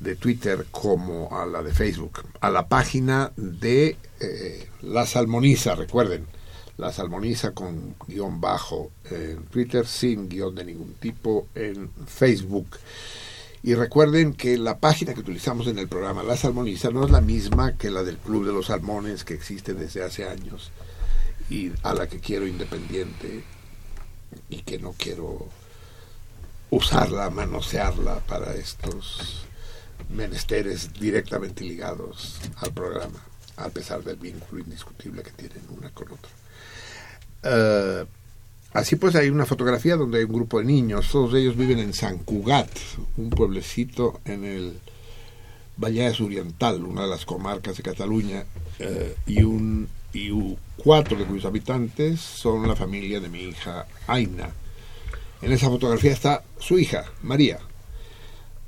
de 0.00 0.16
Twitter 0.16 0.66
como 0.70 1.36
a 1.36 1.46
la 1.46 1.62
de 1.62 1.72
Facebook, 1.72 2.24
a 2.40 2.50
la 2.50 2.68
página 2.68 3.32
de 3.36 3.96
eh, 4.20 4.68
La 4.82 5.06
Salmoniza, 5.06 5.74
recuerden, 5.74 6.26
La 6.76 6.92
Salmoniza 6.92 7.52
con 7.52 7.96
guion 8.06 8.40
bajo 8.40 8.90
en 9.10 9.44
Twitter, 9.46 9.86
sin 9.86 10.28
guion 10.28 10.54
de 10.54 10.64
ningún 10.64 10.94
tipo 10.94 11.48
en 11.54 11.90
Facebook. 12.06 12.78
Y 13.62 13.74
recuerden 13.74 14.34
que 14.34 14.56
la 14.56 14.78
página 14.78 15.14
que 15.14 15.20
utilizamos 15.20 15.66
en 15.66 15.78
el 15.78 15.88
programa 15.88 16.22
La 16.22 16.36
Salmoniza 16.36 16.90
no 16.90 17.04
es 17.04 17.10
la 17.10 17.20
misma 17.20 17.76
que 17.76 17.90
la 17.90 18.04
del 18.04 18.18
Club 18.18 18.46
de 18.46 18.52
los 18.52 18.66
Salmones 18.66 19.24
que 19.24 19.34
existe 19.34 19.74
desde 19.74 20.04
hace 20.04 20.28
años 20.28 20.70
y 21.50 21.72
a 21.82 21.92
la 21.92 22.06
que 22.06 22.20
quiero 22.20 22.46
independiente 22.46 23.42
y 24.48 24.62
que 24.62 24.78
no 24.78 24.94
quiero 24.96 25.48
usarla, 26.70 27.30
manosearla 27.30 28.20
para 28.20 28.54
estos 28.54 29.47
menesteres 30.08 30.92
directamente 30.98 31.64
ligados 31.64 32.40
al 32.56 32.72
programa, 32.72 33.24
a 33.56 33.68
pesar 33.68 34.02
del 34.02 34.16
vínculo 34.16 34.62
indiscutible 34.62 35.22
que 35.22 35.30
tienen 35.30 35.62
una 35.76 35.90
con 35.90 36.12
otra. 36.12 36.30
Eh, 37.42 38.04
así 38.72 38.96
pues 38.96 39.14
hay 39.14 39.30
una 39.30 39.46
fotografía 39.46 39.96
donde 39.96 40.18
hay 40.18 40.24
un 40.24 40.32
grupo 40.32 40.58
de 40.58 40.64
niños, 40.64 41.08
todos 41.10 41.34
ellos 41.34 41.56
viven 41.56 41.78
en 41.78 41.92
San 41.92 42.18
Cugat, 42.18 42.70
un 43.16 43.30
pueblecito 43.30 44.20
en 44.24 44.44
el 44.44 44.80
Vallès 45.76 46.20
Oriental, 46.20 46.84
una 46.84 47.02
de 47.02 47.08
las 47.08 47.24
comarcas 47.24 47.76
de 47.76 47.82
Cataluña, 47.82 48.44
eh, 48.78 49.16
y 49.26 49.42
un 49.42 49.88
y 50.12 50.56
cuatro 50.76 51.16
de 51.16 51.24
cuyos 51.24 51.44
habitantes 51.44 52.20
son 52.20 52.66
la 52.66 52.74
familia 52.74 53.20
de 53.20 53.28
mi 53.28 53.42
hija 53.42 53.86
Aina. 54.06 54.50
En 55.42 55.52
esa 55.52 55.68
fotografía 55.68 56.12
está 56.12 56.42
su 56.58 56.78
hija, 56.78 57.04
María, 57.22 57.58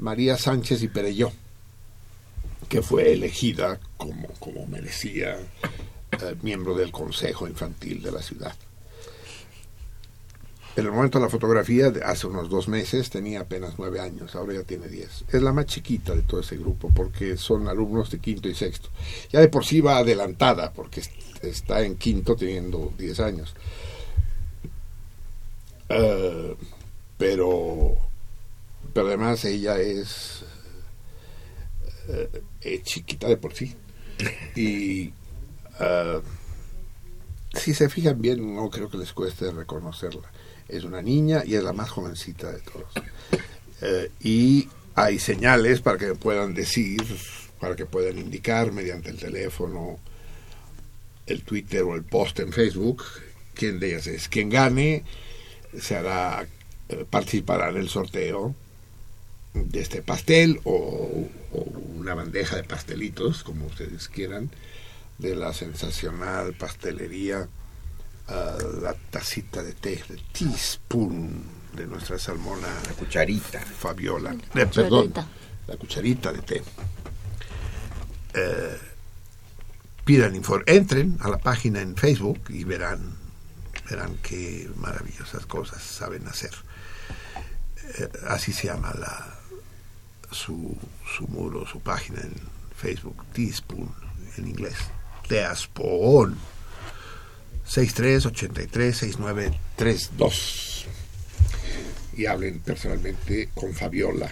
María 0.01 0.37
Sánchez 0.37 0.83
y 0.83 0.89
Perelló, 0.89 1.31
que 2.69 2.83
fue 2.83 3.13
elegida 3.13 3.79
como, 3.97 4.29
como 4.39 4.67
merecía 4.67 5.37
eh, 5.37 6.35
miembro 6.43 6.75
del 6.75 6.91
Consejo 6.91 7.47
Infantil 7.47 8.03
de 8.03 8.13
la 8.13 8.23
ciudad. 8.23 8.55
En 10.77 10.87
el 10.87 10.93
momento 10.93 11.19
de 11.19 11.25
la 11.25 11.31
fotografía, 11.31 11.93
hace 12.05 12.29
unos 12.29 12.49
dos 12.49 12.69
meses, 12.69 13.11
tenía 13.11 13.41
apenas 13.41 13.75
nueve 13.77 14.01
años, 14.01 14.35
ahora 14.37 14.55
ya 14.55 14.63
tiene 14.63 14.87
diez. 14.89 15.25
Es 15.31 15.43
la 15.43 15.53
más 15.53 15.67
chiquita 15.67 16.15
de 16.15 16.23
todo 16.23 16.41
ese 16.41 16.57
grupo, 16.57 16.91
porque 16.95 17.37
son 17.37 17.69
alumnos 17.69 18.11
de 18.11 18.21
quinto 18.21 18.49
y 18.49 18.55
sexto. 18.55 18.89
Ya 19.33 19.41
de 19.41 19.49
por 19.49 19.65
sí 19.67 19.81
va 19.81 19.99
adelantada, 19.99 20.73
porque 20.73 21.01
est- 21.01 21.13
está 21.45 21.83
en 21.83 21.97
quinto 21.97 22.37
teniendo 22.37 22.93
diez 22.97 23.19
años. 23.19 23.53
Eh, 25.89 26.57
pero, 27.19 27.97
pero 28.93 29.09
además 29.09 29.45
ella 29.45 29.79
es, 29.79 30.43
eh, 32.09 32.43
es 32.61 32.83
chiquita 32.83 33.29
de 33.29 33.37
por 33.37 33.55
sí. 33.55 33.75
Y 34.55 35.13
eh, 35.81 36.21
si 37.55 37.75
se 37.75 37.89
fijan 37.89 38.21
bien, 38.21 38.55
no 38.55 38.69
creo 38.71 38.91
que 38.91 38.99
les 38.99 39.13
cueste 39.13 39.51
reconocerla. 39.51 40.31
Es 40.69 40.85
una 40.85 41.03
niña 41.03 41.43
y 41.45 41.55
es 41.55 41.63
la 41.63 41.73
más 41.73 41.91
jovencita 41.91 42.53
de 42.53 42.61
todos. 42.61 42.93
Eh, 43.83 44.11
y 44.21 44.69
hay 44.95 45.19
señales 45.19 45.81
para 45.81 45.99
que 45.99 46.15
puedan 46.15 46.55
decir, 46.55 47.03
para 47.59 47.75
que 47.75 47.87
puedan 47.87 48.19
indicar 48.19 48.73
mediante 48.73 49.11
el 49.11 49.19
teléfono, 49.19 49.99
el 51.27 51.43
Twitter 51.43 51.83
o 51.83 51.95
el 51.95 52.05
post 52.05 52.41
en 52.41 52.53
Facebook 52.53 53.05
quién 53.61 53.79
de 53.79 53.89
ellas 53.89 54.07
es. 54.07 54.29
Quien 54.29 54.49
gane 54.49 55.05
se 55.79 55.97
hará, 55.97 56.47
eh, 56.89 57.05
participará 57.09 57.69
en 57.69 57.77
el 57.77 57.89
sorteo 57.91 58.55
de 59.55 59.81
este 59.81 60.03
pastel 60.03 60.61
o, 60.65 61.29
o 61.53 61.59
una 61.97 62.15
bandeja 62.15 62.57
de 62.57 62.65
pastelitos, 62.65 63.43
como 63.43 63.67
ustedes 63.67 64.09
quieran, 64.09 64.51
de 65.19 65.35
la 65.35 65.53
sensacional 65.53 66.55
pastelería 66.55 67.49
ah, 68.29 68.57
la 68.83 68.95
tacita 69.11 69.63
de 69.63 69.73
té, 69.75 70.03
el 70.09 70.23
teaspoon 70.33 71.43
de 71.77 71.87
nuestra 71.87 72.19
salmona 72.19 72.69
La 72.87 72.93
cucharita. 72.95 73.61
Fabiola. 73.61 74.33
Eh, 74.33 74.67
perdón, 74.67 75.09
Cucharita. 75.09 75.27
la 75.67 75.77
cucharita 75.77 76.33
de 76.33 76.43
té. 76.43 76.63
Eh, 78.35 78.79
pidan 80.05 80.35
informe, 80.35 80.65
entren 80.67 81.19
a 81.21 81.29
la 81.29 81.39
página 81.39 81.81
en 81.81 81.97
Facebook 81.97 82.41
y 82.49 82.65
verán, 82.65 83.17
verán 83.89 84.17
qué 84.23 84.71
maravillosas 84.77 85.47
cosas 85.47 85.83
saben 85.83 86.27
hacer. 86.29 86.55
Eh, 87.99 88.09
así 88.29 88.53
se 88.53 88.69
llama 88.69 88.95
la 88.99 89.40
su, 90.31 90.77
su 91.17 91.27
muro, 91.29 91.67
su 91.67 91.81
página 91.81 92.21
en 92.23 92.35
Facebook, 92.77 93.25
Teaspoon, 93.33 93.93
en 94.37 94.49
inglés. 94.49 94.77
Teaspoon. 95.29 96.37
6383-6932. 99.69 100.85
Y 102.17 102.27
hablen 102.27 102.61
personalmente 102.61 103.49
con 103.55 103.73
Fabiola. 103.75 104.31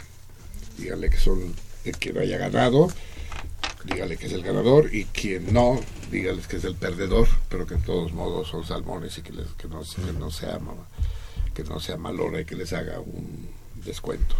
Díganle 0.77 1.11
que 1.11 1.19
son 1.19 1.55
el 1.85 1.97
que 1.99 2.12
no 2.12 2.20
haya 2.20 2.39
ganado, 2.39 2.89
dígale 3.85 4.16
que 4.16 4.27
es 4.27 4.33
el 4.33 4.43
ganador 4.43 4.95
y 4.95 5.05
quien 5.07 5.53
no, 5.53 5.81
dígales 6.11 6.47
que 6.47 6.57
es 6.57 6.65
el 6.65 6.75
perdedor, 6.75 7.29
pero 7.49 7.66
que 7.66 7.75
en 7.75 7.83
todos 7.83 8.12
modos 8.12 8.49
son 8.49 8.65
salmones 8.66 9.16
y 9.19 9.23
que, 9.23 9.33
les- 9.33 9.49
que 9.57 9.69
no, 9.69 9.81
que 9.83 10.12
no 10.12 10.31
sea 10.31 10.59
que 11.55 11.65
no 11.65 11.81
sea 11.81 11.97
malora 11.97 12.41
y 12.41 12.45
que 12.45 12.55
les 12.57 12.73
haga 12.73 13.01
un 13.01 13.49
descuento. 13.85 14.37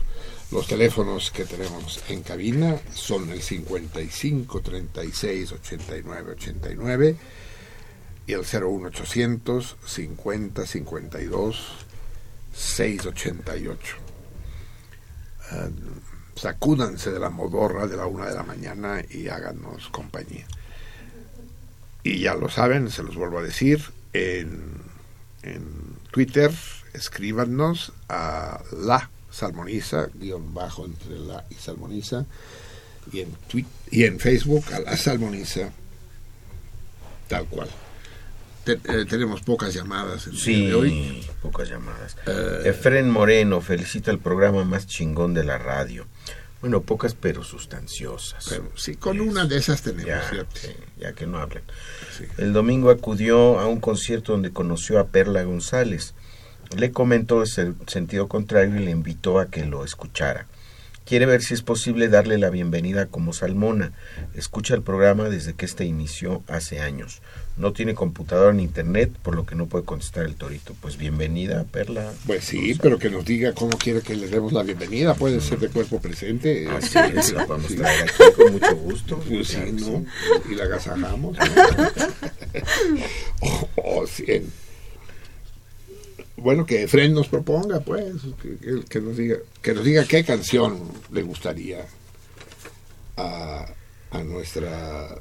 Los 0.51 0.67
teléfonos 0.67 1.31
que 1.31 1.45
tenemos 1.45 2.03
en 2.09 2.23
cabina 2.23 2.81
son 2.95 3.31
el 3.31 3.43
55 3.43 4.63
36 4.63 5.53
89 5.53 6.33
89 6.33 7.17
y 8.27 8.33
el 8.33 8.41
01800 8.41 9.77
50 9.85 10.67
52 10.67 11.87
688. 12.55 13.97
Ah, 15.51 15.69
sacúdanse 16.35 17.11
de 17.11 17.19
la 17.19 17.29
modorra 17.29 17.87
de 17.87 17.97
la 17.99 18.07
una 18.07 18.27
de 18.27 18.35
la 18.35 18.43
mañana 18.43 19.05
y 19.11 19.29
háganos 19.29 19.91
compañía. 19.91 20.47
Y 22.03 22.21
ya 22.21 22.35
lo 22.35 22.49
saben, 22.49 22.91
se 22.91 23.03
los 23.03 23.17
vuelvo 23.17 23.39
a 23.39 23.43
decir, 23.43 23.83
en, 24.15 24.81
en 25.43 25.63
Twitter 26.11 26.51
escríbanos 26.95 27.93
a 28.09 28.63
la 28.73 29.11
salmoniza, 29.31 30.09
guion 30.15 30.53
bajo 30.55 30.85
entre 30.87 31.19
la 31.19 31.45
y 31.51 31.55
salmoniza, 31.55 32.25
y 33.13 33.21
en, 33.21 33.33
twi- 33.51 33.67
y 33.91 34.05
en 34.05 34.19
Facebook 34.21 34.65
a 34.73 34.81
la 34.81 34.97
salmoniza, 34.97 35.71
tal 37.29 37.47
cual. 37.47 37.69
Te- 38.65 38.73
eh, 38.85 39.05
tenemos 39.09 39.41
pocas 39.43 39.73
llamadas 39.73 40.27
el 40.27 40.33
día 40.35 40.43
Sí, 40.45 40.67
de 40.67 40.75
hoy. 40.75 41.27
pocas 41.43 41.69
llamadas. 41.71 42.17
Eh, 42.27 42.63
Efren 42.67 43.11
Moreno 43.11 43.61
felicita 43.61 44.11
el 44.11 44.19
programa 44.19 44.65
más 44.65 44.87
chingón 44.87 45.33
de 45.35 45.45
la 45.45 45.57
radio. 45.59 46.07
Bueno, 46.61 46.83
pocas 46.83 47.15
pero 47.15 47.45
sustanciosas. 47.45 48.45
Pero 48.49 48.71
sí, 48.77 48.97
con 48.97 49.21
una 49.21 49.47
de 49.47 49.57
esas 49.59 49.81
tenemos, 49.83 50.07
ya, 50.07 50.21
fíjate. 50.23 50.61
sí, 50.61 50.69
ya 50.99 51.13
que 51.13 51.27
no 51.27 51.39
hablen. 51.39 51.63
Sí. 52.17 52.25
El 52.37 52.53
domingo 52.53 52.91
acudió 52.91 53.61
a 53.61 53.67
un 53.69 53.81
concierto 53.81 54.33
donde 54.33 54.51
conoció 54.53 54.99
a 54.99 55.07
Perla 55.07 55.45
González. 55.45 56.15
Le 56.77 56.93
comentó 56.93 57.43
el 57.43 57.75
sentido 57.87 58.29
contrario 58.29 58.77
y 58.81 58.85
le 58.85 58.91
invitó 58.91 59.39
a 59.41 59.47
que 59.47 59.65
lo 59.65 59.85
escuchara. 59.85 60.47
Quiere 61.07 61.25
ver 61.25 61.41
si 61.43 61.55
es 61.55 61.63
posible 61.63 62.09
darle 62.09 62.37
la 62.37 62.51
bienvenida 62.51 63.07
como 63.07 63.33
Salmona. 63.33 63.93
Escucha 64.35 64.75
el 64.75 64.83
programa 64.83 65.31
desde 65.31 65.55
que 65.55 65.65
este 65.65 65.87
inició 65.87 66.43
hace 66.49 66.81
años. 66.81 67.23
No 67.57 67.73
tiene 67.73 67.95
computadora 67.95 68.53
ni 68.53 68.63
internet, 68.63 69.11
por 69.23 69.35
lo 69.35 69.47
que 69.47 69.55
no 69.55 69.67
puede 69.67 69.87
contestar 69.87 70.27
el 70.27 70.35
torito. 70.35 70.75
Pues 70.83 70.99
bienvenida, 70.99 71.65
Perla. 71.65 72.13
Pues 72.27 72.45
sí, 72.45 72.77
pero 72.83 72.99
que 72.99 73.09
nos 73.09 73.25
diga 73.25 73.55
cómo 73.55 73.79
quiere 73.79 74.03
que 74.03 74.15
le 74.17 74.29
demos 74.29 74.53
la 74.53 74.63
bienvenida. 74.63 75.15
Puede 75.15 75.41
ser 75.41 75.59
de 75.61 75.69
cuerpo 75.71 75.99
presente. 75.99 76.69
Así 76.69 76.99
es, 77.17 77.33
la 77.33 77.47
podemos 77.47 77.71
Sí. 77.71 77.77
traer 77.79 78.03
aquí 78.03 78.23
con 78.37 78.53
mucho 78.53 78.77
gusto. 78.77 79.19
Pues 79.27 79.49
sí, 79.49 79.59
¿no? 79.73 80.05
Y 80.51 80.57
la 80.57 80.65
agasajamos. 80.65 81.39
¿no? 81.39 81.45
oh, 83.41 83.69
oh. 83.77 84.05
Bueno, 86.41 86.65
que 86.67 86.83
Efren 86.85 87.13
nos 87.15 87.29
proponga, 87.29 87.81
pues, 87.81 88.15
que, 88.89 89.01
nos 89.01 89.17
diga, 89.17 89.37
que 89.63 89.75
nos 89.75 89.85
diga 89.85 90.05
qué 90.05 90.25
canción 90.25 90.79
le 91.13 91.23
gustaría 91.23 91.85
a, 93.17 93.67
a 94.11 94.23
nuestra. 94.25 95.17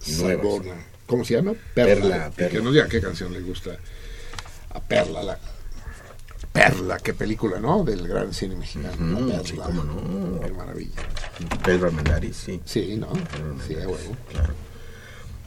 Salmona. 0.00 0.74
¿Cómo 1.06 1.24
se 1.24 1.34
llama? 1.34 1.52
Perla, 1.74 2.30
Que 2.30 2.44
Perla. 2.44 2.60
nos 2.60 2.72
diga 2.72 2.88
qué 2.88 3.00
canción 3.00 3.32
le 3.32 3.40
gusta 3.40 3.76
a 4.70 4.80
Perla, 4.80 5.22
la 5.22 5.38
Perla, 6.52 6.98
qué 6.98 7.12
película, 7.14 7.60
¿no? 7.60 7.84
Del 7.84 8.06
gran 8.08 8.32
cine 8.32 8.56
mexicano. 8.56 8.96
¿no? 8.98 9.18
Ujú, 9.18 9.28
Perla. 9.28 9.44
sí, 9.44 9.56
cómo 9.56 9.84
no. 9.84 10.40
Qué 10.40 10.52
maravilla. 10.52 11.02
Pedro 11.64 11.86
Armendáriz, 11.88 12.36
sí. 12.36 12.60
Sí, 12.64 12.96
¿no? 12.96 13.12
Sí, 13.66 13.74
a 13.74 13.88
huevo. 13.88 14.16
Claro. 14.30 14.54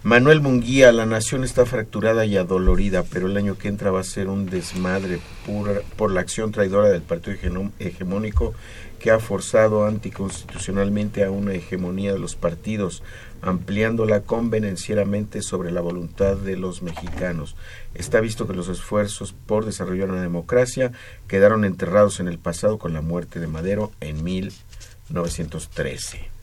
Manuel 0.05 0.39
Munguía, 0.39 0.91
la 0.91 1.07
nación 1.07 1.43
está 1.43 1.65
fracturada 1.65 2.27
y 2.27 2.37
adolorida, 2.37 3.03
pero 3.11 3.25
el 3.25 3.37
año 3.37 3.57
que 3.57 3.69
entra 3.69 3.89
va 3.89 4.01
a 4.01 4.03
ser 4.03 4.27
un 4.27 4.45
desmadre 4.45 5.19
por, 5.47 5.81
por 5.97 6.11
la 6.11 6.21
acción 6.21 6.51
traidora 6.51 6.89
del 6.89 7.01
partido 7.01 7.35
hegemónico 7.79 8.53
que 8.99 9.09
ha 9.09 9.17
forzado 9.17 9.87
anticonstitucionalmente 9.87 11.23
a 11.23 11.31
una 11.31 11.55
hegemonía 11.55 12.13
de 12.13 12.19
los 12.19 12.35
partidos, 12.35 13.01
ampliándola 13.41 14.21
convenencieramente 14.21 15.41
sobre 15.41 15.71
la 15.71 15.81
voluntad 15.81 16.37
de 16.37 16.55
los 16.55 16.83
mexicanos. 16.83 17.55
Está 17.95 18.21
visto 18.21 18.45
que 18.45 18.53
los 18.53 18.67
esfuerzos 18.67 19.33
por 19.33 19.65
desarrollar 19.65 20.11
una 20.11 20.21
democracia 20.21 20.91
quedaron 21.27 21.65
enterrados 21.65 22.19
en 22.19 22.27
el 22.27 22.37
pasado 22.37 22.77
con 22.77 22.93
la 22.93 23.01
muerte 23.01 23.39
de 23.39 23.47
Madero 23.47 23.91
en 24.01 24.23
1913. 24.23 26.34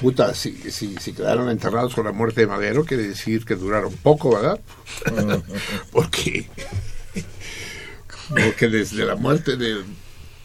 Puta, 0.00 0.34
si, 0.34 0.52
si, 0.70 0.96
si 0.96 1.12
quedaron 1.12 1.48
enterrados 1.50 1.94
con 1.94 2.04
la 2.04 2.12
muerte 2.12 2.42
de 2.42 2.46
Madero, 2.48 2.84
quiere 2.84 3.08
decir 3.08 3.44
que 3.44 3.54
duraron 3.54 3.92
poco, 3.94 4.34
¿verdad? 4.34 4.60
porque, 5.92 6.46
porque 8.28 8.68
desde 8.68 9.04
la 9.04 9.14
muerte 9.14 9.56
de, 9.56 9.84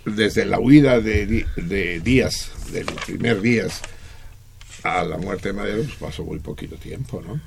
desde 0.06 0.46
la 0.46 0.60
huida 0.60 1.00
de, 1.00 1.46
de 1.56 2.00
Díaz, 2.00 2.52
del 2.72 2.86
primer 2.86 3.42
Díaz, 3.42 3.82
a 4.84 5.04
la 5.04 5.18
muerte 5.18 5.50
de 5.50 5.54
Madero, 5.54 5.84
pues 5.84 5.96
pasó 5.96 6.24
muy 6.24 6.40
poquito 6.40 6.76
tiempo, 6.76 7.22
¿no? 7.26 7.42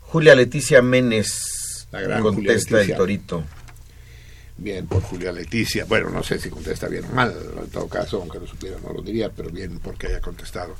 Julia 0.00 0.34
Leticia 0.34 0.82
Menes 0.82 1.86
La 1.92 2.00
gran 2.02 2.22
Julia 2.22 2.36
contesta 2.36 2.76
Leticia. 2.76 2.94
el 2.94 2.98
torito. 2.98 3.44
Bien 4.60 4.86
por 4.86 5.02
Julia 5.02 5.32
Leticia. 5.32 5.86
Bueno, 5.86 6.10
no 6.10 6.22
sé 6.22 6.38
si 6.38 6.50
contesta 6.50 6.86
bien 6.86 7.04
o 7.10 7.14
mal, 7.14 7.34
en 7.56 7.70
todo 7.70 7.88
caso, 7.88 8.18
aunque 8.18 8.38
no 8.38 8.46
supiera, 8.46 8.76
no 8.82 8.92
lo 8.92 9.00
diría, 9.00 9.30
pero 9.30 9.48
bien 9.48 9.78
porque 9.78 10.08
haya 10.08 10.20
contestado. 10.20 10.76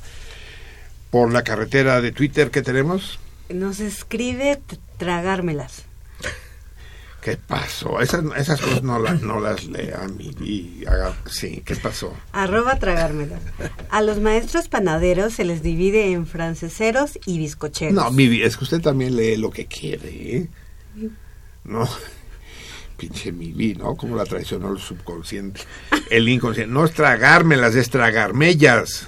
Por 1.09 1.33
la 1.33 1.43
carretera 1.43 1.99
de 1.99 2.11
Twitter 2.11 2.51
que 2.51 2.61
tenemos, 2.61 3.19
Nos 3.49 3.79
escribe 3.79 4.61
tragármelas. 4.97 5.83
¿Qué 7.21 7.37
pasó? 7.37 8.01
Esas, 8.01 8.23
esas 8.35 8.61
cosas 8.61 8.83
no, 8.83 8.97
las 8.97 9.21
no 9.21 9.39
las 9.39 9.63
y 10.39 10.83
haga... 10.87 11.15
Sí, 11.27 11.61
¿qué 11.65 11.75
pasó? 11.75 12.15
Arroba 12.31 12.77
tragármelas. 12.79 13.41
A 13.89 14.01
los 14.01 14.19
maestros 14.19 14.67
panaderos 14.67 15.33
se 15.33 15.43
les 15.43 15.61
divide 15.61 16.11
en 16.13 16.25
franceseros 16.25 17.19
y 17.25 17.37
bizcocheros. 17.37 17.93
No, 17.93 18.11
Vivi, 18.11 18.41
es 18.41 18.57
que 18.57 18.63
usted 18.63 18.81
también 18.81 19.15
lee 19.15 19.37
lo 19.37 19.51
que 19.51 19.67
quiere, 19.67 20.37
¿eh? 20.37 20.49
No, 21.63 21.87
pinche 23.01 23.31
Vivi, 23.31 23.73
¿no? 23.73 23.95
Como 23.95 24.15
la 24.15 24.25
traicionó 24.25 24.71
el 24.71 24.77
subconsciente. 24.77 25.61
El 26.11 26.29
inconsciente. 26.29 26.71
No 26.71 26.85
es 26.85 26.93
tragármelas, 26.93 27.73
es 27.73 27.89
tragarmellas. 27.89 29.07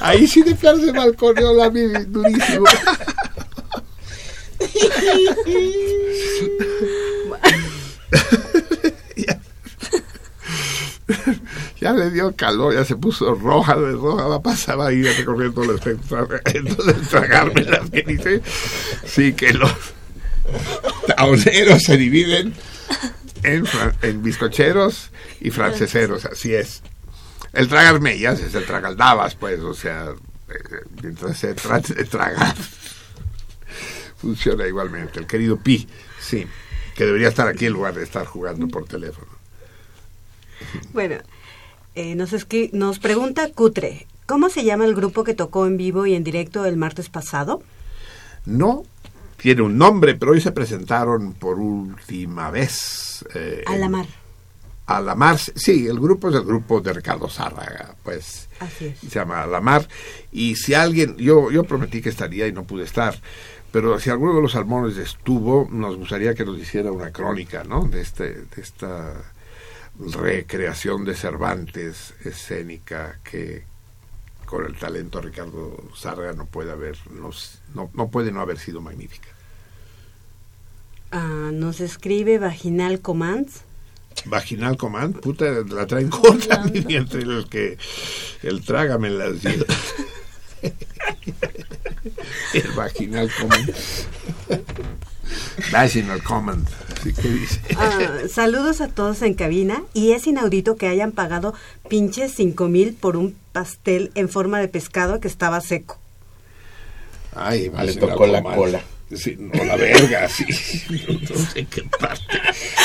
Ahí 0.00 0.26
sí 0.26 0.42
de 0.42 0.56
plano 0.56 0.84
se 0.84 0.90
balconeó 0.90 1.54
la 1.54 1.68
Vivi, 1.68 2.04
durísimo. 2.06 2.64
ya, 11.80 11.92
le 11.92 12.10
dio 12.10 12.34
calor, 12.36 12.74
ya 12.74 12.84
se 12.84 12.96
puso 12.96 13.34
roja 13.34 13.74
de 13.76 13.92
roja, 13.92 14.26
va 14.26 14.36
a 14.36 14.42
pasar 14.42 14.80
ahí 14.80 15.02
recorriendo 15.02 15.74
espectro. 15.74 16.28
Entonces, 16.44 17.08
tragarme 17.08 17.62
las 17.62 17.90
dice, 17.90 18.42
sí 19.04 19.32
que 19.32 19.52
los 19.54 19.72
taoneros 21.06 21.82
se 21.82 21.96
dividen 21.96 22.54
en, 23.42 23.64
en 24.02 24.22
bizcocheros 24.22 25.10
y 25.40 25.50
franceseros, 25.50 26.26
así 26.26 26.54
es. 26.54 26.82
El 27.52 27.68
tragarmellas 27.68 28.40
es 28.40 28.54
el 28.54 28.64
tragaldabas, 28.64 29.34
pues, 29.34 29.60
o 29.60 29.74
sea, 29.74 30.14
eh, 30.48 30.54
mientras 31.02 31.38
se 31.38 31.54
trate 31.54 31.94
de 31.94 32.04
tragar, 32.04 32.54
funciona 34.18 34.66
igualmente. 34.66 35.18
El 35.18 35.26
querido 35.26 35.56
Pi, 35.56 35.88
sí. 36.20 36.46
que 36.94 37.06
debería 37.06 37.28
estar 37.28 37.48
aquí 37.48 37.66
en 37.66 37.72
lugar 37.72 37.94
de 37.94 38.04
estar 38.04 38.26
jugando 38.26 38.68
por 38.68 38.86
teléfono. 38.86 39.28
Bueno, 40.92 41.16
eh, 41.94 42.14
nos, 42.14 42.34
nos 42.72 42.98
pregunta 42.98 43.50
Cutre, 43.52 44.06
¿cómo 44.26 44.48
se 44.48 44.64
llama 44.64 44.84
el 44.84 44.94
grupo 44.94 45.24
que 45.24 45.34
tocó 45.34 45.66
en 45.66 45.76
vivo 45.76 46.06
y 46.06 46.14
en 46.14 46.24
directo 46.24 46.64
el 46.64 46.76
martes 46.76 47.08
pasado? 47.08 47.62
No 48.46 48.84
tiene 49.36 49.62
un 49.62 49.78
nombre, 49.78 50.14
pero 50.14 50.32
hoy 50.32 50.40
se 50.40 50.52
presentaron 50.52 51.32
por 51.34 51.58
última 51.58 52.50
vez. 52.50 53.24
eh, 53.34 53.62
A 53.66 53.76
la 53.76 53.88
mar. 53.88 54.06
A 54.86 55.00
la 55.00 55.14
Mar, 55.14 55.38
sí, 55.38 55.86
el 55.86 56.00
grupo 56.00 56.30
es 56.30 56.34
el 56.34 56.42
grupo 56.42 56.80
de 56.80 56.92
Ricardo 56.92 57.28
Zárraga, 57.28 57.94
pues 58.02 58.48
Así 58.58 58.86
es. 58.86 58.98
se 58.98 59.08
llama 59.20 59.46
La 59.46 59.60
Mar. 59.60 59.86
Y 60.32 60.56
si 60.56 60.74
alguien, 60.74 61.16
yo, 61.16 61.52
yo 61.52 61.62
prometí 61.62 62.02
que 62.02 62.08
estaría 62.08 62.48
y 62.48 62.52
no 62.52 62.64
pude 62.64 62.82
estar, 62.84 63.14
pero 63.70 64.00
si 64.00 64.10
alguno 64.10 64.34
de 64.34 64.42
los 64.42 64.50
salmones 64.50 64.96
estuvo, 64.96 65.68
nos 65.70 65.96
gustaría 65.96 66.34
que 66.34 66.44
nos 66.44 66.58
hiciera 66.58 66.90
una 66.90 67.12
crónica, 67.12 67.62
¿no? 67.62 67.84
De, 67.84 68.00
este, 68.00 68.24
de 68.34 68.48
esta 68.62 69.14
recreación 69.98 71.04
de 71.04 71.14
Cervantes 71.14 72.14
escénica 72.24 73.18
que 73.22 73.64
con 74.46 74.66
el 74.66 74.76
talento 74.76 75.20
de 75.20 75.28
Ricardo 75.28 75.84
Zárraga 75.96 76.32
no 76.32 76.46
puede 76.46 76.72
haber, 76.72 76.98
no, 77.10 77.30
no, 77.74 77.90
no 77.94 78.10
puede 78.10 78.32
no 78.32 78.40
haber 78.40 78.58
sido 78.58 78.80
magnífica. 78.80 79.28
Ah, 81.12 81.50
nos 81.52 81.80
escribe 81.80 82.38
Vaginal 82.38 83.00
Commands. 83.00 83.62
Vaginal 84.26 84.76
Command, 84.76 85.20
puta, 85.20 85.44
la 85.68 85.86
traen 85.86 86.10
corta 86.10 86.64
y 86.72 86.96
entre 86.96 87.22
los 87.24 87.46
que 87.46 87.78
el 88.42 88.64
trágame 88.64 89.10
las. 89.10 89.36
El 92.52 92.72
Vaginal 92.74 93.30
Command. 93.38 93.74
Vaginal 95.72 96.22
Command, 96.22 96.68
así 97.00 97.12
que 97.14 97.28
dice. 97.28 97.60
Ah, 97.76 97.98
saludos 98.32 98.80
a 98.80 98.88
todos 98.88 99.22
en 99.22 99.34
cabina 99.34 99.82
y 99.94 100.12
es 100.12 100.26
inaudito 100.26 100.76
que 100.76 100.86
hayan 100.88 101.12
pagado 101.12 101.54
pinches 101.88 102.32
cinco 102.34 102.68
mil 102.68 102.94
por 102.94 103.16
un 103.16 103.34
pastel 103.52 104.10
en 104.14 104.28
forma 104.28 104.60
de 104.60 104.68
pescado 104.68 105.20
que 105.20 105.28
estaba 105.28 105.60
seco. 105.60 105.98
Ay, 107.34 107.62
Le 107.62 107.68
Vaginal 107.70 107.98
tocó 107.98 108.26
la 108.26 108.42
Command. 108.42 108.56
cola. 108.58 108.80
Sí, 109.14 109.36
no, 109.38 109.64
la 109.64 109.76
verga, 109.76 110.28
sí. 110.28 110.44
No, 111.08 111.14
no 111.34 111.46
sé 111.50 111.64
qué 111.66 111.82
parte. 111.98 112.38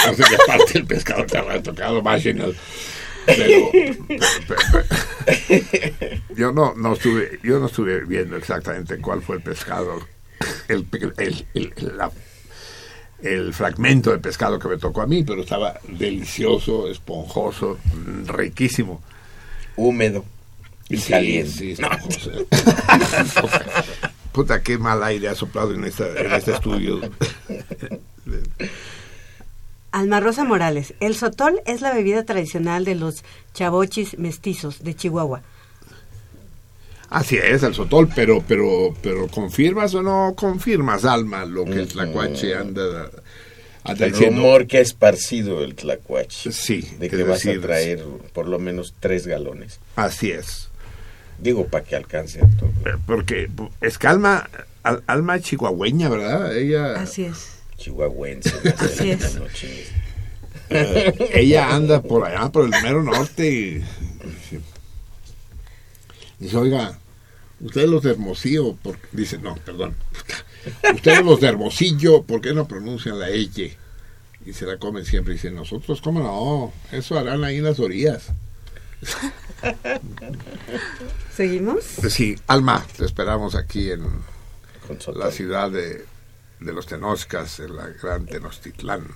No 0.07 0.13
sé 0.15 0.23
qué 0.27 0.37
parte 0.47 0.73
del 0.73 0.85
pescado 0.87 1.23
te 1.25 1.37
habrá 1.37 1.61
tocado 1.61 2.01
Vaginal. 2.01 2.55
Pero, 3.27 3.69
pero- 4.47 4.61
pero- 4.71 6.21
yo 6.35 6.51
no, 6.51 6.73
no 6.75 6.93
estuve, 6.93 7.39
yo 7.43 7.59
no 7.59 7.65
estuve 7.67 8.05
viendo 8.05 8.37
exactamente 8.37 8.97
cuál 8.99 9.21
fue 9.23 9.37
el 9.37 9.41
pescado, 9.41 9.99
el, 10.67 10.85
el, 11.17 11.45
el- 11.55 11.73
la- 11.97 12.11
el 13.21 13.53
fragmento 13.53 14.11
de 14.11 14.19
pescado 14.19 14.59
que 14.59 14.67
me 14.67 14.77
tocó 14.77 15.01
a 15.01 15.07
mí, 15.07 15.23
pero 15.23 15.41
estaba 15.41 15.79
delicioso, 15.87 16.89
esponjoso, 16.89 17.77
riquísimo. 18.25 19.01
Húmedo 19.77 20.23
y 20.89 20.97
Sí, 20.97 21.11
caliente. 21.11 21.49
sí, 21.51 21.71
esponjoso. 21.71 22.31
Puta, 24.31 24.61
qué 24.61 24.77
mal 24.77 25.01
aire 25.03 25.29
ha 25.29 25.35
soplado 25.35 25.73
en, 25.73 25.85
esta, 25.85 26.07
en 26.07 26.31
este 26.33 26.51
estudio. 26.53 26.99
Alma 29.91 30.19
Rosa 30.19 30.43
Morales, 30.43 30.93
el 30.99 31.15
sotol 31.15 31.61
es 31.65 31.79
la 31.81 31.93
bebida 31.93 32.25
tradicional 32.25 32.83
de 32.83 32.95
los 32.95 33.23
chavochis 33.53 34.17
mestizos 34.19 34.83
de 34.83 34.93
Chihuahua. 34.93 35.41
Así 37.09 37.37
es, 37.37 37.63
el 37.63 37.73
sotol, 37.73 38.09
pero, 38.15 38.43
pero, 38.47 38.93
pero 39.01 39.27
¿confirmas 39.27 39.93
o 39.95 40.01
no 40.01 40.33
confirmas, 40.35 41.05
Alma, 41.05 41.45
lo 41.45 41.63
que 41.65 41.73
el 41.79 41.87
tlacuache 41.87 42.55
anda, 42.55 43.09
anda 43.83 44.05
El 44.05 44.11
diciendo? 44.11 44.41
rumor 44.41 44.67
que 44.67 44.77
ha 44.79 44.81
esparcido 44.81 45.63
el 45.63 45.75
tlacuache. 45.75 46.51
Sí, 46.51 46.81
De 46.99 47.09
que 47.09 47.23
vas 47.23 47.43
decir, 47.43 47.59
a 47.59 47.61
traer 47.61 48.03
por 48.33 48.47
lo 48.47 48.57
menos 48.59 48.95
tres 48.99 49.27
galones. 49.27 49.79
Así 49.95 50.31
es. 50.31 50.69
Digo, 51.37 51.67
para 51.67 51.83
que 51.83 51.95
alcance 51.95 52.39
a 52.39 52.47
todo. 52.57 52.69
Eh, 52.85 52.97
Porque 53.05 53.49
es 53.81 53.97
que 53.97 54.07
Alma, 54.07 54.49
Al- 54.83 55.03
Alma 55.05 55.39
chihuahueña, 55.39 56.09
¿verdad? 56.09 56.57
Ella, 56.57 56.93
Así 56.95 57.25
es. 57.25 57.49
Chihuahuense. 57.77 58.51
Así 58.77 59.11
es. 59.11 59.37
eh, 60.69 61.13
ella 61.33 61.75
anda 61.75 62.01
por 62.01 62.25
allá, 62.25 62.49
por 62.51 62.65
el 62.65 62.71
mero 62.81 63.03
norte 63.03 63.47
y 63.51 63.83
dice, 66.39 66.57
oiga, 66.57 66.97
ustedes 67.59 67.89
los 67.89 68.03
de 68.03 68.11
Hermosillo, 68.11 68.75
por... 68.75 68.97
dice, 69.11 69.37
no, 69.37 69.55
perdón, 69.55 69.95
ustedes 70.93 71.23
los 71.23 71.39
de 71.39 71.47
Hermosillo, 71.47 72.23
¿por 72.23 72.41
qué 72.41 72.53
no 72.53 72.67
pronuncian 72.67 73.19
la 73.19 73.29
L? 73.29 73.77
Y 74.45 74.53
se 74.53 74.65
la 74.65 74.77
comen 74.77 75.05
siempre, 75.05 75.33
y 75.33 75.37
dice, 75.37 75.51
nosotros, 75.51 76.01
¿cómo 76.01 76.19
no? 76.19 76.73
Eso 76.95 77.17
harán 77.17 77.43
ahí 77.43 77.57
en 77.57 77.63
las 77.63 77.79
orillas. 77.79 78.27
¿Seguimos? 81.35 81.83
Sí, 82.09 82.37
Alma, 82.47 82.85
te 82.95 83.05
esperamos 83.05 83.55
aquí 83.55 83.91
en 83.91 84.03
la 85.15 85.31
ciudad 85.31 85.71
de, 85.71 86.05
de 86.59 86.73
los 86.73 86.85
Tenoscas, 86.85 87.59
en 87.59 87.75
la 87.75 87.87
gran 87.87 88.25
Tenochtitlán. 88.25 89.07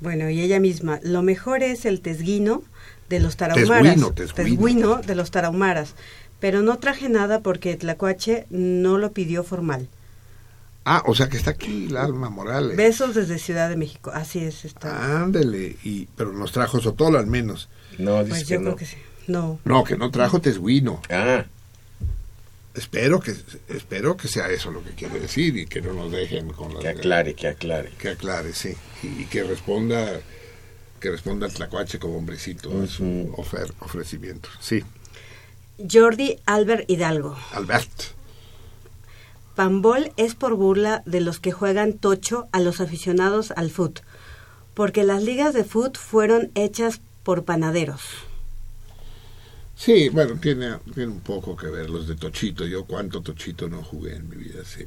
Bueno, 0.00 0.30
y 0.30 0.40
ella 0.40 0.60
misma, 0.60 1.00
lo 1.02 1.22
mejor 1.22 1.62
es 1.62 1.84
el 1.84 2.00
tesguino 2.00 2.62
de 3.08 3.20
los 3.20 3.36
tarahumaras. 3.36 3.82
Tesguino, 3.82 4.12
tesguino. 4.12 4.60
Tesguino 4.60 4.96
de 5.02 5.14
los 5.14 5.30
tarahumaras. 5.30 5.94
Pero 6.40 6.62
no 6.62 6.78
traje 6.78 7.08
nada 7.08 7.40
porque 7.40 7.76
Tlacuache 7.76 8.46
no 8.50 8.98
lo 8.98 9.12
pidió 9.12 9.42
formal. 9.44 9.88
Ah, 10.84 11.02
o 11.06 11.14
sea 11.14 11.28
que 11.28 11.36
está 11.36 11.50
aquí 11.50 11.86
el 11.86 11.96
Alma 11.96 12.30
Morales. 12.30 12.76
Besos 12.76 13.14
desde 13.14 13.38
Ciudad 13.38 13.68
de 13.68 13.76
México. 13.76 14.10
Así 14.14 14.38
es, 14.40 14.64
está. 14.64 15.22
Ándele, 15.22 15.76
y, 15.82 16.06
pero 16.16 16.32
nos 16.32 16.52
trajo 16.52 16.80
Sotol 16.80 17.16
al 17.16 17.26
menos. 17.26 17.68
No, 17.98 18.18
dice 18.22 18.28
pues 18.30 18.44
que 18.44 18.54
yo 18.54 18.60
no. 18.60 18.64
creo 18.66 18.76
que 18.76 18.86
sí. 18.86 18.96
No. 19.26 19.58
No, 19.64 19.82
que 19.82 19.96
no 19.96 20.10
trajo 20.10 20.40
Tesguino. 20.40 21.00
Ah, 21.10 21.44
Espero 22.74 23.20
que, 23.20 23.34
espero 23.68 24.18
que 24.18 24.28
sea 24.28 24.50
eso 24.50 24.70
lo 24.70 24.84
que 24.84 24.90
quiere 24.90 25.18
decir 25.18 25.56
y 25.56 25.64
que 25.66 25.80
no 25.80 25.94
nos 25.94 26.12
dejen 26.12 26.50
con 26.52 26.74
las 26.74 26.82
que 26.82 26.88
aclare, 26.90 27.34
que 27.34 27.48
aclare. 27.48 27.90
que 27.98 28.10
aclare, 28.10 28.52
sí. 28.52 28.74
Y, 29.02 29.22
y 29.22 29.24
que 29.24 29.42
responda 29.44 30.20
que 31.00 31.10
responda 31.10 31.46
el 31.46 31.52
tlacuache 31.54 31.98
como 31.98 32.16
hombrecito 32.18 32.82
a 32.82 32.86
su 32.86 33.02
Ujú. 33.04 33.42
ofer- 33.42 33.72
ofrecimiento. 33.80 34.48
Sí, 34.60 34.84
Jordi 35.78 36.38
Albert 36.46 36.88
Hidalgo. 36.88 37.36
Albert. 37.52 37.90
Pambol 39.54 40.12
es 40.16 40.34
por 40.34 40.54
burla 40.54 41.02
de 41.06 41.20
los 41.20 41.40
que 41.40 41.52
juegan 41.52 41.94
tocho 41.94 42.46
a 42.52 42.60
los 42.60 42.80
aficionados 42.80 43.52
al 43.52 43.70
foot, 43.70 44.00
porque 44.74 45.02
las 45.02 45.22
ligas 45.22 45.54
de 45.54 45.64
foot 45.64 45.96
fueron 45.96 46.50
hechas 46.54 47.00
por 47.22 47.44
panaderos. 47.44 48.02
Sí, 49.76 50.08
bueno, 50.08 50.36
tiene, 50.40 50.76
tiene 50.94 51.12
un 51.12 51.20
poco 51.20 51.56
que 51.56 51.66
ver 51.66 51.90
los 51.90 52.08
de 52.08 52.16
Tochito. 52.16 52.66
Yo 52.66 52.84
cuánto 52.84 53.20
Tochito 53.20 53.68
no 53.68 53.82
jugué 53.82 54.16
en 54.16 54.28
mi 54.28 54.36
vida, 54.36 54.64
sí. 54.64 54.86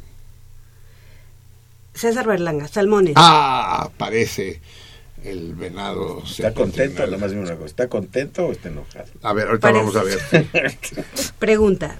César 1.93 2.25
Berlanga, 2.25 2.67
Salmones. 2.67 3.13
Ah, 3.17 3.89
parece 3.97 4.61
el 5.23 5.55
venado. 5.55 6.23
¿Está 6.23 6.53
contento? 6.53 7.05
Nada 7.05 7.17
más 7.17 7.31
dime 7.31 7.43
una 7.43 7.55
cosa. 7.55 7.65
¿Está 7.67 7.87
contento 7.87 8.47
o 8.47 8.51
está 8.51 8.69
enojado? 8.69 9.05
A 9.21 9.33
ver, 9.33 9.47
ahorita 9.47 9.71
Parece. 9.71 9.79
vamos 9.79 9.95
a 9.95 10.03
ver. 10.03 10.77
Pregunta. 11.39 11.99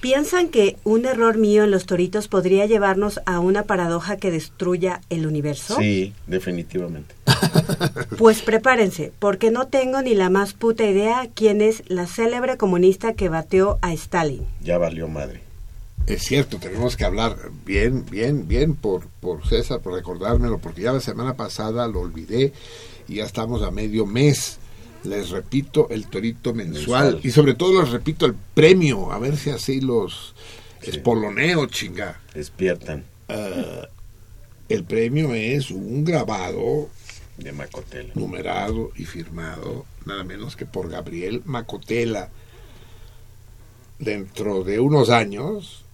¿Piensan 0.00 0.48
que 0.48 0.78
un 0.82 1.04
error 1.04 1.36
mío 1.36 1.62
en 1.64 1.70
los 1.70 1.84
toritos 1.84 2.26
podría 2.26 2.64
llevarnos 2.64 3.20
a 3.26 3.38
una 3.38 3.64
paradoja 3.64 4.16
que 4.16 4.30
destruya 4.30 5.02
el 5.10 5.26
universo? 5.26 5.76
Sí, 5.78 6.14
definitivamente. 6.26 7.14
Pues 8.18 8.42
prepárense, 8.42 9.12
porque 9.18 9.50
no 9.50 9.68
tengo 9.68 10.02
ni 10.02 10.14
la 10.14 10.28
más 10.28 10.52
puta 10.52 10.84
idea 10.84 11.28
quién 11.34 11.62
es 11.62 11.82
la 11.88 12.06
célebre 12.06 12.56
comunista 12.58 13.14
que 13.14 13.28
bateó 13.30 13.78
a 13.80 13.92
Stalin. 13.94 14.46
Ya 14.60 14.76
valió 14.78 15.08
madre. 15.08 15.40
Es 16.10 16.22
cierto, 16.24 16.58
tenemos 16.58 16.96
que 16.96 17.04
hablar 17.04 17.36
bien, 17.64 18.04
bien, 18.10 18.48
bien 18.48 18.74
por, 18.74 19.06
por 19.20 19.46
César, 19.48 19.80
por 19.80 19.94
recordármelo, 19.94 20.58
porque 20.58 20.82
ya 20.82 20.92
la 20.92 21.00
semana 21.00 21.34
pasada 21.36 21.86
lo 21.86 22.00
olvidé 22.00 22.52
y 23.08 23.16
ya 23.16 23.24
estamos 23.24 23.62
a 23.62 23.70
medio 23.70 24.06
mes. 24.06 24.58
Les 25.04 25.30
repito 25.30 25.88
el 25.90 26.08
torito 26.08 26.52
mensual, 26.52 27.04
Mensual. 27.14 27.20
y 27.26 27.30
sobre 27.30 27.54
todo 27.54 27.80
les 27.80 27.90
repito 27.90 28.26
el 28.26 28.34
premio, 28.34 29.12
a 29.12 29.18
ver 29.18 29.36
si 29.36 29.50
así 29.50 29.80
los 29.80 30.34
Sí. 30.82 30.90
espoloneo, 30.90 31.66
chinga. 31.66 32.20
Despiertan 32.34 33.04
Ah, 33.28 33.86
el 34.68 34.84
premio 34.84 35.32
es 35.34 35.70
un 35.70 36.04
grabado 36.04 36.88
de 37.38 37.52
Macotela. 37.52 38.12
numerado 38.14 38.90
y 38.96 39.04
firmado 39.04 39.86
nada 40.06 40.24
menos 40.24 40.56
que 40.56 40.66
por 40.66 40.88
Gabriel 40.90 41.42
Macotela. 41.44 42.30
Dentro 43.98 44.64
de 44.64 44.80
unos 44.80 45.10
años, 45.10 45.84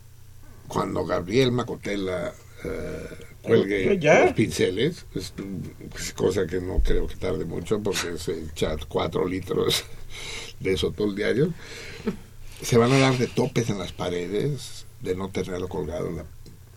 cuando 0.69 1.05
Gabriel 1.05 1.53
Macotela 1.53 2.33
eh, 2.65 3.07
cuelgue 3.43 3.99
Ya. 3.99 4.25
los 4.27 4.35
pinceles, 4.35 5.07
es, 5.15 5.33
es 5.99 6.13
cosa 6.13 6.47
que 6.47 6.61
no 6.61 6.81
creo 6.83 7.07
que 7.07 7.17
tarde 7.17 7.45
mucho 7.45 7.81
porque 7.83 8.19
se 8.19 8.41
echa 8.45 8.77
cuatro 8.89 9.27
litros 9.27 9.85
de 10.61 10.73
eso 10.73 10.93
todo 10.93 11.09
el 11.09 11.17
diario, 11.17 11.53
se 12.63 12.77
van 12.79 12.93
a 12.93 12.99
dar 12.99 13.17
de 13.19 13.27
topes 13.27 13.69
en 13.71 13.79
las 13.79 13.93
paredes 13.93 14.87
de 15.01 15.15
no 15.15 15.29
tenerlo 15.29 15.69
colgado 15.69 16.09
en 16.09 16.17
la, 16.17 16.25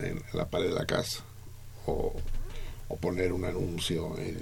en 0.00 0.22
la 0.34 0.48
pared 0.48 0.68
de 0.68 0.74
la 0.74 0.86
casa. 0.86 1.24
O 1.86 2.14
o 2.92 2.96
poner 2.96 3.32
un 3.32 3.44
anuncio 3.44 4.18
en, 4.18 4.36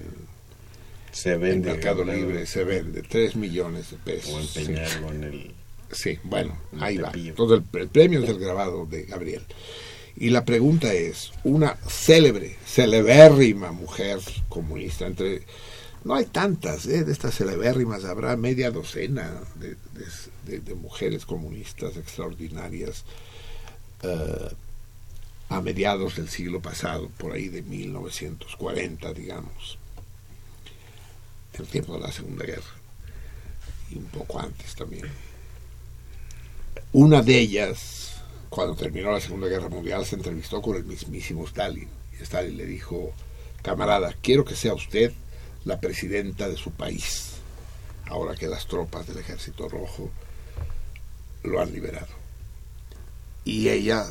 Se 1.13 1.33
en 1.35 1.41
vende. 1.43 1.71
Mercado 1.73 2.03
claro, 2.03 2.19
Libre, 2.19 2.47
se 2.47 2.65
vende 2.65 3.03
3 3.03 3.37
millones 3.37 3.91
de 3.91 3.99
pesos. 3.99 4.33
O 4.33 4.43
sí. 4.43 4.61
empeñarlo 4.61 5.13
en 5.13 5.25
el. 5.25 5.55
Sí, 5.91 6.19
bueno, 6.23 6.59
ahí 6.81 6.99
va. 6.99 7.13
Todo 7.35 7.55
el, 7.55 7.65
el 7.75 7.89
premio 7.89 8.23
es 8.23 8.29
el 8.29 8.39
grabado 8.39 8.87
de 8.87 9.05
Gabriel. 9.05 9.43
Y 10.17 10.31
la 10.31 10.45
pregunta 10.45 10.93
es, 10.93 11.31
una 11.45 11.77
célebre, 11.89 12.57
celebérrima 12.67 13.73
mujer 13.73 14.19
comunista, 14.49 15.07
entre... 15.07 15.43
No 16.05 16.15
hay 16.15 16.27
tantas, 16.27 16.87
¿eh? 16.87 17.05
de 17.05 17.13
estas 17.13 17.35
celebérrimas, 17.35 18.05
habrá 18.05 18.37
media 18.37 18.71
docena 18.71 19.31
de, 19.57 19.71
de- 19.71 19.77
de- 20.47 20.61
de 20.61 20.75
mujeres 20.75 21.27
comunistas 21.27 21.97
extraordinarias 21.97 23.05
eh, 24.03 24.49
a 25.51 25.61
mediados 25.61 26.17
del 26.17 26.29
siglo 26.29 26.61
pasado, 26.61 27.11
por 27.19 27.33
ahí 27.33 27.49
de 27.49 27.63
1940, 27.63 29.13
digamos, 29.13 29.79
el 31.55 31.67
tiempo 31.67 31.95
de 31.95 32.01
la 32.01 32.13
Segunda 32.13 32.45
Guerra, 32.45 32.63
y 33.91 33.97
un 33.97 34.07
poco 34.07 34.39
antes 34.41 34.75
también. 34.77 35.07
Una 36.93 37.21
de 37.21 37.39
ellas, 37.39 38.13
cuando 38.49 38.75
terminó 38.75 39.13
la 39.13 39.21
Segunda 39.21 39.47
Guerra 39.47 39.69
Mundial, 39.69 40.07
se 40.07 40.17
entrevistó 40.17 40.63
con 40.63 40.75
el 40.75 40.85
mismísimo 40.85 41.45
Stalin. 41.45 41.87
Y 42.19 42.23
Stalin 42.23 42.57
le 42.57 42.65
dijo, 42.65 43.13
camarada, 43.61 44.15
quiero 44.23 44.43
que 44.47 44.57
sea 44.57 44.73
usted 44.73 45.13
la 45.67 45.81
presidenta 45.81 46.49
de 46.49 46.57
su 46.57 46.71
país, 46.71 47.33
ahora 48.07 48.35
que 48.35 48.47
las 48.47 48.67
tropas 48.67 49.07
del 49.07 49.19
Ejército 49.19 49.69
Rojo 49.69 50.11
lo 51.43 51.61
han 51.61 51.75
liberado. 51.75 52.09
Y 53.45 53.69
ella 53.69 54.07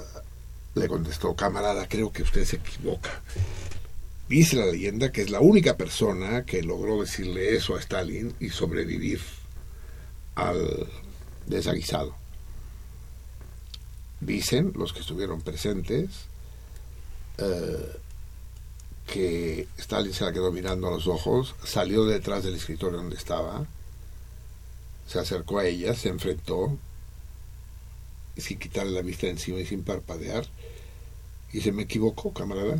le 0.76 0.88
contestó, 0.88 1.36
camarada, 1.36 1.88
creo 1.88 2.12
que 2.14 2.22
usted 2.22 2.46
se 2.46 2.58
equivoca. 2.58 3.24
Dice 4.30 4.56
la 4.56 4.68
leyenda 4.68 5.12
que 5.12 5.24
es 5.24 5.32
la 5.32 5.40
única 5.40 5.78
persona 5.78 6.46
que 6.46 6.62
logró 6.62 7.02
decirle 7.02 7.56
eso 7.56 7.76
a 7.76 7.80
Stalin 7.80 8.36
y 8.40 8.50
sobrevivir 8.50 9.20
al 10.36 10.88
desaguisado. 11.48 12.27
Dicen 14.20 14.74
los 14.76 14.94
que 14.94 15.02
estuvieron 15.02 15.42
presentes 15.42 16.10
eh, 17.38 17.98
que 19.06 19.68
Stalin 19.78 20.14
se 20.14 20.26
la 20.26 20.34
quedó 20.34 20.52
mirando 20.52 20.88
a 20.88 20.92
los 20.92 21.08
ojos, 21.08 21.56
salió 21.64 22.06
detrás 22.06 22.44
del 22.44 22.56
escritorio 22.56 22.98
donde 22.98 23.16
estaba, 23.16 23.66
se 25.08 25.20
acercó 25.20 25.60
a 25.60 25.66
ella, 25.66 25.96
se 25.96 26.10
enfrentó, 26.10 26.78
sin 28.36 28.60
quitarle 28.60 28.92
la 28.92 29.02
vista 29.02 29.28
encima 29.28 29.60
y 29.60 29.66
sin 29.66 29.84
parpadear, 29.84 30.46
y 31.54 31.62
se 31.62 31.72
me 31.72 31.84
equivocó, 31.84 32.34
camarada. 32.34 32.80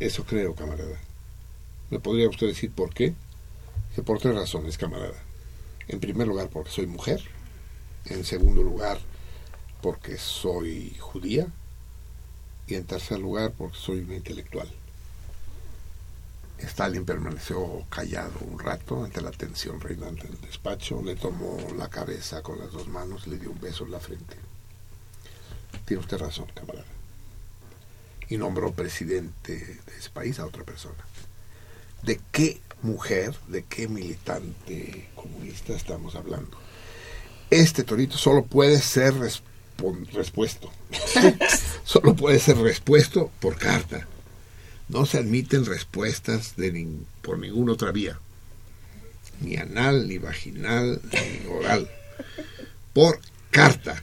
Eso 0.00 0.24
creo, 0.24 0.54
camarada. 0.54 0.98
¿Me 1.90 1.98
podría 1.98 2.28
usted 2.28 2.46
decir 2.46 2.70
por 2.70 2.94
qué? 2.94 3.14
Que 3.94 4.02
por 4.02 4.20
tres 4.20 4.34
razones, 4.34 4.78
camarada. 4.78 5.22
En 5.88 6.00
primer 6.00 6.26
lugar, 6.26 6.48
porque 6.48 6.70
soy 6.70 6.86
mujer. 6.86 7.20
En 8.06 8.24
segundo 8.24 8.62
lugar, 8.62 8.98
porque 9.82 10.18
soy 10.18 10.96
judía. 10.98 11.46
Y 12.66 12.74
en 12.74 12.84
tercer 12.84 13.18
lugar, 13.18 13.52
porque 13.56 13.78
soy 13.78 14.00
una 14.00 14.16
intelectual. 14.16 14.68
Stalin 16.58 17.04
permaneció 17.04 17.84
callado 17.88 18.40
un 18.40 18.58
rato 18.58 19.04
ante 19.04 19.20
la 19.20 19.30
tensión 19.30 19.80
reinante 19.80 20.26
del 20.26 20.40
despacho, 20.40 21.00
le 21.02 21.14
tomó 21.14 21.56
la 21.76 21.88
cabeza 21.88 22.42
con 22.42 22.58
las 22.58 22.72
dos 22.72 22.88
manos 22.88 23.26
y 23.26 23.30
le 23.30 23.38
dio 23.38 23.50
un 23.50 23.60
beso 23.60 23.84
en 23.84 23.92
la 23.92 24.00
frente. 24.00 24.36
Tiene 25.84 26.02
usted 26.02 26.18
razón, 26.18 26.46
camarada. 26.54 26.84
Y 28.28 28.36
nombró 28.36 28.72
presidente 28.72 29.56
de 29.86 29.96
ese 29.98 30.10
país 30.10 30.38
a 30.38 30.46
otra 30.46 30.64
persona. 30.64 30.98
¿De 32.02 32.20
qué 32.32 32.60
mujer, 32.82 33.36
de 33.46 33.64
qué 33.64 33.88
militante 33.88 35.08
comunista 35.14 35.72
estamos 35.72 36.14
hablando? 36.14 36.58
Este 37.50 37.84
torito 37.84 38.18
solo 38.18 38.44
puede 38.44 38.78
ser 38.80 39.14
respuesto. 40.12 40.70
solo 41.84 42.14
puede 42.14 42.38
ser 42.38 42.56
respuesto 42.58 43.30
por 43.40 43.56
carta. 43.56 44.06
No 44.88 45.06
se 45.06 45.18
admiten 45.18 45.66
respuestas 45.66 46.56
de 46.56 46.72
nin- 46.72 47.04
por 47.22 47.38
ninguna 47.38 47.72
otra 47.72 47.92
vía. 47.92 48.18
Ni 49.40 49.56
anal, 49.56 50.08
ni 50.08 50.18
vaginal, 50.18 51.00
ni 51.12 51.46
oral. 51.50 51.88
Por 52.92 53.20
carta. 53.50 54.02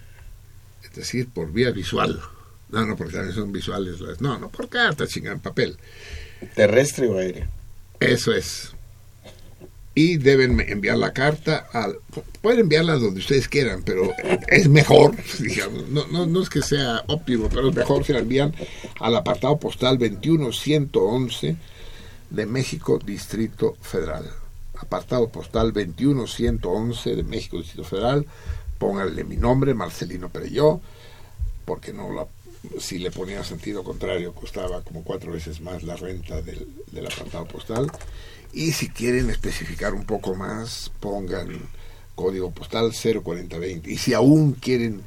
Es 0.84 0.94
decir, 0.96 1.28
por 1.30 1.52
vía 1.52 1.72
visual. 1.72 2.22
No, 2.70 2.86
no, 2.86 2.96
porque 2.96 3.14
también 3.14 3.36
son 3.36 3.52
visuales. 3.52 4.00
las- 4.00 4.22
No, 4.22 4.38
no, 4.40 4.50
por 4.50 4.70
carta, 4.70 5.08
chingan, 5.08 5.40
papel. 5.40 5.78
¿Terrestre 6.56 7.08
o 7.08 7.18
aéreo? 7.18 7.48
Eso 8.00 8.32
es. 8.34 8.72
Y 9.98 10.18
deben 10.18 10.60
enviar 10.60 10.98
la 10.98 11.14
carta 11.14 11.68
al... 11.72 12.00
Pueden 12.42 12.62
enviarla 12.62 12.96
donde 12.96 13.22
ustedes 13.22 13.48
quieran, 13.48 13.82
pero 13.84 14.14
es 14.48 14.68
mejor, 14.68 15.16
digamos, 15.40 15.88
no, 15.88 16.06
no, 16.08 16.26
no 16.26 16.42
es 16.42 16.50
que 16.50 16.62
sea 16.62 17.04
óptimo, 17.08 17.48
pero 17.50 17.70
es 17.70 17.76
mejor 17.76 18.04
si 18.04 18.12
la 18.12 18.20
envían 18.20 18.54
al 19.00 19.16
apartado 19.16 19.58
postal 19.58 19.98
21111 19.98 21.56
de 22.30 22.46
México, 22.46 23.00
Distrito 23.04 23.78
Federal. 23.82 24.30
Apartado 24.78 25.30
postal 25.30 25.72
21111 25.72 27.16
de 27.16 27.24
México, 27.24 27.58
Distrito 27.58 27.86
Federal. 27.86 28.26
Pónganle 28.78 29.24
mi 29.24 29.38
nombre, 29.38 29.74
Marcelino 29.74 30.28
Perelló, 30.28 30.82
porque 31.64 31.94
no 31.94 32.28
si 32.80 33.00
le 33.00 33.12
ponía 33.12 33.44
sentido 33.44 33.84
contrario 33.84 34.34
costaba 34.34 34.82
como 34.82 35.04
cuatro 35.04 35.32
veces 35.32 35.62
más 35.62 35.84
la 35.84 35.96
renta 35.96 36.42
del, 36.42 36.68
del 36.92 37.06
apartado 37.06 37.46
postal 37.46 37.92
y 38.56 38.72
si 38.72 38.88
quieren 38.88 39.30
especificar 39.30 39.94
un 39.94 40.06
poco 40.06 40.34
más 40.34 40.90
pongan 41.02 41.60
código 42.15 42.52
postal 42.52 42.94
04020 42.94 43.91
y 43.91 43.98
si 43.98 44.14
aún 44.14 44.53
quieren 44.53 45.02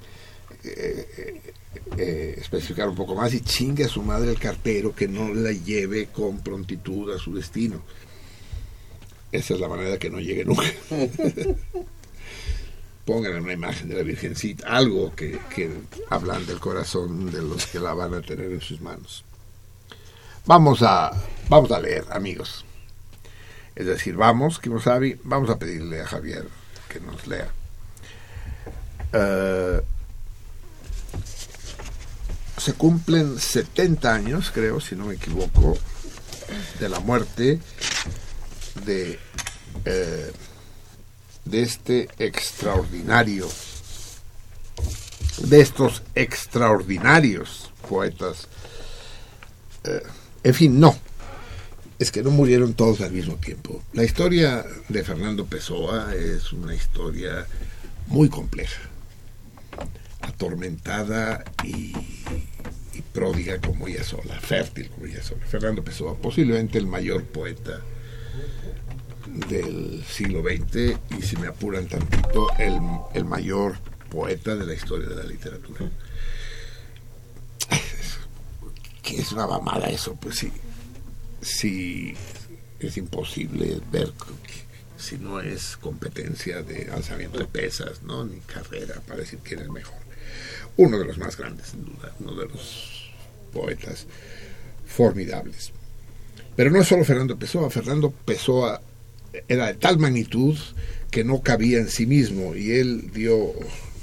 eh, 0.63 1.09
eh, 1.17 1.55
eh, 1.97 2.35
especificar 2.39 2.91
un 2.91 2.95
poco 2.95 3.15
más 3.15 3.33
y 3.33 3.41
chingue 3.41 3.85
a 3.85 3.89
su 3.89 4.03
madre 4.03 4.31
el 4.31 4.39
cartero 4.39 4.95
que 4.95 5.09
no 5.09 5.33
la 5.33 5.53
lleve 5.53 6.09
con 6.09 6.41
prontitud 6.41 7.11
a 7.11 7.19
su 7.19 7.35
destino 7.35 7.81
esa 9.33 9.55
es 9.55 9.61
la 9.61 9.69
manera 9.69 9.99
que 9.99 10.11
no 10.11 10.21
llegue 10.21 10.45
nunca 10.45 10.65
pongan 13.07 13.43
una 13.43 13.55
imagen 13.55 13.89
de 13.89 13.95
la 13.95 14.03
Virgencita, 14.03 14.69
algo 14.69 15.15
que, 15.17 15.39
que 15.55 15.71
hablan 16.11 16.45
del 16.45 16.61
corazón 16.61 17.33
de 17.33 17.41
los 17.41 17.65
que 17.65 17.81
la 17.81 17.95
van 17.95 18.13
a 18.13 18.21
tener 18.21 18.53
en 18.53 18.61
sus 18.61 18.83
manos. 18.83 19.25
Vamos 20.45 20.83
a, 20.83 21.13
vamos 21.49 21.71
a 21.71 21.81
leer, 21.81 22.05
amigos. 22.11 22.67
Es 23.79 23.87
decir, 23.87 24.17
vamos, 24.17 24.59
Kimosabi, 24.59 25.21
vamos 25.23 25.51
a 25.51 25.57
pedirle 25.57 26.01
a 26.01 26.07
Javier 26.07 26.49
que 26.89 26.99
nos 26.99 27.29
lea. 27.29 27.49
Eh, 29.13 29.81
se 32.57 32.73
cumplen 32.73 33.39
70 33.39 34.13
años, 34.13 34.51
creo, 34.53 34.81
si 34.81 34.97
no 34.97 35.07
me 35.07 35.15
equivoco, 35.15 35.79
de 36.81 36.89
la 36.89 36.99
muerte 36.99 37.61
de 38.85 39.21
eh, 39.85 40.33
de 41.45 41.63
este 41.63 42.09
extraordinario, 42.19 43.49
de 45.39 45.61
estos 45.61 46.03
extraordinarios 46.17 47.71
poetas. 47.89 48.49
Eh, 49.85 50.03
en 50.43 50.55
fin, 50.55 50.81
no, 50.81 50.99
es 51.99 52.13
que 52.13 52.23
no 52.23 52.31
murieron 52.31 52.75
todos 52.75 53.01
al 53.01 53.13
mismo 53.13 53.35
tiempo. 53.37 53.83
La 53.93 54.05
historia 54.05 54.65
de 54.89 55.03
Fernando 55.03 55.47
Pessoa 55.47 56.15
es 56.15 56.53
una 56.53 56.75
historia 56.75 57.47
muy 58.07 58.29
compleja, 58.29 58.81
atormentada 60.21 61.45
y, 61.65 61.93
pródiga 63.13 63.61
como 63.61 63.89
ella 63.89 64.05
sola, 64.05 64.39
fértil 64.39 64.91
como 64.91 65.07
ella 65.07 65.23
sola. 65.23 65.45
Fernando 65.47 65.83
Pessoa, 65.83 66.17
posiblemente 66.17 66.79
el 66.79 66.87
mayor 66.87 67.25
poeta 67.25 67.81
del 69.49 70.05
siglo 70.05 70.43
XX 70.43 70.99
y 71.19 71.23
si 71.23 71.37
me 71.37 71.49
apuran 71.49 71.87
tantito 71.87 72.47
el, 72.59 72.79
el 73.15 73.25
mayor 73.25 73.77
poeta 74.11 74.55
de 74.55 74.67
la 74.67 74.75
historia 74.75 75.09
de 75.09 75.17
la 75.17 75.25
literatura 75.25 75.91
que 79.03 79.21
es 79.21 79.33
una 79.33 79.47
mamada 79.47 79.89
eso 79.89 80.17
pues 80.17 80.37
sí 80.39 80.51
sí 81.41 82.15
es 82.81 82.97
imposible 82.97 83.81
ver 83.91 84.13
si 84.97 85.17
no 85.19 85.41
es 85.41 85.77
competencia 85.77 86.63
de 86.63 86.91
alzamiento 86.91 87.39
de 87.39 87.47
pesas 87.47 88.03
no 88.03 88.25
ni 88.25 88.41
carrera 88.41 89.01
para 89.07 89.21
decir 89.21 89.39
quién 89.43 89.61
es 89.61 89.69
mejor. 89.69 89.99
Uno 90.77 90.99
de 90.99 91.05
los 91.05 91.19
más 91.19 91.37
grandes 91.37 91.69
sin 91.69 91.85
duda 91.85 92.15
uno 92.21 92.35
de 92.35 92.47
los 92.47 93.11
poetas 93.53 94.07
formidables. 94.87 95.73
Pero 96.57 96.71
no 96.71 96.81
es 96.81 96.89
solo 96.89 97.05
Fernando 97.05 97.39
Pessoa. 97.39 97.71
Fernando 97.71 98.11
Pessoa 98.11 98.81
era 99.47 99.67
de 99.67 99.75
tal 99.75 99.99
magnitud 99.99 100.57
que 101.11 101.25
no 101.25 101.43
cabía 101.43 101.79
en 101.79 101.89
sí 101.89 102.07
mismo 102.07 102.55
y 102.55 102.73
él 102.73 103.11
dio, 103.13 103.53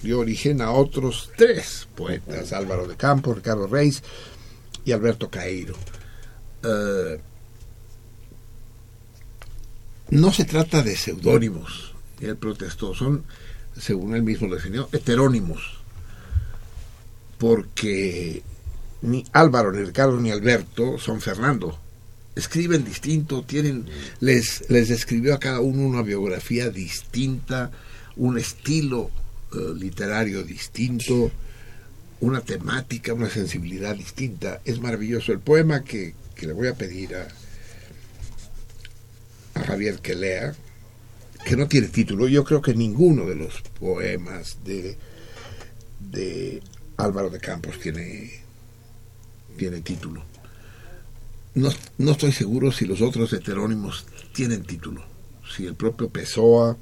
dio 0.02 0.20
origen 0.20 0.62
a 0.62 0.72
otros 0.72 1.32
tres 1.36 1.88
poetas, 1.96 2.54
Álvaro 2.54 2.88
de 2.88 2.96
Campos, 2.96 3.36
Ricardo 3.36 3.68
Reis 3.68 4.04
y 4.86 4.92
Alberto 4.92 5.30
Caeiro. 5.30 5.76
Eh, 6.66 7.20
no 10.10 10.32
se 10.32 10.46
trata 10.46 10.84
de 10.84 10.96
seudónimos, 10.96 11.94
él 12.22 12.38
protestó, 12.38 12.94
son, 12.94 13.24
según 13.78 14.16
él 14.16 14.24
mismo 14.24 14.48
lo 14.48 14.56
definió, 14.56 14.88
heterónimos, 14.92 15.80
porque 17.38 18.44
ni 19.02 19.26
Álvaro, 19.34 19.72
ni 19.72 19.84
Ricardo, 19.84 20.20
ni 20.20 20.32
Alberto 20.32 20.98
son 21.00 21.22
Fernando. 21.22 21.78
Escriben 22.36 22.84
distinto, 22.84 23.44
tienen, 23.44 23.86
les, 24.20 24.70
les 24.70 24.90
escribió 24.90 25.34
a 25.34 25.40
cada 25.40 25.62
uno 25.62 25.84
una 25.84 26.02
biografía 26.02 26.70
distinta, 26.70 27.72
un 28.16 28.38
estilo 28.38 29.10
eh, 29.54 29.74
literario 29.76 30.44
distinto, 30.44 31.32
una 32.20 32.42
temática, 32.42 33.14
una 33.14 33.30
sensibilidad 33.30 33.96
distinta. 33.96 34.62
Es 34.66 34.80
maravilloso. 34.80 35.32
El 35.32 35.40
poema 35.40 35.84
que, 35.84 36.16
que 36.36 36.48
le 36.48 36.54
voy 36.54 36.68
a 36.68 36.76
pedir 36.76 37.16
a, 37.16 37.28
a 39.56 39.64
Javier 39.64 40.00
que 40.00 40.16
lea, 40.16 40.56
que 41.46 41.56
no 41.56 41.68
tiene 41.68 41.88
título, 41.88 42.28
yo 42.28 42.44
creo 42.44 42.62
que 42.62 42.74
ninguno 42.74 43.26
de 43.26 43.36
los 43.36 43.62
poemas 43.80 44.58
de, 44.64 44.98
de 46.00 46.62
Álvaro 46.98 47.30
de 47.30 47.40
Campos 47.40 47.80
tiene, 47.80 48.42
tiene 49.58 49.82
título. 49.82 50.24
No, 51.54 51.70
no 51.98 52.12
estoy 52.12 52.32
seguro 52.32 52.72
si 52.72 52.86
los 52.86 53.02
otros 53.02 53.32
heterónimos 53.32 54.06
tienen 54.34 54.64
título. 54.64 55.06
Si 55.56 55.66
el 55.66 55.76
propio 55.76 56.10
Pessoa 56.10 56.76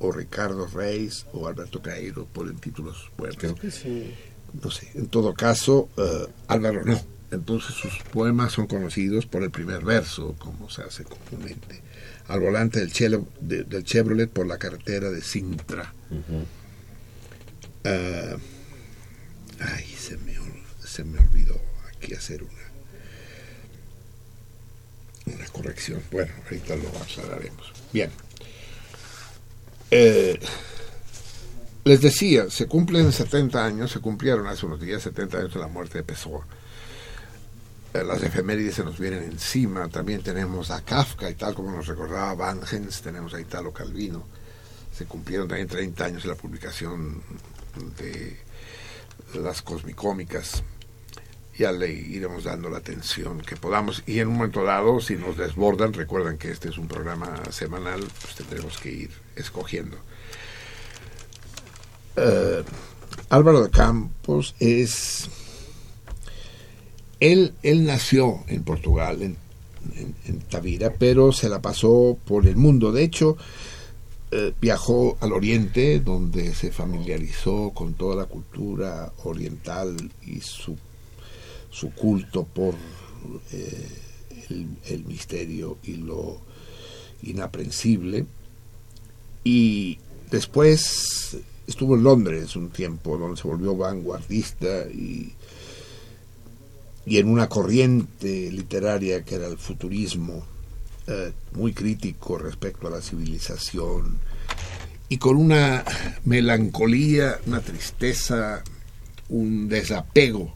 o 0.00 0.12
Ricardo 0.12 0.66
Reis 0.66 1.26
o 1.32 1.46
Alberto 1.46 1.82
Cairo 1.82 2.26
ponen 2.26 2.56
títulos 2.56 3.10
fuertes. 3.16 3.38
Creo 3.38 3.54
que 3.56 3.70
sí. 3.70 4.14
No 4.62 4.70
sé, 4.70 4.90
en 4.94 5.06
todo 5.08 5.34
caso, 5.34 5.88
eh, 5.96 6.26
Álvaro 6.48 6.84
no. 6.84 7.00
Entonces 7.30 7.74
sus 7.74 7.92
poemas 8.12 8.52
son 8.52 8.66
conocidos 8.66 9.26
por 9.26 9.42
el 9.42 9.50
primer 9.50 9.84
verso, 9.84 10.34
como 10.38 10.70
se 10.70 10.82
hace 10.82 11.04
comúnmente. 11.04 11.82
Al 12.28 12.40
volante 12.40 12.80
del, 12.80 12.90
chelo- 12.92 13.26
de- 13.40 13.64
del 13.64 13.84
Chevrolet 13.84 14.30
por 14.30 14.46
la 14.46 14.56
carretera 14.58 15.10
de 15.10 15.20
Sintra. 15.22 15.92
Ah, 17.84 18.36
ay, 19.60 19.84
se 19.98 20.16
me, 20.18 20.34
se 20.84 21.04
me 21.04 21.18
olvidó 21.18 21.60
aquí 21.94 22.14
hacer 22.14 22.42
una, 22.42 22.52
una 25.36 25.46
corrección. 25.48 26.02
Bueno, 26.10 26.32
ahorita 26.44 26.76
lo 26.76 26.88
aclararemos. 26.98 27.72
Bien. 27.92 28.10
Eh, 29.90 30.38
les 31.88 32.02
decía, 32.02 32.50
se 32.50 32.66
cumplen 32.66 33.10
70 33.12 33.64
años, 33.64 33.90
se 33.90 34.00
cumplieron 34.00 34.46
hace 34.46 34.66
unos 34.66 34.78
días 34.78 35.02
70 35.02 35.38
años 35.38 35.54
de 35.54 35.60
la 35.60 35.68
muerte 35.68 35.96
de 35.96 36.04
Pessoa. 36.04 36.44
Eh, 37.94 38.04
Las 38.04 38.22
efemérides 38.22 38.74
se 38.74 38.84
nos 38.84 38.98
vienen 38.98 39.22
encima, 39.22 39.88
también 39.88 40.22
tenemos 40.22 40.70
a 40.70 40.84
Kafka 40.84 41.30
y 41.30 41.34
tal 41.34 41.54
como 41.54 41.70
nos 41.70 41.86
recordaba 41.86 42.34
Van 42.34 42.60
Hens, 42.70 43.00
tenemos 43.00 43.32
a 43.32 43.40
Italo 43.40 43.72
Calvino. 43.72 44.22
Se 44.94 45.06
cumplieron 45.06 45.48
también 45.48 45.66
30 45.66 46.04
años 46.04 46.22
de 46.24 46.28
la 46.28 46.34
publicación 46.34 47.22
de 47.98 48.36
las 49.40 49.62
cosmicómicas. 49.62 50.62
Ya 51.56 51.72
le 51.72 51.90
iremos 51.90 52.44
dando 52.44 52.68
la 52.68 52.78
atención 52.78 53.40
que 53.40 53.56
podamos. 53.56 54.02
Y 54.06 54.18
en 54.18 54.28
un 54.28 54.34
momento 54.34 54.62
dado, 54.62 55.00
si 55.00 55.16
nos 55.16 55.38
desbordan, 55.38 55.94
recuerden 55.94 56.36
que 56.36 56.50
este 56.50 56.68
es 56.68 56.76
un 56.76 56.86
programa 56.86 57.40
semanal, 57.50 58.00
pues 58.20 58.34
tendremos 58.34 58.76
que 58.76 58.92
ir 58.92 59.10
escogiendo. 59.36 59.96
Eh, 62.20 62.62
Álvaro 63.30 63.62
de 63.62 63.70
Campos 63.70 64.54
es... 64.58 65.28
Él, 67.20 67.52
él 67.62 67.84
nació 67.84 68.44
en 68.46 68.62
Portugal, 68.62 69.22
en, 69.22 69.36
en- 70.26 70.38
Tavira, 70.48 70.92
pero 70.98 71.32
se 71.32 71.48
la 71.48 71.60
pasó 71.60 72.16
por 72.24 72.46
el 72.46 72.56
mundo. 72.56 72.92
De 72.92 73.02
hecho, 73.02 73.36
eh, 74.30 74.52
viajó 74.60 75.18
al 75.20 75.32
Oriente, 75.32 75.98
donde 76.00 76.54
se 76.54 76.70
familiarizó 76.70 77.70
con 77.74 77.94
toda 77.94 78.14
la 78.16 78.24
cultura 78.26 79.12
oriental 79.24 79.96
y 80.24 80.40
su, 80.40 80.76
su 81.70 81.90
culto 81.92 82.44
por 82.44 82.74
eh, 83.52 83.88
el 84.86 85.04
misterio 85.04 85.78
y 85.82 85.94
lo 85.96 86.40
inaprensible. 87.22 88.26
Y 89.44 89.98
después 90.30 91.36
estuvo 91.68 91.94
en 91.94 92.02
Londres 92.02 92.56
un 92.56 92.70
tiempo, 92.70 93.16
donde 93.16 93.40
se 93.40 93.46
volvió 93.46 93.76
vanguardista 93.76 94.86
y, 94.90 95.32
y 97.06 97.18
en 97.18 97.28
una 97.28 97.48
corriente 97.48 98.50
literaria 98.50 99.22
que 99.24 99.36
era 99.36 99.46
el 99.46 99.58
futurismo, 99.58 100.44
eh, 101.06 101.32
muy 101.52 101.72
crítico 101.72 102.36
respecto 102.38 102.88
a 102.88 102.90
la 102.90 103.00
civilización 103.00 104.18
y 105.08 105.16
con 105.18 105.36
una 105.36 105.84
melancolía, 106.24 107.38
una 107.46 107.60
tristeza, 107.60 108.62
un 109.30 109.68
desapego 109.68 110.52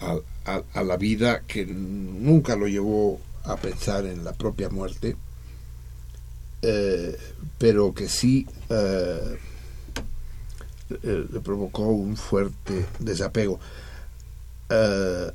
a, 0.00 0.18
a- 0.74 0.82
la 0.84 0.96
vida 0.96 1.40
que 1.46 1.66
nunca 1.66 2.54
lo 2.56 2.68
llevó 2.68 3.20
a 3.44 3.56
pensar 3.56 4.06
en 4.06 4.24
la 4.24 4.32
propia 4.34 4.68
muerte, 4.68 5.16
eh, 6.62 7.16
pero 7.58 7.92
que 7.94 8.08
sí 8.08 8.46
eh, 8.70 9.38
eh, 10.90 11.26
le 11.30 11.40
provocó 11.40 11.82
un 11.82 12.16
fuerte 12.16 12.86
desapego. 12.98 13.60
Eh, 14.70 15.30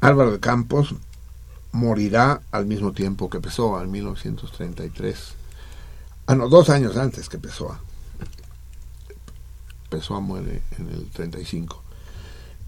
Álvaro 0.00 0.30
de 0.30 0.40
Campos 0.40 0.94
morirá 1.72 2.40
al 2.50 2.66
mismo 2.66 2.92
tiempo 2.92 3.28
que 3.28 3.40
Pessoa, 3.40 3.82
en 3.82 3.90
1933. 3.90 5.34
Ah, 6.26 6.34
no, 6.34 6.48
dos 6.48 6.70
años 6.70 6.96
antes 6.96 7.28
que 7.28 7.38
Pessoa. 7.38 7.80
Pessoa 9.90 10.20
muere 10.20 10.62
en 10.78 10.88
el 10.90 11.10
35. 11.10 11.82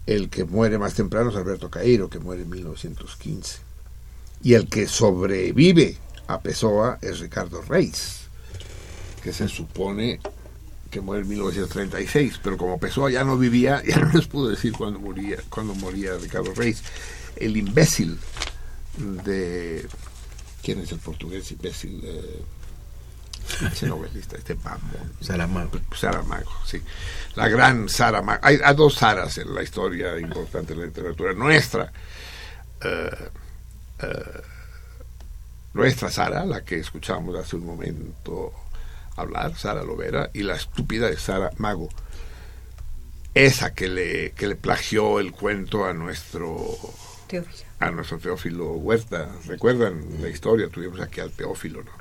El 0.06 0.30
que 0.30 0.44
muere 0.44 0.78
más 0.78 0.94
temprano 0.94 1.30
es 1.30 1.36
Alberto 1.36 1.70
Cairo, 1.70 2.08
que 2.08 2.18
muere 2.18 2.42
en 2.42 2.50
1915. 2.50 3.58
Y 4.42 4.54
el 4.54 4.68
que 4.68 4.88
sobrevive 4.88 5.98
a 6.26 6.40
Pessoa 6.40 6.98
es 7.02 7.20
Ricardo 7.20 7.60
Reis, 7.62 8.22
que 9.22 9.32
se 9.32 9.48
supone 9.48 10.20
que 10.90 11.00
muere 11.00 11.22
en 11.22 11.28
1936, 11.28 12.40
pero 12.42 12.56
como 12.56 12.78
Pessoa 12.78 13.10
ya 13.10 13.24
no 13.24 13.38
vivía, 13.38 13.82
ya 13.86 13.96
no 13.98 14.12
les 14.12 14.26
puedo 14.26 14.48
decir 14.48 14.72
cuándo 14.72 14.98
moría, 14.98 15.38
cuándo 15.48 15.74
moría 15.74 16.16
Ricardo 16.16 16.52
Reis. 16.54 16.82
El 17.36 17.56
imbécil 17.56 18.18
de... 18.98 19.86
¿Quién 20.62 20.80
es 20.80 20.92
el 20.92 20.98
portugués 20.98 21.50
imbécil? 21.52 22.02
Eh, 22.04 22.42
ese 23.72 23.86
novelista, 23.86 24.36
este 24.36 24.54
mamón. 24.56 25.12
Saramago. 25.20 25.80
Saramago, 25.96 26.52
sí. 26.66 26.82
La 27.34 27.48
gran 27.48 27.88
Saramago. 27.88 28.40
Hay, 28.42 28.58
hay 28.62 28.74
dos 28.74 28.94
Saras 28.94 29.38
en 29.38 29.54
la 29.54 29.62
historia 29.62 30.18
importante 30.18 30.74
de 30.74 30.80
la 30.80 30.86
literatura 30.86 31.32
nuestra. 31.32 31.90
Eh, 32.82 33.28
eh, 34.02 34.42
nuestra 35.72 36.10
Sara, 36.10 36.44
la 36.44 36.64
que 36.64 36.80
escuchamos 36.80 37.36
hace 37.36 37.56
un 37.56 37.66
momento 37.66 38.52
hablar, 39.20 39.56
Sara 39.56 39.82
Lovera, 39.82 40.30
y 40.32 40.42
la 40.42 40.54
estúpida 40.54 41.08
de 41.08 41.16
Sara 41.16 41.50
Mago. 41.58 41.88
Esa 43.34 43.74
que 43.74 43.88
le, 43.88 44.32
que 44.32 44.48
le 44.48 44.56
plagió 44.56 45.20
el 45.20 45.32
cuento 45.32 45.84
a 45.84 45.92
nuestro 45.92 46.76
Teófilo. 47.28 47.64
a 47.78 47.90
nuestro 47.90 48.18
Teófilo 48.18 48.72
Huerta. 48.72 49.28
¿Recuerdan 49.46 50.02
la 50.20 50.28
historia? 50.28 50.68
Tuvimos 50.68 51.00
aquí 51.00 51.20
al 51.20 51.30
Teófilo, 51.30 51.82
¿no? 51.84 51.92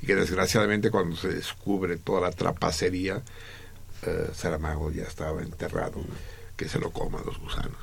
Y 0.00 0.06
que 0.06 0.14
desgraciadamente 0.14 0.90
cuando 0.90 1.16
se 1.16 1.28
descubre 1.28 1.98
toda 1.98 2.22
la 2.22 2.30
trapacería, 2.30 3.22
eh, 4.06 4.30
Saramago 4.32 4.90
ya 4.90 5.04
estaba 5.04 5.42
enterrado, 5.42 6.00
que 6.56 6.68
se 6.68 6.78
lo 6.78 6.90
coman 6.90 7.22
los 7.26 7.38
gusanos. 7.38 7.76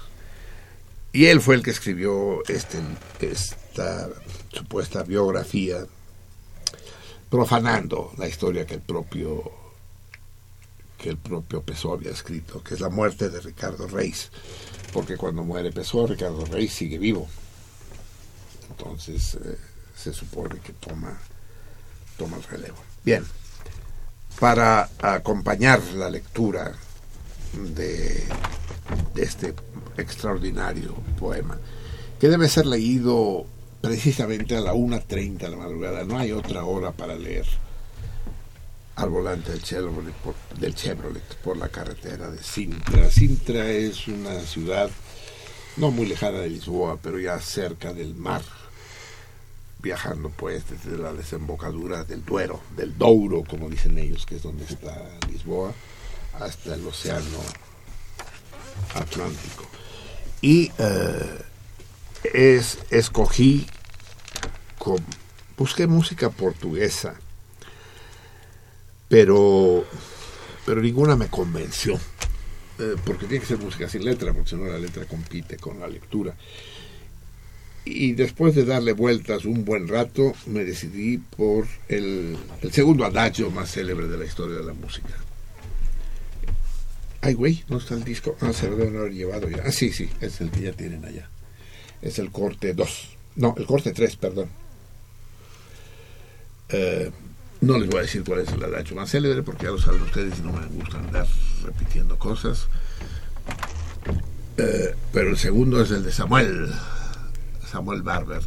Y 1.13 1.25
él 1.25 1.41
fue 1.41 1.55
el 1.55 1.63
que 1.63 1.71
escribió 1.71 2.43
este, 2.47 2.79
esta 3.21 4.09
supuesta 4.51 5.03
biografía, 5.03 5.85
profanando 7.29 8.11
la 8.17 8.27
historia 8.27 8.65
que 8.65 8.75
el 8.75 8.81
propio 8.81 9.51
que 10.97 11.09
el 11.09 11.17
propio 11.17 11.61
Pessoa 11.61 11.95
había 11.95 12.11
escrito, 12.11 12.63
que 12.63 12.73
es 12.73 12.79
la 12.79 12.89
muerte 12.89 13.29
de 13.29 13.39
Ricardo 13.39 13.87
Reis, 13.87 14.31
porque 14.91 15.15
cuando 15.15 15.43
muere 15.43 15.71
Pessoa, 15.71 16.07
Ricardo 16.07 16.43
Reis 16.45 16.73
sigue 16.73 16.97
vivo. 16.97 17.27
Entonces 18.71 19.35
eh, 19.35 19.57
se 19.95 20.11
supone 20.11 20.59
que 20.59 20.73
toma, 20.73 21.15
toma 22.17 22.37
el 22.37 22.43
relevo. 22.43 22.77
Bien, 23.05 23.23
para 24.39 24.89
acompañar 24.99 25.83
la 25.93 26.09
lectura 26.09 26.73
de, 27.53 28.23
de 29.13 29.23
este 29.23 29.53
extraordinario 29.97 30.95
poema, 31.19 31.59
que 32.19 32.27
debe 32.27 32.49
ser 32.49 32.65
leído 32.65 33.45
precisamente 33.81 34.55
a 34.55 34.61
la 34.61 34.73
1.30 34.73 35.37
de 35.37 35.49
la 35.49 35.57
madrugada, 35.57 36.03
no 36.03 36.17
hay 36.17 36.31
otra 36.31 36.65
hora 36.65 36.91
para 36.91 37.15
leer 37.15 37.45
al 38.95 39.09
volante 39.09 39.51
del 39.51 39.61
Chevrolet, 39.61 40.13
por, 40.15 40.33
del 40.59 40.73
Chevrolet 40.73 41.35
por 41.43 41.55
la 41.57 41.69
carretera 41.69 42.31
de 42.31 42.41
Sintra. 42.41 43.09
Sintra 43.11 43.69
es 43.69 44.07
una 44.07 44.39
ciudad 44.41 44.89
no 45.77 45.91
muy 45.91 46.07
lejana 46.07 46.39
de 46.39 46.49
Lisboa, 46.49 46.97
pero 47.01 47.19
ya 47.19 47.39
cerca 47.39 47.93
del 47.93 48.15
mar. 48.15 48.41
viajando 49.79 50.31
pues 50.31 50.63
desde 50.67 50.97
la 50.97 51.13
desembocadura 51.13 52.03
del 52.03 52.25
Duero, 52.25 52.59
del 52.75 52.97
Douro, 52.97 53.43
como 53.47 53.69
dicen 53.69 53.97
ellos, 53.99 54.25
que 54.25 54.37
es 54.37 54.41
donde 54.41 54.65
está 54.65 54.91
Lisboa, 55.31 55.71
hasta 56.39 56.73
el 56.73 56.85
océano 56.85 57.39
Atlántico. 58.95 59.65
Y 60.41 60.71
eh, 60.79 61.41
es, 62.23 62.79
escogí, 62.89 63.67
busqué 65.57 65.87
música 65.87 66.29
portuguesa, 66.29 67.15
pero, 69.07 69.85
pero 70.65 70.81
ninguna 70.81 71.15
me 71.15 71.27
convenció, 71.27 71.95
eh, 72.79 72.95
porque 73.05 73.25
tiene 73.25 73.41
que 73.41 73.47
ser 73.47 73.57
música 73.57 73.89
sin 73.89 74.05
letra, 74.05 74.33
porque 74.33 74.49
si 74.49 74.55
no 74.55 74.65
la 74.65 74.79
letra 74.79 75.05
compite 75.05 75.57
con 75.57 75.79
la 75.79 75.87
lectura. 75.87 76.35
Y 77.85 78.13
después 78.13 78.53
de 78.53 78.65
darle 78.65 78.91
vueltas 78.91 79.45
un 79.45 79.63
buen 79.63 79.87
rato, 79.87 80.33
me 80.45 80.65
decidí 80.65 81.19
por 81.19 81.65
el, 81.87 82.37
el 82.61 82.71
segundo 82.73 83.05
adagio 83.05 83.49
más 83.49 83.71
célebre 83.71 84.07
de 84.07 84.17
la 84.17 84.25
historia 84.25 84.57
de 84.57 84.65
la 84.65 84.73
música. 84.73 85.15
Ay, 87.21 87.33
güey, 87.33 87.63
¿no 87.69 87.77
está 87.77 87.95
el 87.95 88.03
disco? 88.03 88.35
Ah, 88.41 88.51
se 88.51 88.69
lo 88.69 88.75
deben 88.75 88.97
haber 88.97 89.13
llevado 89.13 89.49
ya. 89.49 89.63
Ah, 89.65 89.71
sí, 89.71 89.91
sí, 89.91 90.09
es 90.19 90.41
el 90.41 90.51
que 90.51 90.61
ya 90.61 90.73
tienen 90.73 91.03
allá. 91.05 91.29
Es 92.01 92.19
el 92.19 92.31
corte 92.31 92.73
2. 92.73 93.09
No, 93.37 93.55
el 93.57 93.65
corte 93.65 93.93
3, 93.93 94.15
perdón. 94.17 94.49
Eh, 96.69 97.11
no 97.61 97.77
les 97.77 97.89
voy 97.89 97.99
a 97.99 98.01
decir 98.03 98.23
cuál 98.23 98.41
es 98.41 98.49
el 98.49 98.63
adagio 98.63 98.95
más 98.95 99.09
célebre 99.09 99.41
porque 99.41 99.65
ya 99.65 99.71
lo 99.71 99.79
saben 99.79 100.01
ustedes 100.01 100.39
y 100.39 100.41
no 100.41 100.53
me 100.53 100.65
gusta 100.67 100.99
andar 100.99 101.27
repitiendo 101.63 102.17
cosas. 102.19 102.67
Eh, 104.57 104.95
pero 105.11 105.29
el 105.29 105.37
segundo 105.37 105.81
es 105.81 105.91
el 105.91 106.03
de 106.03 106.11
Samuel, 106.11 106.71
Samuel 107.69 108.01
Barber. 108.01 108.41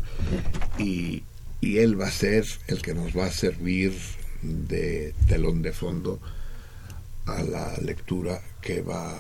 Y, 0.79 1.23
y 1.61 1.79
él 1.79 2.01
va 2.01 2.07
a 2.07 2.13
ser 2.13 2.47
el 2.69 2.83
que 2.83 2.95
nos 2.95 3.17
va 3.17 3.27
a 3.27 3.33
servir 3.33 3.97
de 4.43 5.15
telón 5.29 5.63
de 5.63 5.73
fondo 5.73 6.21
a 7.27 7.43
la 7.43 7.77
lectura 7.79 8.41
que 8.61 8.83
va 8.83 9.17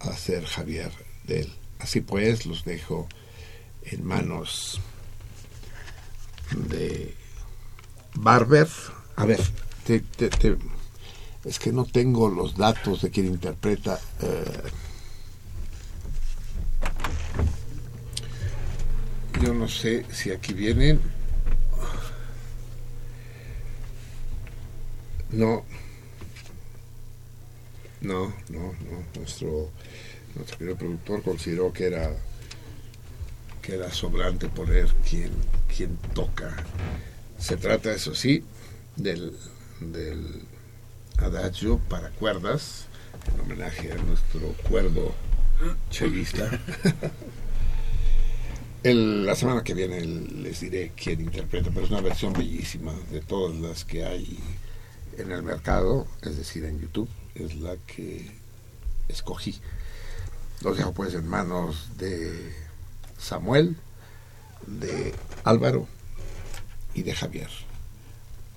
a 0.00 0.08
hacer 0.08 0.44
Javier 0.44 0.90
de 1.24 1.40
él. 1.40 1.52
Así 1.78 2.00
pues, 2.00 2.46
los 2.46 2.64
dejo 2.64 3.08
en 3.84 4.04
manos 4.06 4.80
de 6.68 7.14
Barber. 8.14 8.68
A 9.16 9.24
ver, 9.24 9.40
te- 9.84 10.00
te- 10.00 10.30
te- 10.30 10.56
es 11.44 11.58
que 11.58 11.72
no 11.72 11.84
tengo 11.84 12.28
los 12.28 12.56
datos 12.56 13.02
de 13.02 13.10
quien 13.10 13.26
interpreta. 13.26 13.98
eh, 14.20 14.62
yo 19.42 19.54
no 19.54 19.68
sé 19.68 20.04
si 20.12 20.30
aquí 20.30 20.52
vienen. 20.52 21.00
No. 25.30 25.64
No, 28.00 28.32
no, 28.48 28.72
no. 28.72 29.04
Nuestro, 29.16 29.70
nuestro 30.34 30.76
productor 30.76 31.22
consideró 31.22 31.72
que 31.72 31.86
era 31.86 32.10
que 33.62 33.74
era 33.74 33.90
sobrante 33.92 34.48
poner 34.48 34.88
quien, 35.08 35.30
quien 35.74 35.96
toca. 36.14 36.56
Se 37.38 37.56
trata, 37.56 37.92
eso 37.92 38.14
sí, 38.14 38.44
del, 38.96 39.36
adagio 41.18 41.78
para 41.88 42.10
cuerdas, 42.10 42.86
en 43.32 43.40
homenaje 43.40 43.92
a 43.92 43.96
nuestro 43.96 44.40
cuerdo 44.68 45.14
chelista. 45.90 46.50
El- 48.82 49.26
la 49.26 49.36
semana 49.36 49.62
que 49.62 49.74
viene 49.74 50.00
les 50.00 50.60
diré 50.60 50.92
quién 50.96 51.20
interpreta, 51.20 51.70
pero 51.70 51.84
es 51.84 51.90
una 51.90 52.00
versión 52.00 52.32
bellísima 52.32 52.94
de 53.10 53.20
todas 53.20 53.54
las 53.60 53.84
que 53.84 54.06
hay 54.06 54.38
en 55.18 55.30
el 55.32 55.42
mercado, 55.42 56.06
es 56.22 56.38
decir, 56.38 56.64
en 56.64 56.80
YouTube, 56.80 57.08
es 57.34 57.56
la 57.56 57.76
que 57.86 58.30
escogí. 59.08 59.60
Los 60.62 60.78
dejo 60.78 60.92
pues 60.94 61.12
en 61.14 61.26
manos 61.28 61.90
de 61.98 62.54
Samuel, 63.20 63.76
de 64.66 65.14
Álvaro 65.44 65.86
y 66.94 67.02
de 67.02 67.14
Javier. 67.14 67.50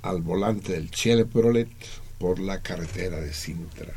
Al 0.02 0.22
volante 0.22 0.74
del 0.74 0.90
Chevrolet 0.92 1.70
por 2.18 2.40
la 2.40 2.62
carretera 2.62 3.20
de 3.20 3.34
Sintra. 3.34 3.94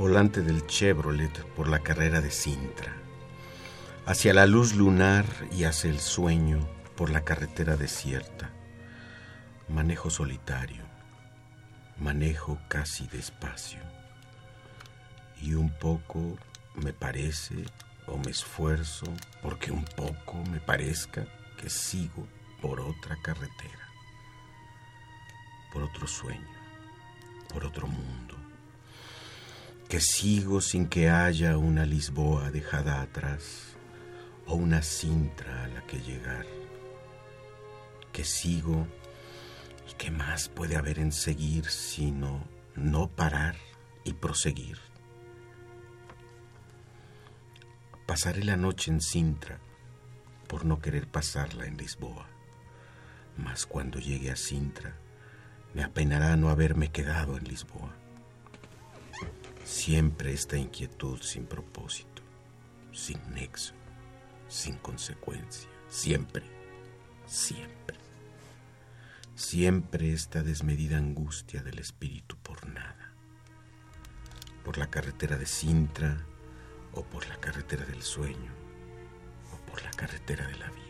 Volante 0.00 0.40
del 0.40 0.66
Chevrolet 0.66 1.44
por 1.54 1.68
la 1.68 1.80
carrera 1.80 2.22
de 2.22 2.30
Sintra, 2.30 2.96
hacia 4.06 4.32
la 4.32 4.46
luz 4.46 4.74
lunar 4.74 5.26
y 5.52 5.64
hacia 5.64 5.90
el 5.90 6.00
sueño 6.00 6.66
por 6.96 7.10
la 7.10 7.20
carretera 7.20 7.76
desierta. 7.76 8.50
Manejo 9.68 10.08
solitario, 10.08 10.84
manejo 11.98 12.58
casi 12.68 13.08
despacio. 13.08 13.80
Y 15.42 15.52
un 15.52 15.68
poco 15.68 16.38
me 16.76 16.94
parece 16.94 17.66
o 18.06 18.16
me 18.16 18.30
esfuerzo 18.30 19.04
porque 19.42 19.70
un 19.70 19.84
poco 19.84 20.42
me 20.50 20.60
parezca 20.60 21.26
que 21.58 21.68
sigo 21.68 22.26
por 22.62 22.80
otra 22.80 23.18
carretera, 23.20 23.86
por 25.74 25.82
otro 25.82 26.06
sueño, 26.06 26.48
por 27.52 27.66
otro 27.66 27.86
mundo 27.86 28.39
que 29.90 30.00
sigo 30.00 30.60
sin 30.60 30.86
que 30.86 31.10
haya 31.10 31.58
una 31.58 31.84
Lisboa 31.84 32.52
dejada 32.52 33.02
atrás 33.02 33.74
o 34.46 34.54
una 34.54 34.82
Sintra 34.82 35.64
a 35.64 35.66
la 35.66 35.84
que 35.84 35.98
llegar, 35.98 36.46
que 38.12 38.22
sigo 38.22 38.86
y 39.90 39.94
que 39.94 40.12
más 40.12 40.48
puede 40.48 40.76
haber 40.76 41.00
en 41.00 41.10
seguir 41.10 41.64
sino 41.66 42.44
no 42.76 43.08
parar 43.08 43.56
y 44.04 44.12
proseguir. 44.12 44.78
Pasaré 48.06 48.44
la 48.44 48.56
noche 48.56 48.92
en 48.92 49.00
Sintra 49.00 49.58
por 50.46 50.64
no 50.64 50.78
querer 50.78 51.08
pasarla 51.08 51.66
en 51.66 51.76
Lisboa, 51.76 52.28
mas 53.36 53.66
cuando 53.66 53.98
llegue 53.98 54.30
a 54.30 54.36
Sintra 54.36 54.94
me 55.74 55.82
apenará 55.82 56.36
no 56.36 56.48
haberme 56.48 56.92
quedado 56.92 57.36
en 57.36 57.42
Lisboa 57.42 57.99
siempre 59.70 60.32
esta 60.32 60.56
inquietud 60.56 61.22
sin 61.22 61.46
propósito, 61.46 62.22
sin 62.92 63.20
nexo, 63.32 63.72
sin 64.48 64.76
consecuencia, 64.78 65.70
siempre, 65.88 66.42
siempre. 67.24 67.96
Siempre 69.36 70.12
esta 70.12 70.42
desmedida 70.42 70.98
angustia 70.98 71.62
del 71.62 71.78
espíritu 71.78 72.36
por 72.42 72.68
nada, 72.68 73.14
por 74.64 74.76
la 74.76 74.90
carretera 74.90 75.38
de 75.38 75.46
Sintra 75.46 76.26
o 76.92 77.04
por 77.04 77.26
la 77.28 77.36
carretera 77.36 77.86
del 77.86 78.02
sueño 78.02 78.52
o 79.54 79.70
por 79.70 79.82
la 79.82 79.92
carretera 79.92 80.46
de 80.48 80.58
la 80.58 80.68
vida. 80.70 80.89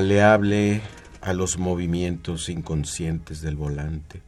Maleable 0.00 0.80
a 1.20 1.34
los 1.34 1.58
movimientos 1.58 2.48
inconscientes 2.48 3.42
del 3.42 3.54
volante. 3.54 4.22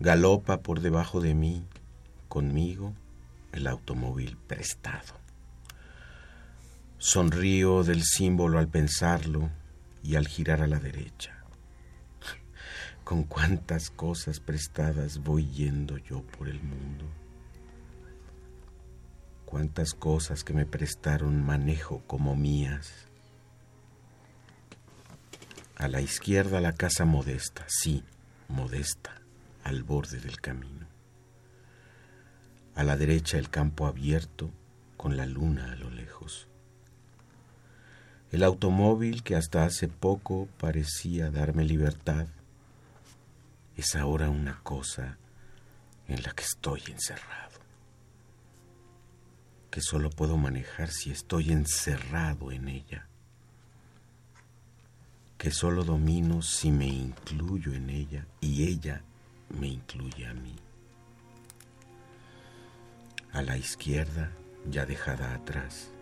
Galopa 0.00 0.60
por 0.60 0.80
debajo 0.80 1.20
de 1.20 1.34
mí, 1.34 1.64
conmigo, 2.26 2.94
el 3.52 3.68
automóvil 3.68 4.36
prestado. 4.36 5.14
Sonrío 6.98 7.84
del 7.84 8.02
símbolo 8.02 8.58
al 8.58 8.66
pensarlo 8.66 9.50
y 10.02 10.16
al 10.16 10.26
girar 10.26 10.62
a 10.62 10.66
la 10.66 10.80
derecha. 10.80 11.44
Con 13.04 13.22
cuántas 13.22 13.88
cosas 13.88 14.40
prestadas 14.40 15.18
voy 15.18 15.48
yendo 15.48 15.96
yo 15.96 16.22
por 16.22 16.48
el 16.48 16.60
mundo. 16.60 17.04
Cuántas 19.44 19.94
cosas 19.94 20.42
que 20.42 20.54
me 20.54 20.66
prestaron 20.66 21.40
manejo 21.46 22.02
como 22.08 22.34
mías. 22.34 23.07
A 25.78 25.86
la 25.86 26.00
izquierda 26.00 26.60
la 26.60 26.72
casa 26.72 27.04
modesta, 27.04 27.64
sí, 27.68 28.02
modesta, 28.48 29.22
al 29.62 29.84
borde 29.84 30.18
del 30.18 30.40
camino. 30.40 30.88
A 32.74 32.82
la 32.82 32.96
derecha 32.96 33.38
el 33.38 33.48
campo 33.48 33.86
abierto 33.86 34.50
con 34.96 35.16
la 35.16 35.24
luna 35.24 35.70
a 35.70 35.76
lo 35.76 35.88
lejos. 35.90 36.48
El 38.32 38.42
automóvil 38.42 39.22
que 39.22 39.36
hasta 39.36 39.64
hace 39.64 39.86
poco 39.86 40.48
parecía 40.58 41.30
darme 41.30 41.64
libertad 41.64 42.26
es 43.76 43.94
ahora 43.94 44.30
una 44.30 44.60
cosa 44.64 45.16
en 46.08 46.24
la 46.24 46.32
que 46.32 46.42
estoy 46.42 46.82
encerrado, 46.88 47.60
que 49.70 49.80
solo 49.80 50.10
puedo 50.10 50.36
manejar 50.36 50.90
si 50.90 51.12
estoy 51.12 51.52
encerrado 51.52 52.50
en 52.50 52.66
ella, 52.66 53.07
que 55.38 55.52
solo 55.52 55.84
domino 55.84 56.42
si 56.42 56.72
me 56.72 56.86
incluyo 56.86 57.72
en 57.72 57.90
ella 57.90 58.26
y 58.40 58.64
ella 58.64 59.02
me 59.48 59.68
incluye 59.68 60.26
a 60.26 60.34
mí. 60.34 60.56
A 63.32 63.42
la 63.42 63.56
izquierda, 63.56 64.32
ya 64.68 64.84
dejada 64.84 65.34
atrás, 65.34 65.92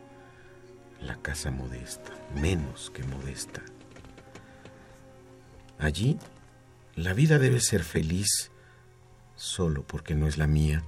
la 1.02 1.16
casa 1.16 1.50
modesta, 1.50 2.12
menos 2.34 2.90
que 2.90 3.04
modesta. 3.04 3.62
Allí 5.78 6.18
la 6.94 7.12
vida 7.12 7.38
debe 7.38 7.60
ser 7.60 7.84
feliz 7.84 8.50
solo 9.34 9.86
porque 9.86 10.14
no 10.14 10.26
es 10.26 10.38
la 10.38 10.46
mía. 10.46 10.82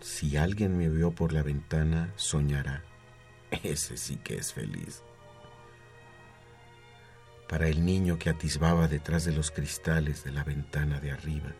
Si 0.00 0.38
alguien 0.38 0.78
me 0.78 0.88
vio 0.88 1.10
por 1.10 1.34
la 1.34 1.42
ventana, 1.42 2.14
soñará. 2.16 2.82
Ese 3.62 3.98
sí 3.98 4.16
que 4.16 4.36
es 4.36 4.54
feliz. 4.54 5.02
Para 7.48 7.68
el 7.68 7.84
niño 7.84 8.18
que 8.18 8.30
atisbaba 8.30 8.88
detrás 8.88 9.24
de 9.24 9.32
los 9.32 9.50
cristales 9.50 10.24
de 10.24 10.32
la 10.32 10.44
ventana 10.44 11.00
de 11.00 11.12
arriba, 11.12 11.52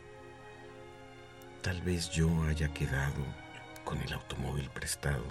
tal 1.61 1.81
vez 1.81 2.09
yo 2.09 2.43
haya 2.43 2.73
quedado 2.73 3.23
con 3.83 4.01
el 4.01 4.13
automóvil 4.13 4.69
prestado 4.69 5.25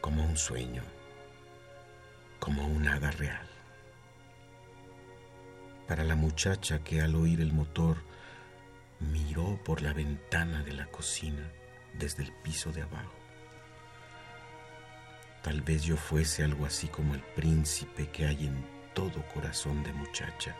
como 0.00 0.24
un 0.24 0.36
sueño, 0.36 0.82
como 2.38 2.66
un 2.66 2.86
hada 2.88 3.10
real 3.12 3.48
para 5.88 6.04
la 6.04 6.14
muchacha 6.14 6.84
que 6.84 7.00
al 7.00 7.16
oír 7.16 7.40
el 7.40 7.54
motor 7.54 7.96
miró 9.00 9.58
por 9.64 9.80
la 9.80 9.94
ventana 9.94 10.62
de 10.62 10.74
la 10.74 10.86
cocina 10.86 11.50
desde 11.98 12.24
el 12.24 12.32
piso 12.42 12.70
de 12.72 12.82
abajo. 12.82 13.14
Tal 15.42 15.62
vez 15.62 15.84
yo 15.84 15.96
fuese 15.96 16.44
algo 16.44 16.66
así 16.66 16.88
como 16.88 17.14
el 17.14 17.22
príncipe 17.22 18.10
que 18.10 18.26
hay 18.26 18.46
en 18.46 18.77
todo 18.98 19.22
corazón 19.32 19.84
de 19.84 19.92
muchacha. 19.92 20.56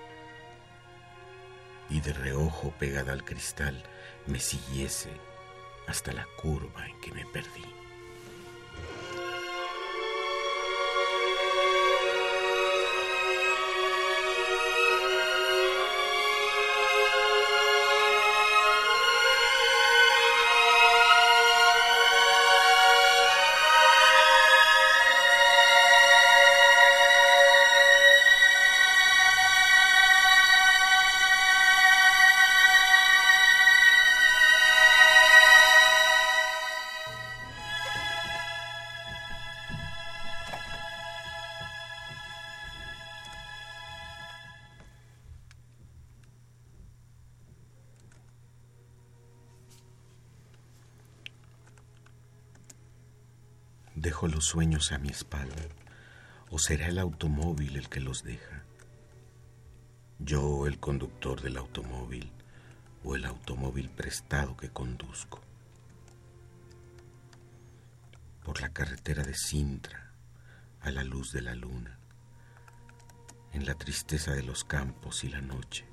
Y 1.90 2.00
de 2.00 2.12
reojo 2.12 2.70
pegada 2.78 3.12
al 3.12 3.24
cristal 3.24 3.82
me 4.26 4.38
siguiese 4.38 5.10
hasta 5.88 6.12
la 6.12 6.24
curva 6.40 6.86
en 6.86 7.00
que 7.00 7.10
me 7.10 7.26
perdí. 7.26 7.64
Los 54.38 54.44
sueños 54.44 54.92
a 54.92 54.98
mi 54.98 55.08
espalda, 55.08 55.66
o 56.48 56.60
será 56.60 56.86
el 56.86 57.00
automóvil 57.00 57.76
el 57.76 57.88
que 57.88 57.98
los 57.98 58.22
deja. 58.22 58.62
Yo 60.20 60.68
el 60.68 60.78
conductor 60.78 61.42
del 61.42 61.56
automóvil 61.56 62.30
o 63.02 63.16
el 63.16 63.24
automóvil 63.24 63.90
prestado 63.90 64.56
que 64.56 64.68
conduzco. 64.68 65.40
Por 68.44 68.60
la 68.60 68.68
carretera 68.68 69.24
de 69.24 69.34
Sintra, 69.34 70.12
a 70.82 70.92
la 70.92 71.02
luz 71.02 71.32
de 71.32 71.42
la 71.42 71.56
luna, 71.56 71.98
en 73.52 73.66
la 73.66 73.74
tristeza 73.74 74.34
de 74.34 74.44
los 74.44 74.62
campos 74.62 75.24
y 75.24 75.30
la 75.30 75.40
noche, 75.40 75.84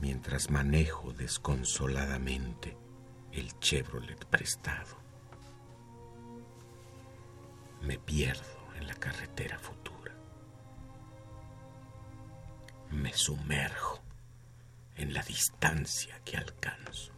mientras 0.00 0.50
manejo 0.50 1.12
desconsoladamente 1.12 2.76
el 3.30 3.56
Chevrolet 3.60 4.24
prestado 4.24 5.03
me 7.86 7.98
pierdo 7.98 8.72
en 8.76 8.86
la 8.86 8.94
carretera 8.94 9.58
futura. 9.58 10.12
Me 12.90 13.12
sumerjo 13.12 14.02
en 14.96 15.12
la 15.12 15.22
distancia 15.22 16.20
que 16.24 16.36
alcanzo. 16.36 17.13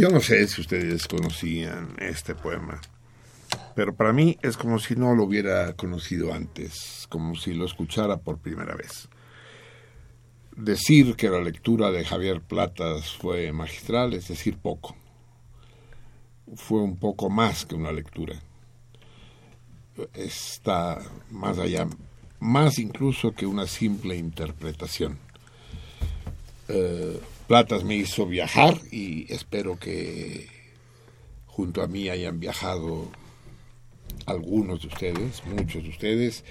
Yo 0.00 0.08
no 0.08 0.22
sé 0.22 0.48
si 0.48 0.62
ustedes 0.62 1.06
conocían 1.06 1.94
este 1.98 2.34
poema. 2.34 2.80
pero 3.74 3.94
para 3.94 4.14
mí 4.14 4.38
es 4.40 4.56
como 4.56 4.78
si 4.78 4.96
no 4.96 5.14
lo 5.14 5.24
hubiera 5.24 5.74
conocido 5.74 6.32
antes, 6.32 7.06
como 7.10 7.36
si 7.36 7.52
lo 7.52 7.66
escuchara 7.66 8.16
por 8.16 8.38
primera 8.38 8.74
vez. 8.74 9.10
Decir 10.56 11.16
que 11.16 11.28
la 11.28 11.42
lectura 11.42 11.90
de 11.90 12.06
Javier 12.06 12.40
Platas 12.40 13.12
fue 13.12 13.52
magistral 13.52 14.14
es 14.14 14.28
decir 14.28 14.56
poco. 14.56 14.96
Fue 16.54 16.80
un 16.80 16.96
poco 16.96 17.28
más 17.28 17.66
que 17.66 17.74
una 17.74 17.92
lectura. 17.92 18.40
Está 20.14 20.98
más 21.30 21.58
allá, 21.58 21.86
más 22.38 22.78
incluso 22.78 23.34
que 23.34 23.44
una 23.44 23.66
simple 23.66 24.16
interpretación. 24.16 25.18
Eh, 26.68 27.20
Platas 27.50 27.82
me 27.82 27.96
hizo 27.96 28.26
viajar 28.26 28.80
y 28.92 29.26
espero 29.28 29.76
que 29.76 30.46
junto 31.46 31.82
a 31.82 31.88
mí 31.88 32.08
hayan 32.08 32.38
viajado 32.38 33.10
algunos 34.24 34.82
de 34.82 34.86
ustedes, 34.86 35.44
muchos 35.46 35.82
de 35.82 35.88
ustedes, 35.88 36.44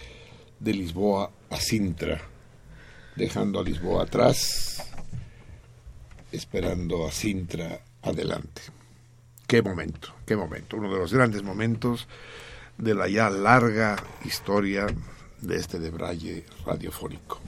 de 0.59 0.73
Lisboa 0.73 1.31
a 1.51 1.55
Sintra, 1.55 2.19
dejando 3.15 3.61
a 3.61 3.63
Lisboa 3.63 4.03
atrás, 4.03 4.91
esperando 6.33 7.07
a 7.07 7.13
Sintra 7.13 7.79
adelante. 8.01 8.63
Qué 9.47 9.61
momento, 9.61 10.13
qué 10.25 10.35
momento, 10.35 10.75
uno 10.75 10.93
de 10.93 10.99
los 10.99 11.13
grandes 11.13 11.43
momentos 11.43 12.09
de 12.77 12.93
la 12.93 13.07
ya 13.07 13.29
larga 13.29 13.95
historia 14.25 14.85
de 15.39 15.55
este 15.55 15.79
debraye 15.79 16.43
radiofónico. 16.65 17.39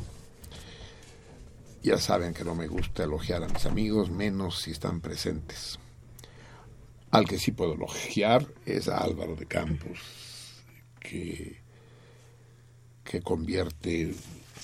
Ya 1.84 1.98
saben 1.98 2.34
que 2.34 2.44
no 2.44 2.54
me 2.54 2.68
gusta 2.68 3.04
elogiar 3.04 3.44
a 3.44 3.48
mis 3.48 3.66
amigos, 3.66 4.12
menos 4.12 4.62
si 4.62 4.72
están 4.72 5.02
presentes. 5.02 5.80
Al 7.10 7.28
que 7.28 7.40
sí 7.40 7.52
puedo 7.52 7.74
elogiar 7.74 8.46
es 8.66 8.88
a 8.88 9.00
Álvaro 9.00 9.36
de 9.36 9.48
Campos, 9.48 10.00
que, 11.00 11.60
que 13.04 13.22
convierte, 13.22 14.14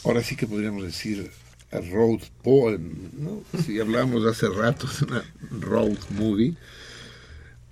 ahora 0.05 0.21
sí 0.21 0.35
que 0.35 0.45
podríamos 0.45 0.83
decir, 0.83 1.31
a 1.71 1.79
road 1.79 2.21
poem, 2.43 2.93
¿no? 3.13 3.41
Si 3.63 3.79
hablamos 3.79 4.25
hace 4.25 4.47
rato 4.49 4.87
de 4.87 5.05
una 5.05 5.25
road 5.59 5.97
movie 6.11 6.55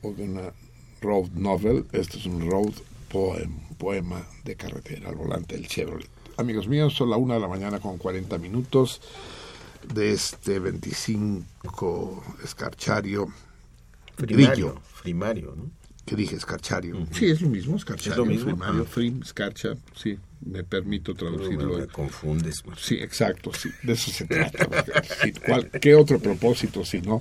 o 0.02 0.12
de 0.12 0.24
una 0.24 0.54
road 1.02 1.30
novel, 1.36 1.86
esto 1.94 2.18
es 2.18 2.26
un 2.26 2.50
road 2.50 2.74
poem, 3.10 3.60
poema 3.78 4.28
de 4.44 4.56
carretera 4.56 5.10
al 5.10 5.16
volante 5.16 5.56
del 5.56 5.68
Chevrolet. 5.68 6.15
Amigos 6.38 6.68
míos, 6.68 6.94
son 6.94 7.10
la 7.10 7.18
una 7.18 7.36
de 7.36 7.40
la 7.40 7.48
mañana 7.48 7.80
con 7.80 7.98
40 7.98 8.38
minutos 8.38 9.02
de 9.94 10.12
este 10.12 10.60
25 10.60 12.24
escarchario 12.44 13.28
Primario, 14.16 14.82
primario, 15.04 15.54
¿no? 15.56 15.70
¿Qué 16.06 16.16
dije? 16.16 16.36
Escarchario. 16.36 17.06
Sí, 17.12 17.26
es 17.30 17.42
lo 17.42 17.50
mismo, 17.50 17.76
escarchario. 17.78 18.12
Es 18.14 18.18
lo 18.18 18.26
mismo. 18.26 18.46
Primario, 18.52 18.84
Ah. 18.84 18.90
frim, 18.90 19.22
escarcha, 19.24 19.76
sí, 19.96 20.18
me 20.46 20.64
permito 20.64 21.14
traducirlo. 21.16 21.78
Me 21.80 21.88
confundes. 21.88 22.64
Sí, 22.78 22.96
exacto, 22.96 23.52
sí, 23.54 23.70
de 23.84 23.94
eso 23.94 24.12
se 24.12 24.26
trata. 24.26 24.68
porque, 24.70 24.92
sí, 25.22 25.34
¿cuál- 25.46 25.70
¿Qué 25.72 25.96
otro 25.96 26.20
propósito 26.20 26.86
si 26.86 27.02
no 27.02 27.20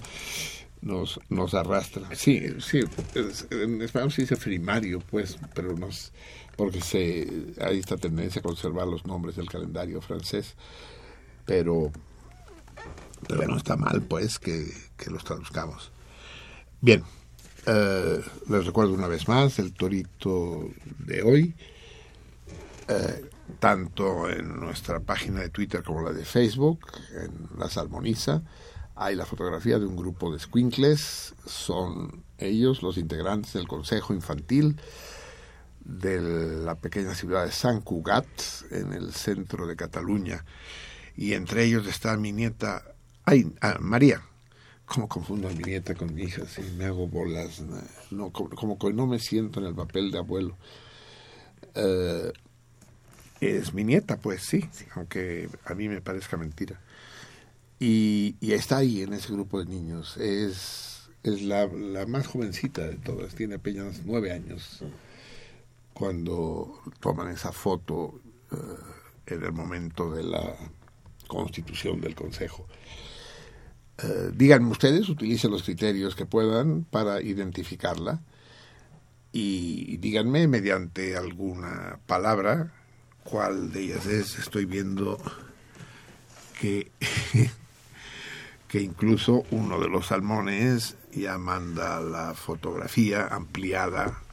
nos, 0.82 1.18
nos 1.30 1.54
arrastra? 1.54 2.08
Sí, 2.14 2.42
sí, 2.60 2.80
es- 3.14 3.46
en 3.50 3.80
español 3.82 4.12
se 4.12 4.22
dice 4.22 4.36
primario, 4.36 5.00
pues, 5.10 5.38
pero 5.54 5.76
nos, 5.76 6.12
porque 6.56 6.80
se, 6.80 7.54
hay 7.60 7.78
esta 7.78 7.96
tendencia 7.96 8.40
a 8.40 8.42
conservar 8.42 8.86
los 8.86 9.06
nombres 9.06 9.36
del 9.36 9.48
calendario 9.48 10.00
francés, 10.00 10.54
pero, 11.44 11.90
pero 13.28 13.46
no 13.48 13.56
está 13.56 13.76
mal, 13.76 14.02
pues, 14.02 14.38
que, 14.38 14.66
que 14.96 15.10
los 15.10 15.24
traduzcamos. 15.24 15.90
Bien, 16.80 17.02
eh, 17.66 18.20
les 18.48 18.66
recuerdo 18.66 18.92
una 18.92 19.08
vez 19.08 19.26
más 19.28 19.58
el 19.58 19.72
torito 19.72 20.68
de 20.98 21.22
hoy 21.22 21.54
eh, 22.88 23.30
tanto 23.58 24.28
en 24.28 24.60
nuestra 24.60 25.00
página 25.00 25.40
de 25.40 25.48
Twitter 25.48 25.82
como 25.82 26.02
la 26.02 26.12
de 26.12 26.24
Facebook, 26.24 26.80
en 27.12 27.58
La 27.58 27.68
Salmoniza, 27.68 28.42
hay 28.94 29.16
la 29.16 29.26
fotografía 29.26 29.78
de 29.78 29.86
un 29.86 29.96
grupo 29.96 30.32
de 30.32 30.38
squinkles, 30.38 31.34
son 31.46 32.24
ellos 32.38 32.82
los 32.82 32.96
integrantes 32.96 33.52
del 33.52 33.68
Consejo 33.68 34.14
Infantil 34.14 34.76
de 35.84 36.20
la 36.20 36.76
pequeña 36.76 37.14
ciudad 37.14 37.44
de 37.44 37.52
San 37.52 37.80
Cugat, 37.80 38.26
en 38.70 38.92
el 38.92 39.12
centro 39.12 39.66
de 39.66 39.76
Cataluña, 39.76 40.44
y 41.16 41.34
entre 41.34 41.64
ellos 41.64 41.86
está 41.86 42.16
mi 42.16 42.32
nieta, 42.32 42.82
ay, 43.24 43.52
ah, 43.60 43.78
María, 43.80 44.22
¿Cómo 44.86 45.08
confundo 45.08 45.48
a 45.48 45.52
mi 45.52 45.62
nieta 45.62 45.94
con 45.94 46.14
mi 46.14 46.24
hija? 46.24 46.44
Si 46.46 46.60
me 46.76 46.84
hago 46.84 47.08
bolas, 47.08 47.62
no, 48.10 48.30
como, 48.30 48.78
que 48.78 48.92
no 48.92 49.06
me 49.06 49.18
siento 49.18 49.60
en 49.60 49.66
el 49.66 49.74
papel 49.74 50.10
de 50.10 50.18
abuelo. 50.18 50.56
Eh, 51.74 52.32
es 53.40 53.72
mi 53.72 53.82
nieta, 53.82 54.18
pues 54.18 54.42
sí, 54.42 54.64
aunque 54.94 55.48
a 55.64 55.74
mí 55.74 55.88
me 55.88 56.00
parezca 56.02 56.36
mentira. 56.36 56.80
Y, 57.80 58.36
y 58.40 58.52
está 58.52 58.78
ahí 58.78 59.02
en 59.02 59.14
ese 59.14 59.32
grupo 59.32 59.58
de 59.58 59.66
niños. 59.66 60.16
Es, 60.18 61.08
es 61.22 61.42
la, 61.42 61.66
la 61.66 62.06
más 62.06 62.26
jovencita 62.26 62.82
de 62.82 62.96
todas, 62.96 63.34
tiene 63.34 63.54
apenas 63.54 64.02
nueve 64.04 64.32
años 64.32 64.84
cuando 65.94 66.82
toman 67.00 67.30
esa 67.30 67.52
foto 67.52 68.20
eh, 68.52 68.56
en 69.26 69.42
el 69.42 69.52
momento 69.52 70.10
de 70.10 70.24
la 70.24 70.54
constitución 71.26 72.00
del 72.00 72.14
Consejo. 72.14 72.66
Eh, 74.02 74.30
díganme 74.34 74.70
ustedes, 74.70 75.08
utilicen 75.08 75.52
los 75.52 75.62
criterios 75.62 76.16
que 76.16 76.26
puedan 76.26 76.84
para 76.84 77.22
identificarla 77.22 78.20
y 79.32 79.96
díganme 79.98 80.48
mediante 80.48 81.16
alguna 81.16 82.00
palabra 82.06 82.72
cuál 83.22 83.72
de 83.72 83.82
ellas 83.82 84.06
es. 84.06 84.38
Estoy 84.38 84.64
viendo 84.64 85.16
que, 86.60 86.90
que 88.68 88.80
incluso 88.80 89.44
uno 89.52 89.80
de 89.80 89.88
los 89.88 90.08
salmones 90.08 90.96
ya 91.12 91.38
manda 91.38 92.00
la 92.00 92.34
fotografía 92.34 93.28
ampliada 93.28 94.23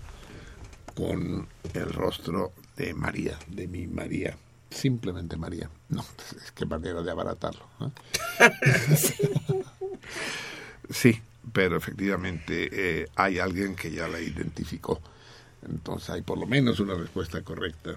con 1.01 1.47
el 1.73 1.91
rostro 1.91 2.53
de 2.77 2.93
María, 2.93 3.35
de 3.47 3.67
mi 3.67 3.87
María. 3.87 4.37
Simplemente 4.69 5.35
María. 5.35 5.67
No, 5.89 6.05
es 6.45 6.51
que 6.51 6.67
manera 6.67 7.01
de 7.01 7.09
abaratarlo. 7.09 7.65
¿no? 7.79 7.91
sí, 10.91 11.19
pero 11.51 11.75
efectivamente 11.75 12.69
eh, 12.71 13.07
hay 13.15 13.39
alguien 13.39 13.75
que 13.75 13.91
ya 13.91 14.07
la 14.07 14.19
identificó. 14.19 15.01
Entonces 15.67 16.11
hay 16.11 16.21
por 16.21 16.37
lo 16.37 16.45
menos 16.45 16.79
una 16.79 16.93
respuesta 16.93 17.41
correcta 17.41 17.95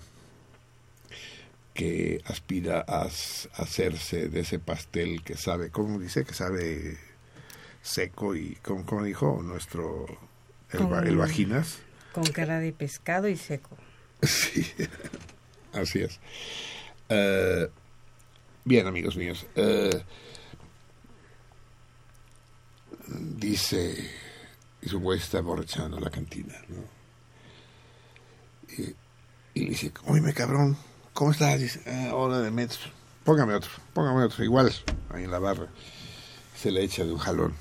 que 1.75 2.23
aspira 2.25 2.87
a, 2.89 3.03
hacerse 3.03 4.31
de 4.31 4.41
ese 4.41 4.59
pastel 4.59 5.23
que 5.23 5.37
sabe, 5.37 5.69
¿cómo 5.69 5.99
dice? 5.99 6.25
Que 6.25 6.33
sabe 6.33 6.97
seco 7.83 8.35
y, 8.35 8.57
¿cómo, 8.63 8.87
cómo 8.87 9.05
dijo 9.05 9.43
nuestro, 9.43 10.07
el, 10.71 11.07
el 11.07 11.17
vaginas? 11.19 11.84
Con 12.15 12.25
cara 12.25 12.61
de 12.61 12.73
pescado 12.73 13.29
y 13.29 13.37
seco. 13.37 13.77
Sí, 14.23 14.65
así 15.75 16.01
es. 16.01 16.19
Eh, 17.11 17.69
bien, 18.65 18.87
amigos 18.87 19.17
míos. 19.17 19.45
eh, 19.55 20.03
dice, 23.09 24.11
y 24.81 24.89
su 24.89 25.01
güey 25.01 25.19
está 25.19 25.41
borrachando 25.41 26.01
la 26.01 26.11
cantina, 26.11 26.55
¿no? 26.69 26.85
Y, 28.79 28.95
y 29.55 29.69
dice, 29.69 29.93
oye, 30.07 30.33
cabrón, 30.33 30.77
¿cómo 31.13 31.33
estás? 31.33 31.61
Dice, 31.61 31.83
ah, 31.87 32.39
de 32.39 32.51
metro. 32.51 32.91
Póngame 33.25 33.55
otro, 33.55 33.71
póngame 33.93 34.25
otro, 34.25 34.45
igual, 34.45 34.73
ahí 35.11 35.25
en 35.25 35.31
la 35.31 35.39
barra. 35.39 35.69
Se 36.57 36.71
le 36.71 36.83
echa 36.83 37.05
de 37.05 37.13
un 37.13 37.19
jalón. 37.19 37.55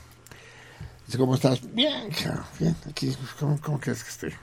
Dice, 1.05 1.17
¿cómo 1.17 1.35
estás? 1.35 1.59
Bien, 1.73 2.09
bien, 2.59 2.75
aquí, 2.89 3.15
¿cómo, 3.39 3.59
cómo 3.61 3.79
quieres 3.79 4.03
que 4.03 4.09
esté? 4.09 4.37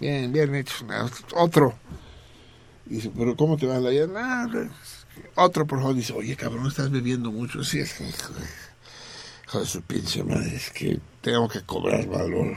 Bien, 0.00 0.32
Bien, 0.32 0.54
hecho. 0.54 0.86
Otro. 1.34 1.74
Dice, 2.86 3.10
pero 3.16 3.36
¿cómo 3.36 3.56
te 3.56 3.66
va 3.66 3.78
la 3.78 3.90
vida? 3.90 4.06
"Nah, 4.06 4.48
pues, 4.50 4.68
otro, 5.36 5.66
por 5.66 5.78
favor. 5.80 5.94
Dice, 5.94 6.12
oye, 6.12 6.36
cabrón, 6.36 6.66
estás 6.66 6.90
bebiendo 6.90 7.30
mucho. 7.32 7.64
Sí, 7.64 7.78
es 7.80 7.94
que, 7.94 8.04
hijo 8.04 8.32
de, 9.60 9.66
su 9.66 9.82
pinche 9.82 10.22
madre, 10.22 10.54
es 10.54 10.70
que 10.70 11.00
tengo 11.22 11.48
que 11.48 11.62
cobrar 11.62 12.06
valor. 12.06 12.56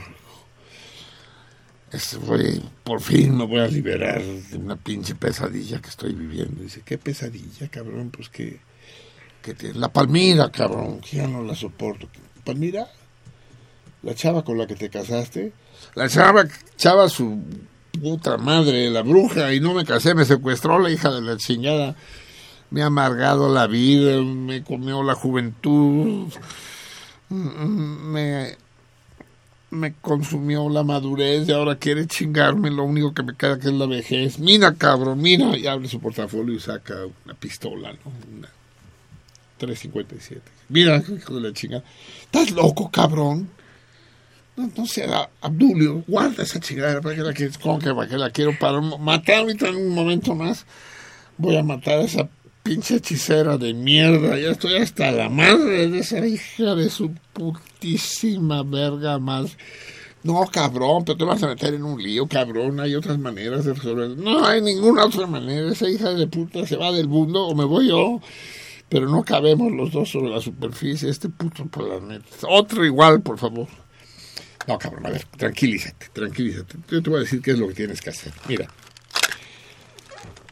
Es, 1.90 2.18
voy- 2.20 2.62
por 2.84 3.00
fin 3.00 3.36
me 3.36 3.46
voy 3.46 3.60
a 3.60 3.66
liberar 3.68 4.22
de 4.22 4.56
una 4.58 4.76
pinche 4.76 5.14
pesadilla 5.14 5.80
que 5.80 5.88
estoy 5.88 6.12
viviendo. 6.12 6.62
Dice, 6.62 6.82
¿qué 6.84 6.98
pesadilla, 6.98 7.68
cabrón? 7.68 8.10
Pues 8.10 8.28
que, 8.28 8.60
que 9.42 9.54
te- 9.54 9.72
la 9.72 9.90
Palmira, 9.90 10.50
cabrón, 10.52 11.00
que 11.00 11.16
ya 11.18 11.26
no 11.26 11.42
la 11.42 11.54
soporto. 11.54 12.08
¿Palmira? 12.48 12.88
La 14.02 14.14
chava 14.14 14.42
con 14.42 14.56
la 14.56 14.66
que 14.66 14.74
te 14.74 14.88
casaste. 14.88 15.52
La 15.94 16.08
chava, 16.08 16.44
chava 16.78 17.06
su 17.10 17.38
puta 18.00 18.38
madre, 18.38 18.88
la 18.88 19.02
bruja, 19.02 19.52
y 19.52 19.60
no 19.60 19.74
me 19.74 19.84
casé, 19.84 20.14
me 20.14 20.24
secuestró 20.24 20.78
la 20.78 20.90
hija 20.90 21.10
de 21.10 21.20
la 21.20 21.36
chingada. 21.36 21.94
Me 22.70 22.80
ha 22.80 22.86
amargado 22.86 23.52
la 23.52 23.66
vida, 23.66 24.22
me 24.22 24.62
comió 24.62 25.02
la 25.02 25.14
juventud. 25.14 26.32
Mm, 27.28 28.12
Me, 28.12 28.56
me 29.70 29.92
consumió 30.00 30.70
la 30.70 30.84
madurez 30.84 31.46
y 31.46 31.52
ahora 31.52 31.76
quiere 31.76 32.06
chingarme. 32.06 32.70
Lo 32.70 32.84
único 32.84 33.12
que 33.12 33.24
me 33.24 33.36
queda 33.36 33.58
que 33.58 33.68
es 33.68 33.74
la 33.74 33.84
vejez. 33.84 34.38
Mira, 34.38 34.72
cabrón, 34.74 35.20
mira. 35.20 35.54
Y 35.54 35.66
abre 35.66 35.86
su 35.86 36.00
portafolio 36.00 36.54
y 36.54 36.60
saca 36.60 36.94
una 37.26 37.34
pistola, 37.34 37.92
¿no? 37.92 38.38
Una 38.38 38.48
357. 39.58 40.57
Mira, 40.68 41.02
hijo 41.08 41.34
de 41.34 41.40
la 41.40 41.52
chingada. 41.52 41.84
¿Estás 42.22 42.50
loco, 42.50 42.90
cabrón? 42.90 43.48
No, 44.56 44.70
no 44.76 44.86
sé, 44.86 45.08
Abdulio, 45.40 46.04
guarda 46.06 46.42
esa 46.42 46.60
chingada. 46.60 47.00
¿Para 47.00 47.14
qué 47.14 47.22
la 47.22 47.32
quieres? 47.32 47.58
¿Cómo 47.58 47.78
que 47.78 47.94
para 47.94 48.08
qué 48.08 48.18
la 48.18 48.30
quiero? 48.30 48.58
Para 48.58 48.80
matar 48.80 49.36
ahorita 49.36 49.68
en 49.68 49.76
un 49.76 49.94
momento 49.94 50.34
más. 50.34 50.66
Voy 51.36 51.56
a 51.56 51.62
matar 51.62 52.00
a 52.00 52.02
esa 52.02 52.28
pinche 52.62 52.96
hechicera 52.96 53.56
de 53.56 53.72
mierda. 53.72 54.38
Ya 54.38 54.50
estoy 54.50 54.76
hasta 54.76 55.10
la 55.10 55.28
madre 55.28 55.88
de 55.88 56.00
esa 56.00 56.26
hija 56.26 56.74
de 56.74 56.90
su 56.90 57.12
putísima 57.32 58.62
verga 58.62 59.18
más. 59.18 59.56
No, 60.24 60.44
cabrón, 60.52 61.04
pero 61.04 61.16
te 61.16 61.24
vas 61.24 61.42
a 61.42 61.46
meter 61.46 61.74
en 61.74 61.84
un 61.84 62.02
lío, 62.02 62.26
cabrón. 62.26 62.80
Hay 62.80 62.94
otras 62.94 63.18
maneras 63.18 63.64
de 63.64 63.74
resolver. 63.74 64.10
No 64.10 64.44
hay 64.44 64.60
ninguna 64.60 65.06
otra 65.06 65.26
manera. 65.26 65.70
Esa 65.70 65.88
hija 65.88 66.10
de 66.10 66.26
puta 66.26 66.66
se 66.66 66.76
va 66.76 66.92
del 66.92 67.08
mundo 67.08 67.46
o 67.46 67.54
me 67.54 67.64
voy 67.64 67.88
yo. 67.88 68.20
Pero 68.88 69.08
no 69.08 69.22
cabemos 69.22 69.70
los 69.72 69.92
dos 69.92 70.10
sobre 70.10 70.30
la 70.30 70.40
superficie. 70.40 71.10
Este 71.10 71.28
puto 71.28 71.66
planeta. 71.66 72.24
Otro 72.48 72.84
igual, 72.84 73.20
por 73.20 73.38
favor. 73.38 73.68
No, 74.66 74.78
cabrón, 74.78 75.06
a 75.06 75.10
ver, 75.10 75.24
tranquilízate, 75.36 76.08
tranquilízate. 76.12 76.76
Yo 76.90 77.02
te 77.02 77.10
voy 77.10 77.18
a 77.18 77.22
decir 77.22 77.40
qué 77.42 77.52
es 77.52 77.58
lo 77.58 77.68
que 77.68 77.74
tienes 77.74 78.00
que 78.00 78.10
hacer. 78.10 78.32
Mira. 78.48 78.68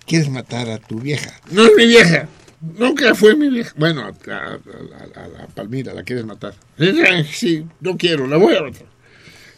¿Quieres 0.06 0.28
matar 0.30 0.70
a 0.70 0.78
tu 0.78 1.00
vieja? 1.00 1.32
No 1.50 1.64
es 1.64 1.72
mi 1.76 1.86
vieja. 1.86 2.28
Nunca 2.60 3.14
fue 3.14 3.34
mi 3.36 3.48
vieja. 3.50 3.72
Bueno, 3.76 4.02
a, 4.02 4.08
a- 4.08 5.28
la 5.28 5.46
Palmira 5.54 5.92
la 5.92 6.02
quieres 6.04 6.24
matar. 6.24 6.54
Sí, 7.30 7.66
no 7.80 7.96
quiero, 7.96 8.26
la 8.26 8.36
voy 8.36 8.54
a 8.56 8.62
matar. 8.62 8.86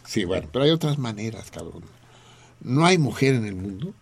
Sí, 0.04 0.24
bueno, 0.24 0.48
pero 0.52 0.64
hay 0.64 0.70
otras 0.70 0.98
maneras, 0.98 1.50
cabrón. 1.50 1.84
No 2.62 2.86
hay 2.86 2.98
mujer 2.98 3.34
en 3.34 3.44
el 3.44 3.54
mundo 3.54 3.94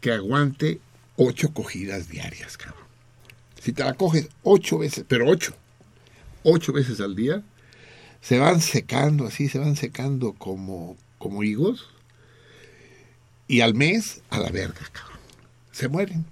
que 0.00 0.10
aguante 0.12 0.80
ocho 1.16 1.52
cogidas 1.52 2.08
diarias, 2.08 2.56
cabrón. 2.56 2.77
Si 3.62 3.72
te 3.72 3.84
la 3.84 3.94
coges 3.94 4.28
ocho 4.42 4.78
veces, 4.78 5.04
pero 5.06 5.28
ocho, 5.28 5.54
ocho 6.42 6.72
veces 6.72 7.00
al 7.00 7.14
día, 7.14 7.42
se 8.20 8.38
van 8.38 8.60
secando 8.60 9.26
así, 9.26 9.48
se 9.48 9.58
van 9.58 9.76
secando 9.76 10.32
como, 10.32 10.96
como 11.18 11.42
higos, 11.42 11.88
y 13.46 13.60
al 13.62 13.74
mes, 13.74 14.20
a 14.30 14.38
la 14.38 14.50
verga, 14.50 14.86
cabrón. 14.92 15.18
Se 15.72 15.88
mueren. 15.88 16.26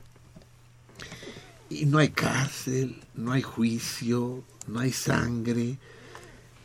Y 1.70 1.86
no 1.86 1.98
hay 1.98 2.10
cárcel, 2.10 3.00
no 3.14 3.32
hay 3.32 3.42
juicio, 3.42 4.44
no 4.66 4.80
hay 4.80 4.92
sangre, 4.92 5.78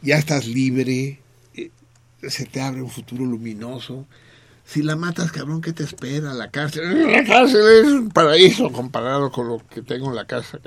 ya 0.01 0.17
estás 0.17 0.47
libre, 0.47 1.19
eh, 1.53 1.71
se 2.27 2.45
te 2.45 2.61
abre 2.61 2.81
un 2.81 2.89
futuro 2.89 3.25
luminoso. 3.25 4.05
Si 4.71 4.81
la 4.81 4.95
matas, 4.95 5.33
cabrón, 5.33 5.59
¿qué 5.59 5.73
te 5.73 5.83
espera? 5.83 6.33
La 6.33 6.49
cárcel. 6.49 7.11
La 7.11 7.25
cárcel 7.25 7.61
es 7.81 7.87
un 7.91 8.07
paraíso 8.07 8.71
comparado 8.71 9.29
con 9.29 9.49
lo 9.49 9.67
que 9.67 9.81
tengo 9.81 10.07
en 10.07 10.15
la 10.15 10.25
casa. 10.25 10.61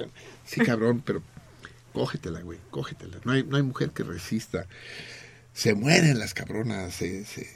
Sí, 0.45 0.61
cabrón, 0.61 1.03
pero 1.03 1.23
cógetela, 1.95 2.43
güey, 2.43 2.59
cógetela. 2.71 3.17
No 3.25 3.33
hay, 3.33 3.45
no 3.45 3.57
hay 3.57 3.63
mujer 3.63 3.93
que 3.93 4.03
resista. 4.03 4.67
Se 5.55 5.73
mueren 5.73 6.19
las 6.19 6.35
cabronas, 6.35 6.95
se, 6.95 7.25
se, 7.25 7.49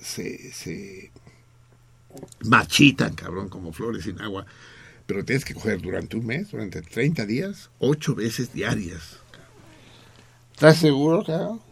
se, 0.00 0.52
se 0.52 1.10
machitan, 2.44 3.14
cabrón, 3.14 3.48
como 3.48 3.72
flores 3.72 4.04
sin 4.04 4.20
agua. 4.20 4.46
Pero 5.06 5.24
tienes 5.24 5.44
que 5.44 5.54
coger 5.54 5.82
durante 5.82 6.16
un 6.16 6.26
mes, 6.26 6.52
durante 6.52 6.80
30 6.80 7.26
días, 7.26 7.70
ocho 7.80 8.14
veces 8.14 8.52
diarias. 8.52 9.16
¿Estás 10.52 10.76
seguro, 10.76 11.24
cabrón? 11.24 11.65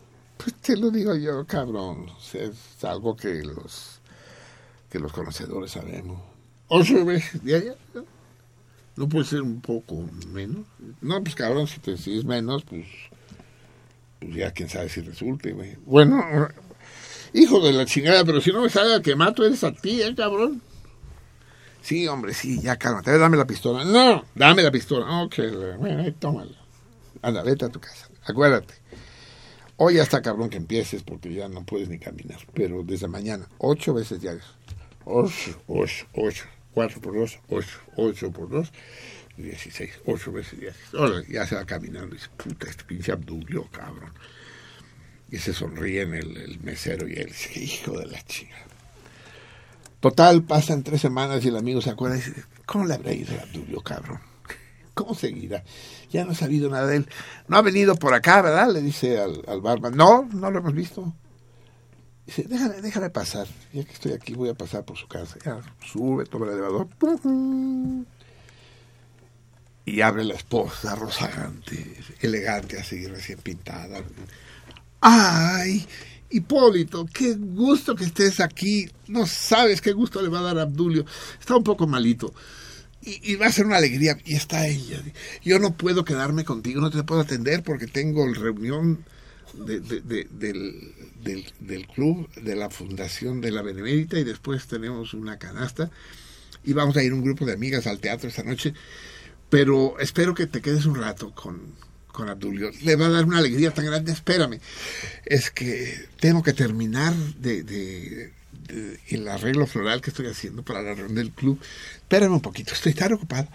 Pues 0.45 0.57
te 0.57 0.77
lo 0.77 0.91
digo 0.91 1.15
yo, 1.15 1.47
cabrón. 1.47 2.07
Es 2.35 2.85
algo 2.85 3.16
que 3.16 3.43
los 3.43 4.01
que 4.91 4.99
los 4.99 5.11
conocedores 5.11 5.71
sabemos. 5.71 6.21
¿Ocho 6.69 7.03
veces 7.03 7.43
diarias? 7.43 7.77
¿No? 7.95 8.05
¿No 8.97 9.09
puede 9.09 9.25
ser 9.25 9.41
un 9.41 9.62
poco 9.62 10.07
menos? 10.33 10.66
No, 11.01 11.23
pues 11.23 11.35
cabrón, 11.35 11.66
si, 11.66 11.81
te, 11.81 11.95
es 11.95 12.25
menos, 12.27 12.62
pues, 12.65 12.87
pues 14.21 14.35
ya 14.35 14.51
quién 14.53 14.69
sabe 14.69 14.91
si 14.91 15.01
resulte, 15.01 15.53
güey. 15.53 15.77
Bueno, 15.87 16.23
hijo 17.33 17.61
de 17.61 17.73
la 17.73 17.87
chingada, 17.87 18.23
pero 18.25 18.43
si 18.43 18.53
no 18.53 18.61
me 18.61 18.69
sale 18.69 19.01
que 19.01 19.16
mato 19.16 19.47
eres 19.47 19.65
a 19.65 19.73
ti, 19.73 20.03
¿eh, 20.03 20.15
cabrón? 20.15 20.61
Sí, 21.81 22.07
hombre, 22.07 22.35
sí, 22.35 22.61
ya 22.61 22.77
cálmate. 22.77 23.16
Dame 23.16 23.39
la 23.39 23.47
pistola. 23.47 23.83
No, 23.83 24.25
dame 24.35 24.62
la 24.62 24.71
pistola. 24.71 25.23
Ok, 25.23 25.37
bueno, 25.79 26.03
ahí 26.03 26.12
tómala. 26.12 26.53
Anda, 27.23 27.43
vete 27.43 27.65
a 27.65 27.71
tu 27.71 27.81
casa. 27.81 28.09
Acuérdate. 28.27 28.84
Hoy 29.76 29.94
ya 29.94 30.02
está 30.02 30.22
cabrón 30.22 30.51
que 30.51 30.56
empieces 30.56 31.02
porque 31.02 31.32
ya 31.34 31.48
no 31.48 31.64
puedes 31.64 31.88
ni 31.88 31.98
caminar. 31.98 32.38
Pero 32.55 32.82
desde 32.84 33.09
mañana, 33.09 33.48
ocho 33.59 33.92
veces 33.92 34.20
diarias. 34.20 34.46
Ocho, 35.05 35.60
ocho, 35.66 36.06
ocho. 36.14 36.44
Cuatro 36.72 37.01
por 37.01 37.14
dos, 37.14 37.38
ocho. 37.48 37.78
Ocho 37.96 38.30
por 38.30 38.48
dos, 38.48 38.72
dieciséis. 39.36 39.92
Ocho 40.06 40.32
veces 40.32 40.60
diarias. 40.60 40.94
Ahora 40.94 41.22
ya 41.28 41.46
se 41.46 41.56
va 41.56 41.64
caminando 41.64 42.14
y 42.14 42.18
dice, 42.18 42.28
puta, 42.36 42.70
este 42.70 42.84
pinche 42.84 43.12
Abdulio, 43.12 43.68
cabrón. 43.70 44.12
Y 45.30 45.38
se 45.38 45.52
sonríen 45.52 46.14
el, 46.14 46.36
el 46.36 46.60
mesero 46.60 47.09
y 47.09 47.14
él 47.14 47.26
dice, 47.26 47.59
hijo 47.59 47.98
de 47.98 48.06
la 48.06 48.22
chica. 48.24 48.55
Total, 49.98 50.42
pasan 50.44 50.84
tres 50.84 51.01
semanas 51.01 51.44
y 51.44 51.48
el 51.48 51.56
amigo 51.56 51.80
se 51.80 51.90
acuerda 51.90 52.16
y 52.16 52.20
dice, 52.20 52.44
¿cómo 52.66 52.84
le 52.84 52.94
habrá 52.94 53.12
ido 53.12 53.36
a 53.38 53.42
Abdulio, 53.42 53.80
cabrón? 53.80 54.20
¿Cómo 54.94 55.14
seguirá? 55.14 55.64
Ya 56.15 56.24
no 56.24 56.31
ha 56.31 56.35
sabido 56.36 56.70
nada 56.70 56.86
de 56.86 56.99
él. 56.99 57.09
No 57.49 57.57
ha 57.57 57.62
venido 57.62 57.97
por 57.97 58.15
acá, 58.15 58.41
¿verdad? 58.41 58.73
Le 58.73 58.81
dice 58.81 59.19
al, 59.19 59.43
al 59.49 59.61
barman. 59.61 59.97
No, 59.97 60.28
no 60.32 60.49
lo 60.49 60.61
hemos 60.61 60.73
visto. 60.73 61.12
Dice, 62.24 62.45
déjame, 62.45 62.81
déjame 62.81 63.11
pasar. 63.11 63.49
Ya 63.73 63.82
que 63.82 63.93
estoy 63.93 64.12
aquí, 64.12 64.35
voy 64.35 64.49
a 64.49 64.55
pasar 64.55 64.85
por 64.85 64.97
su 64.97 65.09
casa. 65.09 65.36
Ya 65.45 65.61
sube, 65.85 66.24
toma 66.27 66.47
el 66.47 66.53
elevador. 66.53 66.86
Y 69.85 70.03
abre 70.03 70.23
la 70.23 70.35
esposa, 70.35 70.95
rozagante, 70.95 71.97
elegante, 72.20 72.78
así, 72.78 73.05
recién 73.09 73.41
pintada. 73.41 74.01
¡Ay! 75.01 75.85
Hipólito, 76.31 77.07
qué 77.12 77.35
gusto 77.35 77.97
que 77.97 78.05
estés 78.05 78.39
aquí. 78.39 78.89
No 79.09 79.27
sabes 79.27 79.81
qué 79.81 79.91
gusto 79.93 80.23
le 80.23 80.28
va 80.28 80.39
a 80.39 80.43
dar 80.43 80.59
a 80.61 80.62
Abdulio. 80.62 81.05
Está 81.41 81.57
un 81.57 81.65
poco 81.65 81.89
malito. 81.89 82.32
Y, 83.06 83.37
va 83.37 83.46
a 83.46 83.53
ser 83.53 83.66
una 83.66 83.77
alegría. 83.77 84.19
Y 84.24 84.35
está 84.35 84.66
ella. 84.66 85.03
Yo 85.45 85.59
no 85.59 85.77
puedo 85.77 86.04
quedarme 86.04 86.45
contigo, 86.45 86.80
no 86.80 86.90
te 86.90 87.03
puedo 87.03 87.20
atender 87.20 87.62
porque 87.62 87.87
tengo 87.87 88.27
reunión 88.32 89.04
de- 89.66 89.80
de- 89.80 90.01
de- 90.01 90.27
del, 90.30 90.95
del, 91.22 91.45
del 91.61 91.87
club, 91.87 92.29
de 92.35 92.56
la 92.56 92.70
fundación 92.70 93.40
de 93.40 93.51
la 93.51 93.62
Benemérita 93.62 94.19
y 94.19 94.24
después 94.24 94.66
tenemos 94.66 95.12
una 95.14 95.38
canasta. 95.38 95.90
Y 96.64 96.72
vamos 96.72 96.96
a 96.96 97.03
ir 97.03 97.12
un 97.12 97.22
grupo 97.22 97.45
de 97.45 97.53
amigas 97.53 97.87
al 97.87 98.01
teatro 98.01 98.29
esta 98.29 98.43
noche. 98.43 98.72
Pero 99.51 99.98
espero 100.01 100.35
que 100.35 100.46
te 100.46 100.62
quedes 100.62 100.87
un 100.87 100.95
rato 100.96 101.32
con, 101.35 101.61
con 102.11 102.29
Abdulio. 102.30 102.70
Le 102.82 102.96
va 102.96 103.06
a 103.06 103.11
dar 103.11 103.24
una 103.27 103.38
alegría 103.38 103.70
tan 103.72 103.85
grande. 103.85 104.12
Espérame. 104.12 104.61
Es 105.27 105.51
que 105.51 106.06
tengo 106.19 106.43
que 106.43 106.54
terminar 106.54 107.14
de- 107.14 108.32
el 108.68 109.28
arreglo 109.28 109.66
floral 109.66 110.01
que 110.01 110.10
estoy 110.10 110.26
haciendo 110.26 110.62
para 110.62 110.82
la 110.82 110.94
reunión 110.94 111.14
del 111.14 111.32
club. 111.32 111.60
Espérame 111.96 112.34
un 112.34 112.40
poquito, 112.40 112.74
estoy 112.74 112.94
tan 112.94 113.12
ocupada. 113.12 113.48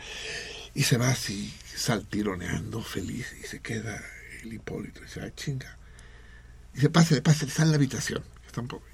Y 0.73 0.83
se 0.83 0.97
va 0.97 1.09
así, 1.09 1.53
saltironeando, 1.75 2.81
feliz. 2.81 3.33
Y 3.41 3.47
se 3.47 3.59
queda 3.59 4.01
el 4.43 4.53
Hipólito. 4.53 5.01
Y 5.01 5.05
dice, 5.05 5.21
ay, 5.21 5.33
chinga. 5.35 5.77
Y 6.75 6.81
se 6.81 6.89
pasa, 6.89 7.21
pasa, 7.21 7.45
está 7.45 7.63
en 7.63 7.69
la 7.71 7.75
habitación. 7.75 8.23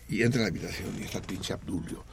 Y 0.07 0.21
entra 0.23 0.41
en 0.41 0.43
la 0.43 0.49
habitación 0.49 0.95
y 0.99 1.03
está 1.03 1.17
el 1.19 1.23
pinche 1.25 1.53
Abdulio. 1.53 2.03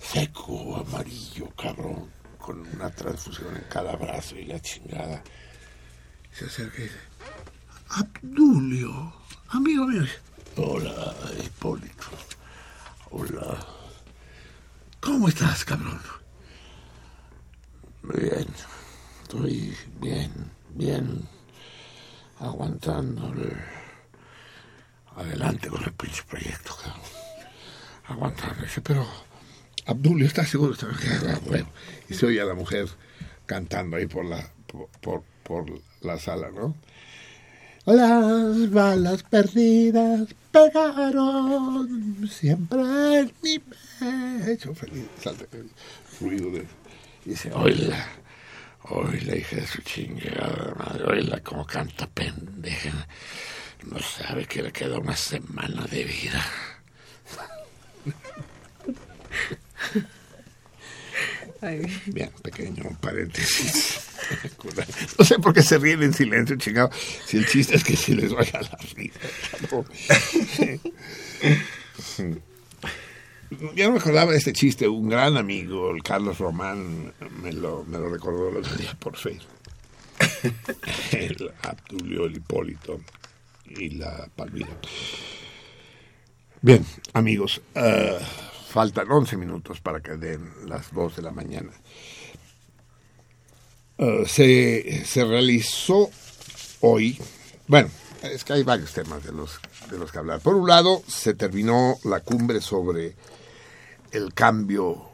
Seco, 0.00 0.76
amarillo, 0.76 1.48
cabrón. 1.50 2.10
Con 2.38 2.60
una 2.60 2.90
transfusión 2.90 3.56
en 3.56 3.64
cada 3.64 3.96
brazo 3.96 4.36
y 4.36 4.44
la 4.44 4.60
chingada. 4.60 5.22
Se 6.32 6.44
acerca 6.44 6.78
y 6.78 6.82
dice, 6.82 6.98
Abdulio, 7.88 9.12
amigo 9.48 9.86
mío. 9.86 10.04
Hola, 10.56 11.14
Hipólito. 11.44 12.06
Hola. 13.10 13.64
¿Cómo 15.00 15.28
estás, 15.28 15.64
cabrón? 15.64 16.00
Bien. 18.02 18.46
Estoy 19.22 19.76
bien, 20.00 20.32
bien. 20.74 21.28
Aguantando. 22.40 23.28
el- 23.32 23.56
Adelante 25.16 25.68
con 25.68 25.82
el 25.82 25.92
pinche 25.92 26.22
proyecto, 26.24 26.76
cabrón. 26.76 27.00
Aguantando. 28.08 28.62
Dice, 28.62 28.80
pero, 28.82 29.06
Abdulio, 29.86 30.26
¿estás 30.26 30.48
seguro? 30.50 30.74
"Ah, 30.82 31.38
bueno. 31.46 31.68
Y 32.08 32.14
se 32.14 32.26
oye 32.26 32.40
a 32.40 32.44
la 32.44 32.54
mujer 32.54 32.86
cantando 33.46 33.96
ahí 33.96 34.06
por 34.06 34.24
la, 34.26 34.50
por, 34.66 34.88
por, 35.00 35.22
por 35.42 35.64
la 36.02 36.18
sala, 36.18 36.50
¿no? 36.50 36.74
Las 37.86 38.70
balas 38.72 39.22
perdidas 39.22 40.34
pegaron 40.50 42.28
siempre 42.28 42.80
en 43.20 43.32
mi 43.40 43.60
pecho. 43.60 44.74
Feliz, 44.74 45.06
salta 45.22 45.46
el 45.56 45.70
ruido 46.20 46.50
de. 46.50 46.66
Dice, 47.24 47.52
hija 49.36 49.56
de 49.56 49.66
su 49.68 49.82
chingada 49.82 50.74
madre, 50.76 51.04
oíla 51.04 51.40
como 51.44 51.64
canta 51.64 52.08
pendeja. 52.08 53.06
No 53.84 54.00
sabe 54.00 54.46
que 54.46 54.64
le 54.64 54.72
queda 54.72 54.98
una 54.98 55.16
semana 55.16 55.86
de 55.86 56.02
vida. 56.02 56.44
Bien, 62.06 62.30
pequeño 62.42 62.84
paréntesis. 63.00 64.00
No 65.18 65.24
sé 65.24 65.38
por 65.38 65.54
qué 65.54 65.62
se 65.62 65.78
ríen 65.78 66.02
en 66.02 66.12
silencio, 66.12 66.56
chingado. 66.56 66.90
Si 67.26 67.36
el 67.36 67.46
chiste 67.46 67.76
es 67.76 67.84
que 67.84 67.96
se 67.96 68.12
les 68.14 68.32
vaya 68.32 68.60
la 68.60 68.78
risa. 68.96 69.20
Ya 73.76 73.88
no 73.88 74.00
me 74.26 74.36
este 74.36 74.52
chiste. 74.52 74.88
Un 74.88 75.08
gran 75.08 75.36
amigo, 75.36 75.92
el 75.92 76.02
Carlos 76.02 76.38
Román, 76.38 77.12
me 77.40 77.52
lo, 77.52 77.84
me 77.84 77.98
lo 77.98 78.08
recordó 78.08 78.48
el 78.48 78.56
otro 78.56 78.74
día 78.74 78.96
por 78.98 79.16
Facebook. 79.16 79.52
El 81.12 81.52
Abdulio, 81.62 82.24
el 82.24 82.36
Hipólito 82.36 83.00
y 83.68 83.90
la 83.90 84.28
Palmira. 84.34 84.68
Bien, 86.62 86.84
amigos, 87.12 87.60
eh, 87.74 88.18
faltan 88.76 89.10
11 89.10 89.38
minutos 89.38 89.80
para 89.80 90.02
que 90.02 90.18
den 90.18 90.52
las 90.68 90.92
2 90.92 91.16
de 91.16 91.22
la 91.22 91.30
mañana. 91.30 91.72
Eh, 93.96 94.24
se, 94.26 95.02
se 95.06 95.24
realizó 95.24 96.10
hoy, 96.82 97.18
bueno, 97.68 97.88
es 98.22 98.44
que 98.44 98.52
hay 98.52 98.64
varios 98.64 98.92
temas 98.92 99.24
de 99.24 99.32
los, 99.32 99.58
de 99.90 99.96
los 99.96 100.12
que 100.12 100.18
hablar. 100.18 100.40
Por 100.40 100.56
un 100.56 100.68
lado, 100.68 101.02
se 101.08 101.32
terminó 101.32 101.96
la 102.04 102.20
cumbre 102.20 102.60
sobre 102.60 103.16
el 104.12 104.34
cambio 104.34 105.08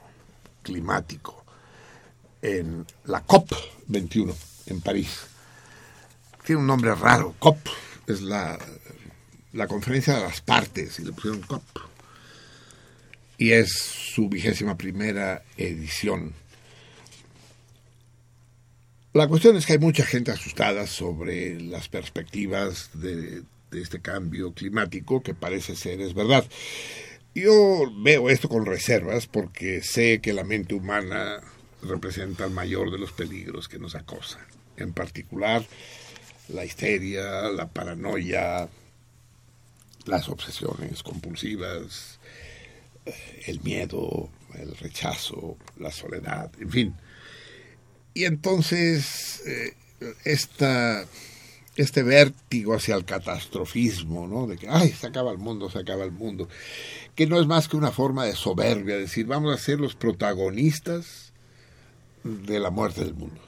climático 0.65 1.45
en 2.43 2.85
la 3.05 3.25
COP21 3.25 4.35
en 4.67 4.81
París. 4.81 5.21
Tiene 6.45 6.63
un 6.63 6.67
nombre 6.67 6.93
raro, 6.97 7.37
COP, 7.39 7.61
es 8.09 8.23
la, 8.23 8.59
la 9.53 9.69
conferencia 9.69 10.17
de 10.17 10.23
las 10.23 10.41
partes, 10.41 10.99
y 10.99 11.05
le 11.05 11.13
pusieron 11.13 11.43
COP. 11.43 11.92
Y 13.43 13.55
es 13.55 13.73
su 13.73 14.29
vigésima 14.29 14.79
primera 14.79 15.43
edición. 15.57 16.33
La 19.15 19.27
cuestión 19.27 19.57
es 19.57 19.67
que 19.67 19.73
hay 19.73 19.79
mucha 19.81 20.05
gente 20.05 20.31
asustada 20.31 20.87
sobre 20.87 21.61
las 21.61 21.89
perspectivas 21.89 22.91
de, 22.95 23.43
de 23.73 23.83
este 23.83 24.01
cambio 24.01 24.53
climático, 24.53 25.25
que 25.25 25.35
parece 25.35 25.75
ser 25.75 26.01
es 26.01 26.15
verdad. 26.15 26.45
Yo 27.35 27.93
veo 28.05 28.31
esto 28.31 28.49
con 28.49 28.65
reservas 28.65 29.27
porque 29.27 29.83
sé 29.83 30.21
que 30.21 30.33
la 30.33 30.45
mente 30.45 30.77
humana 30.77 31.41
representa 31.83 32.45
el 32.45 32.53
mayor 32.53 32.93
de 32.93 32.99
los 32.99 33.11
peligros 33.11 33.67
que 33.67 33.81
nos 33.81 33.97
acosan. 33.97 34.47
En 34.77 34.93
particular, 34.93 35.67
la 36.47 36.65
histeria, 36.65 37.51
la 37.51 37.67
paranoia, 37.67 38.69
las 40.07 40.29
obsesiones 40.29 41.03
compulsivas, 41.03 42.12
el 43.47 43.61
miedo, 43.63 44.31
el 44.55 44.77
rechazo, 44.77 45.57
la 45.79 45.91
soledad, 45.91 46.51
en 46.61 46.71
fin. 46.71 46.95
Y 48.15 48.25
entonces, 48.25 49.43
eh, 49.47 49.75
esta, 50.25 51.07
este 51.77 52.03
vértigo 52.03 52.75
hacia 52.75 52.95
el 52.95 53.05
catastrofismo, 53.05 54.27
¿no? 54.27 54.47
De 54.47 54.57
que, 54.57 54.69
ay, 54.69 54.91
se 54.91 55.07
acaba 55.07 55.33
el 55.33 55.39
mundo, 55.39 55.71
se 55.71 55.79
acaba 55.79 56.05
el 56.05 56.13
mundo, 56.13 56.49
que 57.15 57.27
no 57.27 57.41
es 57.41 57.47
más 57.47 57.69
que 57.69 57.77
una 57.77 57.91
forma 57.91 58.25
de 58.25 58.37
soberbia, 58.37 58.97
decir, 58.97 59.27
vamos 59.27 59.55
a 59.55 59.63
ser 59.63 59.81
los 59.81 59.95
protagonistas 59.95 61.33
de 62.23 62.61
la 62.61 62.71
muerte 62.71 63.03
del 63.03 63.15
mundo. 63.15 63.41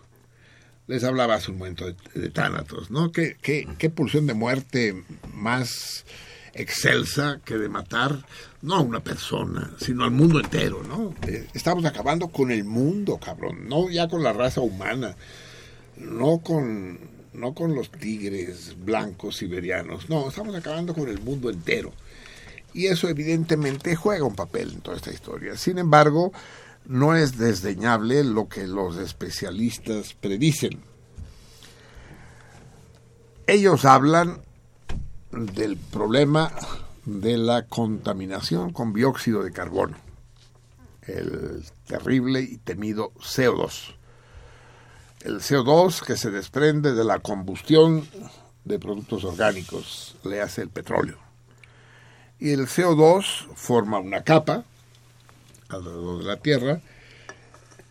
Les 0.86 1.04
hablaba 1.04 1.34
hace 1.34 1.50
un 1.50 1.58
momento 1.58 1.86
de, 1.86 1.96
de 2.14 2.30
Tánatos, 2.30 2.90
¿no? 2.90 3.12
¿Qué, 3.12 3.36
qué, 3.40 3.66
qué 3.78 3.90
pulsión 3.90 4.26
de 4.26 4.34
muerte 4.34 5.04
más 5.32 6.04
excelsa 6.54 7.40
que 7.44 7.58
de 7.58 7.68
matar 7.68 8.24
no 8.62 8.76
a 8.76 8.80
una 8.80 9.00
persona, 9.00 9.72
sino 9.78 10.04
al 10.04 10.10
mundo 10.10 10.40
entero, 10.40 10.82
¿no? 10.82 11.14
Eh, 11.28 11.48
estamos 11.52 11.84
acabando 11.84 12.28
con 12.28 12.50
el 12.50 12.64
mundo, 12.64 13.18
cabrón, 13.18 13.68
no 13.68 13.90
ya 13.90 14.08
con 14.08 14.22
la 14.22 14.32
raza 14.32 14.60
humana, 14.60 15.16
no 15.96 16.38
con, 16.38 16.98
no 17.32 17.54
con 17.54 17.74
los 17.74 17.90
tigres 17.90 18.76
blancos 18.78 19.36
siberianos, 19.36 20.08
no, 20.08 20.28
estamos 20.28 20.54
acabando 20.54 20.94
con 20.94 21.08
el 21.08 21.20
mundo 21.20 21.50
entero. 21.50 21.92
Y 22.72 22.86
eso 22.86 23.08
evidentemente 23.08 23.94
juega 23.94 24.24
un 24.24 24.34
papel 24.34 24.72
en 24.72 24.80
toda 24.80 24.96
esta 24.96 25.12
historia. 25.12 25.56
Sin 25.56 25.78
embargo, 25.78 26.32
no 26.86 27.14
es 27.14 27.38
desdeñable 27.38 28.24
lo 28.24 28.48
que 28.48 28.66
los 28.66 28.96
especialistas 28.96 30.14
predicen. 30.14 30.80
Ellos 33.46 33.84
hablan 33.84 34.40
del 35.34 35.76
problema 35.76 36.52
de 37.04 37.36
la 37.36 37.66
contaminación 37.66 38.72
con 38.72 38.92
dióxido 38.92 39.42
de 39.42 39.52
carbono, 39.52 39.96
el 41.02 41.64
terrible 41.86 42.40
y 42.40 42.58
temido 42.58 43.12
CO2. 43.14 43.94
El 45.20 45.40
CO2 45.40 46.04
que 46.04 46.16
se 46.16 46.30
desprende 46.30 46.92
de 46.92 47.04
la 47.04 47.18
combustión 47.18 48.06
de 48.64 48.78
productos 48.78 49.24
orgánicos, 49.24 50.16
le 50.24 50.40
hace 50.40 50.62
el 50.62 50.70
petróleo. 50.70 51.18
Y 52.38 52.50
el 52.50 52.66
CO2 52.66 53.48
forma 53.54 53.98
una 53.98 54.22
capa 54.22 54.64
alrededor 55.68 56.18
de 56.18 56.24
la 56.24 56.36
Tierra 56.36 56.80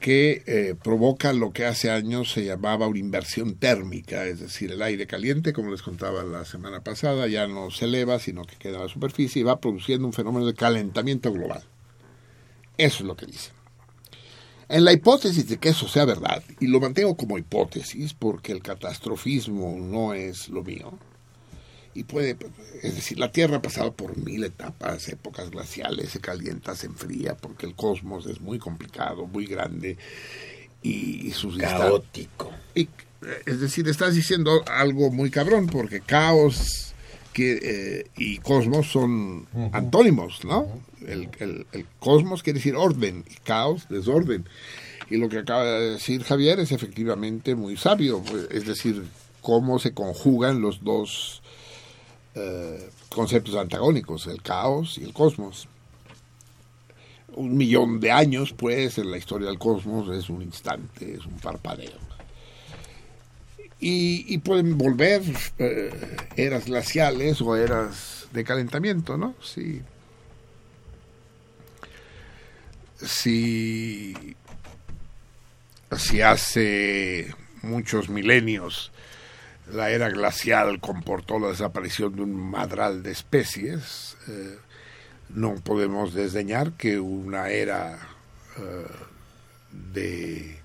que 0.04 0.44
eh, 0.48 0.76
provoca 0.76 1.32
lo 1.32 1.54
que 1.54 1.66
hace 1.66 1.90
años 1.90 2.30
se 2.34 2.44
llamaba 2.44 2.90
una 2.90 3.00
inversión 3.00 3.56
térmica, 3.56 4.26
es 4.26 4.42
decir, 4.42 4.70
el 4.70 4.82
aire 4.82 5.08
caliente, 5.08 5.54
como 5.54 5.72
les 5.72 5.82
contaba 5.82 6.24
la 6.24 6.44
semana 6.44 6.82
pasada, 6.82 7.26
ya 7.30 7.48
no 7.48 7.72
se 7.72 7.86
eleva, 7.86 8.20
sino 8.20 8.44
que 8.44 8.58
queda 8.58 8.80
a 8.80 8.82
la 8.82 8.90
superficie 8.90 9.40
y 9.40 9.44
va 9.44 9.62
produciendo 9.62 10.06
un 10.06 10.12
fenómeno 10.12 10.46
de 10.46 10.56
calentamiento 10.56 11.32
global. 11.32 11.64
Eso 12.78 12.98
es 13.04 13.08
lo 13.08 13.16
que 13.16 13.28
dicen. 13.28 13.54
En 14.68 14.84
la 14.84 14.92
hipótesis 14.92 15.48
de 15.48 15.58
que 15.58 15.70
eso 15.70 15.88
sea 15.88 16.04
verdad, 16.04 16.44
y 16.60 16.68
lo 16.68 16.82
mantengo 16.82 17.16
como 17.16 17.38
hipótesis 17.38 18.14
porque 18.14 18.52
el 18.52 18.62
catastrofismo 18.62 19.78
no 19.80 20.14
es 20.14 20.50
lo 20.50 20.66
mío, 20.66 21.00
y 21.94 22.04
puede, 22.04 22.38
es 22.82 22.96
decir, 22.96 23.20
la 23.20 23.32
Tierra 23.32 23.58
ha 23.58 23.62
pasado 23.62 23.94
por 23.94 24.18
mil 24.18 24.44
etapas, 24.44 25.08
épocas 25.10 25.50
glaciales, 25.50 26.10
se 26.10 26.20
calienta, 26.20 26.76
se 26.76 26.88
enfría, 26.88 27.36
porque 27.36 27.66
el 27.66 27.76
cosmos 27.76 28.26
es 28.26 28.42
muy 28.42 28.60
complicado, 28.60 29.28
muy 29.28 29.46
grande 29.46 29.98
y, 30.82 31.28
y 31.28 31.32
sus 31.32 31.58
Caótico. 31.58 32.52
y, 32.76 32.90
es 33.46 33.62
decir, 33.62 33.88
estás 33.88 34.16
diciendo 34.16 34.64
algo 34.68 35.12
muy 35.12 35.30
cabrón, 35.30 35.68
porque 35.68 36.02
caos 36.02 36.94
que, 37.32 37.60
eh, 37.62 38.08
y 38.18 38.40
cosmos 38.40 38.92
son 38.92 39.48
antónimos, 39.72 40.44
¿no? 40.44 40.68
el, 41.08 41.30
el, 41.40 41.66
el 41.72 41.86
cosmos 42.00 42.44
quiere 42.44 42.60
decir 42.60 42.76
orden, 42.76 43.24
y 43.30 43.36
caos, 43.44 43.88
desorden. 43.90 44.46
Y 45.10 45.18
lo 45.18 45.30
que 45.30 45.40
acaba 45.40 45.64
de 45.66 45.92
decir 45.92 46.24
Javier 46.24 46.60
es 46.60 46.72
efectivamente 46.72 47.56
muy 47.56 47.78
sabio, 47.78 48.22
pues, 48.24 48.48
es 48.52 48.66
decir, 48.66 49.04
cómo 49.42 49.80
se 49.80 49.94
conjugan 49.94 50.62
los 50.62 50.84
dos 50.84 51.43
eh, 52.36 52.90
conceptos 53.10 53.56
antagónicos, 53.56 54.28
el 54.28 54.42
caos 54.42 54.98
y 54.98 55.04
el 55.04 55.14
cosmos. 55.14 55.68
Un 57.36 57.58
millón 57.58 58.00
de 58.00 58.12
años, 58.12 58.54
pues, 58.54 58.98
en 58.98 59.12
la 59.12 59.18
historia 59.18 59.48
del 59.48 59.60
cosmos 59.60 60.10
es 60.16 60.30
un 60.30 60.42
instante, 60.42 61.14
es 61.14 61.26
un 61.26 61.40
parpadeo. 61.40 62.04
Y, 63.86 64.38
pueden 64.38 64.78
volver 64.78 65.22
eh, 65.58 66.18
eras 66.38 66.66
glaciales 66.66 67.42
o 67.42 67.58
eras 67.58 68.28
de 68.32 68.46
calentamiento, 68.46 69.18
¿no? 69.18 69.36
Sí. 69.44 69.82
Si, 73.02 74.36
si 75.98 76.22
hace 76.22 77.36
muchos 77.62 78.08
milenios 78.08 78.94
la 79.72 79.90
era 79.90 80.10
glacial 80.10 80.80
comportó 80.80 81.40
la 81.40 81.50
desaparición 81.50 82.16
de 82.16 82.22
un 82.24 82.36
madral 82.36 83.04
de 83.04 83.12
especies, 83.12 84.18
eh, 84.28 84.58
no 85.30 85.56
podemos 85.56 86.14
desdeñar 86.14 86.74
que 86.74 87.00
una 87.00 87.50
era 87.50 87.98
eh, 88.58 88.88
de 89.94 90.60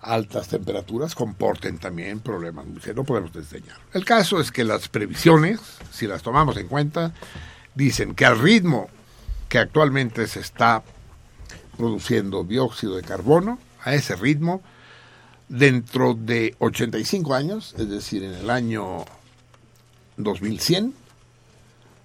altas 0.00 0.48
temperaturas 0.48 1.14
comporten 1.14 1.78
también 1.78 2.20
problemas 2.20 2.66
no 2.94 3.04
podemos 3.04 3.32
desdeñar. 3.32 3.78
El 3.92 4.04
caso 4.04 4.38
es 4.40 4.52
que 4.52 4.62
las 4.62 4.88
previsiones, 4.88 5.60
si 5.90 6.06
las 6.06 6.22
tomamos 6.22 6.56
en 6.58 6.68
cuenta, 6.68 7.14
dicen 7.74 8.14
que 8.14 8.26
al 8.26 8.38
ritmo 8.38 8.88
que 9.48 9.58
actualmente 9.58 10.26
se 10.26 10.40
está 10.40 10.82
produciendo 11.76 12.44
dióxido 12.44 12.96
de 12.96 13.02
carbono, 13.02 13.58
a 13.82 13.94
ese 13.94 14.16
ritmo, 14.16 14.62
dentro 15.48 16.14
de 16.14 16.54
85 16.58 17.34
años, 17.34 17.74
es 17.78 17.88
decir, 17.88 18.22
en 18.24 18.34
el 18.34 18.50
año 18.50 19.04
2100, 20.16 20.94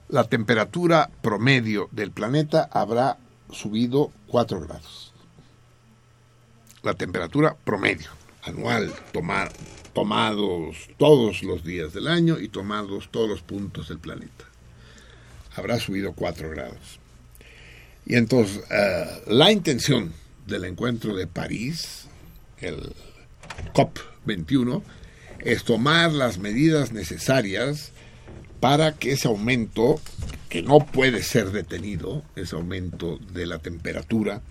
la 0.10 0.24
temperatura 0.24 1.10
promedio 1.22 1.88
del 1.92 2.12
planeta 2.12 2.68
habrá 2.72 3.18
subido 3.52 4.12
4 4.28 4.62
grados. 4.62 5.14
La 6.84 6.94
temperatura 6.94 7.56
promedio. 7.64 8.10
anual, 8.42 8.92
tomar, 9.12 9.52
tomados 9.94 10.90
todos 10.98 11.44
los 11.44 11.64
días 11.64 11.94
del 11.94 12.08
año 12.08 12.40
y 12.40 12.48
tomados 12.48 13.10
todos 13.12 13.30
los 13.30 13.42
puntos 13.42 13.90
del 13.90 14.00
planeta. 14.00 14.46
Habrá 15.56 15.78
subido 15.78 16.14
4 16.14 16.50
grados. 16.50 17.00
Y 18.06 18.16
entonces, 18.16 18.64
eh, 18.72 19.24
la 19.28 19.52
intención 19.52 20.14
del 20.48 20.64
encuentro 20.64 21.16
de 21.16 21.28
París, 21.28 22.06
el 22.60 22.96
COP21, 23.74 24.82
es 25.40 25.64
tomar 25.64 26.12
las 26.12 26.38
medidas 26.38 26.92
necesarias 26.92 27.92
para 28.60 28.96
que 28.96 29.14
ese 29.14 29.28
aumento, 29.28 30.00
que 30.50 30.62
no 30.62 30.80
puede 30.80 31.24
ser 31.24 31.52
detenido, 31.52 32.24
ese 32.36 32.56
aumento 32.56 33.18
de 33.32 33.46
la 33.46 33.60
temperatura, 33.60 34.42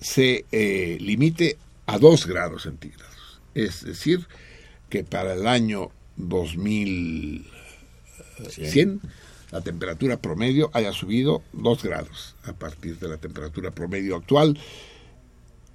se 0.00 0.44
eh, 0.52 0.98
limite 1.00 1.56
a 1.86 1.98
2 1.98 2.26
grados 2.26 2.64
centígrados. 2.64 3.40
Es 3.54 3.84
decir, 3.84 4.26
que 4.90 5.04
para 5.04 5.34
el 5.34 5.46
año 5.46 5.90
2100 6.16 9.00
la 9.50 9.60
temperatura 9.60 10.16
promedio 10.16 10.70
haya 10.72 10.92
subido 10.92 11.42
2 11.52 11.82
grados 11.82 12.34
a 12.44 12.52
partir 12.52 12.98
de 12.98 13.08
la 13.08 13.18
temperatura 13.18 13.70
promedio 13.70 14.16
actual, 14.16 14.58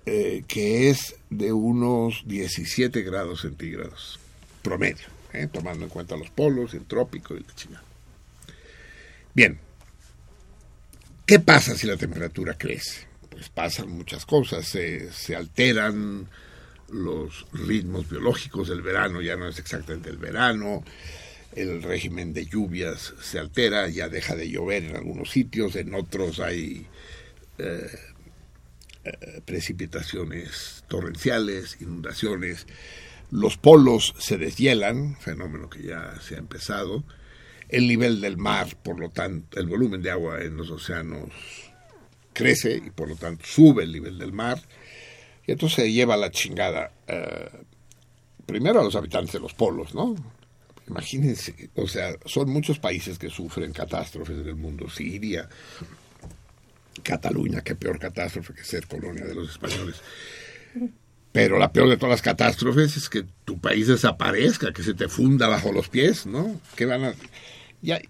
eh, 0.10 0.46
que 0.48 0.90
es 0.90 1.18
de 1.30 1.52
unos 1.52 2.24
17 2.26 3.02
grados 3.02 3.42
centígrados 3.42 4.22
promedio, 4.62 5.06
eh, 5.34 5.50
tomando 5.52 5.84
en 5.84 5.90
cuenta 5.90 6.16
los 6.16 6.30
polos, 6.30 6.74
el 6.74 6.86
trópico 6.86 7.36
y 7.36 7.42
la 7.42 7.56
chingada. 7.56 7.84
Bien, 9.34 9.60
¿qué 11.26 11.42
pasa 11.42 11.76
si 11.76 11.88
la 11.88 11.98
temperatura 11.98 12.58
crece? 12.58 13.06
Pues 13.30 13.50
pasan 13.50 13.90
muchas 13.90 14.26
cosas, 14.26 14.66
se, 14.66 15.12
se 15.12 15.36
alteran 15.36 16.30
los 16.90 17.46
ritmos 17.52 18.10
biológicos 18.10 18.70
del 18.70 18.82
verano, 18.82 19.22
ya 19.22 19.36
no 19.36 19.50
es 19.50 19.60
exactamente 19.60 20.10
el 20.10 20.20
verano, 20.20 20.86
el 21.54 21.84
régimen 21.84 22.32
de 22.32 22.46
lluvias 22.46 23.14
se 23.22 23.40
altera, 23.40 23.90
ya 23.90 24.08
deja 24.08 24.38
de 24.38 24.50
llover 24.50 24.86
en 24.86 24.96
algunos 24.96 25.32
sitios, 25.32 25.76
en 25.76 25.94
otros 25.96 26.40
hay 26.40 26.88
eh, 27.58 27.92
eh, 29.08 29.42
precipitaciones 29.46 30.84
torrenciales, 30.88 31.78
inundaciones, 31.82 32.68
los 33.32 33.58
polos 33.58 34.14
se 34.20 34.38
deshielan, 34.38 35.18
fenómeno 35.18 35.70
que 35.70 35.84
ya 35.84 36.20
se 36.22 36.36
ha 36.36 36.40
empezado, 36.40 37.04
el 37.70 37.88
nivel 37.88 38.22
del 38.22 38.38
mar, 38.38 38.68
por 38.84 39.00
lo 39.00 39.10
tanto, 39.10 39.60
el 39.60 39.68
volumen 39.68 40.02
de 40.02 40.12
agua 40.12 40.42
en 40.42 40.58
los 40.58 40.70
océanos 40.70 41.30
crece 42.34 42.82
y 42.86 42.90
por 42.92 43.10
lo 43.10 43.16
tanto 43.16 43.46
sube 43.46 43.84
el 43.84 43.92
nivel 43.92 44.18
del 44.18 44.32
mar, 44.32 44.62
y 45.46 45.52
entonces 45.52 45.84
se 45.84 45.92
lleva 45.92 46.18
la 46.18 46.32
chingada 46.32 46.92
eh, 47.08 47.50
primero 48.46 48.82
a 48.82 48.84
los 48.84 48.96
habitantes 48.96 49.34
de 49.34 49.40
los 49.40 49.54
polos, 49.54 49.94
¿no? 49.94 50.16
Imagínense, 50.88 51.70
o 51.76 51.88
sea, 51.88 52.16
son 52.26 52.50
muchos 52.50 52.80
países 52.80 53.20
que 53.20 53.30
sufren 53.30 53.74
catástrofes 53.74 54.38
en 54.38 54.48
el 54.48 54.56
mundo. 54.56 54.90
Siria, 54.90 55.50
Cataluña, 57.08 57.62
qué 57.62 57.74
peor 57.74 58.00
catástrofe 58.00 58.54
que 58.54 58.66
ser 58.66 58.86
colonia 58.86 59.24
de 59.24 59.34
los 59.34 59.50
españoles. 59.52 60.02
Pero 61.32 61.58
la 61.58 61.72
peor 61.72 61.88
de 61.88 61.96
todas 61.96 62.12
las 62.12 62.22
catástrofes 62.22 62.98
es 62.98 63.08
que 63.08 63.24
tu 63.46 63.60
país 63.62 63.88
desaparezca, 63.88 64.74
que 64.74 64.84
se 64.84 64.94
te 64.94 65.08
funda 65.08 65.48
bajo 65.48 65.72
los 65.72 65.88
pies, 65.88 66.26
¿no? 66.26 66.60
Que 66.76 66.86
van 66.86 67.06
a... 67.06 67.14
Ya, 67.82 68.02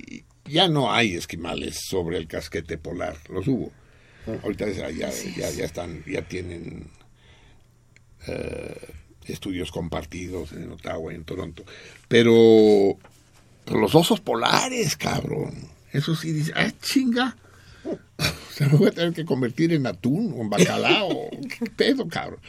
ya 0.45 0.67
no 0.67 0.91
hay 0.91 1.15
esquimales 1.15 1.77
sobre 1.87 2.17
el 2.17 2.27
casquete 2.27 2.79
polar, 2.79 3.17
los 3.29 3.47
hubo. 3.47 3.71
Ahorita 4.43 4.67
ya, 4.71 4.89
ya, 4.89 5.11
ya 5.11 5.65
están, 5.65 6.03
ya 6.05 6.23
tienen 6.23 6.89
eh, 8.25 8.93
estudios 9.25 9.71
compartidos 9.71 10.53
en 10.53 10.71
Ottawa 10.71 11.13
y 11.13 11.17
en 11.17 11.23
Toronto. 11.23 11.65
Pero, 12.07 12.97
pero 13.63 13.79
los 13.79 13.93
osos 13.93 14.21
polares, 14.21 14.97
cabrón, 14.97 15.69
eso 15.93 16.15
sí 16.15 16.31
dice, 16.31 16.51
ah, 16.55 16.71
chinga. 16.81 17.37
O 18.17 18.53
sea, 18.53 18.67
me 18.69 18.77
voy 18.77 18.87
a 18.87 18.91
tener 18.91 19.13
que 19.13 19.25
convertir 19.25 19.73
en 19.73 19.85
atún 19.85 20.33
o 20.35 20.41
en 20.41 20.49
bacalao. 20.49 21.29
¿Qué 21.59 21.69
pedo, 21.75 22.07
cabrón? 22.07 22.39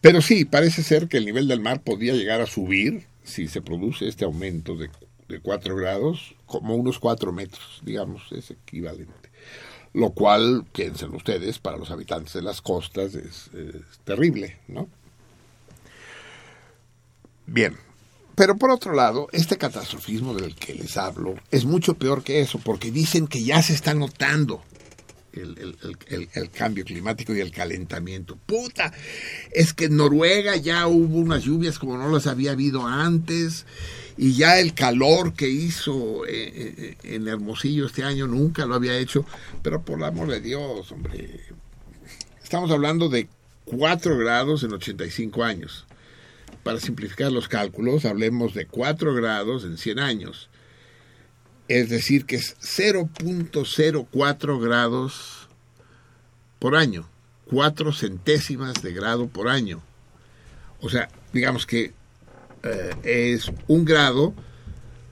Pero 0.00 0.20
sí, 0.20 0.44
parece 0.44 0.82
ser 0.82 1.08
que 1.08 1.18
el 1.18 1.24
nivel 1.24 1.48
del 1.48 1.60
mar 1.60 1.82
podría 1.82 2.14
llegar 2.14 2.40
a 2.40 2.46
subir 2.46 3.06
si 3.24 3.48
se 3.48 3.60
produce 3.60 4.08
este 4.08 4.24
aumento 4.24 4.76
de, 4.76 4.90
de 5.28 5.40
4 5.40 5.76
grados, 5.76 6.34
como 6.46 6.74
unos 6.74 6.98
4 6.98 7.32
metros, 7.32 7.80
digamos, 7.84 8.30
es 8.32 8.50
equivalente. 8.50 9.30
Lo 9.92 10.10
cual, 10.10 10.64
piensen 10.72 11.14
ustedes, 11.14 11.58
para 11.58 11.76
los 11.76 11.90
habitantes 11.90 12.32
de 12.32 12.42
las 12.42 12.60
costas 12.60 13.14
es, 13.14 13.50
es 13.54 13.98
terrible, 14.04 14.56
¿no? 14.68 14.88
Bien, 17.46 17.76
pero 18.38 18.56
por 18.56 18.70
otro 18.70 18.94
lado, 18.94 19.26
este 19.32 19.58
catastrofismo 19.58 20.32
del 20.32 20.54
que 20.54 20.72
les 20.72 20.96
hablo 20.96 21.34
es 21.50 21.64
mucho 21.64 21.94
peor 21.94 22.22
que 22.22 22.40
eso, 22.40 22.60
porque 22.60 22.92
dicen 22.92 23.26
que 23.26 23.42
ya 23.42 23.60
se 23.62 23.74
está 23.74 23.94
notando 23.94 24.62
el, 25.32 26.50
cambio 26.52 26.84
climático 26.84 27.34
y 27.34 27.40
el 27.40 27.50
calentamiento. 27.50 28.36
Puta, 28.36 28.92
es 29.50 29.74
que 29.74 29.86
en 29.86 29.96
Noruega 29.96 30.54
ya 30.54 30.86
hubo 30.86 31.18
unas 31.18 31.42
lluvias 31.42 31.80
como 31.80 31.98
no 31.98 32.08
las 32.12 32.28
había 32.28 32.52
habido 32.52 32.86
antes 32.86 33.66
y 34.16 34.34
ya 34.34 34.60
el 34.60 34.72
calor 34.72 35.34
que 35.34 35.48
hizo 35.48 36.24
eh, 36.24 36.30
eh, 36.32 36.96
en 37.02 37.26
Hermosillo 37.26 37.86
este 37.86 38.04
año 38.04 38.28
nunca 38.28 38.66
lo 38.66 38.76
había 38.76 38.96
hecho, 38.96 39.24
pero 39.62 39.82
por 39.82 39.98
el 39.98 40.04
amor 40.04 40.28
de 40.28 40.40
Dios, 40.40 40.92
hombre, 40.92 41.40
estamos 42.40 42.70
hablando 42.70 43.08
de 43.08 43.28
4 43.64 44.16
grados 44.16 44.62
en 44.62 44.74
85 44.74 45.42
años. 45.42 45.88
Para 46.68 46.80
simplificar 46.80 47.32
los 47.32 47.48
cálculos, 47.48 48.04
hablemos 48.04 48.52
de 48.52 48.66
4 48.66 49.14
grados 49.14 49.64
en 49.64 49.78
100 49.78 49.98
años 49.98 50.50
es 51.68 51.90
decir, 51.90 52.24
que 52.24 52.36
es 52.36 52.56
0.04 52.60 54.60
grados 54.60 55.48
por 56.58 56.76
año, 56.76 57.08
4 57.44 57.92
centésimas 57.92 58.82
de 58.82 58.92
grado 58.92 59.28
por 59.28 59.48
año. 59.48 59.82
O 60.80 60.88
sea, 60.88 61.08
digamos 61.32 61.66
que 61.66 61.92
eh, 62.62 63.34
es 63.34 63.52
un 63.66 63.84
grado 63.84 64.34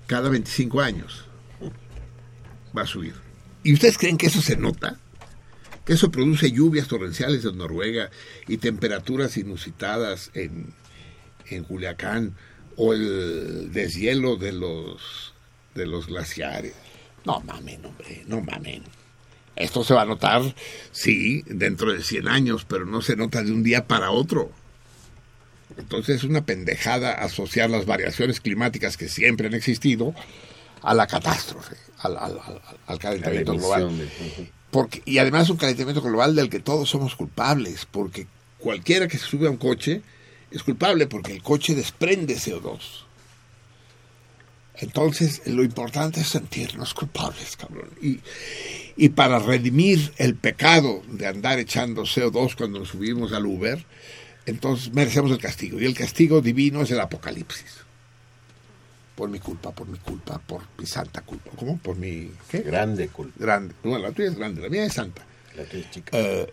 cada 0.06 0.30
25 0.30 0.80
años. 0.80 1.26
Va 2.76 2.82
a 2.82 2.86
subir. 2.86 3.14
¿Y 3.62 3.74
ustedes 3.74 3.98
creen 3.98 4.16
que 4.16 4.28
eso 4.28 4.40
se 4.40 4.56
nota? 4.56 4.98
Que 5.84 5.92
eso 5.92 6.10
produce 6.10 6.50
lluvias 6.50 6.88
torrenciales 6.88 7.44
en 7.44 7.58
Noruega 7.58 8.10
y 8.48 8.56
temperaturas 8.56 9.36
inusitadas 9.36 10.30
en, 10.34 10.74
en 11.50 11.64
Culiacán 11.64 12.34
o 12.76 12.92
el 12.92 13.72
deshielo 13.72 14.36
de 14.36 14.52
los 14.52 15.34
de 15.74 15.86
los 15.86 16.06
glaciares. 16.06 16.74
No 17.24 17.40
mamen, 17.40 17.84
hombre, 17.84 18.24
no 18.26 18.40
mamen. 18.40 18.82
Esto 19.56 19.84
se 19.84 19.94
va 19.94 20.02
a 20.02 20.06
notar, 20.06 20.54
sí, 20.92 21.42
dentro 21.46 21.92
de 21.92 22.02
100 22.02 22.28
años, 22.28 22.66
pero 22.68 22.84
no 22.84 23.00
se 23.00 23.16
nota 23.16 23.42
de 23.42 23.52
un 23.52 23.62
día 23.62 23.86
para 23.86 24.10
otro. 24.10 24.50
Entonces 25.78 26.16
es 26.16 26.24
una 26.24 26.44
pendejada 26.44 27.12
asociar 27.12 27.70
las 27.70 27.86
variaciones 27.86 28.40
climáticas 28.40 28.96
que 28.96 29.08
siempre 29.08 29.46
han 29.46 29.54
existido 29.54 30.14
a 30.82 30.94
la 30.94 31.06
catástrofe, 31.06 31.76
al, 31.98 32.16
al, 32.86 32.98
calentamiento 32.98 33.54
global. 33.54 34.08
Porque, 34.70 35.02
y 35.04 35.18
además 35.18 35.48
un 35.48 35.56
calentamiento 35.56 36.02
global 36.02 36.34
del 36.34 36.50
que 36.50 36.60
todos 36.60 36.88
somos 36.88 37.16
culpables, 37.16 37.86
porque 37.90 38.26
cualquiera 38.58 39.08
que 39.08 39.18
se 39.18 39.26
sube 39.26 39.46
a 39.46 39.50
un 39.50 39.56
coche 39.56 40.02
es 40.50 40.62
culpable 40.62 41.06
porque 41.06 41.32
el 41.32 41.42
coche 41.42 41.74
desprende 41.74 42.36
CO2. 42.36 43.06
Entonces, 44.78 45.42
lo 45.46 45.62
importante 45.62 46.20
es 46.20 46.28
sentirnos 46.28 46.92
culpables, 46.92 47.56
cabrón. 47.56 47.88
Y, 48.02 48.20
y 48.96 49.08
para 49.08 49.38
redimir 49.38 50.12
el 50.18 50.34
pecado 50.34 51.02
de 51.08 51.26
andar 51.26 51.58
echando 51.58 52.02
CO2 52.02 52.56
cuando 52.56 52.80
nos 52.80 52.88
subimos 52.88 53.32
al 53.32 53.46
Uber, 53.46 53.84
entonces 54.44 54.92
merecemos 54.92 55.30
el 55.30 55.38
castigo. 55.38 55.80
Y 55.80 55.86
el 55.86 55.94
castigo 55.94 56.42
divino 56.42 56.82
es 56.82 56.90
el 56.90 57.00
apocalipsis. 57.00 57.86
Por 59.14 59.30
mi 59.30 59.38
culpa, 59.38 59.72
por 59.72 59.88
mi 59.88 59.98
culpa, 59.98 60.38
por 60.38 60.62
mi 60.78 60.84
santa 60.84 61.22
culpa. 61.22 61.50
¿Cómo? 61.56 61.78
Por 61.78 61.96
mi... 61.96 62.30
¿Qué? 62.50 62.60
Grande 62.60 63.08
culpa. 63.08 63.34
Grande. 63.38 63.74
No, 63.82 63.98
la 63.98 64.12
tuya 64.12 64.28
es 64.28 64.36
grande, 64.36 64.60
la 64.60 64.68
mía 64.68 64.84
es 64.84 64.92
santa. 64.92 65.24
La 65.56 65.64
tuya 65.64 65.84
es 65.84 65.90
chica. 65.90 66.10
Eh, 66.12 66.52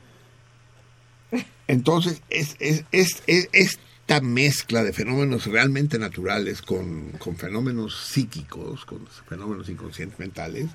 entonces, 1.68 2.22
es, 2.30 2.56
es, 2.60 2.86
es, 2.92 3.24
es, 3.28 3.80
esta 4.04 4.20
mezcla 4.20 4.84
de 4.84 4.92
fenómenos 4.92 5.46
realmente 5.46 5.98
naturales 5.98 6.62
con, 6.62 7.12
con, 7.14 7.38
fenómenos 7.38 7.96
psíquicos, 7.96 8.84
con 8.84 9.08
fenómenos 9.08 9.70
inconscientes 9.70 10.20
mentales, 10.20 10.70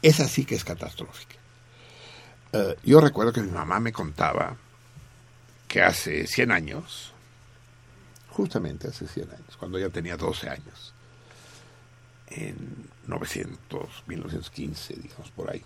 es 0.00 0.20
así 0.20 0.46
que 0.46 0.54
es 0.54 0.64
catastrófica. 0.64 1.36
Uh, 2.54 2.72
yo 2.82 3.02
recuerdo 3.02 3.30
que 3.30 3.42
mi 3.42 3.50
mamá 3.50 3.78
me 3.78 3.92
contaba 3.92 4.56
que 5.68 5.82
hace 5.82 6.26
100 6.26 6.50
años, 6.50 7.12
justamente 8.30 8.88
hace 8.88 9.06
100 9.06 9.30
años, 9.30 9.56
cuando 9.58 9.76
ella 9.76 9.90
tenía 9.90 10.16
12 10.16 10.48
años, 10.48 10.94
en 12.28 12.88
900, 13.06 14.04
1915, 14.06 14.94
digamos 14.94 15.30
por 15.32 15.50
ahí, 15.50 15.62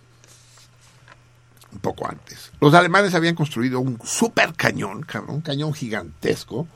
un 1.76 1.80
poco 1.80 2.08
antes. 2.08 2.50
Los 2.60 2.72
alemanes 2.74 3.14
habían 3.14 3.34
construido 3.34 3.80
un 3.80 3.98
super 4.02 4.54
cañón, 4.54 5.06
un 5.28 5.40
cañón 5.42 5.74
gigantesco 5.74 6.66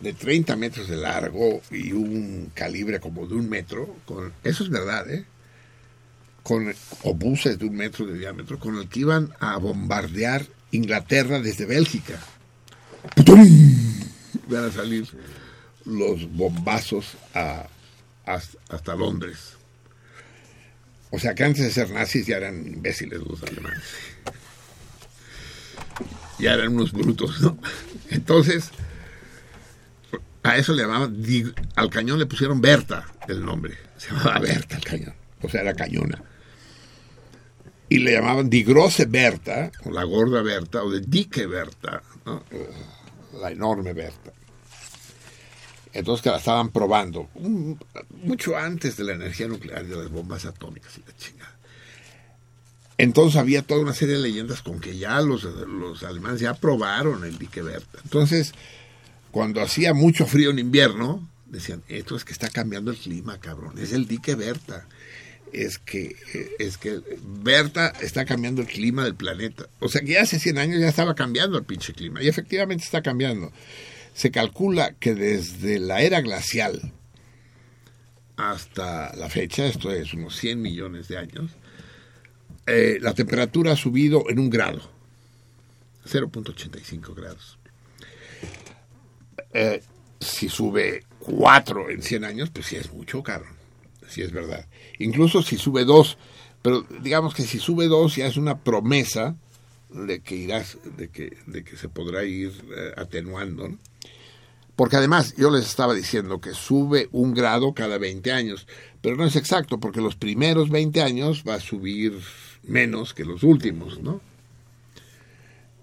de 0.00 0.12
30 0.12 0.54
metros 0.56 0.88
de 0.88 0.96
largo 0.96 1.60
y 1.70 1.92
un 1.92 2.52
calibre 2.54 3.00
como 3.00 3.26
de 3.26 3.34
un 3.34 3.48
metro. 3.48 3.96
Con, 4.06 4.32
eso 4.44 4.62
es 4.62 4.70
verdad, 4.70 5.10
¿eh? 5.10 5.24
Con 6.42 6.72
obuses 7.02 7.58
de 7.58 7.66
un 7.66 7.74
metro 7.74 8.06
de 8.06 8.18
diámetro, 8.18 8.58
con 8.58 8.76
el 8.78 8.88
que 8.88 9.00
iban 9.00 9.34
a 9.40 9.56
bombardear 9.56 10.46
Inglaterra 10.70 11.40
desde 11.40 11.66
Bélgica. 11.66 12.20
¡Putum! 13.16 13.46
Van 14.48 14.64
a 14.64 14.70
salir 14.70 15.08
los 15.84 16.30
bombazos 16.32 17.16
a, 17.34 17.66
hasta 18.26 18.94
Londres. 18.94 19.53
O 21.14 21.18
sea 21.20 21.32
que 21.32 21.44
antes 21.44 21.62
de 21.62 21.70
ser 21.70 21.90
nazis 21.90 22.26
ya 22.26 22.38
eran 22.38 22.66
imbéciles 22.66 23.20
los 23.20 23.40
alemanes. 23.44 23.84
Ya 26.40 26.54
eran 26.54 26.74
unos 26.74 26.90
brutos, 26.90 27.40
¿no? 27.40 27.56
Entonces, 28.10 28.70
a 30.42 30.56
eso 30.56 30.72
le 30.72 30.82
llamaban, 30.82 31.24
al 31.76 31.90
cañón 31.90 32.18
le 32.18 32.26
pusieron 32.26 32.60
Berta 32.60 33.06
el 33.28 33.44
nombre. 33.44 33.78
Se 33.96 34.10
llamaba 34.10 34.40
Berta 34.40 34.76
el 34.76 34.82
cañón. 34.82 35.14
O 35.40 35.48
sea, 35.48 35.60
era 35.60 35.74
cañona. 35.74 36.20
Y 37.88 37.98
le 37.98 38.10
llamaban 38.10 38.50
Die 38.50 38.64
Grosse 38.64 39.06
Berta, 39.06 39.70
o 39.84 39.92
la 39.92 40.02
gorda 40.02 40.42
Berta, 40.42 40.82
o 40.82 40.90
de 40.90 41.00
Dicke 41.00 41.46
Berta, 41.46 42.02
¿no? 42.26 42.42
la 43.40 43.52
enorme 43.52 43.92
Berta. 43.92 44.32
Entonces 45.94 46.22
que 46.22 46.30
la 46.30 46.38
estaban 46.38 46.70
probando 46.70 47.28
mucho 48.22 48.56
antes 48.56 48.96
de 48.96 49.04
la 49.04 49.12
energía 49.12 49.46
nuclear 49.46 49.84
y 49.84 49.88
de 49.88 49.96
las 49.96 50.10
bombas 50.10 50.44
atómicas 50.44 50.98
y 50.98 51.02
la 51.08 51.16
chingada. 51.16 51.54
Entonces 52.98 53.38
había 53.40 53.62
toda 53.62 53.80
una 53.80 53.94
serie 53.94 54.16
de 54.16 54.22
leyendas 54.22 54.62
con 54.62 54.80
que 54.80 54.98
ya 54.98 55.20
los, 55.20 55.44
los 55.44 56.02
alemanes 56.02 56.40
ya 56.40 56.54
probaron 56.54 57.24
el 57.24 57.38
dique 57.38 57.62
Berta. 57.62 57.98
Entonces, 58.02 58.52
cuando 59.30 59.62
hacía 59.62 59.94
mucho 59.94 60.26
frío 60.26 60.50
en 60.50 60.58
invierno, 60.58 61.28
decían, 61.46 61.82
esto 61.88 62.16
es 62.16 62.24
que 62.24 62.32
está 62.32 62.50
cambiando 62.50 62.90
el 62.90 62.96
clima, 62.96 63.38
cabrón, 63.38 63.78
es 63.78 63.92
el 63.92 64.06
dique 64.06 64.34
Berta. 64.34 64.86
Es 65.52 65.78
que, 65.78 66.16
eh, 66.34 66.50
es 66.58 66.76
que 66.78 67.00
Berta 67.22 67.92
está 68.00 68.24
cambiando 68.24 68.62
el 68.62 68.66
clima 68.66 69.04
del 69.04 69.14
planeta. 69.14 69.68
O 69.78 69.88
sea 69.88 70.00
que 70.00 70.14
ya 70.14 70.22
hace 70.22 70.40
100 70.40 70.58
años 70.58 70.80
ya 70.80 70.88
estaba 70.88 71.14
cambiando 71.14 71.56
el 71.56 71.64
pinche 71.64 71.92
clima. 71.92 72.20
Y 72.20 72.26
efectivamente 72.26 72.84
está 72.84 73.02
cambiando. 73.02 73.52
Se 74.14 74.30
calcula 74.30 74.94
que 74.94 75.14
desde 75.14 75.78
la 75.78 76.00
era 76.00 76.20
glacial 76.22 76.92
hasta 78.36 79.14
la 79.16 79.28
fecha, 79.28 79.66
esto 79.66 79.90
es 79.90 80.14
unos 80.14 80.36
100 80.36 80.62
millones 80.62 81.08
de 81.08 81.18
años, 81.18 81.50
eh, 82.66 82.98
la 83.00 83.12
temperatura 83.12 83.72
ha 83.72 83.76
subido 83.76 84.24
en 84.28 84.38
un 84.38 84.50
grado, 84.50 84.80
0.85 86.06 87.14
grados. 87.14 87.58
Eh, 89.52 89.82
si 90.20 90.48
sube 90.48 91.04
4 91.20 91.90
en 91.90 92.02
100 92.02 92.24
años, 92.24 92.50
pues 92.50 92.66
sí 92.66 92.76
es 92.76 92.92
mucho, 92.92 93.22
cabrón. 93.22 93.54
Sí 94.08 94.22
es 94.22 94.32
verdad. 94.32 94.66
Incluso 94.98 95.42
si 95.42 95.56
sube 95.56 95.84
2, 95.84 96.18
pero 96.62 96.82
digamos 97.02 97.34
que 97.34 97.42
si 97.42 97.58
sube 97.58 97.86
2 97.86 98.16
ya 98.16 98.26
es 98.26 98.36
una 98.36 98.58
promesa 98.58 99.36
de 99.90 100.20
que 100.20 100.34
irás, 100.34 100.78
de 100.96 101.08
que, 101.08 101.36
de 101.46 101.62
que 101.62 101.76
se 101.76 101.88
podrá 101.88 102.24
ir 102.24 102.52
eh, 102.76 102.92
atenuando, 102.96 103.68
¿no? 103.68 103.78
Porque 104.76 104.96
además, 104.96 105.34
yo 105.36 105.50
les 105.50 105.66
estaba 105.66 105.94
diciendo 105.94 106.40
que 106.40 106.52
sube 106.52 107.08
un 107.12 107.32
grado 107.32 107.74
cada 107.74 107.96
20 107.98 108.32
años, 108.32 108.66
pero 109.00 109.16
no 109.16 109.24
es 109.24 109.36
exacto, 109.36 109.78
porque 109.78 110.00
los 110.00 110.16
primeros 110.16 110.68
20 110.68 111.00
años 111.02 111.44
va 111.48 111.54
a 111.54 111.60
subir 111.60 112.18
menos 112.64 113.14
que 113.14 113.24
los 113.24 113.42
últimos, 113.44 114.00
¿no? 114.00 114.20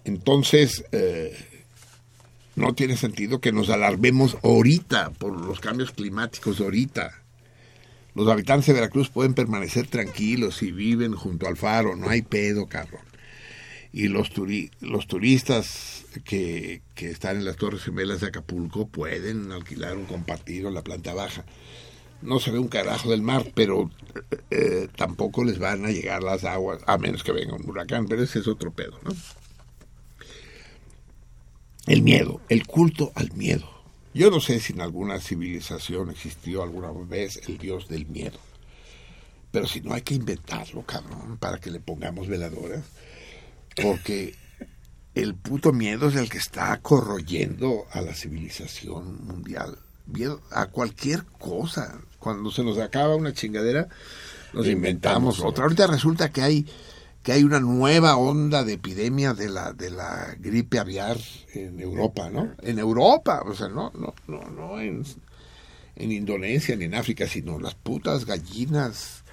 Entonces, 0.03 0.83
eh, 0.91 1.37
no 2.55 2.73
tiene 2.73 2.97
sentido 2.97 3.39
que 3.39 3.51
nos 3.51 3.69
alarmemos 3.69 4.37
ahorita 4.43 5.11
por 5.11 5.39
los 5.39 5.59
cambios 5.59 5.91
climáticos 5.91 6.57
de 6.57 6.65
ahorita. 6.65 7.21
Los 8.13 8.27
habitantes 8.27 8.67
de 8.67 8.73
Veracruz 8.73 9.09
pueden 9.09 9.33
permanecer 9.33 9.87
tranquilos 9.87 10.57
si 10.57 10.71
viven 10.71 11.13
junto 11.13 11.47
al 11.47 11.55
faro, 11.55 11.95
no 11.95 12.09
hay 12.09 12.23
pedo, 12.23 12.67
cabrón. 12.67 13.10
Y 13.93 14.07
los, 14.07 14.31
turi- 14.33 14.71
los 14.79 15.05
turistas 15.07 16.05
que, 16.23 16.81
que 16.95 17.09
están 17.11 17.37
en 17.37 17.45
las 17.45 17.57
Torres 17.57 17.83
Gemelas 17.83 18.21
de 18.21 18.27
Acapulco 18.27 18.87
pueden 18.87 19.51
alquilar 19.51 19.97
un 19.97 20.05
compartido 20.05 20.69
en 20.69 20.75
la 20.75 20.83
planta 20.83 21.13
baja. 21.13 21.43
No 22.21 22.39
se 22.39 22.51
ve 22.51 22.59
un 22.59 22.67
carajo 22.67 23.09
del 23.09 23.21
mar, 23.21 23.51
pero 23.53 23.89
eh, 24.49 24.87
tampoco 24.95 25.43
les 25.43 25.59
van 25.59 25.85
a 25.85 25.91
llegar 25.91 26.23
las 26.23 26.43
aguas, 26.45 26.81
a 26.85 26.97
menos 26.97 27.23
que 27.23 27.31
venga 27.31 27.55
un 27.55 27.67
huracán, 27.67 28.07
pero 28.07 28.23
ese 28.23 28.39
es 28.39 28.47
otro 28.47 28.71
pedo, 28.71 28.99
¿no? 29.03 29.11
El 31.87 32.03
miedo, 32.03 32.39
el 32.47 32.65
culto 32.67 33.11
al 33.15 33.33
miedo. 33.33 33.67
Yo 34.13 34.29
no 34.29 34.39
sé 34.39 34.59
si 34.59 34.73
en 34.73 34.81
alguna 34.81 35.19
civilización 35.19 36.11
existió 36.11 36.63
alguna 36.63 36.91
vez 36.91 37.41
el 37.47 37.57
dios 37.57 37.87
del 37.87 38.05
miedo. 38.05 38.37
Pero 39.51 39.67
si 39.67 39.81
no 39.81 39.93
hay 39.93 40.03
que 40.03 40.13
inventarlo, 40.13 40.83
cabrón, 40.83 41.37
para 41.37 41.59
que 41.59 41.71
le 41.71 41.79
pongamos 41.79 42.27
veladoras. 42.27 42.83
Porque 43.75 44.35
el 45.15 45.35
puto 45.35 45.73
miedo 45.73 46.09
es 46.09 46.15
el 46.15 46.29
que 46.29 46.37
está 46.37 46.77
corroyendo 46.81 47.85
a 47.91 48.01
la 48.01 48.13
civilización 48.13 49.25
mundial. 49.25 49.77
Miedo 50.05 50.41
a 50.51 50.67
cualquier 50.67 51.23
cosa. 51.25 51.99
Cuando 52.19 52.51
se 52.51 52.63
nos 52.63 52.77
acaba 52.77 53.15
una 53.15 53.33
chingadera, 53.33 53.87
nos 54.53 54.67
inventamos, 54.67 54.67
Inventamos 54.67 55.39
otra. 55.39 55.63
Ahorita 55.63 55.87
resulta 55.87 56.31
que 56.31 56.41
hay 56.41 56.65
que 57.23 57.31
hay 57.33 57.43
una 57.43 57.59
nueva 57.59 58.15
onda 58.17 58.63
de 58.63 58.73
epidemia 58.73 59.33
de 59.33 59.49
la 59.49 59.73
de 59.73 59.91
la 59.91 60.35
gripe 60.39 60.79
aviar 60.79 61.17
en 61.53 61.79
Europa, 61.79 62.29
¿no? 62.31 62.55
En 62.63 62.79
Europa, 62.79 63.43
o 63.45 63.53
sea, 63.53 63.67
no 63.67 63.91
no 63.93 64.13
no 64.27 64.49
no 64.49 64.79
en 64.79 65.03
en 65.95 66.11
Indonesia 66.11 66.75
ni 66.75 66.85
en 66.85 66.95
África, 66.95 67.27
sino 67.27 67.59
las 67.59 67.75
putas 67.75 68.25
gallinas 68.25 69.23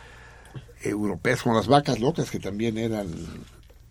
europeas 0.83 1.43
como 1.43 1.57
las 1.57 1.67
vacas 1.67 1.99
locas 1.99 2.31
que 2.31 2.39
también 2.39 2.79
eran 2.79 3.09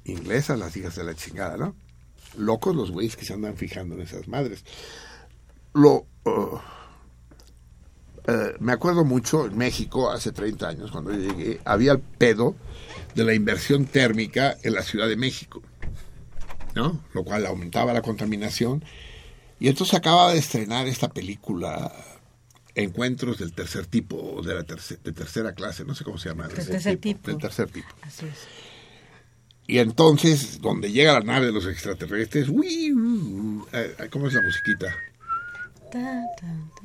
inglesas, 0.07 0.57
las 0.59 0.75
hijas 0.77 0.95
de 0.95 1.03
la 1.03 1.15
chingada, 1.15 1.57
¿no? 1.57 1.75
Locos 2.37 2.75
los 2.75 2.91
güeyes 2.91 3.15
que 3.15 3.25
se 3.25 3.33
andan 3.33 3.55
fijando 3.57 3.95
en 3.95 4.01
esas 4.01 4.27
madres. 4.27 4.63
Lo 5.73 6.05
uh, 6.25 6.59
eh, 8.27 8.53
me 8.59 8.73
acuerdo 8.73 9.05
mucho 9.05 9.45
en 9.45 9.57
México 9.57 10.11
hace 10.11 10.31
30 10.31 10.67
años 10.67 10.91
cuando 10.91 11.11
yo 11.13 11.19
llegué, 11.33 11.61
había 11.65 11.93
el 11.93 11.99
pedo 11.99 12.55
de 13.15 13.23
la 13.23 13.33
inversión 13.33 13.85
térmica 13.85 14.57
en 14.63 14.73
la 14.73 14.81
Ciudad 14.83 15.07
de 15.07 15.15
México, 15.15 15.61
¿no? 16.75 17.01
Lo 17.13 17.23
cual 17.23 17.45
aumentaba 17.45 17.93
la 17.93 18.01
contaminación. 18.01 18.83
Y 19.59 19.69
entonces 19.69 19.95
acaba 19.95 20.31
de 20.33 20.39
estrenar 20.39 20.87
esta 20.87 21.09
película 21.09 21.91
Encuentros 22.75 23.39
del 23.39 23.53
tercer 23.53 23.87
tipo 23.87 24.15
o 24.17 24.43
de 24.43 24.53
la 24.53 24.63
terce- 24.63 24.99
de 25.03 25.11
tercera 25.11 25.53
clase, 25.53 25.83
no 25.83 25.95
sé 25.95 26.03
cómo 26.03 26.19
se 26.19 26.29
llama. 26.29 26.47
Del 26.47 26.63
tercer 26.67 26.97
tipo. 26.97 27.27
Del 27.31 27.39
tercer 27.39 27.71
tipo. 27.71 27.87
Así 28.03 28.27
es. 28.27 28.35
Y 29.67 29.79
entonces, 29.79 30.61
donde 30.61 30.91
llega 30.91 31.13
la 31.13 31.19
nave 31.21 31.47
de 31.47 31.51
los 31.51 31.65
extraterrestres, 31.67 32.47
¡uy! 32.49 32.93
eh, 33.73 33.95
eh, 33.99 34.07
¿cómo 34.09 34.27
es 34.27 34.33
la 34.33 34.41
musiquita? 34.41 34.95
Ta, 35.91 36.23
ta, 36.39 36.47
ta. 36.47 36.83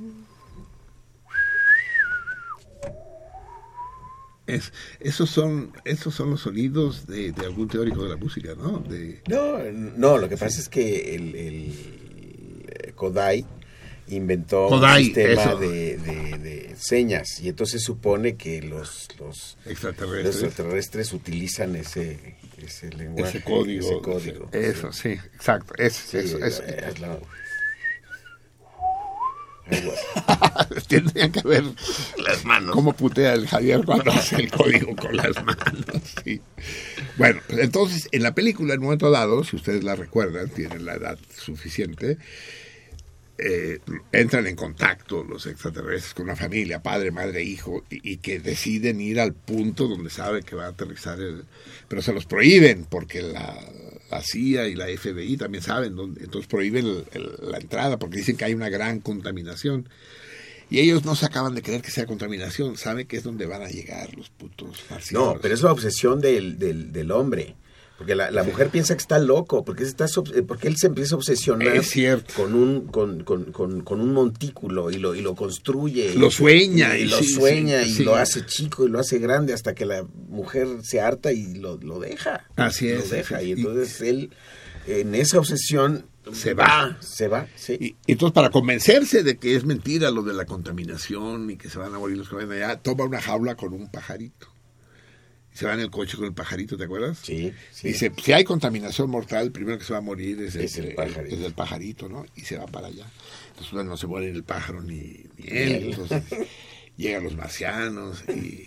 Es, 4.46 4.72
esos 4.98 5.30
son 5.30 5.72
esos 5.84 6.14
son 6.16 6.30
los 6.30 6.40
sonidos 6.40 7.06
de, 7.06 7.30
de 7.30 7.46
algún 7.46 7.68
teórico 7.68 8.02
de 8.02 8.10
la 8.10 8.16
música, 8.16 8.54
¿no? 8.56 8.78
De, 8.80 9.22
No, 9.28 9.58
no, 9.96 10.18
lo 10.18 10.28
que 10.28 10.36
pasa 10.36 10.60
es 10.60 10.68
que 10.68 11.14
el, 11.14 11.34
el, 11.36 12.64
eh, 12.68 12.92
Kodai 12.96 13.46
inventó 14.08 14.66
Kodai, 14.68 14.98
un 15.00 15.04
sistema 15.06 15.42
eso. 15.42 15.56
de, 15.58 15.96
de- 15.96 16.38
de 16.38 16.76
señas 16.76 17.40
y 17.40 17.48
entonces 17.48 17.84
supone 17.84 18.34
que 18.34 18.60
los, 18.62 19.06
los, 19.20 19.56
los 19.64 19.72
extraterrestres. 19.72 20.42
extraterrestres 20.42 21.12
utilizan 21.12 21.76
ese, 21.76 22.34
ese 22.66 22.91
lenguaje, 22.91 23.39
ese 23.39 23.44
código. 23.44 23.86
ese 23.91 24.00
código. 24.00 24.49
Eso, 24.52 24.92
sí, 24.92 25.10
exacto. 25.10 25.74
Es, 25.78 25.92
Sí, 25.94 26.18
eso, 26.18 26.39
es- 26.39 26.60
eso. 26.60 26.62
es 26.65 27.00
la-. 27.00 27.18
Tendrían 30.89 31.32
que 31.32 31.41
ver 31.47 31.65
las 32.18 32.44
manos. 32.44 32.74
Cómo 32.74 32.92
putea 32.92 33.32
el 33.34 33.47
Javier 33.47 33.84
cuando 33.84 34.10
hace 34.10 34.36
el 34.36 34.50
código 34.50 34.94
con 34.97 35.16
las 35.16 35.42
manos. 35.44 36.15
sí. 36.24 36.41
Bueno, 37.16 37.41
pues 37.47 37.60
entonces 37.60 38.08
en 38.12 38.23
la 38.23 38.34
película, 38.34 38.74
en 38.74 38.81
un 38.81 38.84
momento 38.86 39.10
dado, 39.10 39.44
si 39.44 39.57
ustedes 39.57 39.84
la 39.84 39.94
recuerdan, 39.94 40.49
tienen 40.50 40.84
la 40.84 40.94
edad 40.94 41.18
suficiente, 41.36 42.18
eh, 43.44 43.80
entran 44.12 44.46
en 44.46 44.54
contacto 44.56 45.24
los 45.24 45.46
extraterrestres 45.46 46.14
con 46.14 46.24
una 46.24 46.36
familia, 46.36 46.82
padre, 46.82 47.10
madre, 47.10 47.42
hijo, 47.42 47.84
y, 47.90 48.12
y 48.12 48.16
que 48.18 48.38
deciden 48.40 49.00
ir 49.00 49.18
al 49.20 49.32
punto 49.34 49.88
donde 49.88 50.10
saben 50.10 50.42
que 50.44 50.54
va 50.56 50.66
a 50.66 50.68
aterrizar 50.68 51.18
el... 51.20 51.44
Pero 51.88 52.02
se 52.02 52.12
los 52.12 52.24
prohíben 52.26 52.86
porque 52.88 53.20
la, 53.22 53.58
la 54.10 54.22
CIA 54.22 54.68
y 54.68 54.74
la 54.74 54.86
FBI 54.86 55.36
también 55.36 55.62
saben 55.64 55.96
dónde, 55.96 56.24
entonces 56.24 56.46
prohíben 56.48 56.86
el- 56.86 57.04
el- 57.12 57.50
la 57.50 57.58
entrada 57.58 57.98
porque 57.98 58.18
dicen 58.18 58.36
que 58.36 58.44
hay 58.44 58.54
una 58.54 58.68
gran 58.68 59.00
contaminación. 59.00 59.88
Y 60.70 60.78
ellos 60.80 61.04
no 61.04 61.14
se 61.16 61.26
acaban 61.26 61.54
de 61.54 61.60
creer 61.60 61.82
que 61.82 61.90
sea 61.90 62.06
contaminación, 62.06 62.78
saben 62.78 63.06
que 63.06 63.18
es 63.18 63.22
donde 63.24 63.44
van 63.44 63.60
a 63.62 63.68
llegar 63.68 64.16
los 64.16 64.30
putos 64.30 64.78
marcianos. 64.88 65.34
No, 65.34 65.40
pero 65.40 65.52
es 65.54 65.60
la 65.62 65.70
obsesión 65.72 66.20
del, 66.20 66.58
del, 66.58 66.92
del 66.92 67.10
hombre. 67.10 67.56
Porque 68.02 68.16
la, 68.16 68.31
la 68.32 68.42
mujer 68.42 68.68
piensa 68.68 68.94
que 68.97 69.00
está 69.00 69.20
loco, 69.20 69.64
porque, 69.64 69.84
está, 69.84 70.06
eh, 70.06 70.42
porque 70.42 70.66
él 70.66 70.76
se 70.76 70.89
empieza 70.89 71.14
a 71.14 71.18
obsesionar 71.18 71.76
Es 71.76 71.90
cierto. 71.90 72.34
con 72.34 72.55
un 72.55 72.86
con, 72.89 73.22
con, 73.22 73.52
con, 73.52 73.82
con 73.82 74.00
un 74.00 74.12
montículo 74.12 74.90
y 74.90 74.97
lo, 74.97 75.14
y 75.14 75.20
lo 75.20 75.36
construye. 75.36 76.14
Lo 76.16 76.26
y- 76.26 76.31
sueña, 76.32 76.97
Y, 76.98 77.02
y 77.02 77.06
lo 77.06 77.18
sí, 77.18 77.26
sueña 77.26 77.84
sí, 77.84 77.90
y 77.90 77.94
sí. 77.94 78.05
lo 78.05 78.16
hace 78.16 78.44
chico 78.44 78.84
y 78.86 78.90
lo 78.90 78.98
hace 78.98 79.18
grande 79.20 79.52
hasta 79.52 79.74
que 79.74 79.86
la 79.86 80.05
mujer 80.28 80.66
se 80.82 81.00
harta 81.00 81.32
y 81.32 81.55
lo, 81.55 81.76
lo 81.76 82.00
deja. 82.00 82.44
Así 82.56 82.89
Lo 82.89 82.98
es, 82.98 83.10
deja. 83.10 83.39
sí, 83.39 83.47
Y 83.47 83.52
entonces 83.52 84.00
él, 84.00 84.31
en 84.89 85.14
esa 85.14 85.39
obsesión, 85.39 86.05
Se 86.32 86.55
va. 86.55 86.97
Se 87.00 87.28
va, 87.28 87.47
sí. 87.56 87.76
Y, 87.81 87.86
y 88.06 88.12
entonces, 88.12 88.32
para 88.34 88.50
convencerse 88.50 89.22
de 89.22 89.36
que 89.39 89.55
es 89.56 89.64
mentira 89.64 90.10
lo 90.10 90.22
de 90.22 90.32
la 90.34 90.44
contaminación 90.44 91.50
y 91.50 91.56
que 91.56 91.68
se 91.70 91.78
van 91.78 91.94
a 91.94 91.98
morir 91.98 92.16
los 92.18 92.28
que 92.28 92.34
vayan 92.36 92.52
allá, 92.52 92.76
toma 92.81 93.05
una 93.05 93.20
jaula 93.20 93.55
con 93.56 93.72
un 93.72 93.89
pajarito. 93.90 94.48
Y 95.55 95.56
se 95.58 95.66
va 95.66 95.74
en 95.74 95.81
el 95.81 95.90
coche 95.90 96.16
con 96.16 96.26
el 96.26 96.32
pajarito, 96.32 96.76
¿te 96.76 96.84
acuerdas? 96.84 97.18
Sí, 97.22 97.52
sí. 97.70 97.89
Dice, 97.89 98.12
si 98.22 98.32
hay 98.32 98.44
contaminación 98.44 99.10
mortal, 99.10 99.44
el 99.47 99.52
primero 99.52 99.78
que 99.78 99.84
se 99.84 99.92
va 99.92 99.98
a 99.98 100.02
morir 100.02 100.40
es, 100.42 100.55
Es 100.55 100.78
el 100.78 100.86
el, 100.86 100.94
pajarito. 100.94 101.34
es 101.36 101.42
el 101.42 101.52
pajarito, 101.52 102.08
¿no? 102.08 102.24
Y 102.34 102.40
se 102.42 102.56
va 102.56 102.66
para 102.66 102.86
allá. 102.89 103.06
Entonces, 103.50 103.72
bueno, 103.72 103.90
no 103.90 103.97
se 103.97 104.06
muere 104.06 104.31
el 104.31 104.44
pájaro 104.44 104.82
ni, 104.82 105.24
él. 105.44 105.90
Entonces, 105.90 106.22
llegan 106.97 107.24
los 107.24 107.36
marcianos 107.36 108.24
y, 108.28 108.66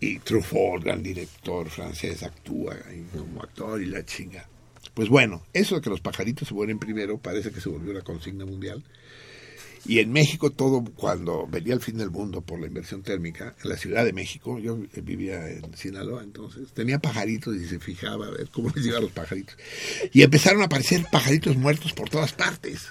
y 0.00 0.18
Truffaut, 0.20 0.82
gran 0.82 1.02
director 1.02 1.68
francés, 1.68 2.22
actúa 2.22 2.76
como 3.12 3.42
actor 3.42 3.82
y 3.82 3.86
la 3.86 4.04
chinga. 4.04 4.48
Pues 4.94 5.08
bueno, 5.08 5.44
eso 5.52 5.74
de 5.74 5.80
que 5.80 5.90
los 5.90 6.00
pajaritos 6.00 6.48
se 6.48 6.54
mueren 6.54 6.78
primero 6.78 7.18
parece 7.18 7.50
que 7.50 7.60
se 7.60 7.68
volvió 7.68 7.90
una 7.90 8.02
consigna 8.02 8.44
mundial. 8.44 8.82
Y 9.86 9.98
en 9.98 10.12
México 10.12 10.50
todo, 10.50 10.82
cuando 10.96 11.46
venía 11.46 11.74
el 11.74 11.80
fin 11.80 11.98
del 11.98 12.10
mundo 12.10 12.40
por 12.40 12.58
la 12.58 12.66
inversión 12.66 13.02
térmica, 13.02 13.54
en 13.62 13.68
la 13.68 13.76
Ciudad 13.76 14.04
de 14.04 14.12
México, 14.12 14.58
yo 14.58 14.78
vivía 15.02 15.48
en 15.50 15.76
Sinaloa 15.76 16.22
entonces, 16.22 16.72
tenía 16.72 16.98
pajaritos 16.98 17.54
y 17.56 17.66
se 17.66 17.78
fijaba 17.78 18.26
a 18.26 18.30
ver 18.30 18.48
cómo 18.50 18.70
les 18.74 18.86
iban 18.86 19.02
los 19.02 19.12
pajaritos. 19.12 19.56
Y 20.12 20.22
empezaron 20.22 20.62
a 20.62 20.66
aparecer 20.66 21.04
pajaritos 21.10 21.56
muertos 21.56 21.92
por 21.92 22.08
todas 22.08 22.32
partes. 22.32 22.88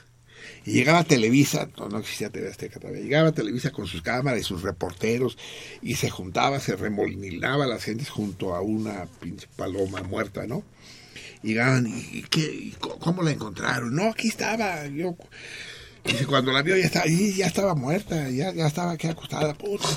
Y 0.66 0.72
llegaba 0.74 1.04
Televisa, 1.04 1.68
no, 1.78 1.90
no 1.90 2.00
existía 2.00 2.30
TV 2.30 2.48
Azteca 2.48 2.80
todavía, 2.80 3.02
llegaba 3.02 3.34
Televisa 3.34 3.72
con 3.72 3.86
sus 3.86 4.02
cámaras 4.02 4.40
y 4.40 4.44
sus 4.44 4.62
reporteros 4.62 5.38
y 5.82 5.96
se 5.96 6.10
juntaba, 6.10 6.60
se 6.60 6.76
remolinaba 6.76 7.68
las 7.68 7.84
gentes 7.84 8.10
junto 8.10 8.56
a 8.56 8.62
una 8.62 9.06
pinche 9.20 9.48
paloma 9.58 10.04
muerta, 10.04 10.48
¿no? 10.48 10.64
Llegaban, 11.42 11.88
¿y, 11.88 12.24
qué, 12.24 12.40
y 12.40 12.76
cómo 12.80 13.24
la 13.24 13.32
encontraron? 13.32 13.94
No, 13.94 14.12
aquí 14.12 14.30
estaba, 14.30 14.88
yo... 14.88 15.18
Dice, 16.06 16.26
cuando 16.26 16.52
la 16.52 16.62
vio 16.62 16.76
ya 16.78 16.86
estaba, 16.86 17.08
y 17.08 17.34
ya 17.36 17.48
estaba 17.48 17.76
muerta, 17.76 18.30
ya, 18.30 18.54
ya 18.54 18.68
estaba 18.68 18.92
aquí 18.92 19.08
acostada, 19.08 19.54
puta. 19.54 19.88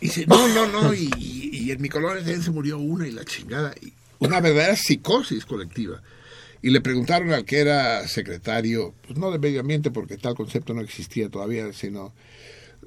Y 0.00 0.06
dice, 0.06 0.26
no, 0.26 0.48
no, 0.48 0.66
no, 0.66 0.92
y, 0.94 1.10
y- 1.16 1.50
y 1.62 1.70
en 1.70 1.80
mi 1.80 1.88
también 1.88 2.42
se 2.42 2.50
murió 2.50 2.78
una 2.78 3.06
y 3.06 3.12
la 3.12 3.24
chingada. 3.24 3.74
Y 3.80 3.92
una 4.18 4.40
verdadera 4.40 4.76
psicosis 4.76 5.46
colectiva. 5.46 6.02
Y 6.60 6.70
le 6.70 6.80
preguntaron 6.80 7.32
al 7.32 7.44
que 7.44 7.58
era 7.58 8.06
secretario, 8.06 8.94
pues 9.06 9.18
no 9.18 9.30
de 9.30 9.38
medio 9.38 9.60
ambiente, 9.60 9.90
porque 9.90 10.16
tal 10.18 10.34
concepto 10.34 10.74
no 10.74 10.80
existía 10.80 11.28
todavía, 11.28 11.72
sino 11.72 12.12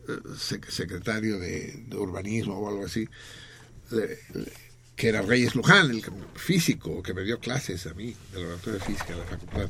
eh, 0.07 0.11
sec- 0.37 0.69
secretario 0.69 1.39
de, 1.39 1.85
urbanismo 1.97 2.57
o 2.59 2.69
algo 2.69 2.85
así, 2.85 3.07
que 4.95 5.07
era 5.09 5.21
Reyes 5.21 5.55
Luján, 5.55 5.91
el 5.91 6.03
físico, 6.35 7.01
que 7.03 7.13
me 7.13 7.23
dio 7.23 7.39
clases 7.39 7.85
a 7.87 7.93
mí, 7.93 8.15
del 8.31 8.41
laboratorio 8.43 8.79
de 8.79 8.85
física 8.85 9.13
de 9.13 9.17
la 9.19 9.25
facultad. 9.25 9.69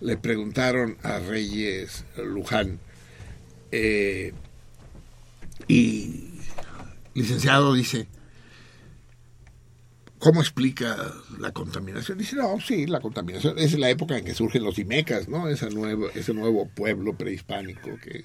Le 0.00 0.16
preguntaron 0.16 0.96
a 1.02 1.18
Reyes 1.18 2.04
Luján, 2.16 2.78
eh, 3.70 4.32
y 5.66 6.40
licenciado 7.14 7.74
dice, 7.74 8.06
¿cómo 10.18 10.40
explica 10.40 11.12
la 11.38 11.52
contaminación? 11.52 12.18
Dice, 12.18 12.36
no, 12.36 12.60
sí, 12.60 12.86
la 12.86 13.00
contaminación 13.00 13.58
es 13.58 13.78
la 13.78 13.90
época 13.90 14.16
en 14.16 14.24
que 14.24 14.34
surgen 14.34 14.64
los 14.64 14.78
Imecas, 14.78 15.28
¿no? 15.28 15.48
Ese 15.48 15.70
nuevo, 15.70 16.08
ese 16.10 16.34
nuevo 16.34 16.68
pueblo 16.68 17.16
prehispánico 17.16 17.96
que 18.02 18.22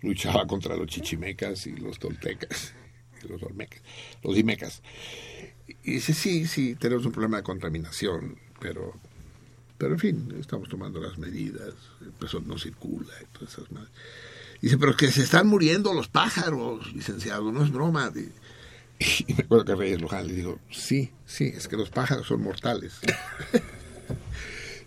luchaba 0.00 0.46
contra 0.46 0.76
los 0.76 0.86
chichimecas 0.86 1.66
y 1.66 1.76
los 1.76 1.98
toltecas, 1.98 2.74
y 3.22 3.28
los 3.28 3.42
olmecas, 3.42 3.82
los 4.22 4.38
Imecas. 4.38 4.82
Y 5.82 5.94
dice, 5.94 6.14
sí, 6.14 6.46
sí, 6.46 6.76
tenemos 6.76 7.04
un 7.04 7.12
problema 7.12 7.38
de 7.38 7.42
contaminación, 7.42 8.38
pero, 8.60 8.94
pero 9.78 9.94
en 9.94 10.00
fin, 10.00 10.34
estamos 10.40 10.68
tomando 10.68 11.00
las 11.00 11.16
medidas, 11.18 11.72
el 12.02 12.10
peso 12.12 12.40
no 12.44 12.58
circula 12.58 13.12
y 13.22 13.38
todas 13.38 13.54
esas 13.54 13.70
madres. 13.72 13.90
Dice, 14.60 14.76
pero 14.76 14.96
que 14.96 15.10
se 15.10 15.22
están 15.22 15.46
muriendo 15.46 15.94
los 15.94 16.08
pájaros, 16.08 16.92
licenciado, 16.92 17.50
no 17.52 17.62
es 17.64 17.70
broma. 17.70 18.12
Y 18.14 18.28
y 19.28 19.34
me 19.34 19.44
acuerdo 19.44 19.64
que 19.64 19.74
Reyes 19.76 20.00
Luján 20.00 20.26
le 20.26 20.34
dijo, 20.34 20.58
sí, 20.70 21.12
sí, 21.26 21.52
es 21.56 21.68
que 21.68 21.76
los 21.76 21.90
pájaros 21.90 22.26
son 22.26 22.42
mortales. 22.42 22.94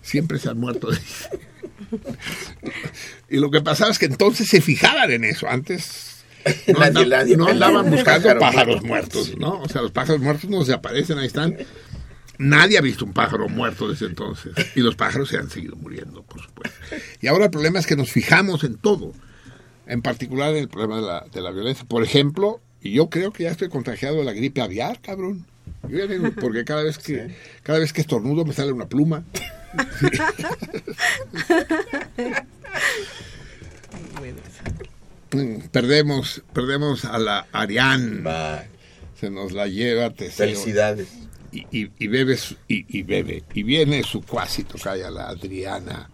Siempre 0.02 0.40
se 0.40 0.50
han 0.50 0.58
muerto. 0.60 0.90
y 3.30 3.38
lo 3.38 3.50
que 3.52 3.62
pasaba 3.62 3.92
es 3.92 4.00
que 4.00 4.06
entonces 4.08 4.48
se 4.50 4.60
fijaban 4.62 5.12
en 5.12 5.24
eso. 5.24 5.48
Antes 5.48 6.24
no, 6.68 6.80
Nadie- 6.80 6.92
andab- 7.06 7.10
nadie 7.10 7.38
no 7.38 7.46
pelea 7.46 7.68
andaban 7.68 7.92
buscando 7.92 8.24
pájaro 8.24 8.40
pájaros 8.40 8.84
muerto. 8.84 9.18
muertos, 9.20 9.38
¿no? 9.40 9.62
O 9.62 9.70
sea, 9.70 9.82
los 9.82 9.92
pájaros 9.92 10.22
muertos 10.22 10.50
no 10.50 10.66
se 10.66 10.74
aparecen, 10.74 11.18
ahí 11.20 11.28
están. 11.28 11.56
Nadie 12.38 12.78
ha 12.78 12.82
visto 12.82 13.06
un 13.06 13.14
pájaro 13.14 13.48
muerto 13.50 13.88
desde 13.88 14.08
entonces. 14.08 14.54
Y 14.76 14.82
los 14.82 14.96
pájaros 14.96 15.30
se 15.30 15.38
han 15.38 15.50
seguido 15.50 15.76
muriendo, 15.76 16.24
por 16.24 16.42
supuesto. 16.42 16.78
Y 17.22 17.28
ahora 17.28 17.46
el 17.46 17.52
problema 17.52 17.80
es 17.80 17.86
que 17.86 17.96
nos 17.96 18.12
fijamos 18.12 18.64
en 18.64 18.78
todo. 18.78 19.14
En 19.86 20.02
particular 20.02 20.52
en 20.52 20.58
el 20.64 20.70
problema 20.70 20.96
de 20.98 21.02
la, 21.04 21.26
de 21.32 21.42
la 21.42 21.52
violencia. 21.52 21.86
Por 21.88 22.04
ejemplo, 22.04 22.60
y 22.82 22.94
yo 22.94 23.10
creo 23.10 23.32
que 23.32 23.44
ya 23.44 23.52
estoy 23.52 23.70
contagiado 23.70 24.18
de 24.18 24.24
la 24.24 24.34
gripe 24.34 24.62
aviar, 24.62 25.00
cabrón. 25.02 25.46
Yo 25.88 25.98
ya 26.00 26.08
tengo- 26.08 26.32
porque 26.34 26.66
cada 26.66 26.84
vez 26.84 26.98
que 26.98 27.36
cada 27.64 27.80
vez 27.80 27.94
que 27.94 28.02
estornudo 28.02 28.46
me 28.46 28.54
sale 28.54 28.72
una 28.72 28.88
pluma. 28.88 29.24
Perdemos, 35.72 36.42
perdemos 36.54 37.06
a 37.06 37.18
la 37.18 37.48
Arián. 37.54 38.24
Se 39.20 39.30
nos 39.30 39.54
la 39.54 39.68
lleva 39.68 40.10
Teseo. 40.10 40.48
Felicidades. 40.48 41.08
Y, 41.52 41.68
y, 41.72 41.92
y 42.00 42.08
bebe 42.08 42.38
y 42.68 43.04
bebe. 43.04 43.44
Y 43.54 43.64
viene 43.64 44.04
su 44.04 44.22
cuasi 44.22 44.64
tocaya, 44.64 45.12
la 45.12 45.28
Adriana, 45.28 46.10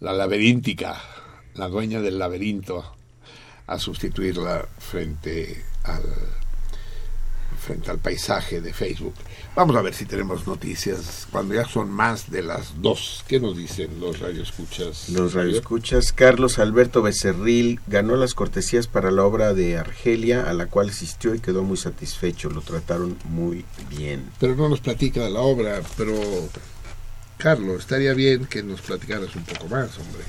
la 0.00 0.12
laberíntica, 0.12 1.00
la 1.54 1.68
dueña 1.68 2.00
del 2.00 2.18
laberinto, 2.18 2.96
a 3.66 3.78
sustituirla 3.78 4.68
frente 4.78 5.64
al 5.84 6.02
frente 7.62 7.90
al 7.90 7.98
paisaje 7.98 8.60
de 8.60 8.72
Facebook. 8.72 9.14
Vamos 9.54 9.76
a 9.76 9.82
ver 9.82 9.92
si 9.92 10.06
tenemos 10.06 10.46
noticias 10.46 11.28
cuando 11.30 11.52
ya 11.52 11.66
son 11.66 11.90
más 11.90 12.30
de 12.30 12.42
las 12.42 12.80
dos. 12.80 13.22
¿Qué 13.28 13.38
nos 13.38 13.54
dicen 13.54 14.00
los 14.00 14.18
radioescuchas? 14.18 15.10
Los 15.10 15.34
radioescuchas, 15.34 16.14
Carlos 16.14 16.58
Alberto 16.58 17.02
Becerril 17.02 17.78
ganó 17.86 18.16
las 18.16 18.32
cortesías 18.32 18.86
para 18.86 19.10
la 19.10 19.24
obra 19.24 19.52
de 19.52 19.76
Argelia, 19.76 20.48
a 20.48 20.54
la 20.54 20.68
cual 20.68 20.88
asistió 20.88 21.34
y 21.34 21.40
quedó 21.40 21.64
muy 21.64 21.76
satisfecho. 21.76 22.48
Lo 22.48 22.62
trataron 22.62 23.18
muy 23.24 23.66
bien. 23.90 24.30
Pero 24.40 24.56
no 24.56 24.70
nos 24.70 24.80
platica 24.80 25.20
de 25.20 25.30
la 25.30 25.40
obra, 25.40 25.82
pero 25.98 26.14
Carlos, 27.36 27.80
estaría 27.80 28.14
bien 28.14 28.46
que 28.46 28.62
nos 28.62 28.80
platicaras 28.80 29.36
un 29.36 29.44
poco 29.44 29.68
más, 29.68 29.98
hombre. 29.98 30.22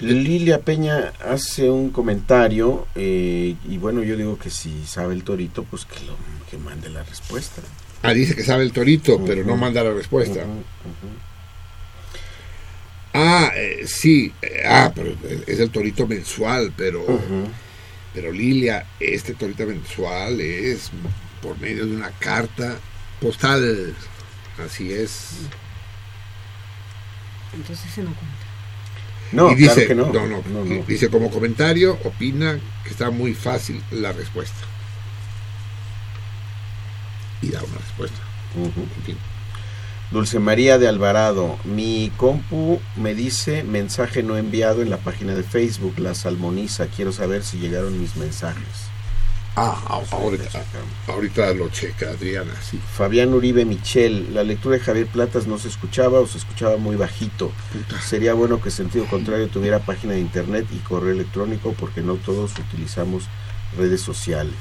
Lilia 0.00 0.60
Peña 0.60 1.14
hace 1.24 1.70
un 1.70 1.88
comentario 1.88 2.88
eh, 2.94 3.56
y 3.66 3.78
bueno, 3.78 4.02
yo 4.02 4.18
digo 4.18 4.38
que 4.38 4.50
si 4.50 4.84
sabe 4.84 5.14
el 5.14 5.24
torito, 5.24 5.64
pues 5.64 5.86
que 5.86 6.04
lo 6.04 6.14
que 6.50 6.58
mande 6.58 6.90
la 6.90 7.04
respuesta. 7.04 7.62
Ah, 8.04 8.12
dice 8.14 8.34
que 8.36 8.42
sabe 8.44 8.64
el 8.64 8.72
torito, 8.72 9.24
pero 9.24 9.44
no 9.44 9.56
manda 9.56 9.82
la 9.82 9.92
respuesta. 9.92 10.40
Ah, 13.12 13.50
eh, 13.54 13.84
sí. 13.86 14.32
eh, 14.42 14.62
ah, 14.66 14.92
pero 14.94 15.14
es 15.46 15.58
el 15.60 15.70
torito 15.70 16.06
mensual, 16.06 16.72
pero, 16.76 17.04
pero 18.12 18.30
Lilia, 18.32 18.86
este 19.00 19.34
torito 19.34 19.66
mensual 19.66 20.40
es 20.40 20.90
por 21.40 21.58
medio 21.60 21.86
de 21.86 21.96
una 21.96 22.10
carta 22.10 22.76
postal. 23.20 23.94
Así 24.64 24.92
es. 24.92 25.30
Entonces 27.54 27.90
se 27.92 28.02
no 28.02 28.14
cuenta. 28.14 28.36
No, 29.32 29.50
y 29.50 29.54
dice, 29.54 29.86
claro 29.86 30.12
que 30.12 30.18
no. 30.18 30.26
no, 30.26 30.42
no, 30.42 30.64
No, 30.64 30.64
no. 30.76 30.82
dice 30.86 31.08
como 31.08 31.30
comentario, 31.30 31.98
opina 32.04 32.58
que 32.84 32.90
está 32.90 33.10
muy 33.10 33.34
fácil 33.34 33.82
la 33.90 34.12
respuesta. 34.12 34.56
Y 37.42 37.48
da 37.50 37.62
una 37.62 37.78
respuesta. 37.78 38.18
Ujú. 38.56 38.80
En 38.98 39.02
fin. 39.04 39.16
Dulce 40.10 40.38
María 40.38 40.78
de 40.78 40.86
Alvarado, 40.86 41.58
mi 41.64 42.12
compu 42.16 42.80
me 42.96 43.14
dice 43.14 43.64
mensaje 43.64 44.22
no 44.22 44.36
enviado 44.36 44.82
en 44.82 44.90
la 44.90 44.98
página 44.98 45.34
de 45.34 45.42
Facebook, 45.42 45.98
La 45.98 46.14
Salmoniza. 46.14 46.86
Quiero 46.86 47.10
saber 47.10 47.42
si 47.42 47.58
llegaron 47.58 48.00
mis 48.00 48.14
mensajes. 48.16 48.62
Ah, 49.56 49.80
a- 49.86 50.14
ahorita, 50.16 50.64
ahorita 51.06 51.54
lo 51.54 51.68
checa 51.68 52.10
Adriana, 52.10 52.52
sí. 52.68 52.78
Fabián 52.96 53.32
Uribe 53.34 53.64
Michel, 53.64 54.34
la 54.34 54.42
lectura 54.42 54.76
de 54.76 54.82
Javier 54.82 55.06
Platas 55.06 55.46
no 55.46 55.58
se 55.58 55.68
escuchaba 55.68 56.18
o 56.20 56.26
se 56.26 56.38
escuchaba 56.38 56.76
muy 56.76 56.96
bajito. 56.96 57.52
Puta. 57.72 58.00
Sería 58.00 58.34
bueno 58.34 58.60
que 58.60 58.70
sentido 58.72 59.06
contrario 59.06 59.48
tuviera 59.48 59.78
página 59.78 60.14
de 60.14 60.20
internet 60.20 60.66
y 60.72 60.78
correo 60.78 61.12
electrónico 61.12 61.72
porque 61.78 62.02
no 62.02 62.14
todos 62.16 62.52
utilizamos 62.58 63.24
redes 63.78 64.00
sociales. 64.00 64.54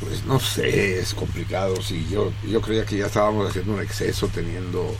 Pues 0.00 0.24
no 0.24 0.40
sé, 0.40 0.98
es 0.98 1.12
complicado. 1.14 1.80
Sí, 1.82 2.06
yo, 2.10 2.32
yo 2.48 2.60
creía 2.62 2.86
que 2.86 2.96
ya 2.96 3.06
estábamos 3.06 3.48
haciendo 3.50 3.74
un 3.74 3.82
exceso 3.82 4.28
teniendo 4.28 4.96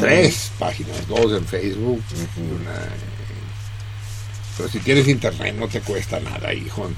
tres 0.00 0.52
páginas, 0.58 1.06
dos 1.08 1.32
en 1.32 1.44
Facebook 1.44 2.00
una. 2.36 2.78
Pero 4.56 4.68
si 4.70 4.78
tienes 4.78 5.06
internet 5.08 5.54
no 5.58 5.68
te 5.68 5.80
cuesta 5.80 6.18
nada, 6.20 6.54
hijo, 6.54 6.88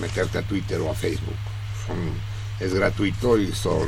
meterte 0.00 0.38
a 0.38 0.42
Twitter 0.42 0.80
o 0.80 0.90
a 0.90 0.94
Facebook. 0.94 1.34
Son- 1.86 2.36
es 2.58 2.72
gratuito 2.72 3.36
y 3.36 3.52
son 3.52 3.86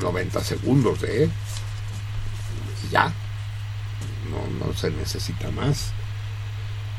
90 0.00 0.42
segundos, 0.42 0.98
¿eh? 1.04 1.28
Y 2.88 2.92
ya. 2.92 3.12
No, 4.30 4.66
no 4.66 4.74
se 4.74 4.90
necesita 4.90 5.50
más. 5.52 5.90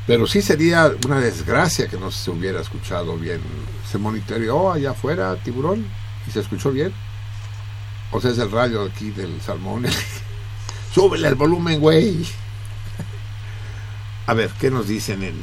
Pero 0.06 0.26
sí 0.28 0.42
sería 0.42 0.90
una 1.06 1.20
desgracia 1.20 1.88
que 1.90 1.98
no 1.98 2.10
se 2.12 2.32
hubiera 2.32 2.62
escuchado 2.62 3.18
bien. 3.18 3.42
Se 3.90 3.98
monitoreó 3.98 4.72
allá 4.72 4.92
afuera, 4.92 5.36
tiburón, 5.44 5.86
y 6.28 6.32
se 6.32 6.42
escuchó 6.42 6.72
bien. 6.72 6.92
O 8.12 8.22
sea, 8.22 8.32
es 8.32 8.38
el 8.38 8.52
radio 8.52 8.84
aquí 8.84 9.12
del 9.12 9.42
salmón. 9.42 9.86
Súbele 10.94 11.28
el 11.28 11.36
volumen, 11.36 11.80
güey. 11.80 12.26
A 14.26 14.34
ver, 14.34 14.50
¿qué 14.60 14.70
nos 14.70 14.88
dicen 14.88 15.24
en 15.24 15.36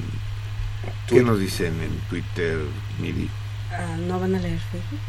qué 1.09 1.23
nos 1.23 1.39
dicen 1.39 1.81
en 1.81 1.99
Twitter, 2.11 2.59
Miri? 3.01 3.31
Ah, 3.73 3.97
¿No 4.07 4.21
van 4.21 4.35
a 4.35 4.39
leer 4.39 4.59
Facebook? 4.59 5.01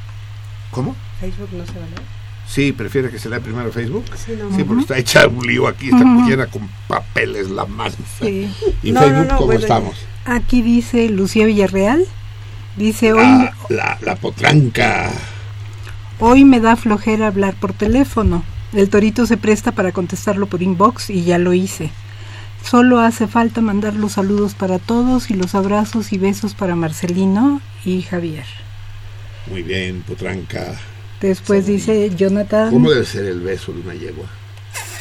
¿Cómo? 0.71 0.95
¿Facebook 1.19 1.49
no 1.51 1.65
se 1.65 1.73
va 1.79 1.85
a 1.85 1.89
leer? 1.89 2.01
Sí, 2.47 2.71
prefiere 2.71 3.09
que 3.09 3.19
se 3.19 3.29
lea 3.29 3.39
primero 3.39 3.71
Facebook. 3.71 4.05
Sí, 4.15 4.33
no. 4.37 4.55
Sí, 4.55 4.63
porque 4.63 4.81
está 4.81 4.97
hecha 4.97 5.27
un 5.27 5.45
lío 5.45 5.67
aquí, 5.67 5.87
está 5.89 6.03
llena 6.27 6.45
con 6.47 6.69
papeles 6.87 7.49
la 7.49 7.65
mano. 7.65 7.95
Sí. 8.19 8.49
¿Y 8.83 8.91
No, 8.91 9.01
Facebook 9.01 9.25
no, 9.25 9.31
no, 9.31 9.35
cómo 9.35 9.45
bueno, 9.47 9.61
estamos? 9.61 9.97
Aquí 10.25 10.61
dice 10.61 11.09
Lucía 11.09 11.45
Villarreal. 11.45 12.05
Dice, 12.75 13.13
hoy, 13.13 13.49
La, 13.69 14.15
potranca. 14.19 15.11
hoy 16.19 16.43
me 16.43 16.59
da 16.59 16.75
flojera 16.75 17.27
hablar 17.27 17.55
por 17.55 17.73
teléfono. 17.73 18.43
El 18.73 18.89
torito 18.89 19.25
se 19.25 19.37
presta 19.37 19.71
para 19.71 19.93
contestarlo 19.93 20.47
por 20.47 20.61
inbox 20.61 21.09
y 21.09 21.23
ya 21.23 21.37
lo 21.37 21.53
hice. 21.53 21.91
Solo 22.63 22.99
hace 22.99 23.27
falta 23.27 23.61
mandar 23.61 23.93
los 23.93 24.13
saludos 24.13 24.55
para 24.55 24.79
todos 24.79 25.29
y 25.29 25.35
los 25.35 25.55
abrazos 25.55 26.11
y 26.11 26.17
besos 26.17 26.55
para 26.55 26.75
Marcelino 26.75 27.61
y 27.85 28.01
Javier. 28.01 28.45
Muy 29.49 29.63
bien, 29.63 30.01
potranca. 30.01 30.73
Después 31.21 31.67
dice 31.67 32.09
Jonathan. 32.15 32.71
¿Cómo 32.71 32.89
debe 32.89 33.05
ser 33.05 33.25
el 33.25 33.39
beso 33.39 33.71
de 33.71 33.81
una 33.81 33.93
yegua? 33.93 34.25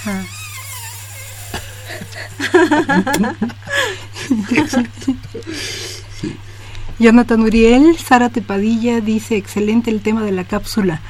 Jonathan 6.99 7.41
Uriel, 7.41 7.97
Sara 7.99 8.29
Tepadilla 8.29 9.01
dice, 9.01 9.37
excelente 9.37 9.91
el 9.91 10.01
tema 10.01 10.23
de 10.23 10.33
la 10.33 10.45
cápsula, 10.45 11.01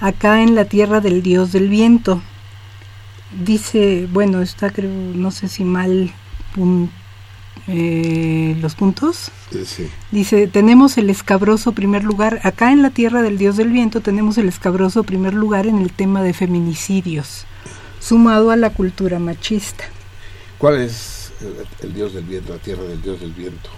acá 0.00 0.42
en 0.42 0.54
la 0.54 0.64
tierra 0.64 1.00
del 1.00 1.22
dios 1.22 1.52
del 1.52 1.68
viento. 1.68 2.20
Dice, 3.44 4.08
bueno, 4.10 4.40
está 4.42 4.70
creo, 4.70 4.90
no 4.90 5.30
sé 5.30 5.48
si 5.48 5.64
mal 5.64 6.10
pun- 6.56 6.90
eh, 7.66 8.56
los 8.60 8.74
puntos. 8.74 9.30
Sí. 9.64 9.88
Dice, 10.10 10.46
tenemos 10.48 10.96
el 10.98 11.10
escabroso 11.10 11.72
primer 11.72 12.04
lugar, 12.04 12.40
acá 12.42 12.72
en 12.72 12.82
la 12.82 12.90
tierra 12.90 13.20
del 13.22 13.36
dios 13.36 13.56
del 13.56 13.68
viento 13.68 14.00
tenemos 14.00 14.38
el 14.38 14.48
escabroso 14.48 15.02
primer 15.04 15.34
lugar 15.34 15.66
en 15.66 15.78
el 15.78 15.92
tema 15.92 16.22
de 16.22 16.32
feminicidios, 16.32 17.44
sumado 18.00 18.50
a 18.50 18.56
la 18.56 18.70
cultura 18.70 19.18
machista. 19.18 19.84
¿Cuál 20.56 20.78
es 20.80 21.30
el, 21.40 21.86
el 21.88 21.94
dios 21.94 22.14
del 22.14 22.24
viento, 22.24 22.52
la 22.54 22.58
tierra 22.58 22.82
del 22.84 23.02
dios 23.02 23.20
del 23.20 23.32
viento? 23.32 23.68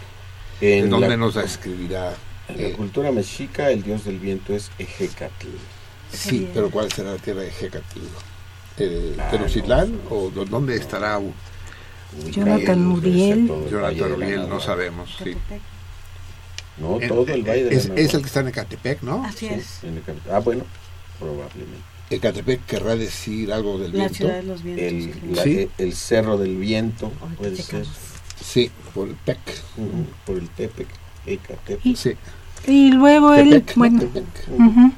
En 0.61 0.85
¿En 0.85 0.91
dónde 0.91 1.09
la, 1.09 1.17
nos 1.17 1.37
escribirá? 1.37 2.15
en 2.49 2.57
la 2.63 2.69
Eh, 2.69 2.73
cultura 2.73 3.13
mexica, 3.13 3.71
el 3.71 3.83
dios 3.83 4.05
del 4.05 4.19
viento 4.19 4.55
es 4.55 4.71
Ejecatl. 4.79 5.47
sí, 6.13 6.49
pero 6.53 6.71
¿cuál 6.71 6.91
será 6.93 7.13
la 7.13 7.19
tierra 7.19 7.43
de 7.43 7.49
Hecatl? 7.49 8.01
Eh, 8.79 9.17
Ah, 9.19 9.29
¿Tenochtitlán? 9.31 9.93
no. 10.05 10.11
¿O 10.17 10.31
dó- 10.31 10.45
dónde 10.45 10.77
estará 10.77 11.19
u- 11.19 11.33
Jonathan 12.31 12.87
Uriel. 12.91 13.47
Jonathan 13.71 14.13
Uriel? 14.13 14.49
No 14.49 14.59
sabemos. 14.61 15.17
Sí. 15.23 15.37
No, 16.79 17.01
En- 17.01 17.09
todo 17.09 17.27
el 17.33 17.43
valle 17.43 17.65
de 17.65 17.75
es, 17.77 17.89
la 17.89 17.95
es 17.95 18.15
el 18.15 18.21
que 18.23 18.27
está 18.27 18.41
en 18.41 18.49
Ecatepec, 18.49 19.03
¿no? 19.03 19.25
Así 19.25 19.49
Sí, 19.49 19.55
es. 19.55 19.85
en 19.85 19.99
Ecatepec. 19.99 20.33
Ah, 20.33 20.39
bueno, 20.41 20.65
probablemente. 21.19 21.85
Ecatepec 22.11 22.65
querrá 22.67 22.97
decir 22.97 23.53
algo 23.53 23.79
del 23.79 23.93
La 23.93 23.99
viento. 23.99 24.15
ciudad 24.17 24.35
de 24.37 24.43
los 24.43 24.63
vientos. 24.63 24.85
El, 25.23 25.35
la- 25.37 25.43
Sí. 25.45 25.69
el 25.79 25.95
cerro 25.95 26.37
del 26.39 26.57
viento 26.57 27.13
puede 27.39 27.57
ser. 27.57 27.85
Sí, 28.43 28.71
por 28.95 29.09
el 29.09 29.15
PEC. 29.15 29.39
Ujú, 29.77 30.07
Por 30.27 30.37
el 30.39 30.49
Tepec, 30.51 30.89
Ecatepec. 31.27 31.81
Y- 31.87 31.97
Sí. 31.97 32.13
Y 32.67 32.91
luego 32.93 33.35
Tepec, 33.35 33.69
¿no? 33.69 33.75
bueno, 33.77 34.01
Tepec. 34.01 34.27
ujú, 34.49 34.93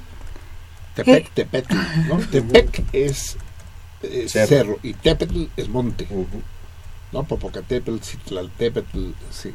Tepec, 0.95 1.27
Eh. 1.27 1.31
Tepetl, 1.35 1.77
¿no? 2.09 2.17
Tepec 2.19 2.85
es 2.93 3.37
eh, 4.03 4.27
Cerro. 4.29 4.47
cerro. 4.49 4.79
y 4.83 4.95
Tepetl 4.95 5.45
es 5.57 5.69
monte, 5.69 6.07
Ujú. 6.11 6.43
¿no? 7.13 7.23
Popocatépetl, 7.25 7.99
Citlaltépetl, 8.03 9.11
sí. 9.31 9.53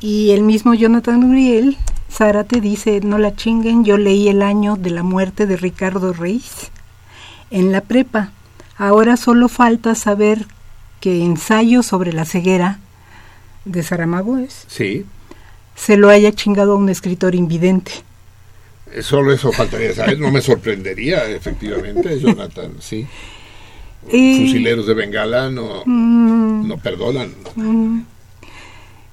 Y 0.00 0.30
el 0.30 0.42
mismo 0.42 0.74
Jonathan 0.74 1.24
Uriel, 1.24 1.76
Zárate 2.10 2.60
dice, 2.60 3.00
no 3.00 3.18
la 3.18 3.34
chinguen, 3.34 3.84
yo 3.84 3.96
leí 3.98 4.28
el 4.28 4.42
año 4.42 4.76
de 4.76 4.90
la 4.90 5.02
muerte 5.02 5.46
de 5.46 5.56
Ricardo 5.56 6.12
Reis 6.12 6.70
en 7.50 7.72
la 7.72 7.80
prepa. 7.80 8.32
Ahora 8.76 9.16
solo 9.16 9.48
falta 9.48 9.94
saber 9.94 10.46
que 11.00 11.22
ensayo 11.22 11.82
sobre 11.82 12.12
la 12.12 12.24
ceguera 12.24 12.78
de 13.64 13.82
Saramago 13.82 14.38
es, 14.38 14.64
Sí, 14.68 15.04
se 15.74 15.96
lo 15.96 16.08
haya 16.08 16.32
chingado 16.32 16.72
a 16.72 16.76
un 16.76 16.88
escritor 16.88 17.34
invidente. 17.34 17.92
solo 19.02 19.32
eso 19.32 19.52
faltaría 19.52 19.94
saber, 19.94 20.18
no 20.18 20.30
me 20.32 20.40
sorprendería, 20.40 21.24
efectivamente, 21.28 22.18
Jonathan, 22.18 22.72
sí. 22.80 23.06
Fusileros 24.02 24.86
de 24.86 24.94
Bengala 24.94 25.50
no, 25.50 25.82
Mm, 25.84 26.66
no 26.68 26.78
perdonan. 26.78 27.32
mm. 27.56 28.00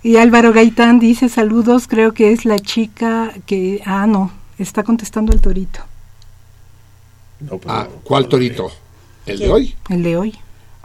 Y 0.03 0.17
Álvaro 0.17 0.53
Gaitán 0.53 0.99
dice, 0.99 1.29
saludos, 1.29 1.87
creo 1.87 2.13
que 2.13 2.31
es 2.31 2.45
la 2.45 2.59
chica 2.59 3.33
que... 3.47 3.81
Ah, 3.85 4.05
no, 4.07 4.31
está 4.59 4.83
contestando 4.83 5.33
el 5.33 5.41
torito, 5.41 5.79
No, 7.39 7.57
pero- 7.57 7.73
Ah, 7.73 7.87
¿cuál 8.03 8.27
torito? 8.29 8.71
¿El 9.25 9.39
de 9.39 9.49
hoy? 9.51 9.75
el 9.89 10.03
de 10.03 10.15
hoy. 10.17 10.37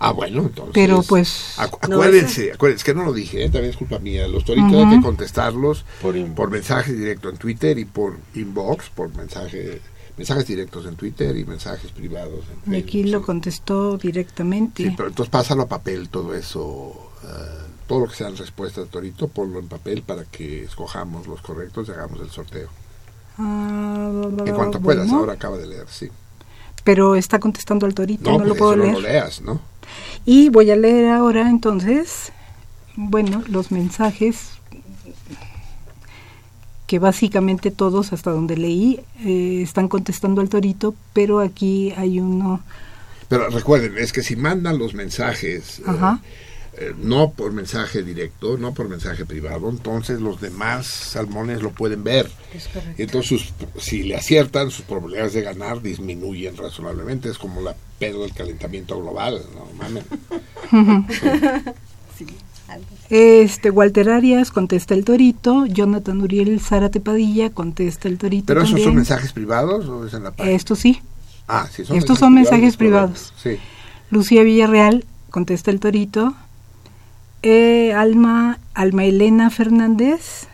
Ah, 0.03 0.12
bueno, 0.12 0.41
entonces. 0.43 0.73
Pero 0.73 1.03
pues... 1.03 1.55
Acu- 1.59 1.87
No, 1.89 1.97
acuérdense, 1.97 2.53
acuérdense 2.55 2.85
que 2.87 2.95
no 2.95 3.05
lo 3.05 3.12
dije, 3.12 3.45
¿eh? 3.45 3.51
también 3.51 3.70
es 3.70 3.77
culpa 3.77 3.99
mía. 3.99 4.27
Los 4.29 4.45
toritos 4.47 4.73
hay 4.73 4.83
Ujú. 4.85 4.97
que 4.97 5.03
contestarlos 5.03 5.85
Por 6.01 6.17
por 6.35 6.51
mensaje 6.51 6.93
directo 6.95 7.29
en 7.29 7.37
Twitter 7.37 7.79
y 7.79 7.85
por 7.85 8.17
inbox, 8.35 8.89
por 8.89 9.15
mensaje, 9.15 9.83
mensajes 10.17 10.47
directos 10.47 10.87
en 10.87 10.97
Twitter 10.97 11.37
y 11.37 11.45
mensajes 11.45 11.91
privados 11.93 12.45
en 12.47 12.57
Y 12.57 12.61
Facebook. 12.81 12.83
aquí 12.89 13.05
lo 13.05 13.19
sí. 13.20 13.25
contestó 13.27 13.99
directamente. 13.99 14.85
Sí, 14.85 14.95
pero 14.97 15.11
entonces 15.11 15.31
pásalo 15.31 15.62
a 15.65 15.69
papel 15.69 16.09
todo 16.09 16.35
eso, 16.35 17.11
eh, 17.23 17.29
todo 17.87 18.01
lo 18.01 18.07
que 18.09 18.15
sean 18.17 18.35
respuestas 18.39 18.85
de 18.85 18.91
Torito, 18.91 19.29
ponlo 19.29 19.59
en 19.59 19.69
papel 19.69 20.01
para 20.03 20.25
que 20.25 20.65
escojamos 20.65 21.27
los 21.27 21.43
correctos 21.43 21.89
y 21.89 21.91
hagamos 21.93 22.20
el 22.23 22.31
sorteo. 22.31 22.70
Ah, 23.37 24.11
En 24.47 24.55
cuanto 24.55 24.81
bueno, 24.81 25.03
puedas, 25.03 25.11
ahora 25.12 25.35
acaba 25.35 25.59
de 25.59 25.67
leer, 25.67 25.87
sí. 25.91 26.09
Pero 26.85 27.15
está 27.15 27.39
contestando 27.39 27.85
al 27.85 27.95
torito, 27.95 28.31
no, 28.31 28.39
No, 28.39 28.45
lo 28.45 28.49
pues 28.55 28.59
puedo 28.59 28.73
eso 28.73 28.83
leer. 28.83 28.95
no 28.95 29.01
lo 29.01 29.07
leas, 29.09 29.41
¿no? 29.43 29.61
Y 30.25 30.49
voy 30.49 30.70
a 30.70 30.77
leer 30.77 31.09
ahora 31.09 31.49
entonces, 31.49 32.33
bueno, 32.97 33.43
los 33.49 33.70
mensajes 33.73 34.51
que 36.86 36.99
básicamente 36.99 37.70
todos 37.70 38.12
hasta 38.12 38.31
donde 38.33 38.57
leí 38.57 39.01
eh, 39.25 39.60
están 39.62 39.86
contestando 39.89 40.41
al 40.41 40.49
torito, 40.49 40.94
pero 41.12 41.39
aquí 41.39 41.93
hay 41.97 42.19
uno, 42.19 42.60
Pero 43.28 43.49
recuerden, 43.49 43.97
es 43.97 44.12
que 44.12 44.23
si 44.25 44.35
mandan 44.35 44.77
los 44.78 44.93
mensajes, 44.94 45.81
Ajá. 45.86 46.20
eh, 46.25 46.27
no 46.99 47.31
por 47.33 47.52
mensaje 47.52 48.02
directo, 48.02 48.57
no 48.59 48.73
por 48.75 48.89
mensaje 48.89 49.25
privado, 49.26 49.68
entonces 49.68 50.20
los 50.20 50.41
demás 50.41 50.86
salmones 50.86 51.62
lo 51.62 51.70
pueden 51.70 52.02
ver. 52.05 52.31
Entonces, 52.99 53.28
sus- 53.28 53.52
si 53.83 54.02
le 54.02 54.17
aciertan, 54.17 54.70
sus 54.70 54.84
probabilidades 54.84 55.34
de 55.34 55.42
ganar 55.42 55.83
disminuyen 55.83 56.57
razonablemente. 56.57 57.28
Es 57.28 57.39
como 57.39 57.60
la 57.60 57.75
pedo 57.99 58.23
del 58.23 58.33
calentamiento 58.33 58.99
global, 59.00 59.42
no 59.55 59.67
mames. 59.78 60.05
Sí, 62.18 62.26
este 63.09 63.70
Walter 63.70 64.10
Arias 64.10 64.50
contesta 64.50 64.94
el 64.94 65.05
torito, 65.05 65.67
Jonathan 65.67 66.20
Uriel 66.20 66.60
Zárate 66.60 67.00
Padilla 67.00 67.50
contesta 67.50 68.07
el 68.09 68.18
torito 68.18 68.47
¿Pero 68.47 68.62
esos 68.62 68.81
son 68.83 68.94
mensajes 68.94 69.33
privados 69.33 69.89
o 69.89 70.07
es 70.07 70.15
en 70.15 70.25
la 70.25 70.31
página? 70.31 70.55
Esto 70.55 70.76
sí, 70.76 71.00
Ah, 71.49 71.67
sí, 71.73 71.83
estos 71.94 72.18
son 72.20 72.34
mensajes 72.34 72.76
privados. 72.76 73.33
Sí. 73.42 73.57
Lucía 74.10 74.44
Villarreal 74.44 75.05
contesta 75.31 75.73
el 75.73 75.81
torito. 75.81 76.34
Eh, 77.43 77.93
Alma, 77.94 78.59
Alma 78.75 79.05
Elena 79.05 79.51
Fernández 79.51 80.47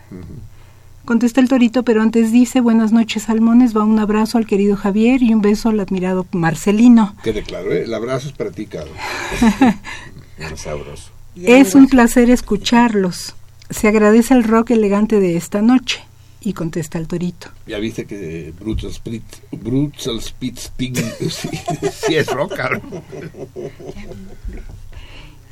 contesta 1.07 1.39
el 1.39 1.47
torito, 1.47 1.83
pero 1.83 2.01
antes 2.01 2.31
dice, 2.33 2.59
buenas 2.59 2.91
noches 2.91 3.23
salmones, 3.23 3.75
va 3.75 3.83
un 3.85 3.97
abrazo 3.97 4.37
al 4.37 4.45
querido 4.45 4.75
Javier 4.75 5.23
y 5.23 5.33
un 5.33 5.41
beso 5.41 5.69
al 5.69 5.79
admirado 5.79 6.27
Marcelino. 6.31 7.15
Quede 7.23 7.43
claro, 7.43 7.71
¿eh? 7.71 7.83
el 7.83 7.93
abrazo 7.93 8.27
es 8.27 8.33
para 8.33 8.51
ti, 8.51 8.65
Carlos. 8.65 8.95
Más 10.39 10.59
sabroso. 10.59 11.11
Es 11.35 11.75
un 11.75 11.87
placer 11.87 12.29
escucharlos. 12.29 13.35
Se 13.69 13.87
agradece 13.87 14.33
el 14.33 14.43
rock 14.43 14.71
elegante 14.71 15.19
de 15.19 15.37
esta 15.37 15.61
noche. 15.61 16.01
Y 16.39 16.53
contesta 16.53 16.97
el 16.97 17.07
torito. 17.07 17.49
Ya 17.65 17.79
viste 17.79 18.05
que 18.05 18.53
Brutal 18.57 18.91
Split, 18.91 19.23
Brutal 19.51 20.21
Spitz 20.21 20.69
Pig 20.69 20.95
sí, 21.29 21.49
sí 21.91 22.15
es 22.15 22.27
roca. 22.27 22.79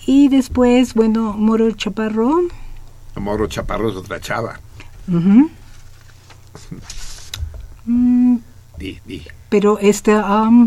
Y 0.05 0.27
después, 0.29 0.93
bueno, 0.93 1.33
Moro 1.33 1.65
el 1.67 1.75
Chaparro. 1.75 2.41
Moro 3.15 3.47
Chaparro 3.47 3.89
es 3.89 3.95
otra 3.95 4.19
chava. 4.19 4.59
Mm, 7.87 8.37
Di, 8.79 8.99
di. 9.05 9.21
pero 9.49 9.77
este, 9.77 10.11
Va, 10.11 10.49
no, 10.49 10.57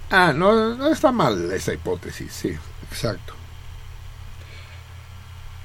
Ah, 0.09 0.33
no, 0.35 0.75
no 0.75 0.88
está 0.88 1.11
mal 1.11 1.51
esa 1.51 1.72
hipótesis, 1.72 2.33
sí, 2.33 2.56
exacto. 2.89 3.33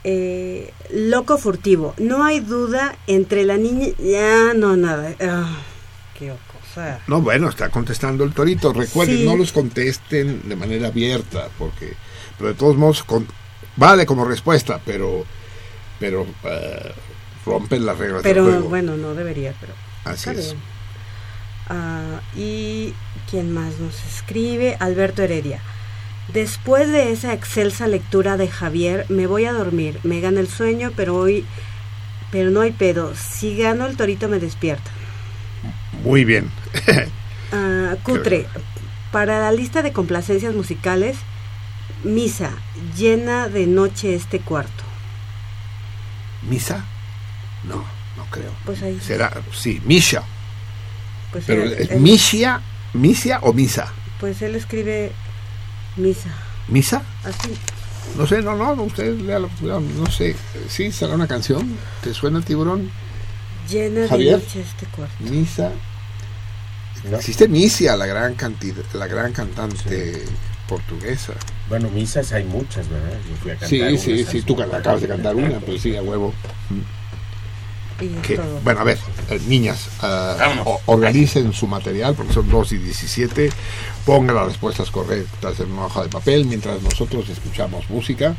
Eh, 0.05 0.75
loco 0.91 1.39
furtivo, 1.39 1.95
no 1.97 2.23
hay 2.23 2.41
duda 2.41 2.97
entre 3.07 3.45
la 3.45 3.57
niña... 3.57 3.89
Ya, 3.99 4.53
no, 4.55 4.77
nada. 4.77 5.15
Ah, 5.23 5.57
qué 6.19 6.31
No, 7.07 7.21
bueno, 7.21 7.49
está 7.49 7.69
contestando 7.71 8.25
el 8.25 8.33
torito. 8.33 8.73
Recuerden, 8.73 9.19
Sí. 9.19 9.25
no 9.25 9.37
los 9.37 9.53
contesten 9.53 10.49
de 10.49 10.57
manera 10.57 10.89
abierta, 10.89 11.49
porque, 11.59 11.95
pero 12.39 12.49
de 12.51 12.55
todos 12.55 12.77
modos, 12.77 13.03
con- 13.05 13.27
vale 13.77 14.07
como 14.07 14.25
respuesta, 14.25 14.81
pero, 14.85 15.25
pero 16.01 16.27
eh, 16.45 16.93
rompen 17.47 17.85
las 17.87 17.99
reglas 17.99 18.23
Pero 18.23 18.45
del 18.45 18.55
juego. 18.55 18.69
bueno, 18.69 18.97
no 18.97 19.15
debería, 19.15 19.55
pero... 19.61 19.73
Así 20.05 20.31
está 20.31 20.33
es. 20.33 20.47
bien. 20.53 20.59
Ah, 21.69 22.21
y 22.37 22.93
quién 23.31 23.53
más 23.53 23.79
nos 23.79 23.95
escribe, 24.05 24.77
Alberto 24.81 25.23
Heredia. 25.23 25.61
Después 26.33 26.89
de 26.91 27.13
esa 27.13 27.33
excelsa 27.33 27.87
lectura 27.87 28.37
de 28.37 28.49
Javier, 28.49 29.07
me 29.09 29.27
voy 29.27 29.45
a 29.45 29.53
dormir. 29.53 29.99
Me 30.05 30.21
gana 30.21 30.41
el 30.41 30.49
sueño, 30.49 30.93
pero 30.97 31.17
hoy, 31.17 31.45
pero 32.31 32.51
no 32.51 32.61
hay 32.63 32.73
pedo. 32.73 33.13
Si 33.15 33.57
gano 33.57 33.87
el 33.87 33.97
torito 33.97 34.29
me 34.29 34.39
despierta. 34.41 34.91
Muy 36.03 36.25
bien. 36.25 36.51
Ah, 37.53 37.95
Cutre, 38.03 38.47
para 39.13 39.39
la 39.39 39.53
lista 39.53 39.83
de 39.83 39.93
complacencias 39.93 40.53
musicales, 40.55 41.17
Misa, 42.03 42.51
llena 42.97 43.47
de 43.49 43.69
noche 43.69 44.17
este 44.17 44.41
cuarto. 44.41 44.83
¿Misa? 46.49 46.85
No, 47.63 47.77
no 48.17 48.25
creo. 48.31 48.51
Pues 48.65 48.83
ahí. 48.83 48.99
Será, 49.01 49.33
sí, 49.53 49.81
Misha. 49.85 50.23
Pues, 51.31 51.45
Pero 51.47 51.63
él, 51.63 51.75
¿es 51.79 51.91
él- 51.93 52.01
Misia, 52.01 52.61
Misia 52.93 53.39
o 53.43 53.53
Misa? 53.53 53.93
pues 54.19 54.43
él 54.43 54.57
escribe 54.57 55.13
Misa. 55.97 56.31
¿Misa? 56.67 57.03
Así. 57.25 57.55
No 58.17 58.27
sé, 58.27 58.43
no, 58.43 58.57
no, 58.57 58.73
usted 58.83 59.17
léalo, 59.21 59.49
no, 59.63 60.07
sé. 60.11 60.35
Sí, 60.69 60.91
será 60.91 61.15
una 61.15 61.29
canción. 61.29 61.77
¿Te 62.03 62.13
suena 62.15 62.41
tiburón? 62.41 62.91
Llena 63.71 64.09
Javier. 64.09 64.39
de 64.39 64.45
noche 64.45 64.61
este 64.61 64.87
cuarto. 64.87 65.15
Misa. 65.21 65.71
Existe 67.13 67.49
Misia, 67.49 67.97
la 67.97 68.07
gran 68.07 68.35
cantidad, 68.35 68.83
la 68.95 69.07
gran 69.07 69.33
cantante 69.33 70.25
portuguesa. 70.69 71.35
Bueno, 71.69 71.91
misas 71.91 72.33
hay 72.33 72.45
muchas, 72.45 72.89
¿verdad? 72.89 73.19
Yo 73.29 73.37
fui 73.43 73.51
a 73.51 73.57
cantar 73.57 73.69
Sí, 73.91 73.99
sí, 73.99 74.25
sí, 74.25 74.43
tú 74.43 74.61
acabas 74.63 75.01
de 75.03 75.09
cantar 75.09 75.35
una, 75.37 75.61
pues 75.61 75.83
sí, 75.83 75.95
a 75.97 76.03
huevo. 76.03 76.33
Que, 78.27 78.37
bueno, 78.65 78.81
a 78.81 78.85
ver, 78.85 78.99
eh, 79.31 79.41
niñas, 79.47 79.89
o- 80.65 80.81
organicen 80.87 81.53
su 81.53 81.67
material, 81.69 82.15
porque 82.15 82.33
son 82.33 82.51
2 82.51 82.73
y 82.73 82.79
17, 82.79 83.51
pongan 84.05 84.35
las 84.35 84.47
respuestas 84.47 84.91
correctas 84.91 85.61
en 85.61 85.71
una 85.73 85.87
hoja 85.87 86.03
de 86.03 86.09
papel 86.09 86.45
mientras 86.47 86.83
nosotros 86.83 87.29
escuchamos 87.29 87.89
música 87.91 88.35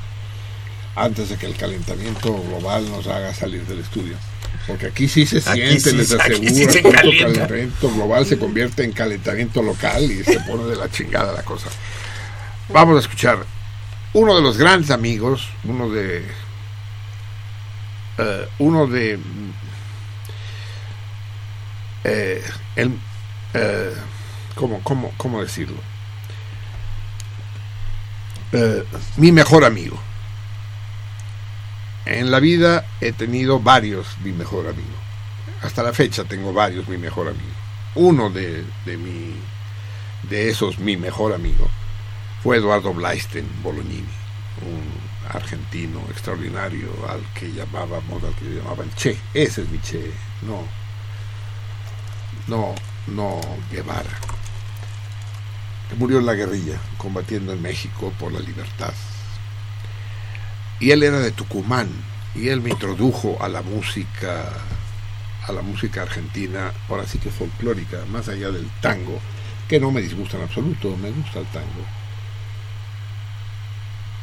antes 0.96 1.30
de 1.30 1.38
que 1.38 1.46
el 1.46 1.56
calentamiento 1.56 2.34
global 2.50 2.90
nos 2.92 3.08
haga 3.08 3.34
salir 3.34 3.66
del 3.66 3.80
estudio. 3.80 4.18
Porque 4.68 4.88
aquí 4.88 5.08
sí 5.08 5.26
se 5.26 5.38
Aquí 5.38 5.62
siente, 5.62 5.80
sí- 5.92 5.96
les 5.98 6.12
aseguro, 6.12 6.50
sí 6.50 6.66
se 6.66 6.82
calentamiento 6.82 7.94
global 7.94 8.26
se 8.26 8.38
convierte 8.38 8.84
en 8.84 8.92
calentamiento 8.92 9.62
local 9.62 10.04
y 10.04 10.24
se 10.24 10.40
pone 10.42 10.64
de 10.66 10.76
la 10.76 10.90
chingada 10.90 11.32
la 11.34 11.44
cosa. 11.44 11.68
Vamos 12.70 12.98
a 12.98 13.00
escuchar 13.00 13.46
uno 14.14 14.36
de 14.36 14.42
los 14.42 14.58
grandes 14.58 14.92
amigos, 14.92 15.48
uno 15.66 15.90
de 15.90 16.26
eh, 18.18 18.48
uno 18.60 18.88
de 18.88 19.20
eh, 22.04 22.44
el 22.76 22.92
eh, 23.54 23.94
¿cómo, 24.56 24.82
cómo, 24.84 25.14
cómo 25.18 25.42
decirlo? 25.42 25.78
Eh, 28.52 28.84
mi 29.18 29.32
mejor 29.32 29.66
amigo. 29.66 30.00
En 32.06 32.30
la 32.30 32.40
vida 32.40 32.86
he 33.02 33.12
tenido 33.12 33.60
varios 33.60 34.06
mi 34.24 34.32
mejor 34.32 34.68
amigo. 34.68 34.96
Hasta 35.64 35.82
la 35.82 35.92
fecha 35.92 36.24
tengo 36.24 36.54
varios 36.54 36.88
mi 36.88 36.98
mejor 36.98 37.28
amigo. 37.28 37.56
Uno 37.96 38.30
de, 38.30 38.64
de, 38.86 38.98
mi, 38.98 39.34
de 40.30 40.50
esos 40.50 40.78
mi 40.78 40.98
mejor 40.98 41.34
amigo 41.34 41.68
fue 42.44 42.58
Eduardo 42.58 42.94
Blaisten 42.94 43.48
Bolognini, 43.64 44.04
un 44.62 45.36
argentino 45.36 46.00
extraordinario 46.12 46.90
al 47.10 47.22
que 47.34 47.52
llamábamos, 47.52 48.24
al 48.24 48.36
que 48.36 48.46
llamaban 48.46 48.92
Che. 48.96 49.18
Ese 49.34 49.64
es 49.64 49.70
mi 49.70 49.80
Che, 49.80 50.12
no, 50.44 50.64
no, 52.48 52.76
no 53.08 53.42
Guevara, 53.72 54.20
que 55.90 55.96
murió 55.96 56.20
en 56.20 56.28
la 56.28 56.36
guerrilla, 56.36 56.78
combatiendo 57.00 57.52
en 57.52 57.64
México 57.64 58.14
por 58.20 58.32
la 58.32 58.42
libertad. 58.42 58.94
Y 60.80 60.92
él 60.92 61.04
era 61.04 61.20
de 61.20 61.32
Tucumán, 61.32 61.90
y 62.36 62.50
él 62.50 62.62
me 62.62 62.72
introdujo 62.72 63.38
a 63.42 63.48
la 63.48 63.62
música, 63.62 64.44
a 65.48 65.52
la 65.52 65.62
música 65.62 66.02
argentina, 66.02 66.72
ahora 66.90 67.08
sí 67.08 67.18
que 67.18 67.30
folclórica, 67.30 68.00
más 68.12 68.28
allá 68.28 68.50
del 68.52 68.70
tango, 68.82 69.20
que 69.70 69.80
no 69.80 69.92
me 69.92 70.02
disgusta 70.02 70.38
en 70.38 70.44
absoluto, 70.44 70.96
me 70.98 71.12
gusta 71.12 71.40
el 71.40 71.46
tango. 71.48 71.86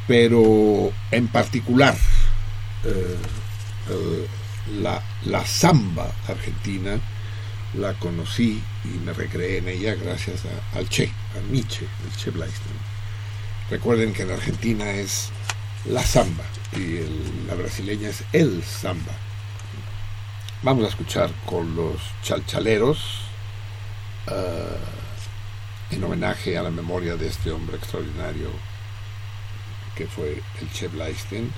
Pero 0.06 0.92
en 1.10 1.28
particular, 1.28 1.96
eh, 2.84 4.26
la, 4.80 5.02
la 5.24 5.46
samba 5.46 6.10
argentina 6.28 6.98
la 7.74 7.94
conocí 7.94 8.62
y 8.84 8.88
me 9.04 9.12
recreé 9.12 9.58
en 9.58 9.68
ella 9.68 9.94
gracias 9.94 10.42
a- 10.44 10.76
al 10.78 10.88
Che, 10.88 11.10
al 11.36 11.44
Miche, 11.50 11.86
el 12.04 12.16
Che 12.16 12.30
Blaisten. 12.30 12.72
Recuerden 13.70 14.12
que 14.12 14.22
en 14.22 14.32
Argentina 14.32 14.90
es 14.90 15.30
la 15.84 16.02
samba 16.02 16.44
y 16.76 17.00
la 17.48 17.54
brasileña 17.54 18.08
es 18.08 18.24
el 18.32 18.62
samba. 18.62 19.12
Vamos 20.62 20.84
a 20.84 20.88
escuchar 20.88 21.30
con 21.44 21.74
los 21.74 21.96
chalchaleros 22.22 23.22
eh, 24.28 24.76
en 25.90 26.04
homenaje 26.04 26.56
a 26.56 26.62
la 26.62 26.70
memoria 26.70 27.16
de 27.16 27.26
este 27.26 27.50
hombre 27.50 27.76
extraordinario 27.76 28.50
que 29.96 30.06
fue 30.06 30.40
el 30.60 30.72
Chef 30.72 30.94
Leisten 30.94 31.50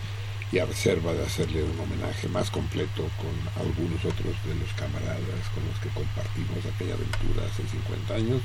y 0.50 0.58
a 0.58 0.66
reserva 0.66 1.12
de 1.12 1.24
hacerle 1.24 1.62
un 1.62 1.78
homenaje 1.78 2.28
más 2.28 2.50
completo 2.50 3.08
con 3.18 3.62
algunos 3.62 4.04
otros 4.04 4.34
de 4.44 4.54
los 4.54 4.72
camaradas 4.76 5.48
con 5.54 5.64
los 5.66 5.78
que 5.80 5.88
compartimos 5.90 6.58
aquella 6.74 6.94
aventura 6.94 7.46
hace 7.50 7.62
50 7.68 8.14
años, 8.14 8.42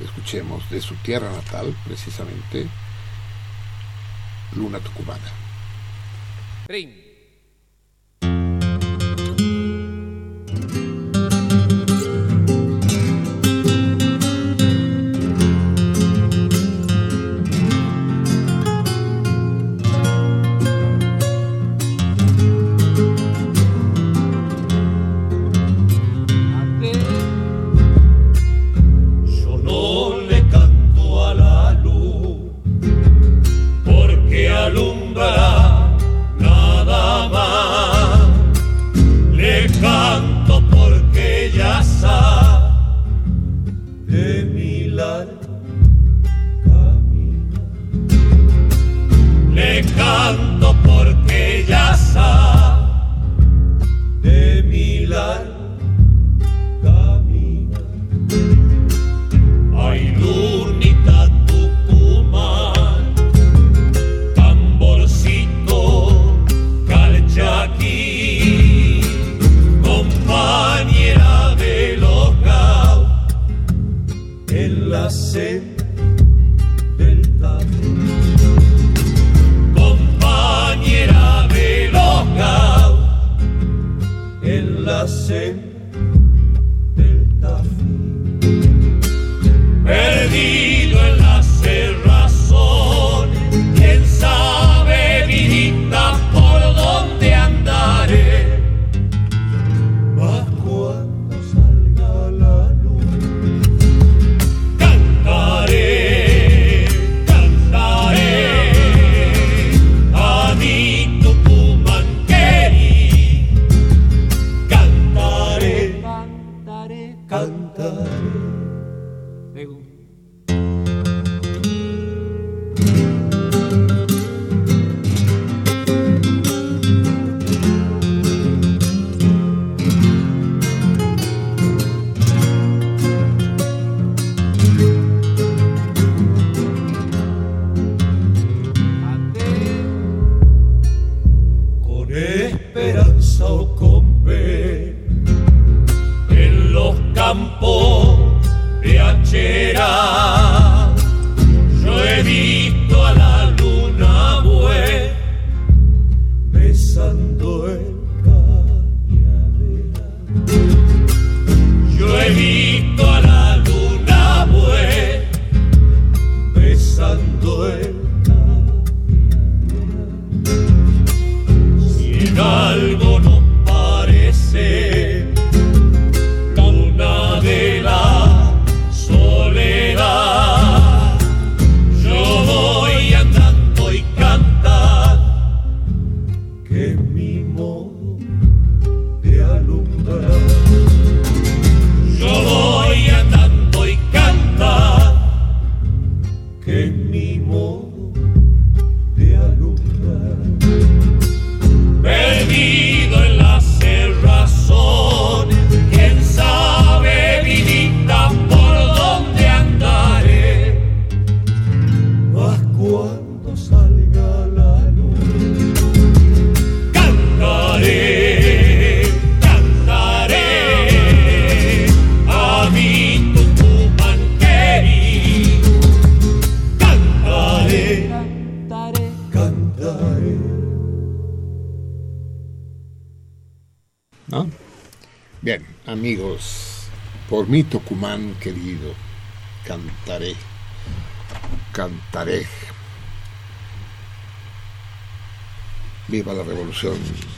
escuchemos 0.00 0.68
de 0.70 0.80
su 0.80 0.94
tierra 0.96 1.30
natal, 1.32 1.74
precisamente, 1.86 2.68
Luna 4.56 4.80
Tucumana. 4.80 5.30
Yo 6.68 6.99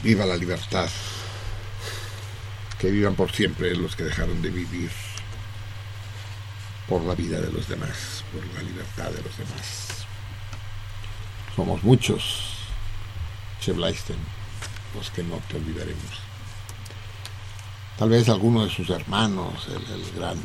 viva 0.03 0.27
la 0.27 0.37
libertad. 0.37 0.89
Que 2.79 2.91
vivan 2.91 3.15
por 3.15 3.31
siempre 3.33 3.75
los 3.77 3.95
que 3.95 4.05
dejaron 4.05 4.43
de 4.43 4.51
vivir 4.51 4.91
por 6.89 7.03
la 7.03 7.15
vida 7.15 7.41
de 7.41 7.51
los 7.53 7.69
demás, 7.69 8.25
por 8.33 8.45
la 8.55 8.63
libertad 8.63 9.11
de 9.11 9.23
los 9.23 9.37
demás. 9.39 9.89
Somos 11.55 11.83
muchos, 11.85 12.55
Cheblaisten, 13.61 14.17
los 14.95 15.11
que 15.11 15.23
no 15.23 15.37
te 15.49 15.57
olvidaremos. 15.59 16.21
Tal 17.99 18.09
vez 18.09 18.29
alguno 18.29 18.65
de 18.65 18.71
sus 18.71 18.91
hermanos, 18.91 19.69
el, 19.69 20.13
gran 20.19 20.37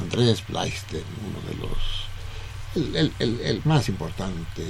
Andrés 0.00 0.44
Blaisten, 0.46 1.04
uno 1.24 1.40
de 1.48 1.66
los, 1.66 2.94
el- 2.96 3.12
el- 3.20 3.40
el 3.40 3.62
más 3.64 3.88
importante 3.88 4.64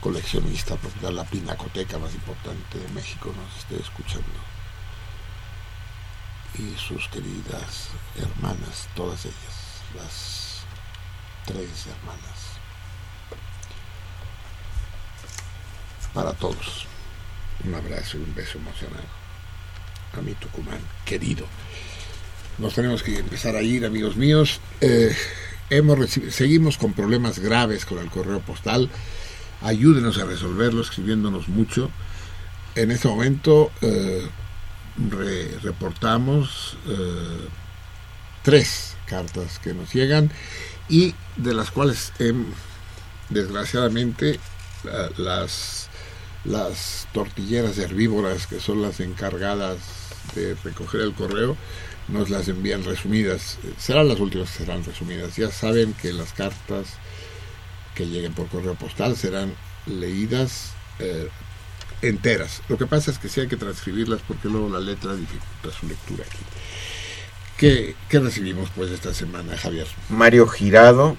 coleccionista, 0.00 0.76
propietario 0.76 1.08
de 1.08 1.14
la 1.22 1.24
pinacoteca 1.24 1.98
más 1.98 2.14
importante 2.14 2.78
de 2.78 2.88
México, 2.88 3.32
nos 3.36 3.58
esté 3.58 3.80
escuchando. 3.80 4.26
y 6.54 6.76
sus 6.76 7.06
queridas 7.08 7.88
hermanas, 8.16 8.88
todas 8.96 9.24
ellas, 9.26 9.82
las 9.94 10.62
tres 11.46 11.86
hermanas. 11.86 12.58
Para 16.14 16.32
todos, 16.32 16.86
un 17.64 17.74
abrazo 17.74 18.16
y 18.16 18.22
un 18.22 18.34
beso 18.34 18.58
emocional. 18.58 19.04
A 20.16 20.20
mi 20.20 20.32
Tucumán, 20.34 20.80
querido. 21.04 21.46
Nos 22.56 22.74
tenemos 22.74 23.02
que 23.02 23.18
empezar 23.18 23.54
a 23.54 23.62
ir, 23.62 23.84
amigos 23.84 24.16
míos. 24.16 24.60
Eh, 24.80 25.14
hemos 25.70 26.10
seguimos 26.10 26.76
con 26.76 26.92
problemas 26.92 27.38
graves 27.38 27.84
con 27.84 27.98
el 27.98 28.10
correo 28.10 28.40
postal. 28.40 28.90
Ayúdenos 29.62 30.18
a 30.18 30.24
resolverlo 30.24 30.82
escribiéndonos 30.82 31.48
mucho. 31.48 31.90
En 32.74 32.90
este 32.90 33.08
momento 33.08 33.72
eh, 33.80 34.26
re- 35.10 35.58
reportamos 35.62 36.76
eh, 36.86 37.48
tres 38.42 38.96
cartas 39.06 39.58
que 39.58 39.74
nos 39.74 39.92
llegan 39.92 40.30
y 40.88 41.14
de 41.36 41.54
las 41.54 41.70
cuales 41.70 42.12
desgraciadamente 43.30 44.38
la- 44.84 45.10
las 45.18 45.88
las 46.44 47.08
tortilleras 47.12 47.76
herbívoras 47.78 48.46
que 48.46 48.60
son 48.60 48.80
las 48.80 49.00
encargadas 49.00 49.78
de 50.36 50.54
recoger 50.62 51.00
el 51.00 51.12
correo 51.12 51.56
nos 52.06 52.30
las 52.30 52.46
envían 52.48 52.84
resumidas 52.84 53.58
serán 53.76 54.08
las 54.08 54.20
últimas 54.20 54.50
que 54.52 54.58
serán 54.64 54.84
resumidas 54.84 55.36
ya 55.36 55.50
saben 55.50 55.94
que 55.94 56.12
las 56.12 56.32
cartas 56.32 56.86
que 57.98 58.06
lleguen 58.06 58.32
por 58.32 58.46
correo 58.48 58.74
postal 58.76 59.14
serán 59.16 59.52
leídas 59.86 60.72
eh, 61.00 61.28
enteras 62.00 62.62
lo 62.68 62.78
que 62.78 62.86
pasa 62.86 63.10
es 63.10 63.18
que 63.18 63.28
sí 63.28 63.40
hay 63.40 63.48
que 63.48 63.56
transcribirlas 63.56 64.20
porque 64.26 64.48
luego 64.48 64.70
la 64.70 64.78
letra 64.80 65.14
dificulta 65.16 65.78
su 65.78 65.86
lectura 65.88 66.24
aquí 66.24 66.38
¿Qué, 67.56 67.96
qué 68.08 68.20
recibimos 68.20 68.70
pues 68.76 68.90
esta 68.92 69.12
semana 69.12 69.56
Javier? 69.56 69.88
Mario 70.10 70.46
Girado, 70.46 71.16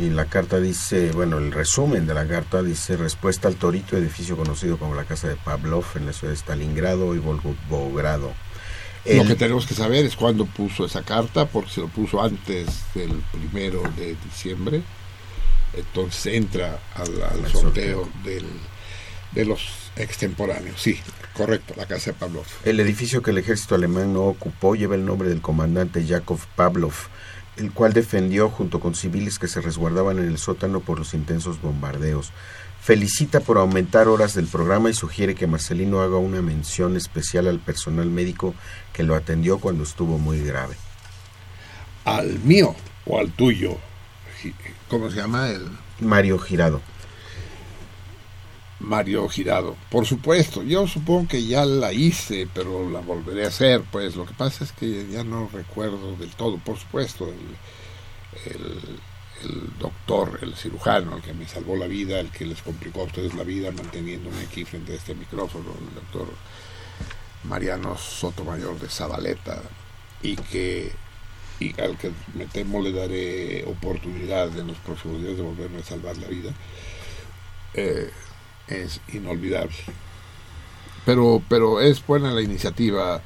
y 0.00 0.08
la 0.08 0.24
carta 0.24 0.58
dice, 0.60 1.10
bueno, 1.12 1.36
el 1.36 1.52
resumen 1.52 2.06
de 2.06 2.14
la 2.14 2.26
carta 2.26 2.62
dice, 2.62 2.96
respuesta 2.96 3.48
al 3.48 3.56
Torito, 3.56 3.94
edificio 3.98 4.34
conocido 4.34 4.78
como 4.78 4.94
la 4.94 5.04
casa 5.04 5.28
de 5.28 5.36
Pavlov 5.36 5.84
en 5.96 6.06
la 6.06 6.14
ciudad 6.14 6.32
de 6.32 6.38
Stalingrado 6.38 7.14
y 7.14 7.18
Volgogrado. 7.18 8.32
Lo 9.04 9.12
El- 9.22 9.28
que 9.28 9.34
tenemos 9.34 9.66
que 9.66 9.74
saber 9.74 10.06
es 10.06 10.16
cuándo 10.16 10.46
puso 10.46 10.86
esa 10.86 11.02
carta, 11.02 11.44
porque 11.46 11.70
se 11.70 11.80
lo 11.82 11.88
puso 11.88 12.22
antes 12.22 12.66
del 12.94 13.12
primero 13.32 13.82
de 13.96 14.16
diciembre. 14.24 14.82
Entonces 15.74 16.34
entra 16.34 16.78
al, 16.94 17.06
sorteo 17.06 17.60
sorteo. 17.60 18.08
del, 18.24 18.46
de 19.32 19.44
los 19.44 19.90
extemporáneos. 19.96 20.80
Sí, 20.80 20.98
correcto, 21.34 21.74
la 21.76 21.86
casa 21.86 22.12
de 22.12 22.18
Pavlov. 22.18 22.46
El 22.64 22.80
edificio 22.80 23.22
que 23.22 23.30
el 23.30 23.38
ejército 23.38 23.74
alemán 23.74 24.12
no 24.12 24.22
ocupó 24.22 24.74
lleva 24.74 24.94
el 24.94 25.04
nombre 25.04 25.28
del 25.28 25.40
comandante 25.40 26.04
Yakov 26.04 26.40
Pavlov, 26.56 26.94
el 27.56 27.72
cual 27.72 27.92
defendió 27.92 28.48
junto 28.48 28.80
con 28.80 28.94
civiles 28.94 29.38
que 29.38 29.48
se 29.48 29.60
resguardaban 29.60 30.18
en 30.18 30.28
el 30.28 30.38
sótano 30.38 30.80
por 30.80 30.98
los 30.98 31.14
intensos 31.14 31.60
bombardeos. 31.60 32.32
Felicita 32.80 33.40
por 33.40 33.58
aumentar 33.58 34.08
horas 34.08 34.34
del 34.34 34.46
programa 34.46 34.88
y 34.88 34.94
sugiere 34.94 35.34
que 35.34 35.48
Marcelino 35.48 36.00
haga 36.00 36.16
una 36.16 36.40
mención 36.40 36.96
especial 36.96 37.48
al 37.48 37.58
personal 37.58 38.08
médico 38.08 38.54
que 38.92 39.02
lo 39.02 39.14
atendió 39.14 39.58
cuando 39.58 39.82
estuvo 39.82 40.16
muy 40.18 40.40
grave. 40.40 40.76
Al 42.04 42.38
mío 42.38 42.74
o 43.04 43.18
al 43.18 43.32
tuyo. 43.32 43.76
¿Cómo 44.88 45.10
se 45.10 45.16
llama? 45.16 45.48
El 45.50 45.66
Mario 46.00 46.38
Girado. 46.38 46.80
Mario 48.80 49.28
Girado. 49.28 49.76
Por 49.90 50.06
supuesto, 50.06 50.62
yo 50.62 50.86
supongo 50.86 51.28
que 51.28 51.44
ya 51.44 51.64
la 51.64 51.92
hice, 51.92 52.48
pero 52.54 52.88
la 52.88 53.00
volveré 53.00 53.44
a 53.44 53.48
hacer. 53.48 53.82
Pues 53.90 54.14
lo 54.16 54.24
que 54.24 54.34
pasa 54.34 54.64
es 54.64 54.72
que 54.72 55.08
ya 55.10 55.24
no 55.24 55.48
recuerdo 55.52 56.16
del 56.16 56.30
todo. 56.30 56.58
Por 56.58 56.78
supuesto, 56.78 57.26
el, 57.26 58.52
el- 58.54 59.00
el 59.44 59.70
doctor, 59.78 60.40
el 60.42 60.56
cirujano, 60.56 61.16
el 61.16 61.22
que 61.22 61.32
me 61.32 61.46
salvó 61.46 61.76
la 61.76 61.86
vida, 61.86 62.18
el 62.18 62.28
que 62.32 62.44
les 62.44 62.60
complicó 62.60 63.02
a 63.02 63.04
ustedes 63.04 63.34
la 63.34 63.44
vida 63.44 63.70
manteniéndome 63.70 64.40
aquí 64.40 64.64
frente 64.64 64.92
a 64.92 64.96
este 64.96 65.14
micrófono, 65.14 65.66
el 65.88 65.94
doctor 65.94 66.26
Mariano 67.44 67.96
Sotomayor 67.96 68.80
de 68.80 68.88
Zabaleta, 68.88 69.62
y 70.22 70.34
que 70.34 70.90
y 71.60 71.78
al 71.80 71.96
que 71.98 72.12
me 72.34 72.46
temo 72.46 72.80
le 72.80 72.92
daré 72.92 73.64
oportunidad 73.64 74.56
en 74.56 74.68
los 74.68 74.78
próximos 74.78 75.20
días 75.20 75.36
de 75.36 75.42
volverme 75.42 75.80
a 75.80 75.84
salvar 75.84 76.16
la 76.18 76.28
vida. 76.28 76.52
Eh, 77.74 78.10
es 78.68 79.00
inolvidable. 79.12 79.74
Pero, 81.04 81.42
pero 81.48 81.80
es 81.80 82.04
buena 82.06 82.32
la 82.32 82.42
iniciativa. 82.42 83.22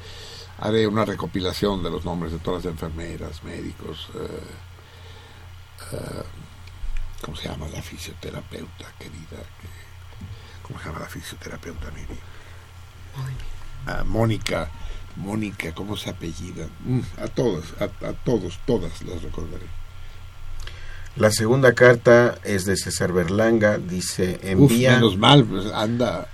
Haré 0.59 0.87
una 0.87 1.05
recopilación 1.05 1.83
de 1.83 1.91
los 1.91 2.05
nombres 2.05 2.33
de 2.33 2.39
todas 2.39 2.65
las 2.65 2.73
enfermeras, 2.73 3.43
médicos. 3.43 4.09
eh, 4.15 4.29
eh, 5.93 6.23
¿Cómo 7.23 7.37
se 7.37 7.49
llama 7.49 7.69
la 7.69 7.83
fisioterapeuta, 7.83 8.87
querida? 8.99 9.43
¿Cómo 10.63 10.79
se 10.79 10.87
llama 10.87 11.01
la 11.01 11.09
fisioterapeuta, 11.09 11.91
Miri? 11.91 12.19
Ah, 13.87 14.05
Mónica. 14.05 14.71
Mónica, 15.17 15.75
¿cómo 15.75 15.97
se 15.97 16.11
apellida? 16.11 16.67
Mm, 16.85 17.01
a 17.19 17.27
todas, 17.29 17.65
a, 17.81 17.85
a 18.07 18.13
todos, 18.13 18.59
todas 18.67 19.03
las 19.03 19.23
recordaré. 19.23 19.67
La 21.17 21.31
segunda 21.31 21.75
carta 21.75 22.39
es 22.43 22.65
de 22.65 22.77
César 22.77 23.13
Berlanga, 23.13 23.77
dice, 23.79 24.39
Uf, 24.43 24.45
envía... 24.45 24.95
menos 24.95 25.19
mal, 25.19 25.45
pues, 25.45 25.67
anda, 25.73 26.27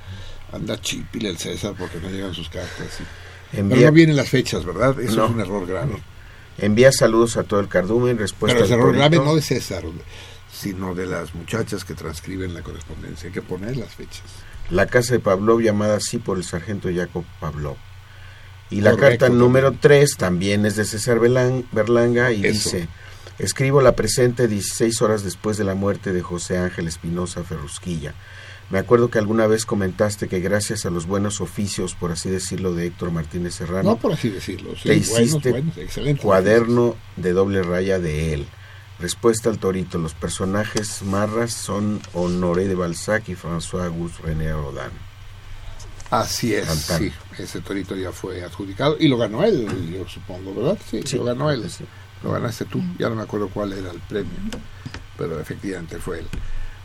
anda 0.52 0.80
chipil 0.80 1.26
el 1.26 1.36
César 1.38 1.74
porque 1.76 1.98
no 2.00 2.08
llegan 2.10 2.32
sus 2.34 2.48
cartas. 2.48 2.86
sí. 2.96 3.04
Pero 3.50 3.64
no 3.64 3.92
vienen 3.92 4.14
las 4.14 4.28
fechas, 4.28 4.64
¿verdad? 4.64 5.00
Eso 5.00 5.16
No. 5.16 5.24
es 5.24 5.30
un 5.32 5.40
error 5.40 5.66
grave. 5.66 5.94
Envía 6.58 6.92
saludos 6.92 7.36
a 7.38 7.44
todo 7.44 7.60
el 7.60 7.68
cardumen, 7.68 8.18
respuesta 8.18 8.54
Pero 8.56 8.66
es 8.66 8.72
al 8.72 8.78
error 8.80 8.94
grave 8.94 9.16
no 9.16 9.34
de 9.34 9.40
César, 9.42 9.84
sino 10.52 10.94
de 10.94 11.06
las 11.06 11.34
muchachas 11.34 11.84
que 11.84 11.94
transcriben 11.94 12.52
la 12.52 12.62
correspondencia. 12.62 13.28
Hay 13.28 13.32
que 13.32 13.42
poner 13.42 13.76
las 13.76 13.94
fechas. 13.94 14.22
La 14.70 14.86
casa 14.86 15.14
de 15.14 15.20
Pavlov 15.20 15.60
llamada 15.60 15.96
así 15.96 16.18
por 16.18 16.36
el 16.36 16.44
sargento 16.44 16.88
Jacob 16.94 17.24
Pavlov. 17.40 17.76
Y 18.70 18.80
la 18.80 18.90
Correcto, 18.90 19.26
carta 19.26 19.28
número 19.34 19.72
3 19.72 20.16
también 20.16 20.66
es 20.66 20.76
de 20.76 20.84
César 20.84 21.18
Berlanga 21.20 22.32
y 22.32 22.44
Eso. 22.44 22.52
dice, 22.52 22.88
escribo 23.38 23.80
la 23.80 23.92
presente 23.92 24.46
16 24.46 25.00
horas 25.02 25.24
después 25.24 25.56
de 25.56 25.64
la 25.64 25.74
muerte 25.74 26.12
de 26.12 26.22
José 26.22 26.58
Ángel 26.58 26.86
Espinosa 26.86 27.42
Ferrusquilla. 27.44 28.14
Me 28.70 28.78
acuerdo 28.78 29.08
que 29.08 29.18
alguna 29.18 29.46
vez 29.46 29.64
comentaste 29.64 30.28
que 30.28 30.40
gracias 30.40 30.84
a 30.84 30.90
los 30.90 31.06
buenos 31.06 31.40
oficios, 31.40 31.94
por 31.94 32.12
así 32.12 32.28
decirlo, 32.28 32.74
de 32.74 32.86
Héctor 32.86 33.10
Martínez 33.10 33.54
Serrano, 33.54 33.90
No 33.90 33.96
por 33.96 34.12
así 34.12 34.28
decirlo. 34.28 34.74
Sí, 34.76 34.88
te 34.88 34.94
hiciste 34.96 35.50
buenos, 35.50 36.20
cuaderno 36.20 36.94
de 37.16 37.32
doble 37.32 37.62
raya 37.62 37.98
de 37.98 38.34
él. 38.34 38.46
Respuesta 39.00 39.48
al 39.48 39.58
Torito, 39.58 39.96
los 39.96 40.12
personajes 40.12 41.02
marras 41.02 41.54
son 41.54 42.00
Honoré 42.12 42.66
de 42.68 42.74
Balzac 42.74 43.28
y 43.30 43.36
François 43.36 43.86
Auguste 43.86 44.22
René 44.24 44.52
Rodin. 44.52 45.07
Así 46.10 46.54
es, 46.54 46.66
sí. 46.68 47.12
Ese 47.38 47.60
torito 47.60 47.94
ya 47.94 48.12
fue 48.12 48.42
adjudicado 48.42 48.96
y 48.98 49.08
lo 49.08 49.18
ganó 49.18 49.44
él, 49.44 49.66
yo 49.92 50.08
supongo, 50.08 50.54
¿verdad? 50.54 50.78
Sí, 50.90 51.02
Sí, 51.04 51.16
lo 51.16 51.24
ganó 51.24 51.50
él. 51.50 51.68
sí. 51.70 51.84
Lo 52.22 52.32
ganaste 52.32 52.64
tú. 52.64 52.82
Ya 52.98 53.08
no 53.08 53.14
me 53.14 53.22
acuerdo 53.22 53.48
cuál 53.48 53.72
era 53.74 53.90
el 53.92 53.98
premio, 54.00 54.32
pero 55.16 55.38
efectivamente 55.40 55.98
fue 55.98 56.20
él. 56.20 56.26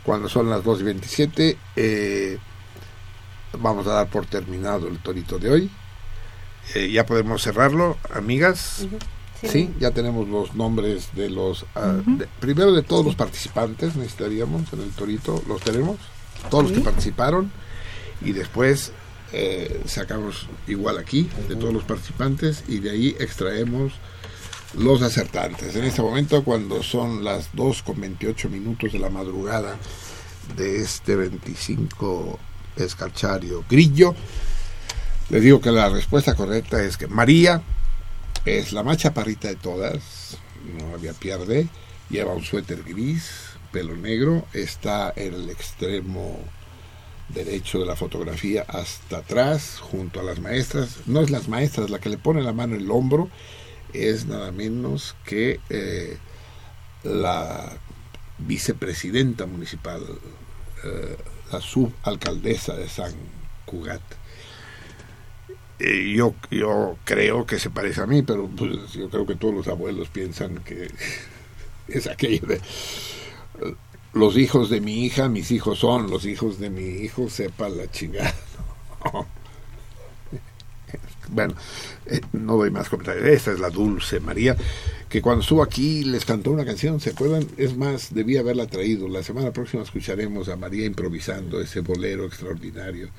Cuando 0.03 0.27
son 0.29 0.49
las 0.49 0.63
2 0.63 0.81
y 0.81 0.83
27, 0.83 1.57
eh, 1.75 2.37
vamos 3.59 3.87
a 3.87 3.93
dar 3.93 4.07
por 4.09 4.25
terminado 4.25 4.87
el 4.87 4.99
torito 4.99 5.39
de 5.39 5.49
hoy. 5.49 5.71
Eh, 6.75 6.91
ya 6.91 7.05
podemos 7.05 7.41
cerrarlo, 7.41 7.97
amigas. 8.13 8.85
Sí. 9.45 9.73
ya 9.77 9.91
tenemos 9.91 10.29
los 10.29 10.55
nombres 10.55 11.09
de 11.15 11.29
los... 11.29 11.65
ah, 11.75 11.97
de- 12.05 12.27
primero 12.39 12.71
de 12.71 12.81
todos 12.81 13.05
los 13.05 13.15
participantes 13.15 13.93
necesitaríamos 13.97 14.71
en 14.71 14.81
el 14.81 14.91
torito. 14.91 15.43
¿Los 15.49 15.61
tenemos? 15.61 15.97
Todos 16.49 16.65
los 16.65 16.73
que 16.73 16.79
participaron. 16.79 17.51
Y 18.21 18.31
después 18.31 18.93
eh, 19.33 19.81
sacamos 19.87 20.47
igual 20.67 20.99
aquí 20.99 21.27
de 21.49 21.55
todos 21.55 21.73
los 21.73 21.83
participantes 21.83 22.63
y 22.67 22.79
de 22.79 22.91
ahí 22.91 23.15
extraemos 23.19 23.93
los 24.77 25.01
acertantes. 25.01 25.75
En 25.75 25.85
este 25.85 26.03
momento, 26.03 26.43
cuando 26.43 26.83
son 26.83 27.23
las 27.23 27.49
2 27.53 27.81
con 27.81 27.99
28 27.99 28.49
minutos 28.49 28.93
de 28.93 28.99
la 28.99 29.09
madrugada 29.09 29.77
de 30.55 30.81
este 30.81 31.15
25 31.15 32.39
escarchario 32.75 33.65
grillo, 33.67 34.13
les 35.29 35.41
digo 35.41 35.59
que 35.61 35.71
la 35.71 35.89
respuesta 35.89 36.35
correcta 36.35 36.83
es 36.83 36.97
que 36.97 37.07
María 37.07 37.63
es 38.45 38.71
la 38.71 38.83
más 38.83 38.97
chaparrita 38.97 39.47
de 39.47 39.55
todas, 39.55 40.37
no 40.77 40.93
había 40.93 41.13
pierde, 41.13 41.67
lleva 42.09 42.33
un 42.33 42.43
suéter 42.43 42.83
gris, 42.83 43.31
pelo 43.71 43.95
negro, 43.95 44.45
está 44.53 45.11
en 45.15 45.33
el 45.33 45.49
extremo 45.49 46.39
derecho 47.33 47.79
de 47.79 47.85
la 47.85 47.95
fotografía 47.95 48.63
hasta 48.67 49.17
atrás, 49.17 49.79
junto 49.79 50.19
a 50.19 50.23
las 50.23 50.39
maestras. 50.39 50.99
No 51.07 51.21
es 51.21 51.29
las 51.29 51.47
maestras 51.47 51.89
la 51.89 51.99
que 51.99 52.09
le 52.09 52.17
pone 52.17 52.41
la 52.41 52.53
mano 52.53 52.75
en 52.75 52.81
el 52.81 52.91
hombro, 52.91 53.29
es 53.93 54.25
nada 54.25 54.51
menos 54.51 55.15
que 55.25 55.59
eh, 55.69 56.17
la 57.03 57.77
vicepresidenta 58.39 59.45
municipal, 59.45 60.01
eh, 60.83 61.17
la 61.51 61.61
subalcaldesa 61.61 62.75
de 62.75 62.89
San 62.89 63.13
Cugat. 63.65 64.01
eh, 65.79 66.13
yo, 66.15 66.35
yo 66.51 66.97
creo 67.03 67.45
que 67.45 67.59
se 67.59 67.69
parece 67.69 68.01
a 68.01 68.07
mí, 68.07 68.21
pero 68.23 68.47
pues, 68.47 68.93
yo 68.93 69.09
creo 69.09 69.25
que 69.25 69.35
todos 69.35 69.53
los 69.53 69.67
abuelos 69.67 70.09
piensan 70.09 70.63
que 70.63 70.89
es 71.87 72.07
aquello 72.07 72.47
de 72.47 72.61
los 74.13 74.37
hijos 74.37 74.69
de 74.69 74.81
mi 74.81 75.05
hija, 75.05 75.27
mis 75.29 75.51
hijos 75.51 75.79
son, 75.79 76.09
los 76.09 76.25
hijos 76.25 76.59
de 76.59 76.69
mi 76.69 76.83
hijo, 77.03 77.29
sepa 77.29 77.69
la 77.69 77.89
chingada. 77.91 78.33
Bueno, 81.29 81.55
eh, 82.05 82.21
no 82.33 82.57
doy 82.57 82.69
más 82.69 82.89
comentarios. 82.89 83.25
Esta 83.25 83.53
es 83.53 83.59
la 83.59 83.69
Dulce 83.69 84.19
María, 84.19 84.55
que 85.09 85.21
cuando 85.21 85.41
estuvo 85.41 85.63
aquí 85.63 86.03
les 86.03 86.25
cantó 86.25 86.51
una 86.51 86.65
canción, 86.65 86.99
¿se 86.99 87.11
acuerdan? 87.11 87.47
Es 87.57 87.75
más, 87.77 88.13
debía 88.13 88.41
haberla 88.41 88.67
traído. 88.67 89.07
La 89.07 89.23
semana 89.23 89.51
próxima 89.51 89.83
escucharemos 89.83 90.49
a 90.49 90.57
María 90.57 90.85
improvisando 90.85 91.61
ese 91.61 91.79
bolero 91.79 92.25
extraordinario 92.25 93.09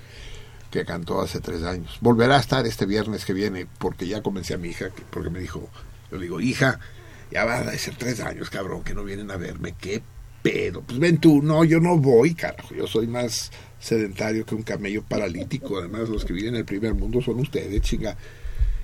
que 0.70 0.84
cantó 0.84 1.20
hace 1.20 1.40
tres 1.40 1.62
años. 1.62 1.96
Volverá 2.02 2.36
a 2.36 2.40
estar 2.40 2.66
este 2.66 2.84
viernes 2.86 3.24
que 3.24 3.32
viene, 3.32 3.66
porque 3.78 4.06
ya 4.06 4.22
comencé 4.22 4.54
a 4.54 4.58
mi 4.58 4.68
hija, 4.68 4.90
que- 4.90 5.02
porque 5.10 5.30
me 5.30 5.40
dijo, 5.40 5.68
yo 6.10 6.16
le 6.18 6.24
digo, 6.24 6.40
hija, 6.40 6.78
ya 7.32 7.44
va 7.44 7.56
a 7.58 7.78
ser 7.78 7.96
tres 7.96 8.20
años, 8.20 8.50
cabrón, 8.50 8.84
que 8.84 8.94
no 8.94 9.02
vienen 9.02 9.30
a 9.30 9.36
verme, 9.36 9.74
qué 9.80 10.02
pedo. 10.44 10.82
Pues 10.82 10.98
ven 10.98 11.16
tú, 11.18 11.42
no, 11.42 11.64
yo 11.64 11.80
no 11.80 11.96
voy, 11.96 12.34
carajo, 12.34 12.74
yo 12.74 12.86
soy 12.86 13.06
más 13.06 13.50
sedentario 13.80 14.44
que 14.44 14.54
un 14.54 14.62
camello 14.62 15.02
paralítico, 15.02 15.78
además 15.78 16.10
los 16.10 16.24
que 16.26 16.34
viven 16.34 16.50
en 16.54 16.60
el 16.60 16.64
primer 16.66 16.92
mundo 16.94 17.22
son 17.22 17.40
ustedes, 17.40 17.80
chinga. 17.80 18.14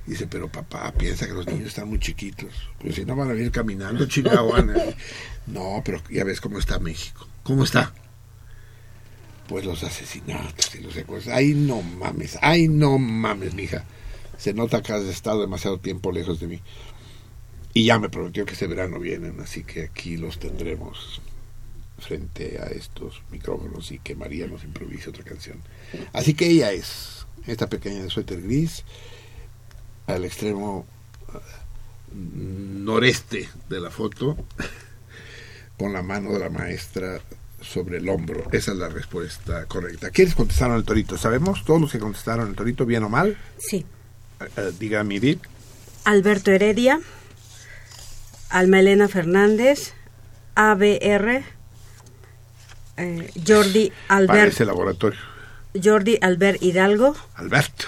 Dice, 0.06 0.26
pero 0.26 0.50
papá, 0.50 0.90
piensa 0.92 1.26
que 1.26 1.34
los 1.34 1.46
niños 1.46 1.68
están 1.68 1.86
muy 1.88 1.98
chiquitos. 1.98 2.48
Pues 2.80 2.94
si 2.94 3.04
no 3.04 3.14
van 3.14 3.28
a 3.30 3.34
venir 3.34 3.52
caminando, 3.52 4.06
chinga, 4.06 4.40
van 4.42 4.70
a- 4.70 4.74
No, 5.46 5.82
pero 5.84 6.00
ya 6.10 6.24
ves 6.24 6.40
cómo 6.40 6.58
está 6.58 6.78
México. 6.78 7.28
¿Cómo 7.42 7.64
está? 7.64 7.92
Pues 9.46 9.64
los 9.66 9.82
asesinatos 9.84 10.74
y 10.74 10.78
los 10.82 10.94
secuestros. 10.94 11.34
Ay, 11.36 11.52
no 11.54 11.82
mames, 11.82 12.38
ay, 12.40 12.68
no 12.68 12.98
mames, 12.98 13.52
mija. 13.54 13.84
Se 14.38 14.54
nota 14.54 14.82
que 14.82 14.92
has 14.92 15.02
estado 15.02 15.42
demasiado 15.42 15.78
tiempo 15.78 16.10
lejos 16.12 16.40
de 16.40 16.46
mí. 16.46 16.60
Y 17.74 17.84
ya 17.84 17.98
me 17.98 18.08
prometió 18.08 18.46
que 18.46 18.54
este 18.54 18.66
verano 18.66 18.98
vienen, 18.98 19.38
así 19.40 19.62
que 19.62 19.84
aquí 19.84 20.16
los 20.16 20.38
tendremos 20.38 21.20
frente 22.00 22.58
a 22.60 22.66
estos 22.66 23.22
micrófonos 23.30 23.90
y 23.92 23.98
que 23.98 24.14
María 24.14 24.46
nos 24.46 24.64
improvise 24.64 25.10
otra 25.10 25.24
canción. 25.24 25.62
Así 26.12 26.34
que 26.34 26.46
ella 26.46 26.72
es 26.72 27.26
esta 27.46 27.68
pequeña 27.68 28.02
de 28.02 28.10
suéter 28.10 28.42
gris 28.42 28.84
al 30.06 30.24
extremo 30.24 30.86
eh, 31.28 31.38
noreste 32.12 33.48
de 33.68 33.80
la 33.80 33.90
foto 33.90 34.36
con 35.78 35.92
la 35.92 36.02
mano 36.02 36.32
de 36.32 36.38
la 36.40 36.50
maestra 36.50 37.20
sobre 37.60 37.98
el 37.98 38.08
hombro. 38.08 38.48
Esa 38.52 38.72
es 38.72 38.78
la 38.78 38.88
respuesta 38.88 39.66
correcta. 39.66 40.10
¿Quiénes 40.10 40.34
contestaron 40.34 40.76
el 40.76 40.84
torito? 40.84 41.16
¿Sabemos? 41.18 41.64
¿Todos 41.64 41.80
los 41.80 41.92
que 41.92 41.98
contestaron 41.98 42.48
el 42.48 42.54
torito, 42.54 42.86
bien 42.86 43.04
o 43.04 43.08
mal? 43.08 43.36
Sí. 43.58 43.84
Eh, 44.40 44.48
eh, 44.56 44.72
diga 44.78 45.04
mi 45.04 45.16
Edith. 45.16 45.42
Alberto 46.04 46.50
Heredia, 46.50 47.00
Alma 48.48 48.80
Elena 48.80 49.06
Fernández, 49.06 49.92
ABR, 50.54 51.42
eh, 52.96 53.30
Jordi 53.46 53.92
Albert, 54.08 54.38
Parece 54.38 54.64
laboratorio. 54.64 55.18
Jordi 55.82 56.18
Albert 56.20 56.62
Hidalgo, 56.62 57.16
Albert. 57.34 57.84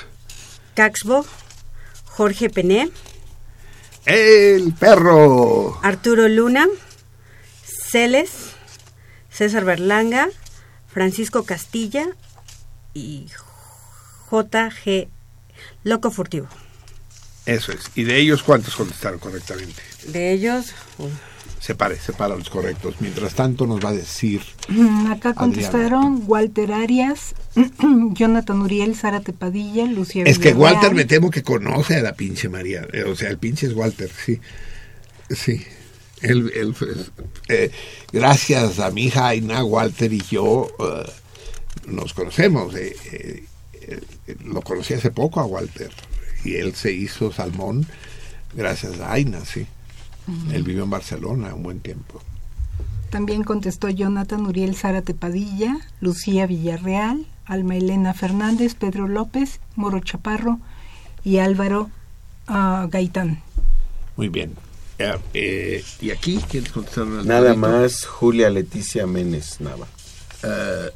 Caxbo, 0.75 1.27
Jorge 2.05 2.49
Pené, 2.51 2.91
El 4.05 4.73
perro. 4.75 5.79
Arturo 5.83 6.29
Luna, 6.29 6.67
Celes, 7.91 8.53
César 9.31 9.65
Berlanga, 9.65 10.29
Francisco 10.89 11.45
Castilla 11.45 12.07
y 12.95 13.27
JG 14.31 15.09
Loco 15.85 16.11
Furtivo. 16.11 16.49
Eso 17.47 17.73
es. 17.73 17.91
¿Y 17.95 18.05
de 18.05 18.19
ellos 18.19 18.43
cuántos 18.43 18.77
contestaron 18.77 19.19
correctamente? 19.19 19.83
De 20.07 20.33
ellos, 20.33 20.73
uh, 20.99 21.09
Separe, 21.63 21.97
separa 21.97 22.35
los 22.35 22.51
correctos. 22.51 22.97
Mientras 22.99 23.35
tanto 23.35 23.69
nos 23.69 23.79
va 23.85 23.91
a 23.91 23.93
decir... 23.93 24.43
Mm, 24.69 25.13
Acá 25.13 25.33
contestaron 25.33 26.25
Walter 26.27 26.73
Arias, 26.73 27.37
Jonathan 28.15 28.63
Uriel, 28.63 28.97
Zárate 28.97 29.33
Padilla, 29.33 29.87
Lucía 29.87 30.25
Es 30.27 30.41
que. 30.41 30.53
Walter 30.55 30.93
me 30.93 31.05
temo 31.05 31.31
que 31.31 31.45
conoce 31.45 31.97
a 31.97 32.03
la 32.03 32.15
pinche 32.15 32.49
María. 32.49 32.89
Eh, 32.93 33.05
O 33.05 33.15
sea, 33.15 33.31
el 33.31 33.39
pinche 33.39 33.67
es 33.69 33.75
Walter, 33.75 34.11
sí. 34.11 34.41
Sí. 35.31 35.65
Él, 36.21 36.51
él, 36.55 36.75
pues, 36.77 37.13
eh, 37.49 37.71
gracias 38.13 38.81
a 38.81 38.91
mi 38.91 39.05
hija 39.05 39.29
Aina, 39.29 39.63
Walter 39.65 40.13
y 40.13 40.21
yo 40.31 40.69
eh, 40.81 41.11
nos 41.87 42.13
conocemos. 42.13 42.75
eh, 42.75 42.97
eh, 43.13 43.45
eh, 44.27 44.37
lo 44.45 44.63
conocí 44.63 44.95
hace 44.95 45.13
poco 45.13 45.39
a 45.39 45.45
Walter. 45.47 45.91
Y 46.45 46.57
él 46.57 46.75
se 46.75 46.91
hizo 46.93 47.33
salmón 47.33 47.87
gracias 48.53 48.99
a 48.99 49.13
Aina, 49.13 49.45
sí. 49.45 49.65
Él 50.53 50.63
vivió 50.63 50.85
en 50.85 50.91
Barcelona 50.91 51.55
un 51.55 51.63
buen 51.63 51.81
tiempo. 51.81 52.21
También 53.11 53.45
contestó 53.45 53.91
Jonathan 53.91 54.47
Uriel 54.47 54.75
Zárate 54.75 55.13
Padilla, 55.13 55.77
Lucía 56.01 56.47
Villarreal, 56.47 57.27
Alma 57.45 57.77
Elena 57.77 58.15
Fernández, 58.15 58.75
Pedro 58.75 59.07
López, 59.07 59.61
Moro 59.77 60.01
Chaparro 60.01 60.59
y 61.23 61.39
Álvaro 61.39 61.91
ah, 62.47 62.87
Gaitán. 62.91 63.43
Muy 64.17 64.29
bien. 64.29 64.55
Eh, 64.99 65.19
eh, 65.35 65.85
¿Y 66.01 66.11
aquí 66.11 66.41
quiénes 66.49 66.73
contestaron? 66.73 67.27
Nada 67.27 67.55
más 67.55 68.05
Julia 68.07 68.49
Leticia 68.51 69.07
Menes 69.07 69.61
Nava. 69.61 69.87
Eh, 70.43 70.91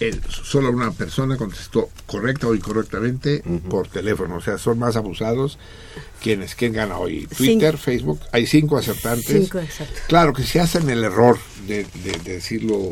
eh, 0.00 0.20
solo 0.44 0.70
una 0.70 0.92
persona 0.92 1.36
contestó 1.36 1.90
correcta 2.06 2.46
o 2.46 2.54
incorrectamente 2.54 3.42
por 3.68 3.88
teléfono. 3.88 4.36
O 4.36 4.40
sea, 4.40 4.58
son 4.58 4.78
más 4.78 4.96
abusados 4.96 5.58
quienes. 6.22 6.54
¿Quién 6.54 6.72
gana 6.72 6.98
hoy? 6.98 7.26
Twitter, 7.26 7.76
Facebook. 7.78 8.20
Hay 8.32 8.46
cinco 8.46 8.76
acertantes. 8.78 9.26
Cinco. 9.26 9.60
Claro 10.06 10.32
que 10.32 10.42
si 10.44 10.58
hacen 10.58 10.88
el 10.90 11.02
error 11.04 11.38
de, 11.66 11.84
de- 12.04 12.18
de 12.24 12.32
decirlo 12.34 12.90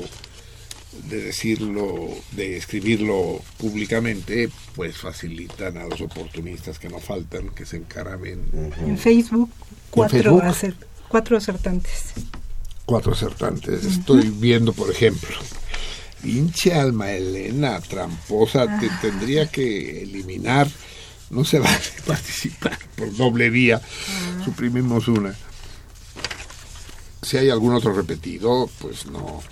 de 1.10 1.20
decirlo, 1.20 2.08
de 2.32 2.56
escribirlo 2.56 3.40
públicamente, 3.58 4.48
pues 4.74 4.96
facilitan 4.96 5.76
a 5.76 5.84
los 5.84 6.00
oportunistas 6.00 6.78
que 6.78 6.88
no 6.88 6.98
faltan, 7.00 7.50
que 7.50 7.66
se 7.66 7.76
encaraben. 7.76 8.42
En 8.80 8.96
Facebook, 8.98 9.50
cuatro, 9.90 10.18
Facebook? 10.18 10.42
acer- 10.44 10.74
cuatro 11.08 11.36
acertantes. 11.36 12.14
cuatro 12.86 13.12
acertantes. 13.12 13.84
Estoy 13.84 14.30
viendo, 14.30 14.72
por 14.72 14.90
ejemplo, 14.90 15.36
pinche 16.22 16.74
Alma 16.74 17.12
Elena, 17.12 17.80
tramposa, 17.80 18.78
te 18.78 18.88
tendría 19.00 19.50
que 19.50 20.02
eliminar. 20.02 20.68
No 21.30 21.44
se 21.44 21.58
va 21.58 21.70
a 21.70 21.80
participar 22.06 22.78
por 22.96 23.14
doble 23.16 23.50
vía. 23.50 23.80
Suprimimos 24.44 25.08
una. 25.08 25.34
Si 27.22 27.36
hay 27.36 27.50
algún 27.50 27.74
otro 27.74 27.92
repetido, 27.92 28.70
pues 28.78 29.06
no. 29.06 29.42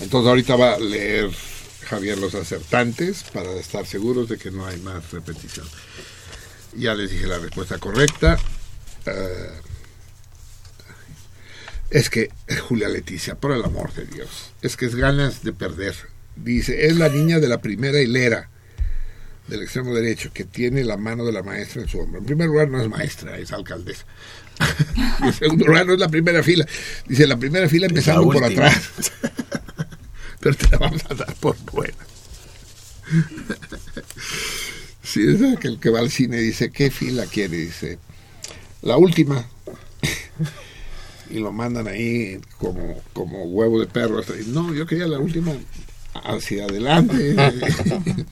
Entonces 0.00 0.28
ahorita 0.28 0.56
va 0.56 0.74
a 0.74 0.78
leer 0.78 1.30
Javier 1.88 2.18
los 2.18 2.34
acertantes 2.34 3.24
para 3.32 3.52
estar 3.52 3.86
seguros 3.86 4.28
de 4.28 4.38
que 4.38 4.50
no 4.50 4.66
hay 4.66 4.78
más 4.78 5.10
repetición. 5.12 5.66
Ya 6.74 6.94
les 6.94 7.10
dije 7.10 7.26
la 7.26 7.38
respuesta 7.38 7.78
correcta. 7.78 8.38
Eh, 9.06 9.60
es 11.90 12.10
que, 12.10 12.30
eh, 12.48 12.56
Julia 12.56 12.88
Leticia, 12.88 13.36
por 13.36 13.52
el 13.52 13.64
amor 13.64 13.92
de 13.94 14.06
Dios, 14.06 14.52
es 14.62 14.76
que 14.76 14.86
es 14.86 14.94
ganas 14.94 15.42
de 15.42 15.52
perder. 15.52 15.94
Dice, 16.36 16.86
es 16.86 16.96
la 16.96 17.08
niña 17.08 17.38
de 17.38 17.48
la 17.48 17.60
primera 17.60 18.00
hilera 18.00 18.50
del 19.48 19.62
extremo 19.62 19.94
derecho 19.94 20.32
que 20.32 20.44
tiene 20.44 20.84
la 20.84 20.96
mano 20.96 21.24
de 21.24 21.32
la 21.32 21.42
maestra 21.42 21.82
en 21.82 21.88
su 21.88 21.98
hombro. 21.98 22.18
En 22.20 22.26
primer 22.26 22.48
lugar, 22.48 22.68
no 22.68 22.80
es 22.80 22.88
maestra, 22.88 23.38
es 23.38 23.52
alcaldesa. 23.52 24.04
en 25.22 25.32
segundo 25.32 25.66
lugar, 25.66 25.86
no 25.86 25.94
es 25.94 26.00
la 26.00 26.08
primera 26.08 26.42
fila. 26.42 26.66
Dice, 27.06 27.26
la 27.26 27.36
primera 27.36 27.68
fila 27.68 27.86
empezando 27.86 28.24
por 28.30 28.42
atrás. 28.42 28.90
Pero 30.40 30.54
te 30.56 30.68
la 30.68 30.78
vamos 30.78 31.02
a 31.08 31.14
dar 31.14 31.34
por 31.36 31.56
buena. 31.72 31.96
Sí, 35.06 35.24
es 35.24 35.56
aquel 35.56 35.78
que 35.78 35.88
va 35.88 36.00
al 36.00 36.10
cine 36.10 36.38
dice, 36.38 36.72
¿qué 36.72 36.90
fila 36.90 37.26
quiere? 37.26 37.56
Dice, 37.58 38.00
la 38.82 38.96
última. 38.96 39.48
Y 41.30 41.38
lo 41.38 41.52
mandan 41.52 41.88
ahí 41.88 42.40
como, 42.58 43.00
como 43.12 43.44
huevo 43.44 43.80
de 43.80 43.86
perro. 43.86 44.18
hasta 44.18 44.34
ahí. 44.34 44.44
No, 44.48 44.72
yo 44.74 44.86
quería 44.86 45.06
la 45.06 45.18
última 45.18 45.52
hacia 46.24 46.64
adelante. 46.64 47.30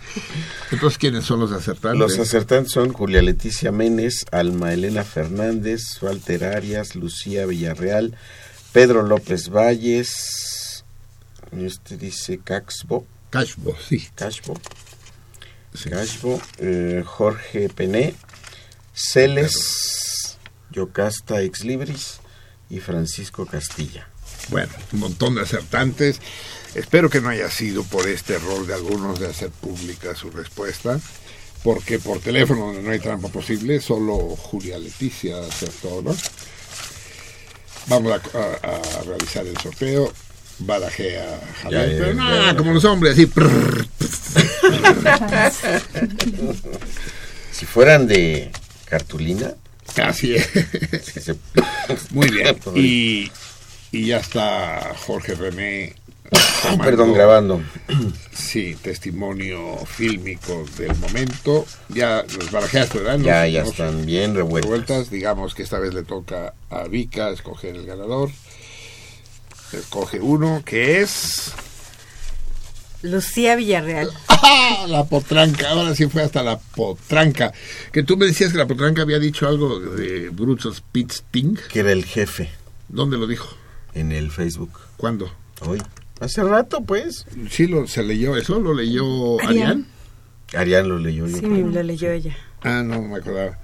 Entonces, 0.71 0.99
¿quiénes 0.99 1.25
son 1.25 1.41
los 1.41 1.53
acertantes? 1.53 1.99
Los 1.99 2.19
acertantes 2.19 2.73
son 2.73 2.93
Julia 2.93 3.23
Leticia 3.23 3.73
Menes, 3.73 4.25
Alma 4.31 4.73
Elena 4.73 5.05
Fernández, 5.05 5.83
Walter 6.03 6.45
Arias, 6.45 6.95
Lucía 6.95 7.47
Villarreal, 7.47 8.17
Pedro 8.73 9.03
López 9.03 9.51
Valles, 9.51 10.85
este 11.53 11.97
dice 11.97 12.41
Caxbo, 12.43 13.07
Cashbo, 13.31 13.77
sí. 13.89 14.09
Cashbo, 14.15 14.55
Cashbo, 15.91 16.41
eh, 16.59 17.03
Jorge 17.05 17.69
Pené, 17.69 18.15
Celes, 18.93 20.39
Yocasta 20.71 21.43
Ex 21.43 21.65
Libris 21.65 22.21
y 22.71 22.81
Francisco 22.81 23.47
Castilla. 23.47 24.09
Bueno, 24.49 24.73
un 24.93 25.01
montón 25.01 25.35
de 25.37 25.43
acertantes. 25.43 26.21
Espero 26.75 27.09
que 27.09 27.21
no 27.21 27.29
haya 27.29 27.51
sido 27.51 27.85
por 27.85 28.09
este 28.09 28.35
error 28.35 28.67
de 28.67 28.75
algunos 28.75 29.19
de 29.21 29.29
hacer 29.29 29.51
pública 29.51 30.15
su 30.15 30.31
respuesta. 30.31 31.01
porque 31.63 31.99
por 31.99 32.19
teléfono 32.21 32.67
donde 32.67 32.83
no 32.83 32.91
hay 32.91 32.99
trampa 32.99 33.29
posible, 33.29 33.81
solo 33.81 34.17
Julia 34.37 34.79
Leticia 34.79 35.41
acertó, 35.41 36.03
¿no? 36.03 36.15
Vamos 37.87 38.13
a, 38.13 38.17
a- 38.39 38.99
a 38.99 39.03
realizar 39.05 39.47
el 39.47 39.57
sorteo. 39.57 40.13
Barajé 40.59 41.19
a 41.21 41.41
Javier, 41.63 41.87
Ya, 41.89 41.93
ya, 41.93 41.99
pero 41.99 42.15
nada, 42.15 42.53
ya. 42.53 42.57
como 42.57 42.73
los 42.75 42.85
hombres, 42.85 43.15
así. 43.15 43.27
prrr. 43.27 43.87
Si 47.53 47.67
fueran 47.67 48.07
de 48.07 48.51
cartulina, 48.87 49.55
Así 50.03 50.35
es. 50.35 50.49
Muy 52.11 52.29
bien. 52.33 52.57
Y, 52.75 53.31
y 53.93 54.07
ya 54.07 54.19
está 54.19 54.93
Jorge 55.07 55.35
René. 55.35 55.95
tomando, 56.63 56.85
perdón, 56.85 57.13
grabando. 57.15 57.63
Sí, 58.33 58.77
testimonio 58.83 59.77
fílmico 59.87 60.65
del 60.79 60.97
momento. 60.97 61.65
Ya 61.91 62.25
los 62.37 62.51
barajeaste, 62.51 62.99
¿verdad? 62.99 63.19
Los- 63.19 63.27
Ya, 63.27 63.47
ya 63.47 63.61
los 63.61 63.71
están 63.71 64.05
bien 64.07 64.35
revueltas. 64.35 64.65
revueltas. 64.71 65.11
Digamos 65.11 65.55
que 65.55 65.63
esta 65.63 65.79
vez 65.79 65.95
le 65.95 66.03
toca 66.03 66.55
a 66.71 66.85
Vika 66.85 67.31
escoger 67.31 67.77
el 67.77 67.87
ganador. 67.87 68.31
Escoge 69.73 70.21
uno, 70.21 70.63
que 70.65 71.01
es... 71.03 71.53
Lucía 73.05 73.55
Villarreal. 73.55 74.11
¡Ah! 74.29 74.87
La 74.89 75.05
potranca. 75.05 75.71
Ahora 75.71 75.95
sí 75.95 76.07
fue 76.07 76.23
hasta 76.23 76.43
la 76.43 76.59
potranca. 76.59 77.53
Que 77.93 78.03
tú 78.03 78.17
me 78.17 78.27
decías 78.27 78.53
que 78.53 78.59
la 78.59 78.67
potranca 78.67 79.03
había 79.03 79.19
dicho 79.19 79.47
algo 79.47 79.79
de 79.79 80.31
Brutus 80.31 80.83
Pittsting. 80.93 81.59
Que 81.71 81.81
era 81.81 81.93
el 81.93 82.05
jefe 82.05 82.51
¿Dónde 82.89 83.17
lo 83.17 83.27
dijo? 83.27 83.49
en 83.95 84.11
el 84.13 84.31
Facebook. 84.31 84.71
¿Cuándo? 84.97 85.31
Hoy. 85.67 85.81
Hace 86.21 86.43
rato, 86.43 86.83
pues. 86.83 87.27
Sí, 87.51 87.67
lo, 87.67 87.87
se 87.87 88.03
leyó 88.03 88.37
eso, 88.37 88.59
lo 88.59 88.75
leyó 88.75 89.41
Arián. 89.41 89.87
Arián 90.55 90.89
lo 90.89 90.99
leyó 90.99 91.27
yo. 91.27 91.37
Sí, 91.37 91.43
creo. 91.43 91.69
lo 91.69 91.83
leyó 91.83 92.11
ella. 92.11 92.37
Ah, 92.63 92.83
no 92.85 93.03
me 93.03 93.17
acordaba. 93.17 93.59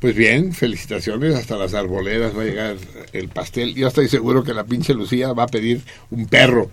Pues 0.00 0.16
bien, 0.16 0.52
felicitaciones, 0.52 1.34
hasta 1.34 1.56
las 1.56 1.74
arboledas 1.74 2.36
va 2.36 2.42
a 2.42 2.44
llegar 2.44 2.76
el 3.12 3.28
pastel. 3.28 3.74
Yo 3.74 3.88
estoy 3.88 4.08
seguro 4.08 4.42
que 4.42 4.52
la 4.52 4.64
pinche 4.64 4.94
Lucía 4.94 5.32
va 5.32 5.44
a 5.44 5.48
pedir 5.48 5.82
un 6.10 6.26
perro. 6.26 6.70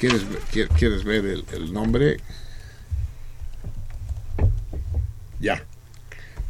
¿Quieres, 0.00 0.22
quie- 0.52 0.68
quieres 0.78 1.04
ver 1.04 1.24
el, 1.26 1.44
el 1.52 1.72
nombre? 1.72 2.16
Ya. 5.38 5.62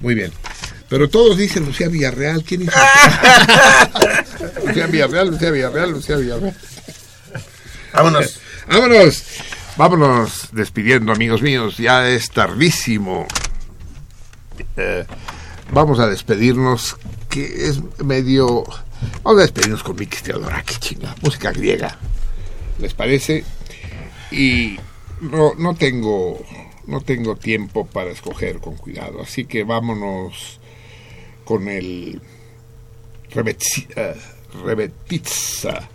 Muy 0.01 0.15
bien. 0.15 0.33
Pero 0.89 1.09
todos 1.09 1.37
dicen 1.37 1.67
Lucía 1.67 1.89
Villarreal. 1.89 2.43
¿Quién 2.43 2.63
hizo? 2.63 2.73
Lucía 4.67 4.87
Villarreal, 4.87 5.29
Lucía 5.31 5.51
Villarreal, 5.51 5.91
Lucía 5.91 6.17
Villarreal. 6.17 6.55
Vámonos. 7.93 8.41
Vámonos, 8.69 9.25
vámonos 9.77 10.49
despidiendo, 10.53 11.13
amigos 11.13 11.43
míos. 11.43 11.77
Ya 11.77 12.09
es 12.09 12.31
tardísimo. 12.31 13.27
Eh, 14.77 15.05
vamos 15.73 15.99
a 15.99 16.07
despedirnos, 16.07 16.97
que 17.29 17.67
es 17.69 17.81
medio. 18.05 18.65
Vamos 19.25 19.41
a 19.41 19.43
despedirnos 19.43 19.83
con 19.83 19.97
Miki 19.97 20.19
Teodoraki, 20.23 20.75
chinga, 20.77 21.15
música 21.23 21.51
griega. 21.53 21.97
¿Les 22.81 22.95
parece? 22.95 23.45
Y 24.31 24.79
no, 25.21 25.55
no 25.55 25.75
tengo 25.75 26.41
no 26.87 27.01
tengo 27.01 27.37
tiempo 27.37 27.87
para 27.87 28.11
escoger 28.11 28.59
con 28.59 28.77
cuidado, 28.77 29.21
así 29.23 29.45
que 29.45 29.63
vámonos 29.63 30.59
con 31.45 31.69
el 31.69 32.21
eh, 33.35 34.15
Rebetitza 34.65 35.89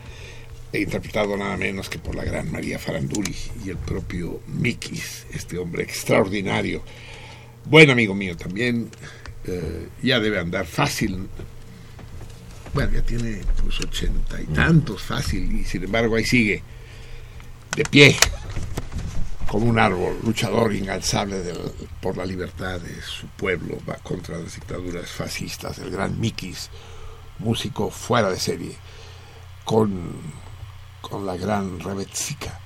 e 0.72 0.80
interpretado 0.80 1.36
nada 1.36 1.58
menos 1.58 1.90
que 1.90 2.00
por 2.00 2.16
la 2.16 2.24
gran 2.24 2.52
María 2.52 2.80
Faranduri 2.80 3.36
y 3.66 3.70
el 3.70 3.78
propio 3.78 4.42
Mikis, 4.48 5.26
este 5.34 5.58
hombre 5.58 5.84
extraordinario. 5.84 6.82
Buen 7.66 7.90
amigo 7.90 8.14
mío 8.14 8.38
también, 8.38 8.90
eh, 9.46 9.90
ya 10.02 10.20
debe 10.20 10.40
andar 10.40 10.66
fácil. 10.66 11.28
Bueno, 12.74 12.92
ya 12.94 13.02
tiene 13.02 13.42
pues 13.62 13.80
ochenta 13.82 14.42
y 14.42 14.46
tantos 14.46 15.02
fácil 15.02 15.60
y 15.60 15.64
sin 15.64 15.84
embargo 15.84 16.16
ahí 16.16 16.26
sigue, 16.26 16.62
de 17.76 17.84
pie, 17.84 18.16
como 19.48 19.66
un 19.68 19.80
árbol, 19.80 20.18
luchador 20.24 20.74
incansable 20.74 21.40
del- 21.42 21.72
por 22.02 22.18
la 22.18 22.26
libertad 22.26 22.80
de 22.80 23.02
su 23.02 23.28
pueblo, 23.28 23.78
va 23.90 23.96
contra 23.96 24.38
las 24.38 24.56
dictaduras 24.56 25.10
fascistas, 25.10 25.80
el 25.80 25.92
gran 25.92 26.20
Mikis, 26.20 26.70
músico 27.40 27.90
fuera 27.90 28.30
de 28.30 28.40
serie, 28.40 28.76
con 29.64 30.46
con 31.02 31.24
la 31.28 31.38
gran 31.38 31.80
Rebetsica 31.80 32.60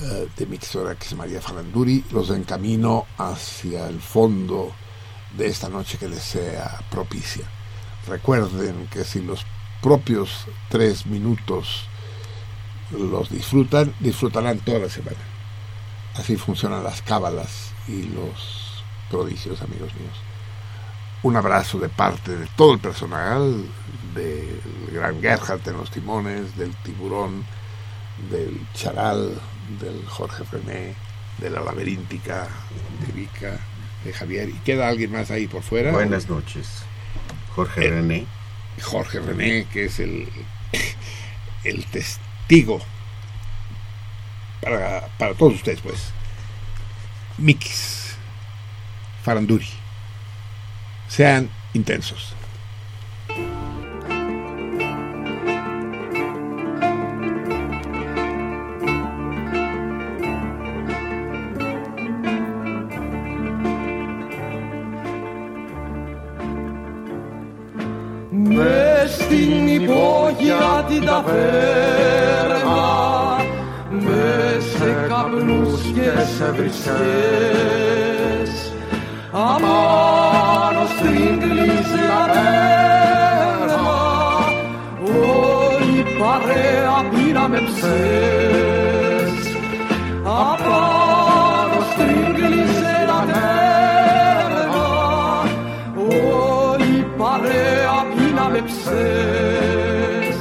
eh, 0.00 0.28
de 0.36 0.46
Mixora, 0.46 0.94
que 0.94 1.06
es 1.06 1.14
María 1.16 1.40
Faranduri, 1.40 2.04
los 2.12 2.30
encamino 2.30 3.04
hacia 3.18 3.88
el 3.88 4.00
fondo 4.00 4.72
de 5.36 5.48
esta 5.48 5.68
noche 5.68 5.98
que 5.98 6.08
les 6.08 6.22
sea 6.22 6.80
propicia. 6.88 7.44
Recuerden 8.06 8.86
que 8.92 9.02
si 9.04 9.22
los 9.22 9.44
propios 9.82 10.46
tres 10.68 11.06
minutos 11.06 11.88
los 12.98 13.30
disfrutan, 13.30 13.94
disfrutarán 14.00 14.58
toda 14.60 14.80
la 14.80 14.88
semana. 14.88 15.18
Así 16.14 16.36
funcionan 16.36 16.84
las 16.84 17.02
cábalas 17.02 17.72
y 17.88 18.04
los 18.04 18.84
prodigios, 19.10 19.60
amigos 19.62 19.94
míos. 19.94 20.16
Un 21.22 21.36
abrazo 21.36 21.78
de 21.78 21.88
parte 21.88 22.36
de 22.36 22.46
todo 22.56 22.74
el 22.74 22.78
personal, 22.78 23.64
del 24.14 24.60
gran 24.92 25.20
Gerhardt 25.20 25.66
en 25.68 25.76
los 25.78 25.90
timones, 25.90 26.56
del 26.56 26.74
tiburón, 26.76 27.44
del 28.30 28.60
charal, 28.74 29.40
del 29.80 30.04
Jorge 30.06 30.44
René, 30.52 30.94
de 31.38 31.50
la 31.50 31.60
laberíntica, 31.60 32.46
de 33.06 33.12
Vika, 33.12 33.58
de 34.04 34.12
Javier. 34.12 34.50
¿Y 34.50 34.58
queda 34.60 34.88
alguien 34.88 35.12
más 35.12 35.30
ahí 35.30 35.46
por 35.46 35.62
fuera? 35.62 35.92
Buenas 35.92 36.28
noches. 36.28 36.82
Jorge 37.54 37.86
Eh, 37.86 37.90
René. 37.90 38.26
Jorge 38.82 39.20
René, 39.20 39.66
que 39.72 39.86
es 39.86 40.00
el, 40.00 40.28
el 41.64 41.84
testigo 41.86 42.33
para, 44.61 45.07
para 45.17 45.33
todos 45.33 45.55
ustedes, 45.55 45.81
pues. 45.81 46.11
Mikis, 47.37 48.17
Faranduri. 49.23 49.67
Sean 51.07 51.49
intensos. 51.73 52.33
με 68.31 69.05
στην 69.07 69.67
υπόγεια 69.67 70.85
την 70.87 71.05
ταβέρνα 71.05 72.19
με 72.21 72.22
σε 74.84 75.06
καπνούς 75.08 75.82
και 75.94 76.10
σε 76.36 76.50
βρισκές. 76.56 78.50
Απάνω 79.30 80.82
στην 80.96 81.40
κλίση 81.40 82.00
ταβέρνα 82.10 83.82
όλη 85.00 85.98
η 85.98 86.04
παρέα 86.18 86.96
πήραμε 87.10 87.58
ψες 87.66 89.36
απάνω 90.24 91.78
στην 91.92 92.34
κλίση 92.34 92.94
ταβέρνα 93.08 94.64
όλη 95.96 96.96
η 96.98 97.06
παρέα 97.18 97.96
πίναμε 98.16 98.60
ψες 98.68 100.38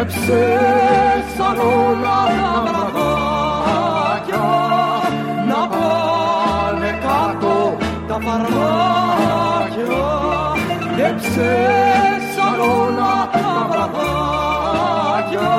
Εψέσαν 0.00 1.58
όλα 1.58 2.18
τα 2.72 2.77
Εψέσαν 11.18 12.60
όλα 12.60 13.30
τα 13.32 13.66
βραδάκια 13.70 15.56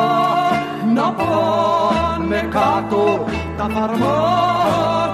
να 0.95 1.11
πάνε 1.11 2.41
κάτω 2.49 3.25
τα 3.57 3.63
φαρμάκια 3.73 5.08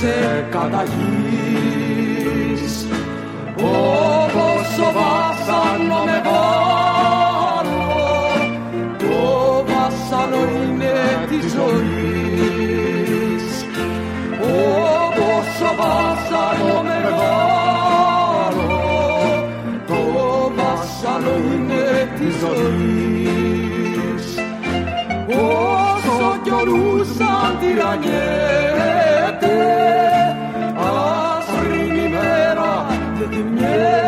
σε 0.00 0.46
καταγείς. 0.50 1.86
Όπως 3.56 4.66
το 4.76 4.88
βάσανο 4.96 6.00
με 6.04 6.18
βάρος 6.26 7.68
το 8.98 9.16
βάσανο 9.68 10.40
είναι 10.62 10.96
της 11.28 11.44
ζωής. 11.52 13.44
Όπως 14.40 15.46
το 15.58 15.70
βάσανο 15.80 16.78
με 16.82 16.98
βάρος 17.18 18.68
το 19.86 20.00
βάσανο 20.56 21.34
είναι 21.52 21.86
της 22.18 22.34
ζωής. 22.42 24.26
Όσο 25.28 26.18
κι 26.42 26.50
όλους 26.50 27.08
αν 27.20 27.52
τυραννιές 27.60 28.97
άσπρη 30.76 31.82
ημέρα 32.06 32.86
και 33.18 33.36
τη 33.36 33.42
μια 33.42 34.07